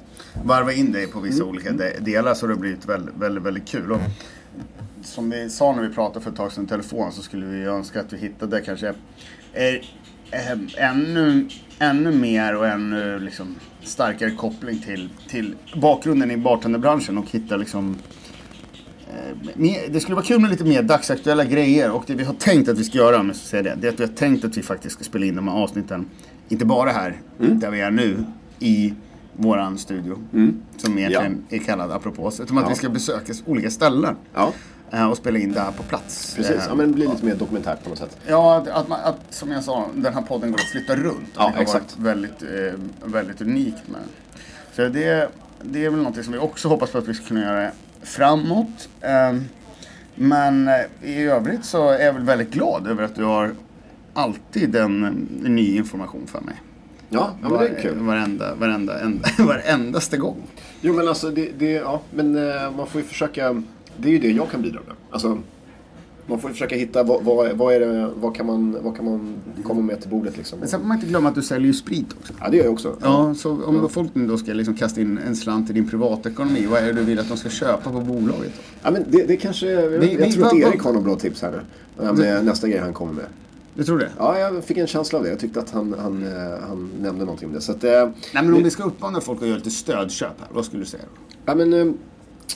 varva 0.44 0.72
in 0.72 0.92
det 0.92 1.06
på 1.12 1.20
vissa 1.20 1.44
olika 1.44 1.72
de- 1.72 1.92
delar. 2.00 2.34
Så 2.34 2.46
det 2.46 2.52
har 2.52 2.60
blivit 2.60 2.86
väldigt, 2.86 3.14
väldigt, 3.16 3.42
väldigt 3.44 3.68
kul. 3.68 3.92
Och 3.92 4.00
som 5.04 5.30
vi 5.30 5.50
sa 5.50 5.72
när 5.72 5.82
vi 5.82 5.94
pratade 5.94 6.20
för 6.24 6.30
ett 6.30 6.36
tag 6.36 6.52
sedan 6.52 6.64
i 6.64 6.66
telefon 6.66 7.12
så 7.12 7.22
skulle 7.22 7.46
vi 7.46 7.64
önska 7.64 8.00
att 8.00 8.12
vi 8.12 8.16
hittade 8.16 8.60
kanske 8.60 8.88
eh, 9.52 9.74
eh, 10.30 10.58
ännu, 10.90 11.48
ännu 11.78 12.12
mer 12.12 12.56
och 12.56 12.66
ännu 12.66 13.18
liksom 13.18 13.54
starkare 13.82 14.30
koppling 14.30 14.78
till, 14.78 15.08
till 15.28 15.54
bakgrunden 15.80 16.30
i 16.30 16.36
bartenderbranschen 16.36 17.18
och 17.18 17.30
hitta 17.30 17.56
liksom 17.56 17.96
Eh, 19.10 19.90
Det 19.90 20.00
skulle 20.00 20.14
vara 20.14 20.24
kul 20.26 20.40
med 20.40 20.50
lite 20.50 20.64
mer 20.64 20.82
dagsaktuella 20.82 21.44
grejer 21.44 21.90
och 21.90 22.04
det 22.06 22.14
vi 22.14 22.24
har 22.24 22.34
tänkt 22.34 22.68
att 22.68 22.78
vi 22.78 22.84
ska 22.84 22.98
göra, 22.98 23.20
om 23.20 23.26
jag 23.26 23.36
ska 23.36 23.46
säga 23.46 23.62
det, 23.62 23.74
det 23.80 23.86
är 23.88 23.92
att 23.92 24.00
vi 24.00 24.04
har 24.04 24.12
tänkt 24.12 24.44
att 24.44 24.56
vi 24.56 24.62
faktiskt 24.62 24.94
ska 24.94 25.04
spela 25.04 25.26
in 25.26 25.36
de 25.36 25.48
här 25.48 25.54
avsnitten, 25.54 26.06
inte 26.48 26.64
bara 26.64 26.90
här, 26.90 27.20
där 27.38 27.70
vi 27.70 27.80
är 27.80 27.90
nu, 27.90 28.24
i 28.58 28.94
våran 29.36 29.78
studio. 29.78 30.18
Som 30.76 30.98
egentligen 30.98 31.44
är 31.50 31.58
kallad 31.58 31.90
Apropos, 31.92 32.40
utan 32.40 32.58
att 32.58 32.64
Ja. 32.64 32.68
vi 32.68 32.74
ska 32.74 32.88
besöka 32.88 33.32
olika 33.46 33.70
ställen 33.70 34.16
Ja, 34.34 34.52
och 35.10 35.16
spela 35.16 35.38
in 35.38 35.52
där 35.52 35.70
på 35.76 35.82
plats. 35.82 36.34
precis. 36.36 36.56
Eh, 36.56 36.64
Ja, 36.68 36.74
men 36.74 36.88
det 36.88 36.94
blir 36.94 37.08
lite 37.08 37.24
mer 37.24 37.34
dokumentärt 37.34 37.82
på 37.82 37.90
något 37.90 37.98
sätt. 37.98 38.16
Ja, 38.26 38.56
att, 38.56 38.68
att, 38.68 38.88
man, 38.88 39.00
att 39.00 39.20
som 39.30 39.50
jag 39.50 39.64
sa, 39.64 39.86
den 39.94 40.14
här 40.14 40.22
podden 40.22 40.50
går 40.50 40.58
att 40.58 40.70
flytta 40.70 40.96
runt. 40.96 41.28
Ja, 41.34 41.46
det 41.46 41.54
har 41.54 41.62
exakt. 41.62 41.96
varit 41.98 42.06
väldigt, 42.06 42.42
eh, 42.42 42.80
väldigt 43.04 43.40
unikt 43.40 43.88
med 43.88 44.00
Så 44.72 44.88
det, 44.88 45.28
det 45.62 45.84
är 45.84 45.90
väl 45.90 45.98
någonting 45.98 46.24
som 46.24 46.32
vi 46.32 46.38
också 46.38 46.68
hoppas 46.68 46.90
på 46.90 46.98
att 46.98 47.08
vi 47.08 47.14
ska 47.14 47.26
kunna 47.26 47.40
göra 47.40 47.70
framåt. 48.02 48.88
Eh, 49.00 49.34
men 50.14 50.68
eh, 50.68 50.74
i 51.02 51.22
övrigt 51.22 51.64
så 51.64 51.88
är 51.88 52.04
jag 52.04 52.12
väl 52.12 52.22
väldigt 52.22 52.50
glad 52.50 52.86
över 52.86 53.02
att 53.02 53.14
du 53.14 53.24
har 53.24 53.54
alltid 54.14 54.76
en, 54.76 55.00
ny 55.42 55.76
information 55.76 56.26
för 56.26 56.40
mig. 56.40 56.54
Ja, 57.08 57.30
ja 57.42 57.48
men 57.48 57.58
det 57.58 57.68
är 57.68 57.82
kul. 57.82 57.98
Varenda, 57.98 58.54
varenda, 58.54 59.00
enda, 59.00 59.28
varendaste 59.38 60.16
gång. 60.16 60.42
Jo 60.80 60.94
men 60.94 61.08
alltså 61.08 61.30
det, 61.30 61.50
det 61.58 61.72
ja, 61.72 62.00
men 62.10 62.50
eh, 62.50 62.70
man 62.76 62.86
får 62.86 63.00
ju 63.00 63.06
försöka, 63.06 63.62
det 63.98 64.08
är 64.08 64.12
ju 64.12 64.18
det 64.18 64.30
jag 64.30 64.50
kan 64.50 64.62
bidra 64.62 64.80
med. 64.86 64.94
Alltså, 65.10 65.38
man 66.28 66.40
får 66.40 66.48
försöka 66.48 66.76
hitta 66.76 67.02
vad, 67.02 67.24
vad, 67.24 67.52
vad 67.56 67.74
är 67.74 67.80
det, 67.80 68.10
vad 68.20 68.36
kan 68.36 68.46
man, 68.46 68.76
vad 68.82 68.96
kan 68.96 69.04
man 69.04 69.34
komma 69.64 69.80
med 69.80 70.00
till 70.00 70.10
bordet 70.10 70.36
liksom. 70.36 70.58
Men 70.58 70.68
sen 70.68 70.80
får 70.80 70.86
man 70.86 70.96
inte 70.96 71.06
glömma 71.08 71.28
att 71.28 71.34
du 71.34 71.42
säljer 71.42 71.66
ju 71.66 71.72
sprit 71.72 72.06
också. 72.20 72.32
Ja 72.40 72.48
det 72.50 72.56
gör 72.56 72.64
jag 72.64 72.72
också. 72.72 72.96
Ja, 73.02 73.34
så 73.34 73.64
om 73.64 73.88
folk 73.88 74.14
nu 74.14 74.26
då 74.26 74.38
ska 74.38 74.52
liksom 74.52 74.74
kasta 74.74 75.00
in 75.00 75.18
en 75.26 75.36
slant 75.36 75.70
i 75.70 75.72
din 75.72 75.88
privatekonomi, 75.88 76.66
vad 76.70 76.82
är 76.82 76.86
det 76.86 76.92
du 76.92 77.02
vill 77.02 77.18
att 77.18 77.28
de 77.28 77.36
ska 77.36 77.48
köpa 77.48 77.90
på 77.92 78.00
bolaget? 78.00 78.52
Då? 78.56 78.62
Ja, 78.82 78.90
men 78.90 79.04
det, 79.08 79.24
det 79.28 79.36
kanske, 79.36 79.66
jag, 79.70 79.88
Vi- 79.88 79.94
jag 80.14 80.26
vi- 80.26 80.32
tror 80.32 80.46
att 80.46 80.52
vad- 80.52 80.62
Erik 80.62 80.80
har 80.82 80.92
några 80.92 81.04
bra 81.04 81.16
tips 81.16 81.42
här 81.42 81.50
nu. 81.50 81.60
Ja, 82.04 82.12
Med 82.12 82.44
nästa 82.44 82.68
grej 82.68 82.78
han 82.80 82.92
kommer 82.92 83.12
med. 83.12 83.24
Du 83.74 83.84
tror 83.84 83.98
det? 83.98 84.08
Ja, 84.18 84.38
jag 84.38 84.64
fick 84.64 84.76
en 84.76 84.86
känsla 84.86 85.18
av 85.18 85.24
det. 85.24 85.30
Jag 85.30 85.38
tyckte 85.38 85.60
att 85.60 85.70
han, 85.70 85.94
han, 85.98 86.22
eh, 86.22 86.68
han 86.68 86.90
nämnde 87.00 87.24
någonting 87.24 87.48
om 87.48 87.54
det. 87.54 87.60
Så 87.60 87.72
att, 87.72 87.84
eh, 87.84 87.90
Nej 87.90 88.10
men 88.44 88.54
om 88.54 88.62
vi 88.62 88.70
ska 88.70 88.82
uppmana 88.84 89.20
folk 89.20 89.42
att 89.42 89.48
göra 89.48 89.56
lite 89.58 89.70
stödköp 89.70 90.40
här, 90.40 90.48
vad 90.52 90.64
skulle 90.64 90.82
du 90.82 90.86
säga 90.86 91.02
då? 91.14 91.20
ja, 91.46 91.54
men, 91.54 91.72
eh, 91.72 91.92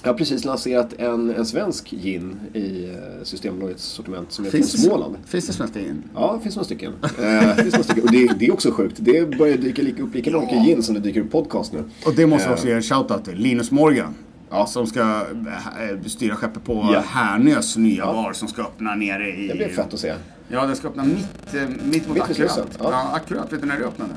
jag 0.02 0.10
har 0.12 0.18
precis 0.18 0.44
lanserat 0.44 0.92
en, 0.98 1.30
en 1.34 1.46
svensk 1.46 1.90
gin 1.90 2.36
i 2.54 2.90
eh, 2.90 3.24
Systembolagets 3.24 3.82
sortiment 3.84 4.32
som 4.32 4.46
är 4.46 4.50
från 4.50 4.62
Småland. 4.62 5.16
Finns 5.26 5.46
det 5.46 5.52
svenska 5.52 5.80
in? 5.80 6.02
Ja, 6.14 6.34
det 6.36 6.42
finns 6.42 6.56
några 6.56 6.64
stycken. 6.64 6.92
Eh, 7.02 7.54
finns 7.54 7.72
några 7.72 7.82
stycken. 7.84 8.04
Och 8.04 8.10
det, 8.12 8.26
det 8.38 8.46
är 8.46 8.52
också 8.52 8.70
sjukt. 8.72 8.96
Det 8.98 9.38
börjar 9.38 9.56
dyka 9.56 9.82
lika 9.82 10.02
upp 10.02 10.14
lika 10.14 10.38
mycket 10.40 10.64
gin 10.66 10.82
som 10.82 10.94
det 10.94 11.00
dyker 11.00 11.20
upp 11.20 11.30
podcast 11.32 11.72
nu. 11.72 11.84
Och 12.06 12.14
det 12.14 12.26
måste 12.26 12.48
vi 12.48 12.50
Eh. 12.50 12.54
också 12.54 12.66
ge 12.68 12.72
en 12.74 12.82
shoutout 12.82 13.24
till. 13.24 13.34
Linus 13.38 13.70
Morgan. 13.70 14.14
Ja, 14.50 14.66
som 14.66 14.86
ska 14.86 15.00
eh, 15.00 16.06
styra 16.06 16.36
skeppet 16.36 16.64
på 16.64 16.90
Ja. 16.94 17.00
Härnös 17.06 17.76
nya 17.76 17.96
Ja. 18.04 18.12
bar 18.12 18.32
som 18.32 18.48
ska 18.48 18.62
öppna 18.62 18.94
nere 18.94 19.28
i... 19.36 19.48
Det 19.48 19.54
blir 19.54 19.68
fett 19.68 19.94
att 19.94 20.00
se. 20.00 20.14
Ja, 20.48 20.66
den 20.66 20.76
ska 20.76 20.88
öppna 20.88 21.04
mitt, 21.04 21.54
eh, 21.54 21.68
mitt 21.84 22.08
mot 22.08 22.14
Mitt 22.16 22.22
Akkurat. 22.22 22.58
Ja. 22.78 22.84
ja. 22.90 23.10
Akkurat. 23.14 23.52
Vet 23.52 23.60
du 23.60 23.66
när 23.66 23.78
det 23.78 23.84
öppnade? 23.84 24.10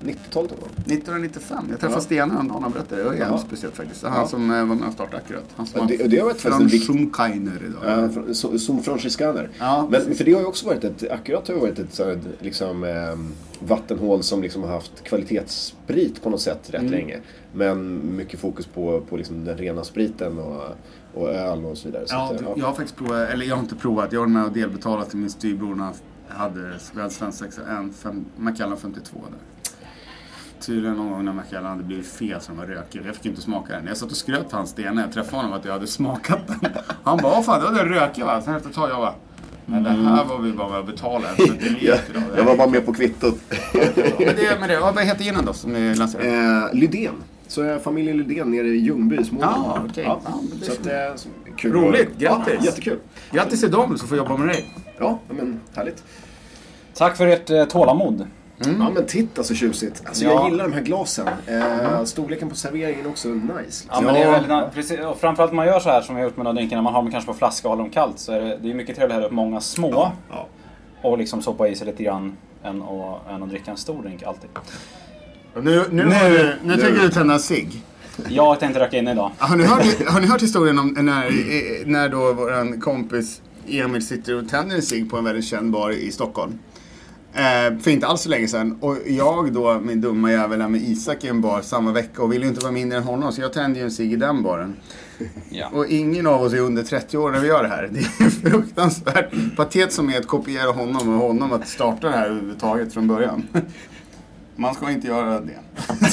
90-talet 0.00 0.52
eller 0.52 0.60
vad? 0.62 0.70
1995. 0.92 1.64
Jag 1.70 1.80
träffade 1.80 1.94
Ja. 1.96 2.00
Stena 2.00 2.32
häromdagen 2.34 2.64
och 2.64 2.70
berättade. 2.70 3.00
Det 3.02 3.04
var 3.08 3.14
jävligt 3.14 3.30
Ja. 3.30 3.38
speciellt 3.46 3.76
faktiskt. 3.76 4.02
Han 4.02 4.20
Ja. 4.20 4.26
som 4.28 4.50
eh, 4.50 4.64
var 4.64 4.74
med 4.74 4.88
och 4.88 4.94
startade 4.94 5.16
Akkurat. 5.16 5.44
Han 5.56 5.66
som 5.66 5.86
det- 5.86 5.96
det 5.96 6.18
har 6.18 6.24
varit 6.24 6.44
en 6.44 6.52
vikt- 6.68 6.86
Franschumkainer 6.86 7.62
idag. 7.66 7.82
Ja, 8.04 8.08
från- 8.08 8.28
so- 8.28 8.58
som 8.58 8.82
franchiskaner. 8.82 9.50
Ja, 9.58 9.88
Men 9.90 10.14
för 10.14 10.24
det 10.24 10.32
har 10.32 10.40
ju 10.40 10.46
också 10.46 10.66
varit 10.66 10.84
ett, 10.84 11.10
Akkurat 11.10 11.48
har 11.48 11.54
ju 11.54 11.60
varit 11.60 11.78
ett 11.78 11.94
så 11.94 12.16
liksom, 12.40 12.84
eh, 12.84 12.90
vattenhål 13.66 14.22
som 14.22 14.42
liksom 14.42 14.62
har 14.62 14.70
haft 14.70 15.04
kvalitetssprit 15.04 16.22
på 16.22 16.30
något 16.30 16.40
sätt 16.40 16.68
Mm. 16.74 16.82
rätt 16.82 16.90
länge. 16.90 17.18
Men 17.52 18.00
mycket 18.16 18.40
fokus 18.40 18.66
på, 18.66 19.00
på 19.00 19.16
liksom 19.16 19.44
den 19.44 19.58
rena 19.58 19.84
spriten 19.84 20.38
och, 20.38 20.62
och 21.14 21.28
öl 21.30 21.64
och 21.64 21.78
så 21.78 21.88
vidare. 21.88 22.06
Så 22.06 22.14
Ja, 22.14 22.30
att, 22.32 22.38
du, 22.38 22.44
ja. 22.44 22.54
jag 22.56 22.66
har 22.66 22.74
faktiskt 22.74 22.96
provat, 22.96 23.28
eller 23.30 23.46
jag 23.46 23.56
har 23.56 23.62
inte 23.62 23.74
provat, 23.74 24.12
jag 24.12 24.20
har 24.20 24.26
med 24.26 24.44
och 24.44 24.52
delbetalat 24.52 25.10
till 25.10 25.18
min 25.18 25.30
styvbror 25.30 25.74
när 25.74 25.84
han 25.84 25.94
hade 26.28 26.78
svensexa, 27.10 27.60
en 27.78 27.92
fem, 27.92 28.24
Macallan 28.36 28.76
52 28.76 29.18
där. 29.30 29.38
Tydligen 30.60 30.96
någon 30.96 31.10
gång 31.10 31.24
när 31.24 31.32
Macallan 31.32 31.70
hade 31.70 31.82
blivit 31.82 32.06
fel 32.06 32.40
så 32.40 32.48
den 32.52 32.56
var 32.58 32.66
rökig. 32.66 33.02
Jag 33.06 33.14
fick 33.14 33.26
inte 33.26 33.40
smaka 33.40 33.72
den. 33.72 33.86
Jag 33.86 33.96
satt 33.96 34.10
och 34.10 34.16
skröt 34.16 34.50
för 34.50 34.56
hans 34.56 34.74
del 34.74 34.94
när 34.94 35.02
jag 35.02 35.12
träffade 35.12 35.36
honom 35.36 35.52
att 35.52 35.64
jag 35.64 35.72
hade 35.72 35.86
smakat 35.86 36.38
den. 36.46 36.70
Han 37.02 37.16
bara, 37.22 37.34
vad 37.34 37.44
fan 37.44 37.60
det 37.60 37.66
var 37.66 37.74
den 37.74 37.88
rökiga 37.88 38.24
va? 38.26 38.42
Sen 38.42 38.54
efter 38.54 38.68
ett 38.68 38.74
tag 38.76 38.90
jag 38.90 38.96
bara, 38.98 39.14
men 39.66 39.82
det 39.82 39.90
här 39.90 40.24
var 40.24 40.38
vi 40.38 40.52
bara 40.52 40.68
med 40.68 40.78
att 40.78 40.86
betala 40.86 41.28
en 41.30 41.36
centiliter 41.46 41.86
jag, 42.14 42.22
jag 42.38 42.44
var 42.44 42.56
bara 42.56 42.68
med 42.68 42.86
på 42.86 42.92
kvittot. 42.92 43.38
Men 44.18 44.34
det, 44.36 44.56
men 44.60 44.68
det, 44.68 44.80
vad 44.80 44.98
heter 45.04 45.24
ginen 45.24 45.44
då 45.44 45.52
som 45.52 45.72
ni 45.72 45.94
lanserade? 45.94 46.28
eh, 46.68 46.74
Lydén. 46.74 47.14
Så 47.48 47.62
är 47.62 47.78
familjen 47.78 48.16
Lydén 48.16 48.50
nere 48.50 48.66
i 48.66 48.76
Ljungby 48.76 49.24
Småland. 49.24 49.54
Ja, 49.66 49.82
okej. 49.90 50.04
Ja, 50.04 50.20
så 50.62 50.72
att, 50.72 50.86
eh, 50.86 50.92
så- 51.16 51.28
kul. 51.56 51.72
Roligt, 51.72 52.18
grattis. 52.18 52.54
Ja, 52.58 52.64
jättekul. 52.64 52.98
Grattis 53.32 53.60
till 53.60 53.70
dem 53.70 53.98
som 53.98 54.08
får 54.08 54.18
jobba 54.18 54.36
med 54.36 54.48
dig. 54.48 54.74
Ja, 54.98 55.18
men 55.28 55.60
härligt. 55.74 56.04
Tack 56.94 57.16
för 57.16 57.26
ert 57.26 57.50
eh, 57.50 57.64
tålamod. 58.64 58.86
Ja 58.86 58.90
men 58.94 59.06
titta 59.06 59.44
så 59.44 59.54
tjusigt. 59.54 60.02
Alltså 60.06 60.24
Ja. 60.24 60.30
jag 60.30 60.50
gillar 60.50 60.64
de 60.68 60.72
här 60.74 60.82
glasen. 60.82 61.28
Eh, 61.46 62.04
storleken 62.04 62.48
på 62.48 62.56
serveringen 62.56 63.06
är 63.06 63.10
också 63.10 63.28
nice. 63.28 63.46
Ja, 63.52 63.60
Liksom. 63.62 64.04
men 64.04 64.14
det 64.14 64.20
är 64.20 64.24
Ja. 64.26 64.30
väldigt, 64.30 64.74
precis, 64.74 65.00
och 65.00 65.18
framförallt 65.20 65.50
om 65.50 65.56
man 65.56 65.66
gör 65.66 65.80
så 65.80 65.88
här 65.90 66.00
som 66.02 66.14
vi 66.14 66.20
har 66.20 66.28
gjort 66.28 66.36
med 66.36 66.46
de 66.46 66.54
drinkarna, 66.54 66.82
man 66.82 66.94
har 66.94 67.02
dem 67.02 67.10
kanske 67.10 67.32
på 67.32 67.38
flaska 67.38 67.68
och 67.68 67.72
håller 67.72 67.82
dem 67.84 67.90
kallt 67.92 68.18
så 68.18 68.32
är 68.32 68.40
det, 68.40 68.58
det 68.62 68.70
är 68.70 68.74
mycket 68.74 68.96
trevligare 68.96 69.12
att 69.12 69.14
hälla 69.14 69.26
upp 69.26 69.32
många 69.32 69.60
små 69.60 70.12
Ja. 70.30 70.46
och 71.02 71.18
liksom 71.18 71.42
soppa 71.42 71.68
i 71.68 71.74
sig 71.74 71.86
lite 71.86 72.02
grann 72.02 72.36
än 72.64 72.82
att, 72.82 73.30
än 73.30 73.42
att 73.42 73.48
dricka 73.50 73.70
en 73.70 73.76
stor 73.76 74.02
drink 74.02 74.22
alltid. 74.22 74.50
Nu, 75.54 75.62
nu, 75.62 75.84
nu, 75.90 76.04
nu, 76.04 76.56
nu 76.64 76.76
tänker 76.76 77.00
du 77.02 77.08
tända 77.08 77.34
en 77.34 77.40
cigg. 77.40 77.82
Jag 78.28 78.60
tänkte 78.60 78.80
röka 78.80 78.96
in 78.98 79.08
idag. 79.08 79.30
Har 79.38 79.56
ni 79.56 79.64
hört, 79.64 80.08
har 80.08 80.20
ni 80.20 80.26
hört 80.26 80.42
historien 80.42 80.78
om 80.78 80.88
när, 80.98 81.86
när 81.86 82.08
då 82.08 82.32
våran 82.32 82.80
kompis 82.80 83.40
Emil 83.68 84.06
sitter 84.06 84.34
och 84.38 84.48
tänder 84.48 84.76
en 84.76 84.82
cigg 84.82 85.10
på 85.10 85.16
en 85.16 85.24
väldigt 85.24 85.44
känd 85.44 85.70
bar 85.72 85.90
i 85.90 86.10
Stockholm? 86.12 86.58
Eh, 87.36 87.78
för 87.78 87.90
inte 87.90 88.06
alls 88.06 88.20
så 88.20 88.28
länge 88.28 88.48
sedan. 88.48 88.78
Och 88.80 88.96
jag 89.06 89.52
då, 89.52 89.80
min 89.80 90.00
dumma 90.00 90.32
jävel, 90.32 90.68
med 90.68 90.80
Isak 90.80 91.24
i 91.24 91.28
en 91.28 91.40
bar 91.40 91.60
samma 91.60 91.92
vecka 91.92 92.22
och 92.22 92.32
vill 92.32 92.42
ju 92.42 92.48
inte 92.48 92.60
vara 92.60 92.72
mindre 92.72 92.98
än 92.98 93.04
honom. 93.04 93.32
Så 93.32 93.40
jag 93.40 93.52
tänder 93.52 93.80
ju 93.80 93.84
en 93.84 93.90
cigg 93.90 94.12
i 94.12 94.16
den 94.16 94.42
baren. 94.42 94.76
Ja. 95.50 95.68
Och 95.72 95.86
ingen 95.86 96.26
av 96.26 96.42
oss 96.42 96.52
är 96.52 96.60
under 96.60 96.82
30 96.82 97.18
år 97.18 97.30
när 97.30 97.40
vi 97.40 97.48
gör 97.48 97.62
det 97.62 97.68
här. 97.68 97.88
Det 97.92 97.98
är 97.98 98.30
fruktansvärt 98.50 99.56
patet 99.56 99.92
som 99.92 100.10
är 100.10 100.18
att 100.18 100.26
kopiera 100.26 100.70
honom 100.70 101.08
och 101.08 101.28
honom 101.28 101.52
att 101.52 101.68
starta 101.68 102.06
det 102.06 102.16
här 102.16 102.26
överhuvudtaget 102.26 102.92
från 102.92 103.08
början. 103.08 103.48
Man 104.56 104.74
ska 104.74 104.90
inte 104.90 105.06
göra 105.06 105.40
det. 105.40 105.52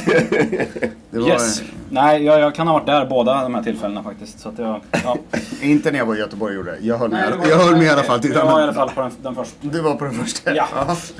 det 1.11 1.19
var, 1.19 1.27
Yes. 1.27 1.61
Nej, 1.89 2.23
jag, 2.23 2.39
jag 2.39 2.55
kan 2.55 2.67
ha 2.67 2.73
varit 2.73 2.85
där 2.85 3.05
båda 3.05 3.41
de 3.43 3.55
här 3.55 3.63
tillfällena 3.63 4.03
faktiskt. 4.03 4.39
Så 4.39 4.49
att 4.49 4.59
jag, 4.59 4.81
ja. 5.03 5.17
Inte 5.61 5.91
när 5.91 5.97
jag 5.99 6.05
var 6.05 6.15
i 6.15 6.19
Göteborg 6.19 6.51
och 6.51 6.55
gjorde 6.57 6.71
det. 6.71 6.77
Jag 6.85 6.97
höll 6.97 7.09
med, 7.09 7.19
Nej, 7.21 7.31
det 7.31 7.37
var- 7.37 7.47
jag 7.47 7.57
höll 7.57 7.73
med 7.75 7.83
i 7.83 7.89
alla 7.89 8.03
fall. 8.03 8.19
Till 8.19 8.31
Jag 8.31 8.45
var 8.45 8.59
i 8.59 8.63
alla 8.63 8.73
fall 8.73 8.89
på 8.89 9.01
den, 9.01 9.11
den 9.21 9.35
första. 9.35 9.55
Du 9.61 9.81
var 9.81 9.95
på 9.95 10.05
den 10.05 10.13
första? 10.13 10.55
Ja. 10.55 10.67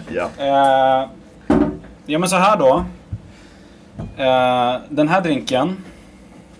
Ja. 0.10 0.30
Eh, 0.38 1.10
ja 2.06 2.20
men 2.20 2.30
så 2.30 2.36
här 2.36 2.58
då. 2.58 2.86
Eh, 4.18 4.76
den 4.90 5.08
här 5.08 5.22
drinken. 5.22 5.78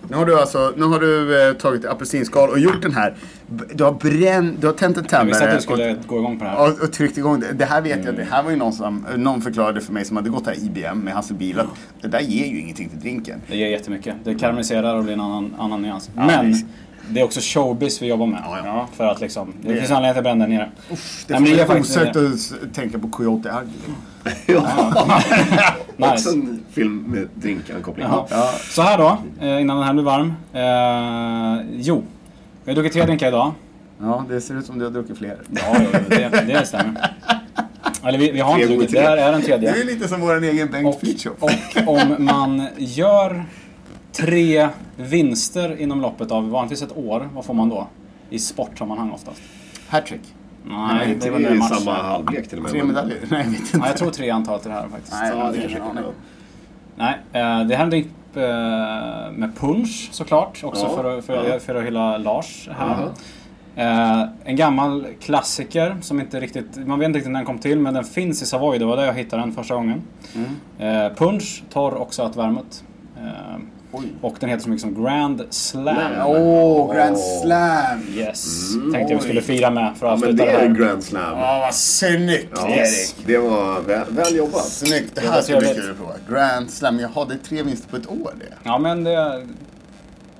Nu 0.08 0.16
har 0.16 0.26
du 0.26 0.40
alltså, 0.40 0.72
nu 0.76 0.84
har 0.84 1.00
du 1.00 1.48
eh, 1.48 1.52
tagit 1.54 1.84
apelsinskal 1.84 2.50
och 2.50 2.58
gjort 2.58 2.82
den 2.82 2.94
här. 2.94 3.14
B- 3.46 3.64
Du 3.74 3.84
har 3.84 3.92
bränt, 3.92 4.60
du 4.60 4.66
har 4.66 4.74
tänt 4.74 4.96
en 4.96 5.04
Jag 5.10 5.24
visste 5.24 5.44
att 5.44 5.50
tändare 5.50 5.56
du 5.56 5.62
skulle 5.62 5.96
gå 6.06 6.18
igång 6.18 6.38
på 6.38 6.44
det 6.44 6.50
här. 6.50 6.60
och, 6.60 6.68
och, 6.68 6.80
och 6.84 6.92
tryckt 6.92 7.18
igång 7.18 7.40
det. 7.40 7.52
Det 7.52 7.64
här 7.64 7.80
vet 7.80 8.04
jag, 8.04 8.16
det 8.16 8.26
här 8.30 8.42
var 8.42 8.50
ju 8.50 8.56
någon 8.56 8.72
som, 8.72 9.06
någon 9.16 9.42
förklarade 9.42 9.80
för 9.80 9.92
mig 9.92 10.04
som 10.04 10.16
hade 10.16 10.30
gått 10.30 10.46
här 10.46 10.56
IBM 10.64 10.98
med 10.98 11.14
Hasse 11.14 11.34
Bil 11.34 11.60
att 11.60 11.66
det 12.00 12.08
där 12.08 12.20
ger 12.20 12.46
ju 12.46 12.60
ingenting 12.60 12.88
till 12.88 13.00
drinken. 13.00 13.40
Det 13.48 13.56
ger 13.56 13.68
jättemycket. 13.68 14.14
Det 14.24 14.34
karamelliserar 14.34 14.96
och 14.96 15.04
blir 15.04 15.12
en 15.14 15.20
annan, 15.20 15.54
annan 15.58 15.82
nyans. 15.82 16.10
Men 16.14 16.46
visst. 16.48 16.66
Det 17.10 17.20
är 17.20 17.24
också 17.24 17.40
showbiz 17.42 18.02
vi 18.02 18.06
jobbar 18.06 18.26
med. 18.26 18.40
Ja, 18.44 18.58
ja. 18.64 18.88
För 18.96 19.04
att 19.06 19.20
liksom, 19.20 19.52
det, 19.62 19.68
Det- 19.72 19.78
finns 19.78 19.90
anledning 19.90 20.10
att 20.10 20.16
jag 20.16 20.24
brände 20.24 20.44
den 20.44 20.54
nere. 20.54 20.70
Det 21.26 21.38
Nej, 21.40 21.56
det 21.56 21.66
får 21.66 21.80
osökt 21.80 22.14
det. 22.14 22.26
att 22.28 22.74
tänka 22.74 22.98
på 22.98 23.08
Coyote 23.08 23.48
Ugly. 23.50 24.58
Nice. 25.96 26.12
Också 26.12 26.28
en 26.30 26.64
film 26.72 27.04
med 27.08 27.28
drinkankoppling. 27.34 28.06
Ja. 28.30 28.50
Så 28.70 28.82
här 28.82 28.98
då, 28.98 29.18
eh, 29.46 29.60
innan 29.60 29.76
den 29.76 29.86
här 29.86 29.92
blir 29.92 30.04
varm. 30.04 30.32
Eh, 30.52 31.66
jo, 31.80 32.04
vi 32.64 32.70
har 32.70 32.74
druckit 32.74 32.92
tre 32.92 33.04
drinkar 33.04 33.28
idag. 33.28 33.52
Ja, 34.00 34.24
det 34.28 34.40
ser 34.40 34.58
ut 34.58 34.66
som 34.66 34.78
du 34.78 34.84
har 34.84 34.92
druckit 34.92 35.18
fler. 35.18 35.36
Ja, 35.50 35.76
det, 36.08 36.44
det 36.46 36.66
stämmer. 36.66 37.10
Eller 38.04 38.18
vi, 38.18 38.30
vi 38.30 38.40
har 38.40 38.58
inte 38.58 38.74
druckit, 38.74 38.92
det 38.92 39.00
här 39.00 39.16
är 39.16 39.32
den 39.32 39.40
Det 39.40 39.52
är 39.52 39.58
tredje. 39.58 39.84
lite 39.84 40.08
som 40.08 40.20
vår 40.20 40.44
egen 40.44 40.70
Bengt 40.70 41.00
Fritiof. 41.00 41.34
och 41.42 41.50
om 41.86 42.16
man 42.18 42.66
gör 42.76 43.44
tre 44.16 44.68
vinster 44.96 45.80
inom 45.80 46.00
loppet 46.00 46.30
av 46.30 46.50
vanligtvis 46.50 46.82
ett 46.82 46.96
år, 46.96 47.28
vad 47.34 47.44
får 47.44 47.54
man 47.54 47.68
då? 47.68 47.86
I 48.30 48.38
sportsammanhang 48.38 49.10
oftast. 49.10 49.42
Hattrick. 49.88 50.20
Nej, 50.64 51.08
Det 51.08 51.24
det 51.24 51.30
var 51.30 51.38
ju 51.38 51.54
matchen. 51.54 51.76
samma 51.76 51.92
halvlek 52.02 52.48
till 52.48 52.58
och 52.58 52.62
med. 52.62 52.72
Tre 52.72 52.84
medaljer? 52.84 53.18
Nej, 53.30 53.40
jag 53.44 53.50
vet 53.50 53.60
inte. 53.60 53.78
Ja, 53.78 53.86
jag 53.86 53.96
tror 53.96 54.10
tre 54.10 54.30
antal 54.30 54.60
till 54.60 54.70
det 54.70 54.76
här 54.76 54.88
faktiskt. 54.88 55.12
Nej, 55.20 55.32
Ja, 55.38 55.44
det 55.44 55.52
det 55.52 55.58
kanske 55.60 55.78
kan 55.78 55.94
vara. 55.94 56.04
Nej, 56.96 57.14
eh, 57.32 57.66
det 57.66 57.76
här 57.76 57.80
är 57.80 57.84
en 57.84 57.90
drink 57.90 58.06
eh, 58.34 59.32
med 59.32 59.50
punch 59.56 60.08
såklart. 60.12 60.64
Också 60.64 60.82
Ja, 60.82 60.96
för, 60.96 61.18
att- 61.18 61.24
för, 61.24 61.48
ja. 61.52 61.58
för 61.58 61.74
att 61.74 61.84
hylla 61.84 62.18
Lars 62.18 62.68
här. 62.78 62.86
Jaha. 62.88 63.08
Eh, 63.76 64.28
en 64.44 64.56
gammal 64.56 65.06
klassiker 65.20 65.96
som 66.00 66.20
inte 66.20 66.40
riktigt, 66.40 66.86
man 66.86 66.98
vet 66.98 67.06
inte 67.06 67.18
riktigt 67.18 67.32
när 67.32 67.38
den 67.40 67.46
kom 67.46 67.58
till 67.58 67.78
men 67.80 67.94
den 67.94 68.04
finns 68.04 68.42
i 68.42 68.46
Savoy, 68.46 68.78
det 68.78 68.84
var 68.84 68.96
där 68.96 69.04
jag 69.04 69.14
hittade 69.14 69.42
den 69.42 69.52
första 69.52 69.74
gången. 69.74 70.02
Mm. 70.34 71.06
Eh, 71.06 71.12
punch, 71.16 71.62
torr 71.72 71.94
och 71.94 72.14
sötvermouth. 72.14 72.76
Eh, 73.16 73.56
Oj. 73.94 74.04
och 74.20 74.36
den 74.40 74.48
heter 74.50 74.62
så 74.62 74.68
mycket 74.68 74.80
som 74.82 75.04
Grand 75.04 75.42
Slam. 75.50 76.12
Åh, 76.26 76.94
Grand 76.94 77.16
Slam! 77.18 78.00
Yes, 78.14 78.72
tänkte 78.92 79.12
jag 79.12 79.18
vi 79.20 79.24
skulle 79.24 79.42
fira 79.42 79.70
med 79.70 79.92
för 79.96 80.06
att 80.06 80.20
Ja, 80.20 80.26
men 80.26 80.28
avsluta 80.28 80.44
det 80.44 80.50
det 80.50 80.56
är 80.58 80.64
en 80.64 80.76
här. 80.76 80.80
grand 80.80 81.04
slam. 81.04 81.38
Ja, 81.38 81.60
vad 81.64 81.74
snyggt 81.74 82.52
Ja, 82.56 82.68
Erik! 82.68 83.14
Det 83.26 83.38
var 83.38 83.80
väl, 83.80 84.04
väl 84.10 84.36
jobbat. 84.36 84.64
Snyggt, 84.64 85.14
det 85.14 85.20
Det 85.20 85.28
här 85.28 85.42
ska 85.42 85.58
bli 85.58 85.68
kul 85.74 85.90
att 85.90 85.96
prova. 85.96 86.12
Grand 86.30 86.70
Slam, 86.70 86.98
jaha 87.00 87.24
det 87.28 87.34
är 87.34 87.38
tre 87.38 87.62
vinster 87.62 87.88
på 87.88 87.96
ett 87.96 88.06
år 88.10 88.32
det. 88.40 88.54
Ja 88.62 88.78
men 88.78 89.04
det... 89.04 89.46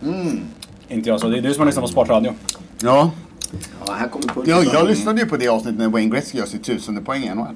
Mm. 0.02 0.40
Inte 0.88 1.08
jag 1.08 1.20
så, 1.20 1.28
det 1.28 1.38
är 1.38 1.42
du 1.42 1.52
som 1.54 1.60
har 1.60 1.66
lyssnat 1.66 1.82
på 1.84 1.88
Sportradio. 1.90 2.34
Ja, 2.82 3.10
Ja, 3.86 3.92
här 3.92 4.08
kommer 4.08 4.48
jag, 4.48 4.64
jag 4.64 4.86
lyssnade 4.88 5.20
ju 5.20 5.26
på 5.26 5.36
det 5.36 5.48
avsnittet 5.48 5.78
när 5.78 5.88
Wayne 5.88 6.10
Gretzky 6.14 6.38
gör 6.38 6.46
sitt 6.46 6.64
tusende 6.64 7.00
poäng 7.00 7.22
i 7.24 7.34
NHL. 7.34 7.46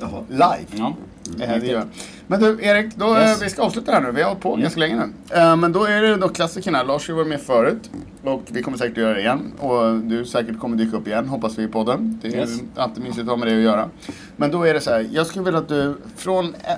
Jaha. 0.00 0.22
Live. 0.28 0.66
Ja. 0.70 0.94
Eh, 1.40 1.60
det 1.60 1.66
gör. 1.66 1.84
Men 2.26 2.40
du 2.40 2.58
Erik, 2.62 2.96
då, 2.96 3.16
Yes. 3.18 3.36
eh, 3.40 3.44
vi 3.44 3.50
ska 3.50 3.62
avsluta 3.62 3.92
här 3.92 4.00
nu. 4.00 4.10
Vi 4.12 4.22
har 4.22 4.28
hållit 4.28 4.42
på 4.42 4.56
ganska 4.56 4.80
länge 4.80 4.96
nu. 4.96 5.36
Eh, 5.36 5.56
Men 5.56 5.72
då 5.72 5.84
är 5.84 6.02
det 6.02 6.16
då 6.16 6.28
klassikerna. 6.28 6.82
Lars 6.82 7.08
har 7.08 7.14
varit 7.14 7.28
med 7.28 7.40
förut. 7.40 7.90
Och 8.24 8.42
vi 8.48 8.62
kommer 8.62 8.78
säkert 8.78 8.92
att 8.92 9.02
göra 9.02 9.14
det 9.14 9.20
igen. 9.20 9.52
Och 9.58 9.94
du 9.98 10.24
säkert 10.24 10.58
kommer 10.58 10.76
dyka 10.76 10.96
upp 10.96 11.06
igen, 11.06 11.28
hoppas 11.28 11.58
vi 11.58 11.62
i 11.62 11.68
podden. 11.68 12.18
Det 12.22 12.28
är 12.28 12.36
Yes. 12.38 12.58
alltid 12.76 13.02
mysigt 13.02 13.20
att 13.20 13.26
ha 13.28 13.36
med 13.36 13.48
det 13.48 13.54
att 13.56 13.62
göra. 13.62 13.88
Men 14.36 14.50
då 14.50 14.62
är 14.66 14.74
det 14.74 14.80
så 14.80 14.90
här. 14.90 15.06
Jag 15.12 15.26
skulle 15.26 15.44
vilja 15.44 15.58
att 15.60 15.68
du 15.68 15.96
från 16.16 16.44
eh, 16.46 16.70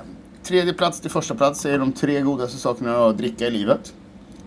tredje 0.43 0.73
plats 0.73 1.01
till 1.01 1.11
första 1.11 1.35
plats 1.35 1.61
säger 1.61 1.79
de 1.79 1.93
tre 1.93 2.21
godaste 2.21 2.59
sakerna 2.59 3.07
att 3.07 3.18
dricka 3.18 3.47
i 3.47 3.51
livet. 3.51 3.93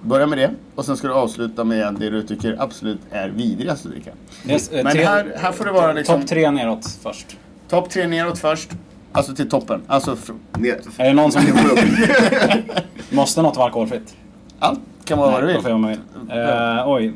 Börja 0.02 0.28
med 0.28 0.38
det. 0.38 0.52
Och 0.76 0.86
sen 0.86 0.98
ska 0.98 1.08
du 1.08 1.14
avsluta 1.14 1.64
med 1.64 1.94
det 2.00 2.10
du 2.10 2.24
tycker 2.24 2.56
absolut 2.60 3.00
är 3.12 3.30
vidrigast 3.30 3.86
att 3.86 3.92
dricka. 3.92 4.12
Yes, 4.48 4.72
Men 4.72 4.88
här, 4.88 5.34
här 5.38 5.52
får 5.52 5.66
det 5.66 5.72
vara 5.72 5.94
liksom 5.94 6.20
Topp 6.20 6.30
tre 6.30 6.52
neråt 6.52 6.86
först. 7.04 7.38
Topp 7.74 7.90
tre 7.90 8.08
neråt 8.08 8.40
först. 8.40 8.70
Alltså 9.12 9.36
till 9.36 9.50
toppen. 9.50 9.82
Alltså 9.88 10.16
fr- 10.16 10.34
Ner. 10.58 10.80
Är 10.98 11.06
det 11.06 11.14
någon 11.14 11.32
som... 11.32 11.42
Det. 11.46 12.64
Måste 13.16 13.42
något 13.42 13.56
vara 13.56 13.66
alkoholfritt? 13.66 14.16
allt 14.60 14.80
kan 15.06 15.18
vara 15.18 15.32
vad 15.32 15.44
du 15.44 15.48
vill. 15.48 15.56
då 15.56 15.62
vad 15.62 15.80
man 15.80 15.90
vill. 15.90 16.00
Eh, 16.30 16.88
oj. 16.88 17.14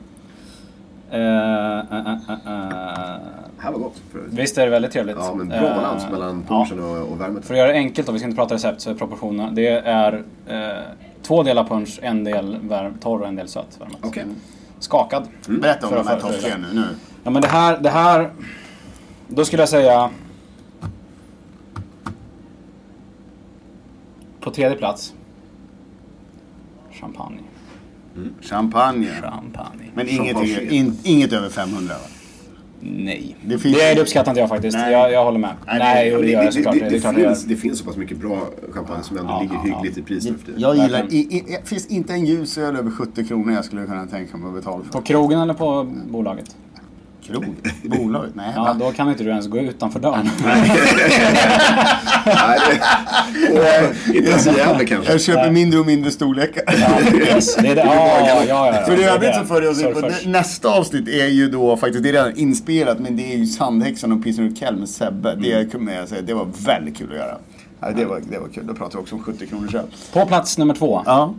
Eh, 1.11 1.19
eh, 1.19 1.79
eh. 1.79 2.57
här 3.57 3.71
var 3.71 3.79
gott. 3.79 4.01
För 4.11 4.19
övrigt. 4.19 4.33
Visst 4.33 4.57
är 4.57 4.65
det 4.65 4.71
väldigt 4.71 4.91
trevligt. 4.91 5.17
Ja, 5.19 5.33
men 5.35 5.47
bra 5.47 5.59
balans 5.61 6.03
mellan 6.11 6.45
ja. 6.49 6.55
punchen 6.55 6.83
och, 6.83 7.11
och 7.11 7.21
värmet. 7.21 7.45
För 7.45 7.53
att 7.53 7.57
göra 7.57 7.67
det 7.67 7.73
enkelt, 7.73 8.09
och 8.09 8.15
vi 8.15 8.19
ska 8.19 8.27
inte 8.27 8.37
prata 8.37 8.55
recept, 8.55 8.81
så 8.81 8.89
är 8.89 8.93
proportionerna. 8.93 9.51
Det 9.51 9.67
är 9.69 10.23
eh, 10.47 10.57
två 11.23 11.43
delar 11.43 11.63
punch, 11.63 11.99
en 12.01 12.23
del 12.23 12.57
värm, 12.61 12.93
torr 12.97 13.21
och 13.21 13.27
en 13.27 13.35
del 13.35 13.47
söt 13.47 13.77
värme. 13.79 13.93
Okej. 14.01 14.25
Skakad. 14.79 15.27
Berätta 15.47 15.87
om 15.87 15.95
de 15.95 16.07
här 16.07 16.19
topp 16.19 16.31
förbereda. 16.31 16.55
tre 16.55 16.65
nu. 16.73 16.79
nu. 16.81 16.87
Ja 17.23 17.29
men 17.29 17.41
det 17.41 17.47
här, 17.47 17.77
det 17.77 17.89
här... 17.89 18.29
Då 19.27 19.45
skulle 19.45 19.61
jag 19.61 19.69
säga... 19.69 20.09
På 24.41 24.51
tredje 24.51 24.77
plats. 24.77 25.13
Champagne. 26.91 27.39
Champagne. 28.41 29.07
Champagne. 29.21 29.91
Men 29.93 30.07
inget, 30.09 30.35
Champagne. 30.37 30.69
in, 30.71 30.97
inget 31.03 31.33
över 31.33 31.49
500 31.49 31.93
va? 31.93 31.99
Nej. 32.79 33.35
Det 33.41 33.49
Det, 33.55 33.59
finns- 33.59 33.77
det 33.77 34.01
uppskattar 34.01 34.31
inte 34.31 34.39
jag 34.39 34.49
faktiskt. 34.49 34.77
Nej. 34.77 34.91
Jag, 34.91 35.11
jag 35.11 35.23
håller 35.25 35.39
med. 35.39 35.53
Nej, 35.67 35.79
Nej, 35.79 36.09
det- 36.11 36.21
det 36.21 36.29
gör 36.29 36.43
jag 36.43 36.53
såklart. 36.53 36.73
det, 36.75 36.79
Det, 36.79 36.89
det, 36.89 37.13
finns, 37.13 37.43
det 37.45 37.55
finns 37.55 37.79
så 37.79 37.85
pass 37.85 37.97
mycket 37.97 38.17
bra 38.17 38.39
champagne 38.71 39.03
som 39.03 39.17
ändå 39.17 39.31
Ja, 39.31 39.41
ligger 39.41 39.55
ja, 39.55 39.61
hyggligt 39.77 39.97
i 39.97 40.01
pris 40.01 40.25
nu 40.25 40.37
för. 40.45 40.53
Jag 40.57 40.75
gillar, 40.75 41.13
i, 41.13 41.17
i, 41.17 41.43
det 41.63 41.69
finns 41.69 41.87
inte 41.87 42.13
en 42.13 42.25
ljusöl 42.25 42.75
över 42.75 42.91
70 42.91 43.25
kronor 43.27 43.53
jag 43.53 43.65
skulle 43.65 43.85
kunna 43.85 44.05
tänka 44.07 44.37
mig 44.37 44.47
att 44.47 44.55
betala 44.55 44.83
för. 44.83 44.91
På 44.91 45.01
krogen 45.01 45.39
eller 45.39 45.53
på 45.53 45.83
bolaget? 46.09 46.55
Krog? 47.27 47.55
Bolaget? 47.83 48.35
Nej. 48.35 48.51
Ja, 48.55 48.75
då 48.79 48.91
kan 48.91 49.09
inte 49.09 49.23
du 49.23 49.29
ens 49.29 49.47
gå 49.47 49.57
utanför 49.57 49.99
dörren. 49.99 50.29
Nej, 50.45 50.71
det, 53.43 54.17
inte 54.17 54.29
ens 54.29 54.47
i 54.47 54.49
Gävle 54.57 54.85
kanske. 54.85 55.11
Jag 55.11 55.21
köper 55.21 55.51
mindre 55.51 55.79
och 55.79 55.85
mindre 55.85 56.11
storlekar. 56.11 56.63
Ja, 56.67 57.17
yes, 57.17 57.55
det 57.55 57.67
är 57.67 57.75
det. 57.75 57.81
Ja, 58.27 58.43
ja, 58.47 58.73
ja. 58.75 58.85
För 58.85 59.03
övrigt 59.03 59.35
så 59.35 59.45
följer 59.45 59.71
oss 59.71 59.81
in 59.81 59.93
på 59.93 60.11
nästa 60.25 60.69
avsnitt 60.69 61.07
är 61.07 61.27
ju 61.27 61.49
då 61.49 61.77
faktiskt, 61.77 62.03
det 62.03 62.09
är 62.09 62.13
redan 62.13 62.37
inspelat 62.37 62.99
men 62.99 63.17
det 63.17 63.33
är 63.33 63.37
ju 63.37 63.45
Sandhäxan 63.45 64.11
och 64.11 64.23
Pilsner 64.23 64.55
Kell 64.55 64.75
med 64.75 64.89
Sebbe. 64.89 65.35
Det 65.35 65.71
kan 65.71 65.87
jag 65.87 66.07
säga, 66.07 66.21
det 66.21 66.33
var 66.33 66.47
väldigt 66.65 66.97
kul 66.97 67.11
att 67.11 67.17
göra. 67.17 67.37
Det, 67.95 68.05
var, 68.05 68.21
det 68.29 68.39
var 68.39 68.47
kul, 68.47 68.67
då 68.67 68.73
pratar 68.73 68.97
vi 68.97 69.03
också 69.03 69.15
om 69.15 69.23
70 69.23 69.47
kronors 69.47 69.75
öl. 69.75 69.85
På 70.13 70.25
plats 70.25 70.57
nummer 70.57 70.73
två. 70.73 71.01
Ja. 71.05 71.33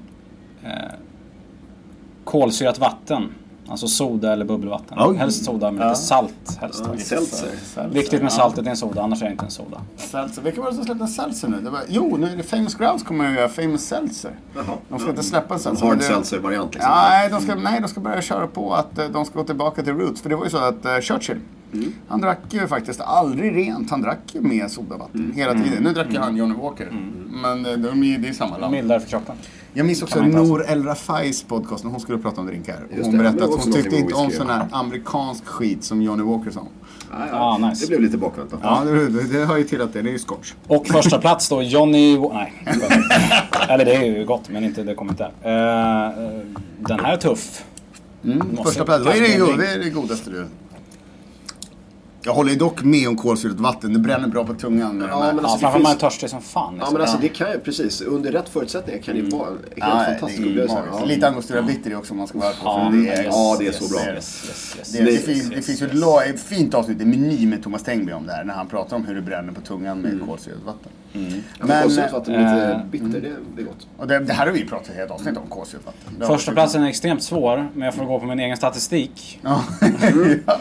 Kolsyrat 2.25 2.79
vatten. 2.79 3.29
Alltså 3.71 3.89
soda 3.89 4.33
eller 4.33 4.45
bubbelvatten. 4.45 4.99
Oj. 5.01 5.17
Helst 5.17 5.45
soda 5.45 5.71
med 5.71 5.85
Ja. 5.85 5.89
lite 5.89 6.01
salt. 6.01 6.59
Helst. 6.61 6.85
Ja, 6.93 6.99
seltzer. 6.99 7.37
Seltzer, 7.47 7.89
Viktigt 7.89 8.23
med 8.23 8.33
saltet 8.33 8.67
i 8.67 8.69
en 8.69 8.77
soda, 8.77 9.03
annars 9.03 9.23
är 9.23 9.27
det 9.27 9.33
inte 9.33 9.45
en 9.45 9.51
soda. 9.51 9.81
Seltzer. 9.97 10.43
Vilka 10.43 10.61
var 10.61 10.71
det 10.71 10.75
som 10.77 10.85
släppte 10.85 11.05
en 11.05 11.09
seltzer 11.09 11.49
nu? 11.49 11.61
Det 11.61 11.71
var, 11.71 11.81
jo, 11.89 12.17
nu 12.17 12.33
är 12.33 12.37
det 12.37 12.43
Famous 12.43 12.75
Grounds 12.75 13.03
kommer 13.05 13.29
att 13.29 13.35
göra 13.35 13.49
Famous 13.49 13.83
Seltzer. 13.87 14.31
Jaha. 14.57 14.65
De 14.89 14.99
ska 14.99 15.11
inte 15.11 15.23
släppa 15.23 15.55
en 15.55 15.59
En 15.59 15.61
seltzer. 15.61 15.87
hard 15.87 16.03
seltzer-variant 16.03 16.75
liksom. 16.75 16.93
Ja, 16.93 17.07
nej, 17.11 17.29
de 17.31 17.41
ska, 17.41 17.55
nej, 17.55 17.81
de 17.81 17.89
ska 17.89 18.01
börja 18.01 18.23
köra 18.23 18.47
på 18.47 18.75
att 18.75 18.99
eh, 18.99 19.05
de 19.09 19.25
ska 19.25 19.39
gå 19.39 19.45
tillbaka 19.45 19.83
till 19.83 19.93
roots. 19.95 20.21
För 20.21 20.29
det 20.29 20.37
var 20.37 20.45
ju 20.45 20.51
så 20.51 20.59
att 20.59 20.85
eh, 20.85 20.99
Churchill, 21.01 21.41
han 22.09 22.21
drack 22.21 22.41
ju 22.51 22.67
faktiskt 22.67 23.01
aldrig 23.01 23.57
rent. 23.57 23.91
Han 23.91 24.03
drack 24.03 24.21
ju 24.33 24.41
med 24.41 24.71
sodavatten 24.71 25.33
hela 25.37 25.53
tiden. 25.53 25.83
Nu 25.83 25.93
drack 25.93 26.13
ju 26.13 26.19
han 26.19 26.37
Johnny 26.37 26.55
Walker. 26.55 26.93
Men 27.43 27.67
eh, 27.67 27.73
de, 27.73 28.19
det 28.23 28.29
är 28.29 28.33
samma 28.33 28.59
land. 28.59 28.73
Mildare 28.73 29.01
för 29.01 29.09
kroppen. 29.09 29.37
Jag 29.73 29.87
minns 29.87 30.03
också 30.03 30.23
Nour 30.23 30.65
El 30.69 30.85
Rafais 30.85 31.43
podcast 31.43 31.85
när 31.85 31.91
hon 31.91 32.01
skulle 32.01 32.19
prata 32.19 32.41
om 32.41 32.47
drinkar. 32.47 32.77
Hon 33.03 33.13
det, 33.13 33.19
berättade 33.19 33.45
att 33.45 33.65
hon 33.65 33.73
tyckte 33.73 33.97
inte 33.97 34.15
om 34.15 34.31
sån 34.31 34.51
här 34.51 34.67
amerikansk 34.71 35.47
skit 35.47 35.85
som 35.85 36.03
Johnny 36.03 36.23
Walker 36.23 36.51
sa. 36.51 36.67
Ja, 37.11 37.27
Ah, 37.33 37.59
nice. 37.59 37.85
Det 37.85 37.89
blev 37.89 38.01
lite 38.01 38.19
bakvänt 38.19 38.51
då. 38.51 38.59
Ja, 38.63 38.85
det, 38.85 39.23
det, 39.23 39.45
hör 39.45 39.57
ju 39.57 39.65
till 39.65 39.83
att 39.83 39.93
det, 39.93 40.03
det 40.03 40.09
är 40.09 40.13
ju 40.13 40.19
scotch. 40.19 40.53
Och 40.67 40.87
första 40.87 41.19
plats 41.21 41.49
då, 41.49 41.63
Johnny... 41.63 42.19
Nej. 42.19 42.53
Eller 43.69 43.85
det 43.85 43.95
är 43.95 44.05
ju 44.05 44.25
gott, 44.25 44.49
men 44.49 44.65
inte, 44.65 44.83
det 44.83 44.95
kommer 44.95 45.13
inte 45.13 45.31
där. 45.43 45.51
Eh, 45.51 46.25
eh, 46.25 46.41
den 46.79 47.01
här 47.01 47.13
är 47.13 47.17
tuff. 47.17 47.65
Mm, 48.25 48.57
första 48.65 48.85
plats, 48.85 49.05
vad 49.05 49.17
är 49.17 49.57
det, 49.57 49.85
det 49.85 49.91
godaste 49.91 50.31
du? 50.31 50.47
Jag 52.29 52.35
håller 52.35 52.57
dock 52.57 52.83
med 52.83 53.09
om 53.09 53.17
kolsyrat 53.17 53.61
vatten. 53.61 53.93
Det 53.93 53.99
bränner 53.99 54.29
bra 54.29 54.45
på 54.45 54.55
tungan. 54.55 54.81
Ja, 54.81 54.93
men 54.93 55.09
Ja, 55.09 55.15
alltså, 55.25 55.43
det 55.43 55.49
framförallt 55.49 55.73
man 55.75 55.83
är 55.83 55.89
finns- 55.89 56.01
törstig 56.01 56.31
som 56.31 56.43
fan. 56.43 56.65
Ja 56.75 56.79
liksom. 56.79 56.93
men 56.93 57.03
alltså 57.03 57.19
det 57.21 57.29
kan 57.29 57.53
ju 57.53 57.59
precis, 57.61 58.01
under 58.01 58.33
rätt 58.33 58.49
förutsättningar 58.49 59.03
kan 59.03 59.15
det 59.15 59.21
ju 59.21 59.29
vara 59.31 59.47
en 59.49 59.53
helt 59.55 59.73
Ja, 59.77 60.05
fantastisk 60.07 60.41
är 60.41 60.45
upplevelse. 60.47 60.83
Ja. 60.93 61.05
Lite 61.05 61.29
angostura 61.29 61.63
bitter 61.63 61.97
också 61.97 62.13
om 62.13 62.19
man 62.19 62.27
ska 62.27 62.39
vara 62.39 62.51
på. 62.51 62.57
Ja, 62.65 62.91
för 62.91 62.99
det 62.99 63.09
är, 63.09 63.25
ja, 63.25 63.57
det 63.59 63.67
är 63.67 63.73
så 63.73 63.89
bra. 63.95 63.99
det 64.05 64.11
är- 64.11 64.15
Yes, 64.15 64.45
yes, 64.49 64.75
yes. 64.79 64.93
Det, 64.93 64.99
det, 64.99 65.05
Nej, 65.05 65.19
finns, 65.19 65.51
det 65.51 65.63
finns 65.63 65.83
ju 65.83 65.87
ett, 66.31 66.41
fint 66.41 66.75
avsnitt 66.75 67.01
i 67.01 67.05
Meny 67.05 67.47
med 67.47 67.63
Thomas 67.63 67.83
Tengby 67.83 68.13
om 68.13 68.27
det 68.27 68.33
här 68.33 68.45
när 68.45 68.55
han 68.55 68.67
pratar 68.69 68.97
om 68.97 69.05
hur 69.07 69.15
det 69.15 69.23
bränner 69.23 69.53
på 69.53 69.61
tungan 69.61 69.99
med 70.01 70.21
kolsyrat 70.29 70.59
vatten. 70.67 70.93
Ja, 71.13 71.21
men 71.59 71.69
Men- 71.69 71.83
kolsyrat 71.83 72.13
vatten 72.13 72.35
är 72.35 72.55
lite 72.55 72.73
eh, 72.73 72.85
bitter, 72.85 73.21
det, 73.21 73.33
det 73.57 73.63
är 73.63 73.67
gott. 73.67 73.87
Och 73.99 74.07
det, 74.09 74.19
det 74.19 74.33
här 74.33 74.47
har 74.47 74.53
vi 74.53 74.65
pratat 74.65 74.89
ett 74.89 74.97
helt 74.97 75.11
avsnitt 75.11 75.37
om, 75.37 75.43
kolsyrat 75.49 75.83
vatten. 75.87 76.27
Första 76.37 76.53
platsen 76.53 76.83
är 76.83 76.89
extremt 76.89 77.23
svår, 77.23 77.69
men 77.75 77.85
jag 77.85 77.95
får 77.95 78.05
gå 78.05 78.21
på 78.21 78.27
min 78.27 78.41
egen 78.41 78.57
statistik 78.57 79.41
Ja. 79.43 79.65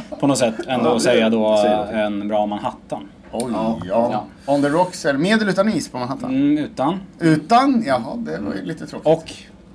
på 0.19 0.27
något 0.27 0.37
sätt. 0.37 0.53
Ändå 0.67 0.85
Ja, 0.85 0.89
och 0.89 0.95
det- 0.97 1.03
säga 1.03 1.29
då 1.29 1.56
en 1.65 2.27
bra 2.27 2.45
Manhattan. 2.45 3.07
Oj, 3.31 3.51
Ja. 3.53 3.77
ja. 3.85 4.25
On 4.45 4.61
the 4.61 4.69
rocks, 4.69 5.05
eller 5.05 5.19
med 5.19 5.41
eller 5.41 5.51
utan 5.51 5.69
is 5.69 5.89
på 5.89 5.97
Manhattan? 5.97 6.29
Mm, 6.35 6.57
utan. 6.57 6.99
Utan? 7.19 7.83
Jaha, 7.85 8.15
det 8.15 8.37
var 8.39 8.53
ju 8.53 8.61
lite 8.65 8.87
tråkigt. 8.87 9.07
Och 9.07 9.31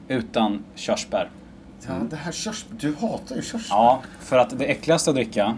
utan 0.08 0.64
körsbär. 0.74 1.30
Ja, 1.86 1.92
det 2.10 2.16
här 2.16 2.32
körsbär. 2.32 2.76
Du 2.80 2.94
hatar 3.00 3.36
ju 3.36 3.42
körsbär. 3.42 3.76
Ja, 3.76 4.00
för 4.20 4.38
att 4.38 4.58
det 4.58 4.64
äckligaste 4.64 5.10
att 5.10 5.16
dricka 5.16 5.56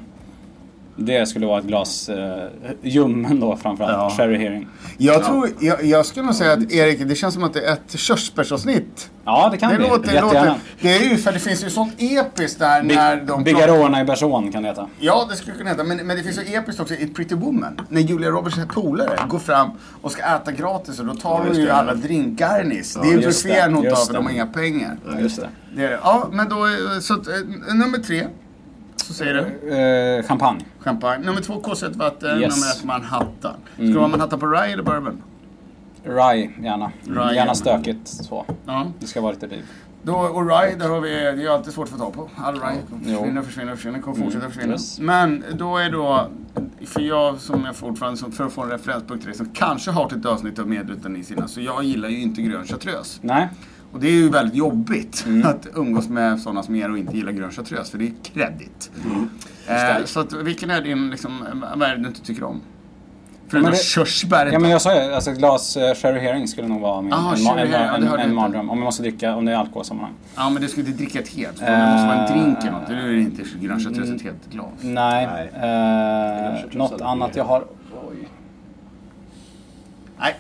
det 0.97 1.27
skulle 1.29 1.47
vara 1.47 1.59
ett 1.59 1.65
glas 1.65 2.09
eh, 2.09 2.45
ljummen 2.83 3.41
då 3.41 3.57
framförallt. 3.57 3.93
Ja. 3.93 4.11
Sherry 4.17 4.39
Hearing. 4.39 4.69
Jag, 4.99 5.25
tror, 5.25 5.49
jag, 5.61 5.85
jag 5.85 6.07
skulle 6.07 6.27
nog 6.27 6.35
säga 6.35 6.53
att 6.53 6.73
Erik, 6.73 7.09
det 7.09 7.15
känns 7.15 7.35
som 7.35 7.45
att 7.45 7.55
det 7.55 7.61
är 7.61 7.73
ett 7.73 7.99
körsbärsavsnitt. 7.99 9.11
Ja, 9.25 9.49
det 9.53 9.59
kan 9.59 9.71
Det 9.73 9.77
bli. 9.79 9.89
låter, 9.89 10.13
det 10.13 10.21
låter... 10.21 10.55
Det 10.81 10.97
är 10.97 11.01
ju 11.11 11.17
för 11.17 11.33
det 11.33 11.39
finns 11.39 11.65
ju 11.65 11.71
sånt 11.71 11.93
episkt 11.99 12.59
där 12.59 12.83
när 12.83 13.17
de... 13.17 13.45
Bigarråerna 13.45 14.01
i 14.01 14.05
Berson 14.05 14.53
kan 14.53 14.63
det 14.63 14.69
heta. 14.69 14.89
Ja, 14.99 15.27
det 15.31 15.37
skulle 15.37 15.57
kunna 15.57 15.71
heta. 15.71 15.85
Men, 15.85 15.97
men 16.07 16.17
det 16.17 16.23
finns 16.23 16.39
ju 16.39 16.55
episkt 16.55 16.81
också 16.81 16.95
i 16.95 17.07
Pretty 17.07 17.35
Woman. 17.35 17.81
När 17.89 18.01
Julia 18.01 18.31
Roberts 18.31 18.57
polare 18.75 19.19
går 19.29 19.39
fram 19.39 19.71
och 20.03 20.13
ska 20.13 20.23
äta 20.37 20.53
gratis 20.53 21.01
och 21.01 21.07
då 21.07 21.15
tar 21.15 21.39
hon 21.39 21.47
just 21.47 21.61
ju 21.61 21.65
det. 21.65 21.75
alla 21.75 21.95
drinkgarnis. 21.95 22.95
det 23.03 23.09
är 23.09 23.13
ju 23.13 23.27
buffén 23.27 23.75
hon 23.75 23.85
tar 23.85 24.07
för 24.07 24.15
de 24.15 24.25
har 24.25 24.33
inga 24.33 24.47
pengar. 24.47 24.97
Ja, 25.07 25.21
just 25.21 25.41
det. 25.41 25.49
Det 25.77 25.85
är, 25.85 25.91
det. 25.91 25.99
ja, 26.03 26.29
men 26.33 26.49
då... 26.49 26.65
är- 26.65 27.01
Så 27.01 27.15
eh, 27.15 27.75
nummer 27.75 27.99
tre. 27.99 28.27
Så 29.05 29.15
säger 29.15 29.35
du. 29.35 29.77
Eh, 30.19 30.23
champagne. 30.27 30.61
Champagne. 30.79 31.25
Nummer 31.27 31.41
två, 31.41 31.61
kolsyrat 31.61 31.97
vatten. 31.97 32.41
Yes. 32.41 32.57
Nummer 32.57 32.71
ett, 32.73 32.85
Manhattan. 32.85 33.55
Ska 33.75 33.83
det 33.85 33.95
vara 33.95 34.09
Manhattan 34.09 34.39
på 34.41 34.47
Rye 34.47 34.73
eller 34.73 34.83
Bourbon? 34.83 35.23
Rye, 36.05 36.51
gärna. 36.63 36.93
Rye. 37.05 37.35
Gärna 37.35 37.55
stökigt 37.55 38.09
så. 38.09 38.45
Ja. 38.67 38.87
Det 39.01 39.07
ska 39.07 39.21
vara 39.21 39.33
lite 39.33 39.47
liv. 39.47 39.65
Då, 40.03 40.15
och 40.15 40.47
Rye, 40.49 40.77
där 40.77 40.89
har 40.89 41.01
vi, 41.01 41.11
det 41.11 41.29
är 41.29 41.37
ju 41.37 41.49
alltid 41.49 41.73
svårt 41.73 41.85
att 41.85 41.91
få 41.93 41.99
tag 41.99 42.13
på. 42.13 42.31
All 42.37 42.55
Rye 42.55 42.77
Jo. 43.07 43.17
försvinner, 43.19 43.43
försvinner, 43.43 43.77
försvinner, 43.77 44.01
kommer 44.01 44.17
fortsätta 44.17 44.49
försvinna. 44.49 44.73
yes. 44.73 44.99
Men 45.01 45.45
då 45.53 45.77
är 45.77 45.91
då, 45.91 46.29
för 46.87 47.01
jag 47.01 47.39
som 47.41 47.65
jag 47.65 47.77
fortfarande, 47.77 48.19
som, 48.19 48.33
för 48.33 48.45
att 48.45 48.53
få 48.53 48.63
en 48.63 48.71
referenspunkt 48.71 49.23
till 49.25 49.33
det, 49.33 49.39
som 49.39 49.49
kanske 49.55 49.91
har 49.91 50.07
ett 50.19 50.27
avsnitt 50.27 50.59
av 50.59 50.69
med 50.69 50.91
utan 50.91 51.17
i 51.17 51.25
sina, 51.25 51.49
så 51.49 51.61
jag 51.61 51.85
gillar 51.85 52.09
ju 52.09 52.21
inte 52.21 52.43
grön 52.43 52.65
chartreuse. 52.67 53.19
Nej. 53.23 53.49
Och 53.95 54.01
det 54.01 54.07
är 54.07 54.13
ju 54.13 54.29
väldigt 54.29 54.55
jobbigt 54.57 55.25
Mm. 55.27 55.47
att 55.47 55.67
umgås 55.75 56.09
med 56.09 56.41
sådana 56.41 56.63
som 56.63 56.75
er 56.75 56.91
och 56.91 56.99
inte 56.99 57.17
gillar 57.17 57.33
grön 57.33 57.51
chartreuse, 57.51 57.91
för 57.91 57.99
det 57.99 58.05
är 58.07 58.13
kreddigt. 58.23 58.91
Mm. 59.05 59.29
Eh, 59.69 60.05
så 60.05 60.21
att, 60.21 60.33
vilken 60.33 60.71
är 60.71 60.81
din, 60.81 61.11
liksom, 61.11 61.45
vad 61.77 61.89
är 61.89 61.97
det 61.97 62.03
du 62.03 62.09
inte 62.09 62.21
tycker 62.21 62.45
om? 62.45 62.61
Förutom 63.49 63.71
det- 63.71 63.77
körsbäret 63.77 64.53
Ja 64.53 64.59
då? 64.59 64.63
men 64.63 64.71
jag 64.71 64.83
sa 64.83 64.95
ju, 65.05 65.15
alltså 65.15 65.31
ett 65.31 65.39
glas 65.39 65.77
eh, 65.77 65.95
Sherry 65.95 66.21
Hearing 66.21 66.49
skulle 66.49 66.69
nog 66.69 66.81
vara 66.81 67.01
min, 67.03 67.13
Ah, 67.13 67.17
en, 67.33 67.59
en, 67.59 67.71
ja, 67.71 67.79
en, 67.79 68.01
det 68.03 68.09
en, 68.09 68.21
en 68.21 68.35
mardröm. 68.35 68.71
Om 68.71 68.79
jag 68.79 68.85
måste 68.85 69.03
dricka, 69.03 69.37
om 69.37 69.45
det 69.45 69.53
är 69.53 69.57
alkoholsammanhang. 69.57 70.13
Ja 70.37 70.51
men 70.51 70.63
du 70.63 70.69
ska 70.69 70.81
inte 70.81 70.93
dricka 70.93 71.19
ett 71.21 71.29
helt, 71.29 71.59
för 71.59 71.67
det 71.67 71.93
måste 71.93 72.07
vara 72.07 72.27
en 72.27 72.33
drink 72.33 72.59
eller 72.61 72.71
något. 72.73 72.91
Eh, 72.91 72.97
Det 72.97 73.03
är 73.03 73.17
inte 73.17 73.43
grön 73.61 73.81
chartreuse 73.81 74.15
ett 74.15 74.23
helt 74.23 74.51
glas. 74.51 74.67
Nej. 74.81 75.27
Nej. 75.27 75.47
Eh, 75.55 76.55
chartreuse 76.63 76.79
något 76.79 77.01
annat 77.01 77.37
jag 77.37 77.45
har... 77.45 77.65
Oj. 78.11 78.29
Nej. 80.19 80.35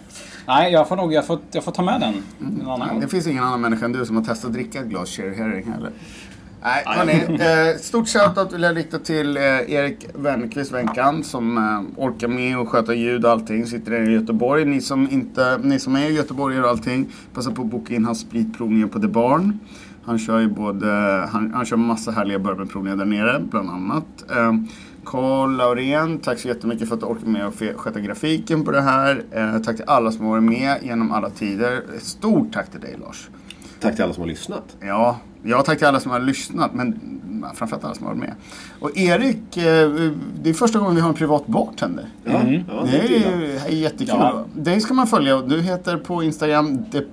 Nej, 0.47 0.72
jag 0.72 0.88
får 0.88 0.97
nog, 0.97 1.12
jag 1.12 1.26
får, 1.26 1.38
jag 1.53 1.64
får 1.64 1.72
ta 1.72 1.82
med 1.82 2.01
den 2.01 2.14
en 2.40 2.62
annan 2.62 2.78
Nej, 2.78 2.88
gång. 2.88 3.01
det 3.01 3.09
finns 3.09 3.26
ingen 3.26 3.45
annan 3.45 3.61
människa 3.61 3.84
än 3.84 3.92
du 3.92 4.07
som 4.07 4.16
har 4.16 4.24
testat 4.24 4.49
att 4.49 4.53
dricka 4.53 4.80
ett 4.80 4.86
glas 4.86 5.09
Cherry 5.09 5.34
Herring 5.34 5.72
heller. 5.72 5.90
Nej, 6.62 6.82
hörni. 6.86 7.38
Eh, 7.72 7.78
stort 7.80 8.09
shoutout 8.09 8.53
vill 8.53 8.62
jag 8.62 8.76
rikta 8.76 8.99
till 8.99 9.36
eh, 9.36 9.42
Erik 9.42 10.07
Wennerqvist, 10.14 10.72
Wenkan, 10.72 11.24
som 11.24 11.59
eh, 11.59 12.03
orkar 12.05 12.28
med 12.28 12.59
och 12.59 12.68
sköta 12.68 12.95
ljud 12.95 13.24
och 13.24 13.30
allting. 13.30 13.66
Sitter 13.66 13.90
där 13.90 14.11
i 14.11 14.12
Göteborg. 14.12 14.64
Ni 14.64 14.80
som, 14.80 15.11
inte, 15.11 15.59
ni 15.62 15.78
som 15.78 15.97
är 15.97 16.11
i 16.11 16.12
Göteborg 16.12 16.61
och 16.61 16.68
allting, 16.68 17.07
passa 17.34 17.51
på 17.51 17.62
att 17.62 17.68
boka 17.68 17.95
in 17.95 18.05
hans 18.05 18.20
spritprovningar 18.20 18.86
på 18.86 19.01
The 19.01 19.09
Barn. 19.09 19.59
Han 20.05 20.18
kör 20.18 20.40
ju 20.40 20.49
både, 20.49 20.86
han, 21.32 21.53
han 21.55 21.64
kör 21.64 21.76
massa 21.76 22.11
härliga 22.11 22.38
bourbonprovningar 22.38 22.97
där 22.97 23.05
nere, 23.05 23.40
bland 23.51 23.70
annat. 23.70 24.24
Carl 25.07 25.57
Laurén, 25.57 26.18
tack 26.18 26.38
så 26.38 26.48
jättemycket 26.48 26.88
för 26.88 26.94
att 26.94 27.00
du 27.00 27.07
orkar 27.07 27.26
med 27.26 27.46
och 27.46 27.55
sköta 27.76 28.00
grafiken 28.00 28.64
på 28.64 28.70
det 28.70 28.80
här. 28.80 29.24
Eh, 29.30 29.59
tack 29.59 29.76
till 29.76 29.84
alla 29.88 30.12
som 30.12 30.24
har 30.24 30.30
varit 30.30 30.44
med 30.44 30.78
genom 30.82 31.12
alla 31.12 31.30
tider. 31.30 31.82
Stort 32.00 32.52
tack 32.52 32.70
till 32.70 32.80
dig 32.80 32.96
Lars. 33.00 33.28
Tack 33.80 33.94
till 33.94 34.05
alla 34.05 34.14
som 34.14 34.20
har 34.20 34.28
lyssnat. 34.28 34.76
Ja, 34.80 35.18
ja 35.42 35.62
tack 35.62 35.78
till 35.78 35.86
alla 35.86 36.00
som 36.00 36.11
har 36.11 36.20
lyssnat, 36.20 36.74
men 36.74 37.20
framförallt 37.55 37.84
alla 37.84 37.94
som 37.94 38.07
har 38.07 38.14
varit 38.14 38.24
med. 38.24 38.34
Och 38.80 38.98
Erik, 38.98 39.57
eh, 39.57 39.90
det 40.42 40.50
är 40.50 40.55
första 40.55 40.78
gången 40.78 40.94
vi 40.94 41.00
har 41.00 41.09
en 41.09 41.14
privat 41.14 41.46
bartender. 41.46 42.09
Ja, 42.24 42.32
ja, 42.32 42.84
Det 42.84 43.09
det 43.09 43.57
är 43.57 43.68
jättekul. 43.68 44.07
Ja. 44.09 44.44
Dig 44.55 44.80
ska 44.80 44.94
man 44.94 45.07
följa. 45.07 45.40
Du 45.40 45.62
heter 45.62 45.96
på 45.96 46.22
Instagram 46.22 46.84
de, 46.90 47.07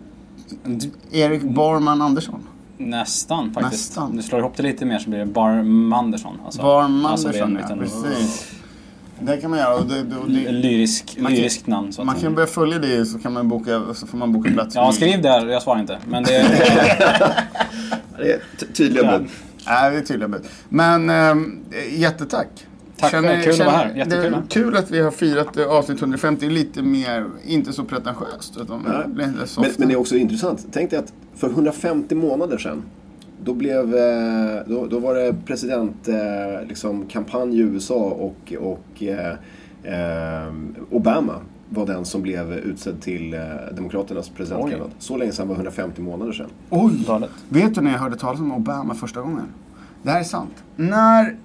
Erik 1.11 1.43
Barman 1.43 2.01
Andersson. 2.01 2.43
Nästan 2.89 3.53
faktiskt. 3.53 3.89
Nästan. 3.89 4.15
Du 4.15 4.21
slår 4.23 4.39
ihop 4.39 4.53
det 4.57 4.63
lite 4.63 4.85
mer 4.85 4.99
så 4.99 5.09
blir 5.09 5.19
det 5.19 5.25
Barmandersson. 5.25 6.37
Alltså, 6.45 6.61
Barman 6.61 7.11
alltså 7.11 7.27
det 7.27 7.37
är 7.39 7.43
en 7.43 7.57
Andersson, 7.57 7.77
ja. 7.79 8.09
Precis. 8.11 8.51
Det 9.19 9.37
kan 9.37 9.49
man 9.49 9.59
göra. 9.59 9.75
Och 9.75 9.85
det, 9.85 9.99
och 10.17 10.29
det, 10.31 10.51
Lyrisk, 10.51 11.15
Man 11.17 11.25
kan- 11.31 11.35
lyriskt 11.35 11.67
namn 11.67 11.93
så 11.93 12.03
man 12.03 12.15
kan 12.15 12.35
börja 12.35 12.47
följa 12.47 12.79
det 12.79 13.05
så, 13.05 13.19
kan 13.19 13.33
man 13.33 13.47
boka, 13.49 13.81
så 13.93 14.07
får 14.07 14.17
man 14.17 14.33
boka 14.33 14.51
plats. 14.51 14.75
Ja, 14.75 14.91
skriv 14.91 15.21
där. 15.21 15.47
Jag 15.47 15.61
svarar 15.61 15.79
inte. 15.79 15.97
Men 16.09 16.23
det 16.23 16.35
är... 16.35 16.45
Det 18.17 18.31
är 18.33 18.39
ty- 18.59 18.65
tydliga 18.65 19.03
Ja. 19.11 19.17
bud. 19.19 19.27
Nej, 19.67 19.91
det 19.91 19.97
är 19.97 20.01
tydliga 20.01 20.27
bud. 20.27 20.41
Men 20.69 21.09
ähm, 21.09 21.59
jättetack. 21.91 22.47
Tack, 22.97 23.11
kul 23.11 23.25
att 23.51 23.59
vara 23.59 23.69
här. 23.69 23.93
Jättekul. 23.95 24.31
Det 24.31 24.37
är 24.37 24.41
kul 24.49 24.77
att 24.77 24.91
vi 24.91 24.99
har 25.01 25.11
firat 25.11 25.57
eh, 25.57 25.65
avsnitt 25.67 25.99
150. 26.01 26.49
Lite 26.49 26.81
mer, 26.81 27.25
inte 27.45 27.73
så 27.73 27.83
pretentiöst. 27.83 28.57
Utan 28.57 28.81
Nej. 28.87 29.27
lite 29.27 29.59
Men, 29.61 29.71
men 29.77 29.87
det 29.87 29.93
är 29.93 29.99
också 29.99 30.15
intressant. 30.15 30.65
Tänk 30.71 30.89
dig 30.89 30.99
att 30.99 31.13
för 31.35 31.49
150 31.49 32.15
månader 32.15 32.57
sedan 32.57 32.83
då, 33.43 33.53
blev, 33.53 33.95
eh, 33.95 34.59
då, 34.65 34.85
då 34.85 34.99
var 34.99 35.15
det 35.15 35.35
presidentkampanj 35.45 36.65
liksom, 36.67 37.05
kampanj 37.05 37.57
i 37.57 37.61
USA 37.61 37.95
och, 37.95 38.53
och 38.59 39.03
eh, 39.03 39.35
eh, 39.83 40.53
Obama 40.89 41.35
var 41.69 41.85
den 41.85 42.05
som 42.05 42.21
blev 42.21 42.53
utsedd 42.53 43.01
till 43.01 43.33
eh, 43.33 43.39
Demokraternas 43.75 44.29
presidentkandidat. 44.29 44.91
Så 44.99 45.17
länge 45.17 45.31
sedan 45.31 45.47
var 45.47 45.55
150 45.55 46.01
månader 46.01 46.31
sedan. 46.31 46.49
Oj! 46.69 47.05
Vet 47.49 47.75
du 47.75 47.81
när 47.81 47.91
jag 47.91 47.99
hörde 47.99 48.15
talas 48.15 48.39
om 48.39 48.51
Obama 48.51 48.95
första 48.95 49.21
gången? 49.21 49.45
Det 50.03 50.11
här 50.11 50.19
är 50.19 50.23
sant. 50.23 50.63
När 50.75 51.35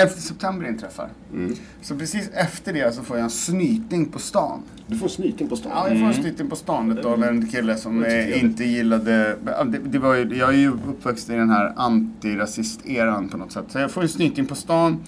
11 0.00 0.14
september 0.14 0.68
inträffar. 0.68 1.08
Mm. 1.32 1.56
Så 1.82 1.96
precis 1.96 2.30
efter 2.34 2.72
det 2.72 2.94
så 2.94 3.02
får 3.02 3.16
jag 3.16 3.24
en 3.24 3.30
snyting 3.30 4.06
på 4.06 4.18
stan. 4.18 4.62
Du 4.86 4.98
får 4.98 5.06
en 5.06 5.10
snyting 5.10 5.48
på 5.48 5.56
stan. 5.56 5.72
Ja, 5.74 5.88
jag 5.88 5.98
får 5.98 6.06
en 6.06 6.14
snyting 6.14 6.50
på 6.50 6.56
stan 6.56 6.98
utav 6.98 7.24
en 7.24 7.46
kille 7.46 7.76
som 7.76 8.06
inte 8.34 8.64
gillade... 8.64 9.36
Det, 9.66 9.78
det 9.78 9.98
var 9.98 10.14
ju, 10.14 10.36
jag 10.36 10.48
är 10.48 10.58
ju 10.58 10.70
uppväxt 10.70 11.30
i 11.30 11.32
den 11.32 11.50
här 11.50 11.72
antirasist-eran 11.76 13.28
på 13.28 13.36
något 13.36 13.52
sätt. 13.52 13.64
Så 13.68 13.78
jag 13.78 13.90
får 13.90 14.02
en 14.02 14.08
snyting 14.08 14.46
på 14.46 14.54
stan 14.54 14.98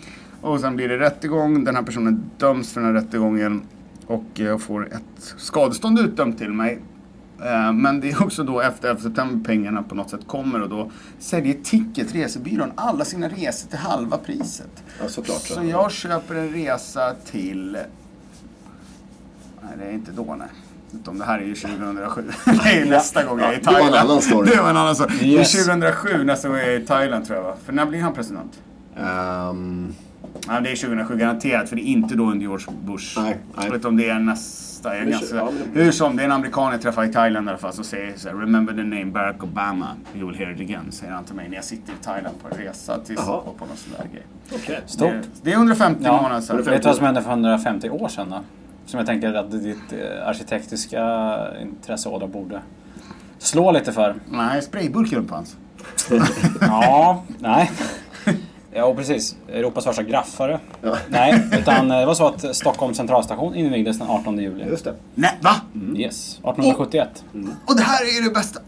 och 0.40 0.60
sen 0.60 0.76
blir 0.76 0.88
det 0.88 0.98
rättegång. 0.98 1.64
Den 1.64 1.76
här 1.76 1.82
personen 1.82 2.24
döms 2.38 2.72
för 2.72 2.80
den 2.80 2.94
här 2.94 3.02
rättegången 3.02 3.62
och 4.06 4.24
jag 4.34 4.60
får 4.60 4.86
ett 4.86 5.34
skadestånd 5.36 5.98
utdömt 5.98 6.38
till 6.38 6.52
mig. 6.52 6.78
Eh, 7.44 7.72
Men 7.72 8.00
det 8.00 8.10
är 8.10 8.22
också 8.22 8.44
då 8.44 8.60
efter 8.60 8.88
11 8.88 9.00
september 9.02 9.44
pengarna 9.44 9.82
på 9.82 9.94
något 9.94 10.10
sätt 10.10 10.20
kommer 10.26 10.62
och 10.62 10.68
då 10.68 10.90
säljer 11.18 11.54
Ticket, 11.62 12.14
resebyrån, 12.14 12.72
alla 12.74 13.04
sina 13.04 13.28
resor 13.28 13.68
till 13.68 13.78
halva 13.78 14.18
priset. 14.18 14.82
Ja, 15.02 15.08
såklart. 15.08 15.40
Så 15.40 15.62
jag 15.64 15.92
köper 15.92 16.34
en 16.34 16.48
resa 16.50 17.14
till... 17.30 17.78
Nej, 19.62 19.72
det 19.78 19.84
är 19.84 19.92
inte 19.92 20.12
då 20.12 20.34
nej. 20.38 20.48
Utan 20.94 21.18
det 21.18 21.24
här 21.24 21.38
är 21.38 21.44
ju 21.44 21.54
2007. 21.54 22.22
det 22.44 22.52
är 22.80 22.84
nästa 22.86 23.24
gång 23.24 23.40
jag 23.40 23.48
är 23.54 23.58
i 23.58 23.60
det 23.60 23.66
var 23.66 23.72
en 23.72 23.80
Thailand. 23.80 24.10
annan 24.10 24.22
story. 24.22 24.50
Det 24.50 24.62
var 24.62 24.70
en 24.70 24.76
annan 24.76 24.94
story. 24.94 25.14
Yes. 25.14 25.52
Det 25.52 25.58
är 25.58 25.64
2007 25.64 26.24
nästa 26.24 26.48
gång 26.48 26.56
jag 26.56 26.66
är 26.74 26.80
i 26.80 26.86
Thailand 26.86 27.26
tror 27.26 27.36
jag 27.38 27.44
va? 27.44 27.54
För 27.64 27.72
när 27.72 27.86
blir 27.86 28.00
han 28.00 28.14
president? 28.14 28.52
Ehm, 28.96 29.94
Ja, 30.48 30.60
det 30.60 30.70
är 30.72 30.76
2007 30.76 31.16
garanterat 31.16 31.68
för 31.68 31.76
det 31.76 31.82
är 31.82 31.86
inte 31.86 32.14
då 32.14 32.24
under 32.24 32.40
George 32.46 32.66
Bush. 32.84 33.18
Nej, 33.20 33.36
nej. 33.56 33.70
Utan 33.74 33.96
det 33.96 34.08
är 34.08 34.18
nästa. 34.18 34.96
Jag 34.96 35.06
är 35.06 35.10
ganska, 35.10 35.36
ja, 35.36 35.48
men- 35.72 35.82
Hur 35.84 35.92
som, 35.92 36.16
det 36.16 36.22
är 36.22 36.24
en 36.26 36.32
amerikan 36.32 36.72
jag 36.72 36.82
träffar 36.82 37.04
i 37.04 37.12
Thailand 37.12 37.46
i 37.46 37.50
alla 37.50 37.58
fall 37.58 37.72
som 37.72 37.84
säger 37.84 38.12
så 38.16 38.28
här, 38.28 38.36
Remember 38.36 38.72
the 38.72 38.82
name 38.82 39.04
Barack 39.04 39.42
Obama, 39.44 39.86
you 40.16 40.26
will 40.30 40.38
hear 40.38 40.50
it 40.54 40.60
again, 40.60 40.92
säger 40.92 41.12
han 41.12 41.24
till 41.24 41.34
mig 41.34 41.48
när 41.48 41.56
jag 41.56 41.64
sitter 41.64 41.92
i 41.92 41.96
Thailand 42.04 42.34
på 42.42 42.48
en 42.54 42.60
resa 42.66 42.98
till 42.98 43.14
Jaha. 43.18 43.36
och 43.36 43.58
på 43.58 43.66
någon 43.66 43.76
sån 43.76 43.92
där 43.98 44.08
grej. 44.12 44.22
okej. 44.54 44.80
Stort. 44.86 45.10
Det, 45.10 45.20
det 45.42 45.50
är 45.52 45.56
150 45.56 46.00
Ja. 46.04 46.22
månader 46.22 46.40
sedan. 46.40 46.56
Vet 46.56 46.82
du 46.82 46.88
vad 46.88 46.96
som 46.96 47.06
hände 47.06 47.22
för 47.22 47.30
150 47.30 47.90
år 47.90 48.08
sedan 48.08 48.30
då? 48.30 48.40
Som 48.86 48.98
jag 48.98 49.06
tänker 49.06 49.34
att 49.34 49.50
ditt 49.50 49.92
eh, 49.92 50.28
arkitektiska 50.28 51.36
intresseådra 51.62 52.26
borde 52.26 52.60
slå 53.38 53.72
lite 53.72 53.92
för. 53.92 54.14
Nej, 54.30 54.62
sprayburken 54.62 55.24
på 55.24 55.34
hans. 55.34 55.56
Ja, 56.60 57.22
nej. 57.38 57.70
Ja, 58.74 58.94
precis. 58.94 59.36
Europas 59.48 59.84
första 59.84 60.02
graffare. 60.02 60.60
Ja. 60.82 60.96
Nej, 61.08 61.42
utan 61.58 61.90
eh, 61.90 61.98
det 61.98 62.06
var 62.06 62.14
så 62.14 62.26
att 62.26 62.56
Stockholms 62.56 62.96
centralstation 62.96 63.54
invigdes 63.54 63.98
den 63.98 64.08
18 64.08 64.38
juli. 64.38 64.64
Just 64.64 64.84
det. 64.84 64.94
Nej, 65.14 65.38
va? 65.40 65.54
Yes, 65.96 66.32
1871. 66.38 67.24
Och 67.66 67.76
det 67.76 67.82
här 67.82 68.02
är 68.18 68.24
det 68.24 68.30
bästa. 68.34 68.60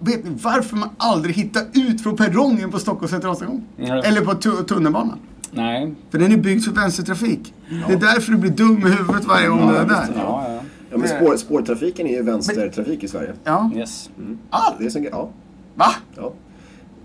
Vet 0.00 0.24
ni 0.24 0.30
varför 0.42 0.76
man 0.76 0.88
aldrig 0.96 1.34
hittar 1.36 1.62
ut 1.72 2.02
från 2.02 2.16
perrongen 2.16 2.70
på 2.70 2.78
Stockholms 2.78 3.10
centralstation? 3.10 3.66
Ja. 3.76 4.02
Eller 4.02 4.20
på 4.20 4.34
tu- 4.34 4.64
tunnelbanan? 4.64 5.18
Nej. 5.50 5.94
För 6.10 6.18
den 6.18 6.32
är 6.32 6.36
byggd 6.36 6.64
för 6.64 6.72
vänstertrafik. 6.72 7.54
Det 7.86 7.92
är 7.92 7.96
därför 7.96 8.32
du 8.32 8.38
blir 8.38 8.50
dum 8.50 8.78
i 8.86 8.90
huvudet 8.90 9.24
varje 9.24 9.48
gång 9.48 9.68
du 9.68 9.76
är 9.76 9.84
där. 9.84 10.06
Ja, 10.16 10.44
ja. 10.48 10.60
Ja, 10.90 10.98
men 10.98 11.08
spår, 11.08 11.36
spårtrafiken 11.36 12.06
är 12.06 12.10
ju 12.12 12.22
vänstertrafik 12.22 13.04
i 13.04 13.08
Sverige. 13.08 13.32
Ja. 13.44 13.70
Yes. 13.76 14.10
Ah, 14.50 14.72
Det 14.78 14.86
är 14.86 14.90
så, 14.90 14.98
ja. 15.10 15.28
va? 15.74 15.86
Ja. 16.16 16.32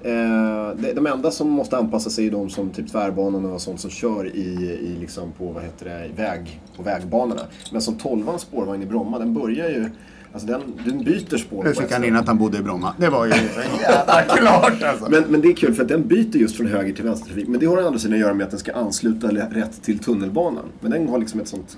Eh, 0.03 0.93
de 0.95 1.07
enda 1.07 1.31
som 1.31 1.49
måste 1.49 1.77
anpassa 1.77 2.09
sig 2.09 2.27
är 2.27 2.31
de 2.31 2.49
som 2.49 2.69
typ 2.69 2.91
tvärbanorna 2.91 3.53
och 3.53 3.61
sånt 3.61 3.79
som 3.79 3.89
kör 3.89 4.25
i, 4.35 4.79
i 4.81 4.97
liksom 4.99 5.31
på, 5.31 5.45
vad 5.45 5.63
heter 5.63 5.85
det, 5.85 6.21
väg, 6.21 6.61
på 6.77 6.83
vägbanorna. 6.83 7.41
Men 7.71 7.81
som 7.81 7.97
12 7.97 8.37
spårvagn 8.37 8.83
i 8.83 8.85
Bromma, 8.85 9.19
den 9.19 9.33
börjar 9.33 9.69
ju, 9.69 9.89
alltså 10.33 10.47
den, 10.47 10.61
den 10.85 11.03
byter 11.03 11.37
spår. 11.37 11.63
På 11.63 11.81
fick 11.81 11.91
han 11.91 12.03
in 12.03 12.15
att 12.15 12.27
han 12.27 12.37
bodde 12.37 12.57
i 12.57 12.61
Bromma. 12.61 12.93
Det 12.97 13.09
var 13.09 13.25
ju 13.25 13.31
jävla 13.81 14.21
klart 14.21 14.83
alltså. 14.83 15.09
Men, 15.09 15.23
men 15.23 15.41
det 15.41 15.47
är 15.47 15.55
kul 15.55 15.73
för 15.73 15.83
att 15.83 15.89
den 15.89 16.07
byter 16.07 16.37
just 16.37 16.57
från 16.57 16.67
höger 16.67 16.93
till 16.93 17.03
vänstertrafik. 17.03 17.47
Men 17.47 17.59
det 17.59 17.65
har 17.65 17.77
å 17.77 17.87
andra 17.87 17.99
sidan 17.99 18.13
att 18.13 18.19
göra 18.19 18.33
med 18.33 18.43
att 18.43 18.51
den 18.51 18.59
ska 18.59 18.73
ansluta 18.73 19.27
rätt 19.27 19.83
till 19.83 19.99
tunnelbanan. 19.99 20.65
Men 20.79 20.91
den 20.91 21.09
har 21.09 21.19
liksom 21.19 21.39
ett 21.39 21.47
sånt 21.47 21.77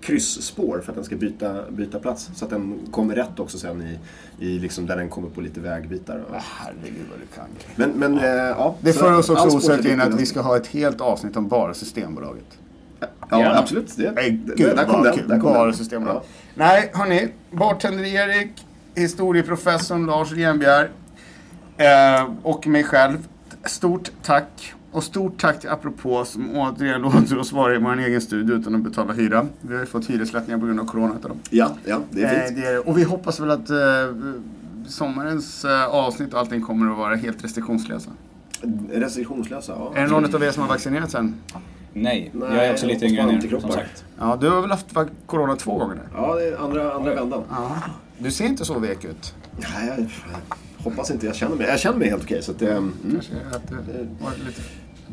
kryssspår 0.00 0.80
för 0.80 0.92
att 0.92 0.96
den 0.96 1.04
ska 1.04 1.16
byta, 1.16 1.70
byta 1.70 1.98
plats. 1.98 2.30
Så 2.34 2.44
att 2.44 2.50
den 2.50 2.78
kommer 2.90 3.14
rätt 3.14 3.40
också 3.40 3.58
sen 3.58 3.82
i, 3.82 3.98
i 4.46 4.58
liksom 4.58 4.86
där 4.86 4.96
den 4.96 5.08
kommer 5.08 5.28
på 5.28 5.40
lite 5.40 5.60
vägbitar. 5.60 6.22
Herregud 6.32 7.06
vad 7.10 7.18
du 7.18 7.26
kan. 7.36 7.44
Men, 7.76 7.90
men 7.90 8.18
eh, 8.18 8.24
ja. 8.34 8.74
Det 8.80 8.92
för 8.92 9.18
oss 9.18 9.30
också 9.30 9.56
osökt 9.56 9.84
in 9.84 10.00
att 10.00 10.14
vi 10.20 10.26
ska 10.26 10.40
ha 10.40 10.56
ett 10.56 10.66
helt 10.66 11.00
avsnitt 11.00 11.36
om 11.36 11.48
bara 11.48 11.74
Systembolaget. 11.74 12.58
Ja, 13.30 13.38
Gärna. 13.40 13.58
absolut. 13.58 13.96
Det, 13.96 14.10
Nej, 14.12 14.30
det- 14.30 14.54
gud 14.56 14.76
där 14.76 14.84
kom 14.84 15.02
den. 15.02 15.14
kul. 15.16 15.28
Där 15.28 15.40
kom 15.40 15.52
Bara 15.52 15.64
den. 15.64 15.74
Systembolaget. 15.74 16.22
Ja. 16.24 16.30
Nej, 16.54 16.90
hörni. 16.94 17.28
Bartender 17.50 18.04
Erik, 18.04 18.50
historieprofessorn 18.94 20.06
Lars 20.06 20.32
Renbjer 20.32 20.90
eh, 21.76 22.30
och 22.42 22.66
mig 22.66 22.84
själv. 22.84 23.28
Stort 23.64 24.10
tack. 24.22 24.73
Och 24.94 25.04
stort 25.04 25.40
tack 25.40 25.60
till 25.60 25.68
Apropå 25.70 26.24
som 26.24 26.56
återigen 26.56 27.00
låter 27.02 27.38
oss 27.38 27.52
vara 27.52 27.74
i 27.74 27.78
vår 27.78 27.98
egen 27.98 28.20
studio 28.20 28.54
utan 28.56 28.74
att 28.74 28.80
betala 28.80 29.12
hyra. 29.12 29.46
Vi 29.60 29.74
har 29.74 29.80
ju 29.80 29.86
fått 29.86 30.06
hyreslättningar 30.10 30.58
på 30.58 30.66
grund 30.66 30.80
av 30.80 30.84
corona 30.84 31.14
utav 31.18 31.28
dem. 31.30 31.38
Ja, 31.50 31.70
ja, 31.84 32.00
det 32.10 32.22
är 32.22 32.40
Eh, 32.40 32.46
fint. 32.46 32.60
det 32.60 32.66
är, 32.66 32.88
och 32.88 32.98
vi 32.98 33.02
hoppas 33.02 33.40
väl 33.40 33.50
att 33.50 33.70
eh, 33.70 33.76
sommarens 34.86 35.64
eh, 35.64 35.84
avsnitt 35.86 36.32
och 36.34 36.40
allting 36.40 36.62
kommer 36.62 36.92
att 36.92 36.98
vara 36.98 37.14
helt 37.16 37.44
restriktionslösa. 37.44 38.10
Restriktionslösa, 38.92 39.72
ja. 39.72 39.92
Är 39.96 40.02
det 40.02 40.08
någon 40.08 40.34
av 40.34 40.42
er 40.42 40.50
som 40.50 40.62
har 40.62 40.68
vaccinerat 40.68 41.10
sen? 41.10 41.34
Nej, 41.92 42.30
Nej, 42.34 42.48
jag 42.56 42.66
är 42.66 42.72
också 42.72 42.86
lite 42.86 43.06
yngre 43.06 43.22
än 43.22 43.30
er, 43.30 43.60
som 43.60 43.70
sagt. 43.70 44.04
Ja, 44.18 44.38
du 44.40 44.50
har 44.50 44.60
väl 44.60 44.70
haft 44.70 44.86
corona 45.26 45.56
två 45.56 45.78
gånger 45.78 45.94
nu? 45.94 46.00
Ja, 46.14 46.34
det 46.34 46.48
är 46.48 46.56
andra, 46.64 46.92
andra 46.92 47.14
vändan. 47.14 47.42
Ja. 47.50 47.76
Du 48.18 48.30
ser 48.30 48.44
inte 48.44 48.64
så 48.64 48.78
vek 48.78 49.04
ut. 49.04 49.34
Nej, 49.58 49.88
jag, 49.88 49.98
jag 50.00 50.84
hoppas 50.90 51.10
inte. 51.10 51.26
Jag 51.26 51.34
känner 51.34 51.56
mig, 51.56 51.66
jag 51.66 51.78
känner 51.80 51.98
mig 51.98 52.08
helt 52.10 52.22
okej. 52.22 52.42
så 52.42 52.50
att, 52.52 52.62
eh, 52.62 52.76
mm, 52.76 52.92
Kanske 53.12 53.34
att 53.52 53.68
det 53.68 53.76
var 54.24 54.30
lite 54.46 54.62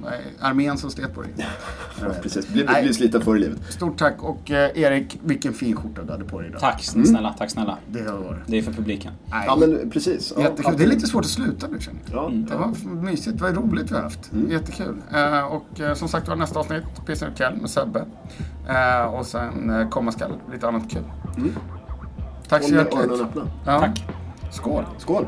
är- 0.06 0.46
armén 0.46 0.78
som 0.78 0.90
slet 0.92 1.14
på 1.16 1.22
dig. 1.22 1.32
Precis. 2.22 2.48
Blir, 2.48 2.66
Nej. 2.66 2.84
blir 2.84 2.94
sliten 2.94 3.22
förr 3.22 3.36
i 3.36 3.40
livet. 3.40 3.60
Stort 3.70 3.98
tack 3.98 4.24
och 4.24 4.52
eh, 4.52 4.80
Erik, 4.82 5.20
vilken 5.24 5.54
fin 5.54 5.76
skjorta 5.76 6.04
du 6.04 6.12
hade 6.12 6.24
på 6.26 6.40
dig 6.40 6.50
idag. 6.50 6.62
Tack 6.62 6.84
snälla, 6.84 7.34
tack 7.38 7.50
snälla. 7.52 7.78
Det 7.88 8.00
har 8.10 8.18
det. 8.20 8.42
Det 8.52 8.58
är 8.58 8.62
för 8.62 8.72
publiken. 8.74 9.12
Nej. 9.26 9.44
Ja, 9.48 9.56
men 9.56 9.90
precis. 9.90 10.34
Ja, 10.36 10.42
Jättekul. 10.44 10.78
Det 10.78 10.84
är 10.84 10.88
lite 10.88 11.08
svårt 11.08 11.26
att 11.26 11.32
sluta 11.32 11.68
nu 11.68 11.80
känner 11.80 12.00
jag. 12.12 12.18
Ja, 12.24 12.30
Det 12.50 12.56
var 12.56 12.96
mysigt, 13.02 13.42
vad 13.42 13.56
roligt 13.58 13.92
vi 13.92 13.96
har 13.96 14.02
haft. 14.04 14.32
Jättekul. 14.50 14.96
Eh, 15.14 15.44
och 15.46 15.80
eh, 15.82 15.94
som 15.94 16.08
sagt 16.08 16.28
var 16.28 16.36
nästa 16.36 16.60
avsnitt, 16.60 16.84
Pissen 17.06 17.32
och 17.32 17.38
Kell 17.38 17.56
med 17.62 17.70
Sebbe. 17.70 18.06
Eh, 18.70 19.02
och 19.04 19.26
sen 19.26 19.70
eh, 19.70 19.90
komma 19.90 20.12
skall 20.12 20.32
lite 20.54 20.68
annat 20.68 20.90
kul. 20.92 21.04
Tack 22.48 22.64
så 22.64 22.74
hjärtligt. 22.76 23.12
Ja. 23.66 23.80
Tack. 23.80 24.04
Skål. 24.52 24.84
Skål! 24.98 25.26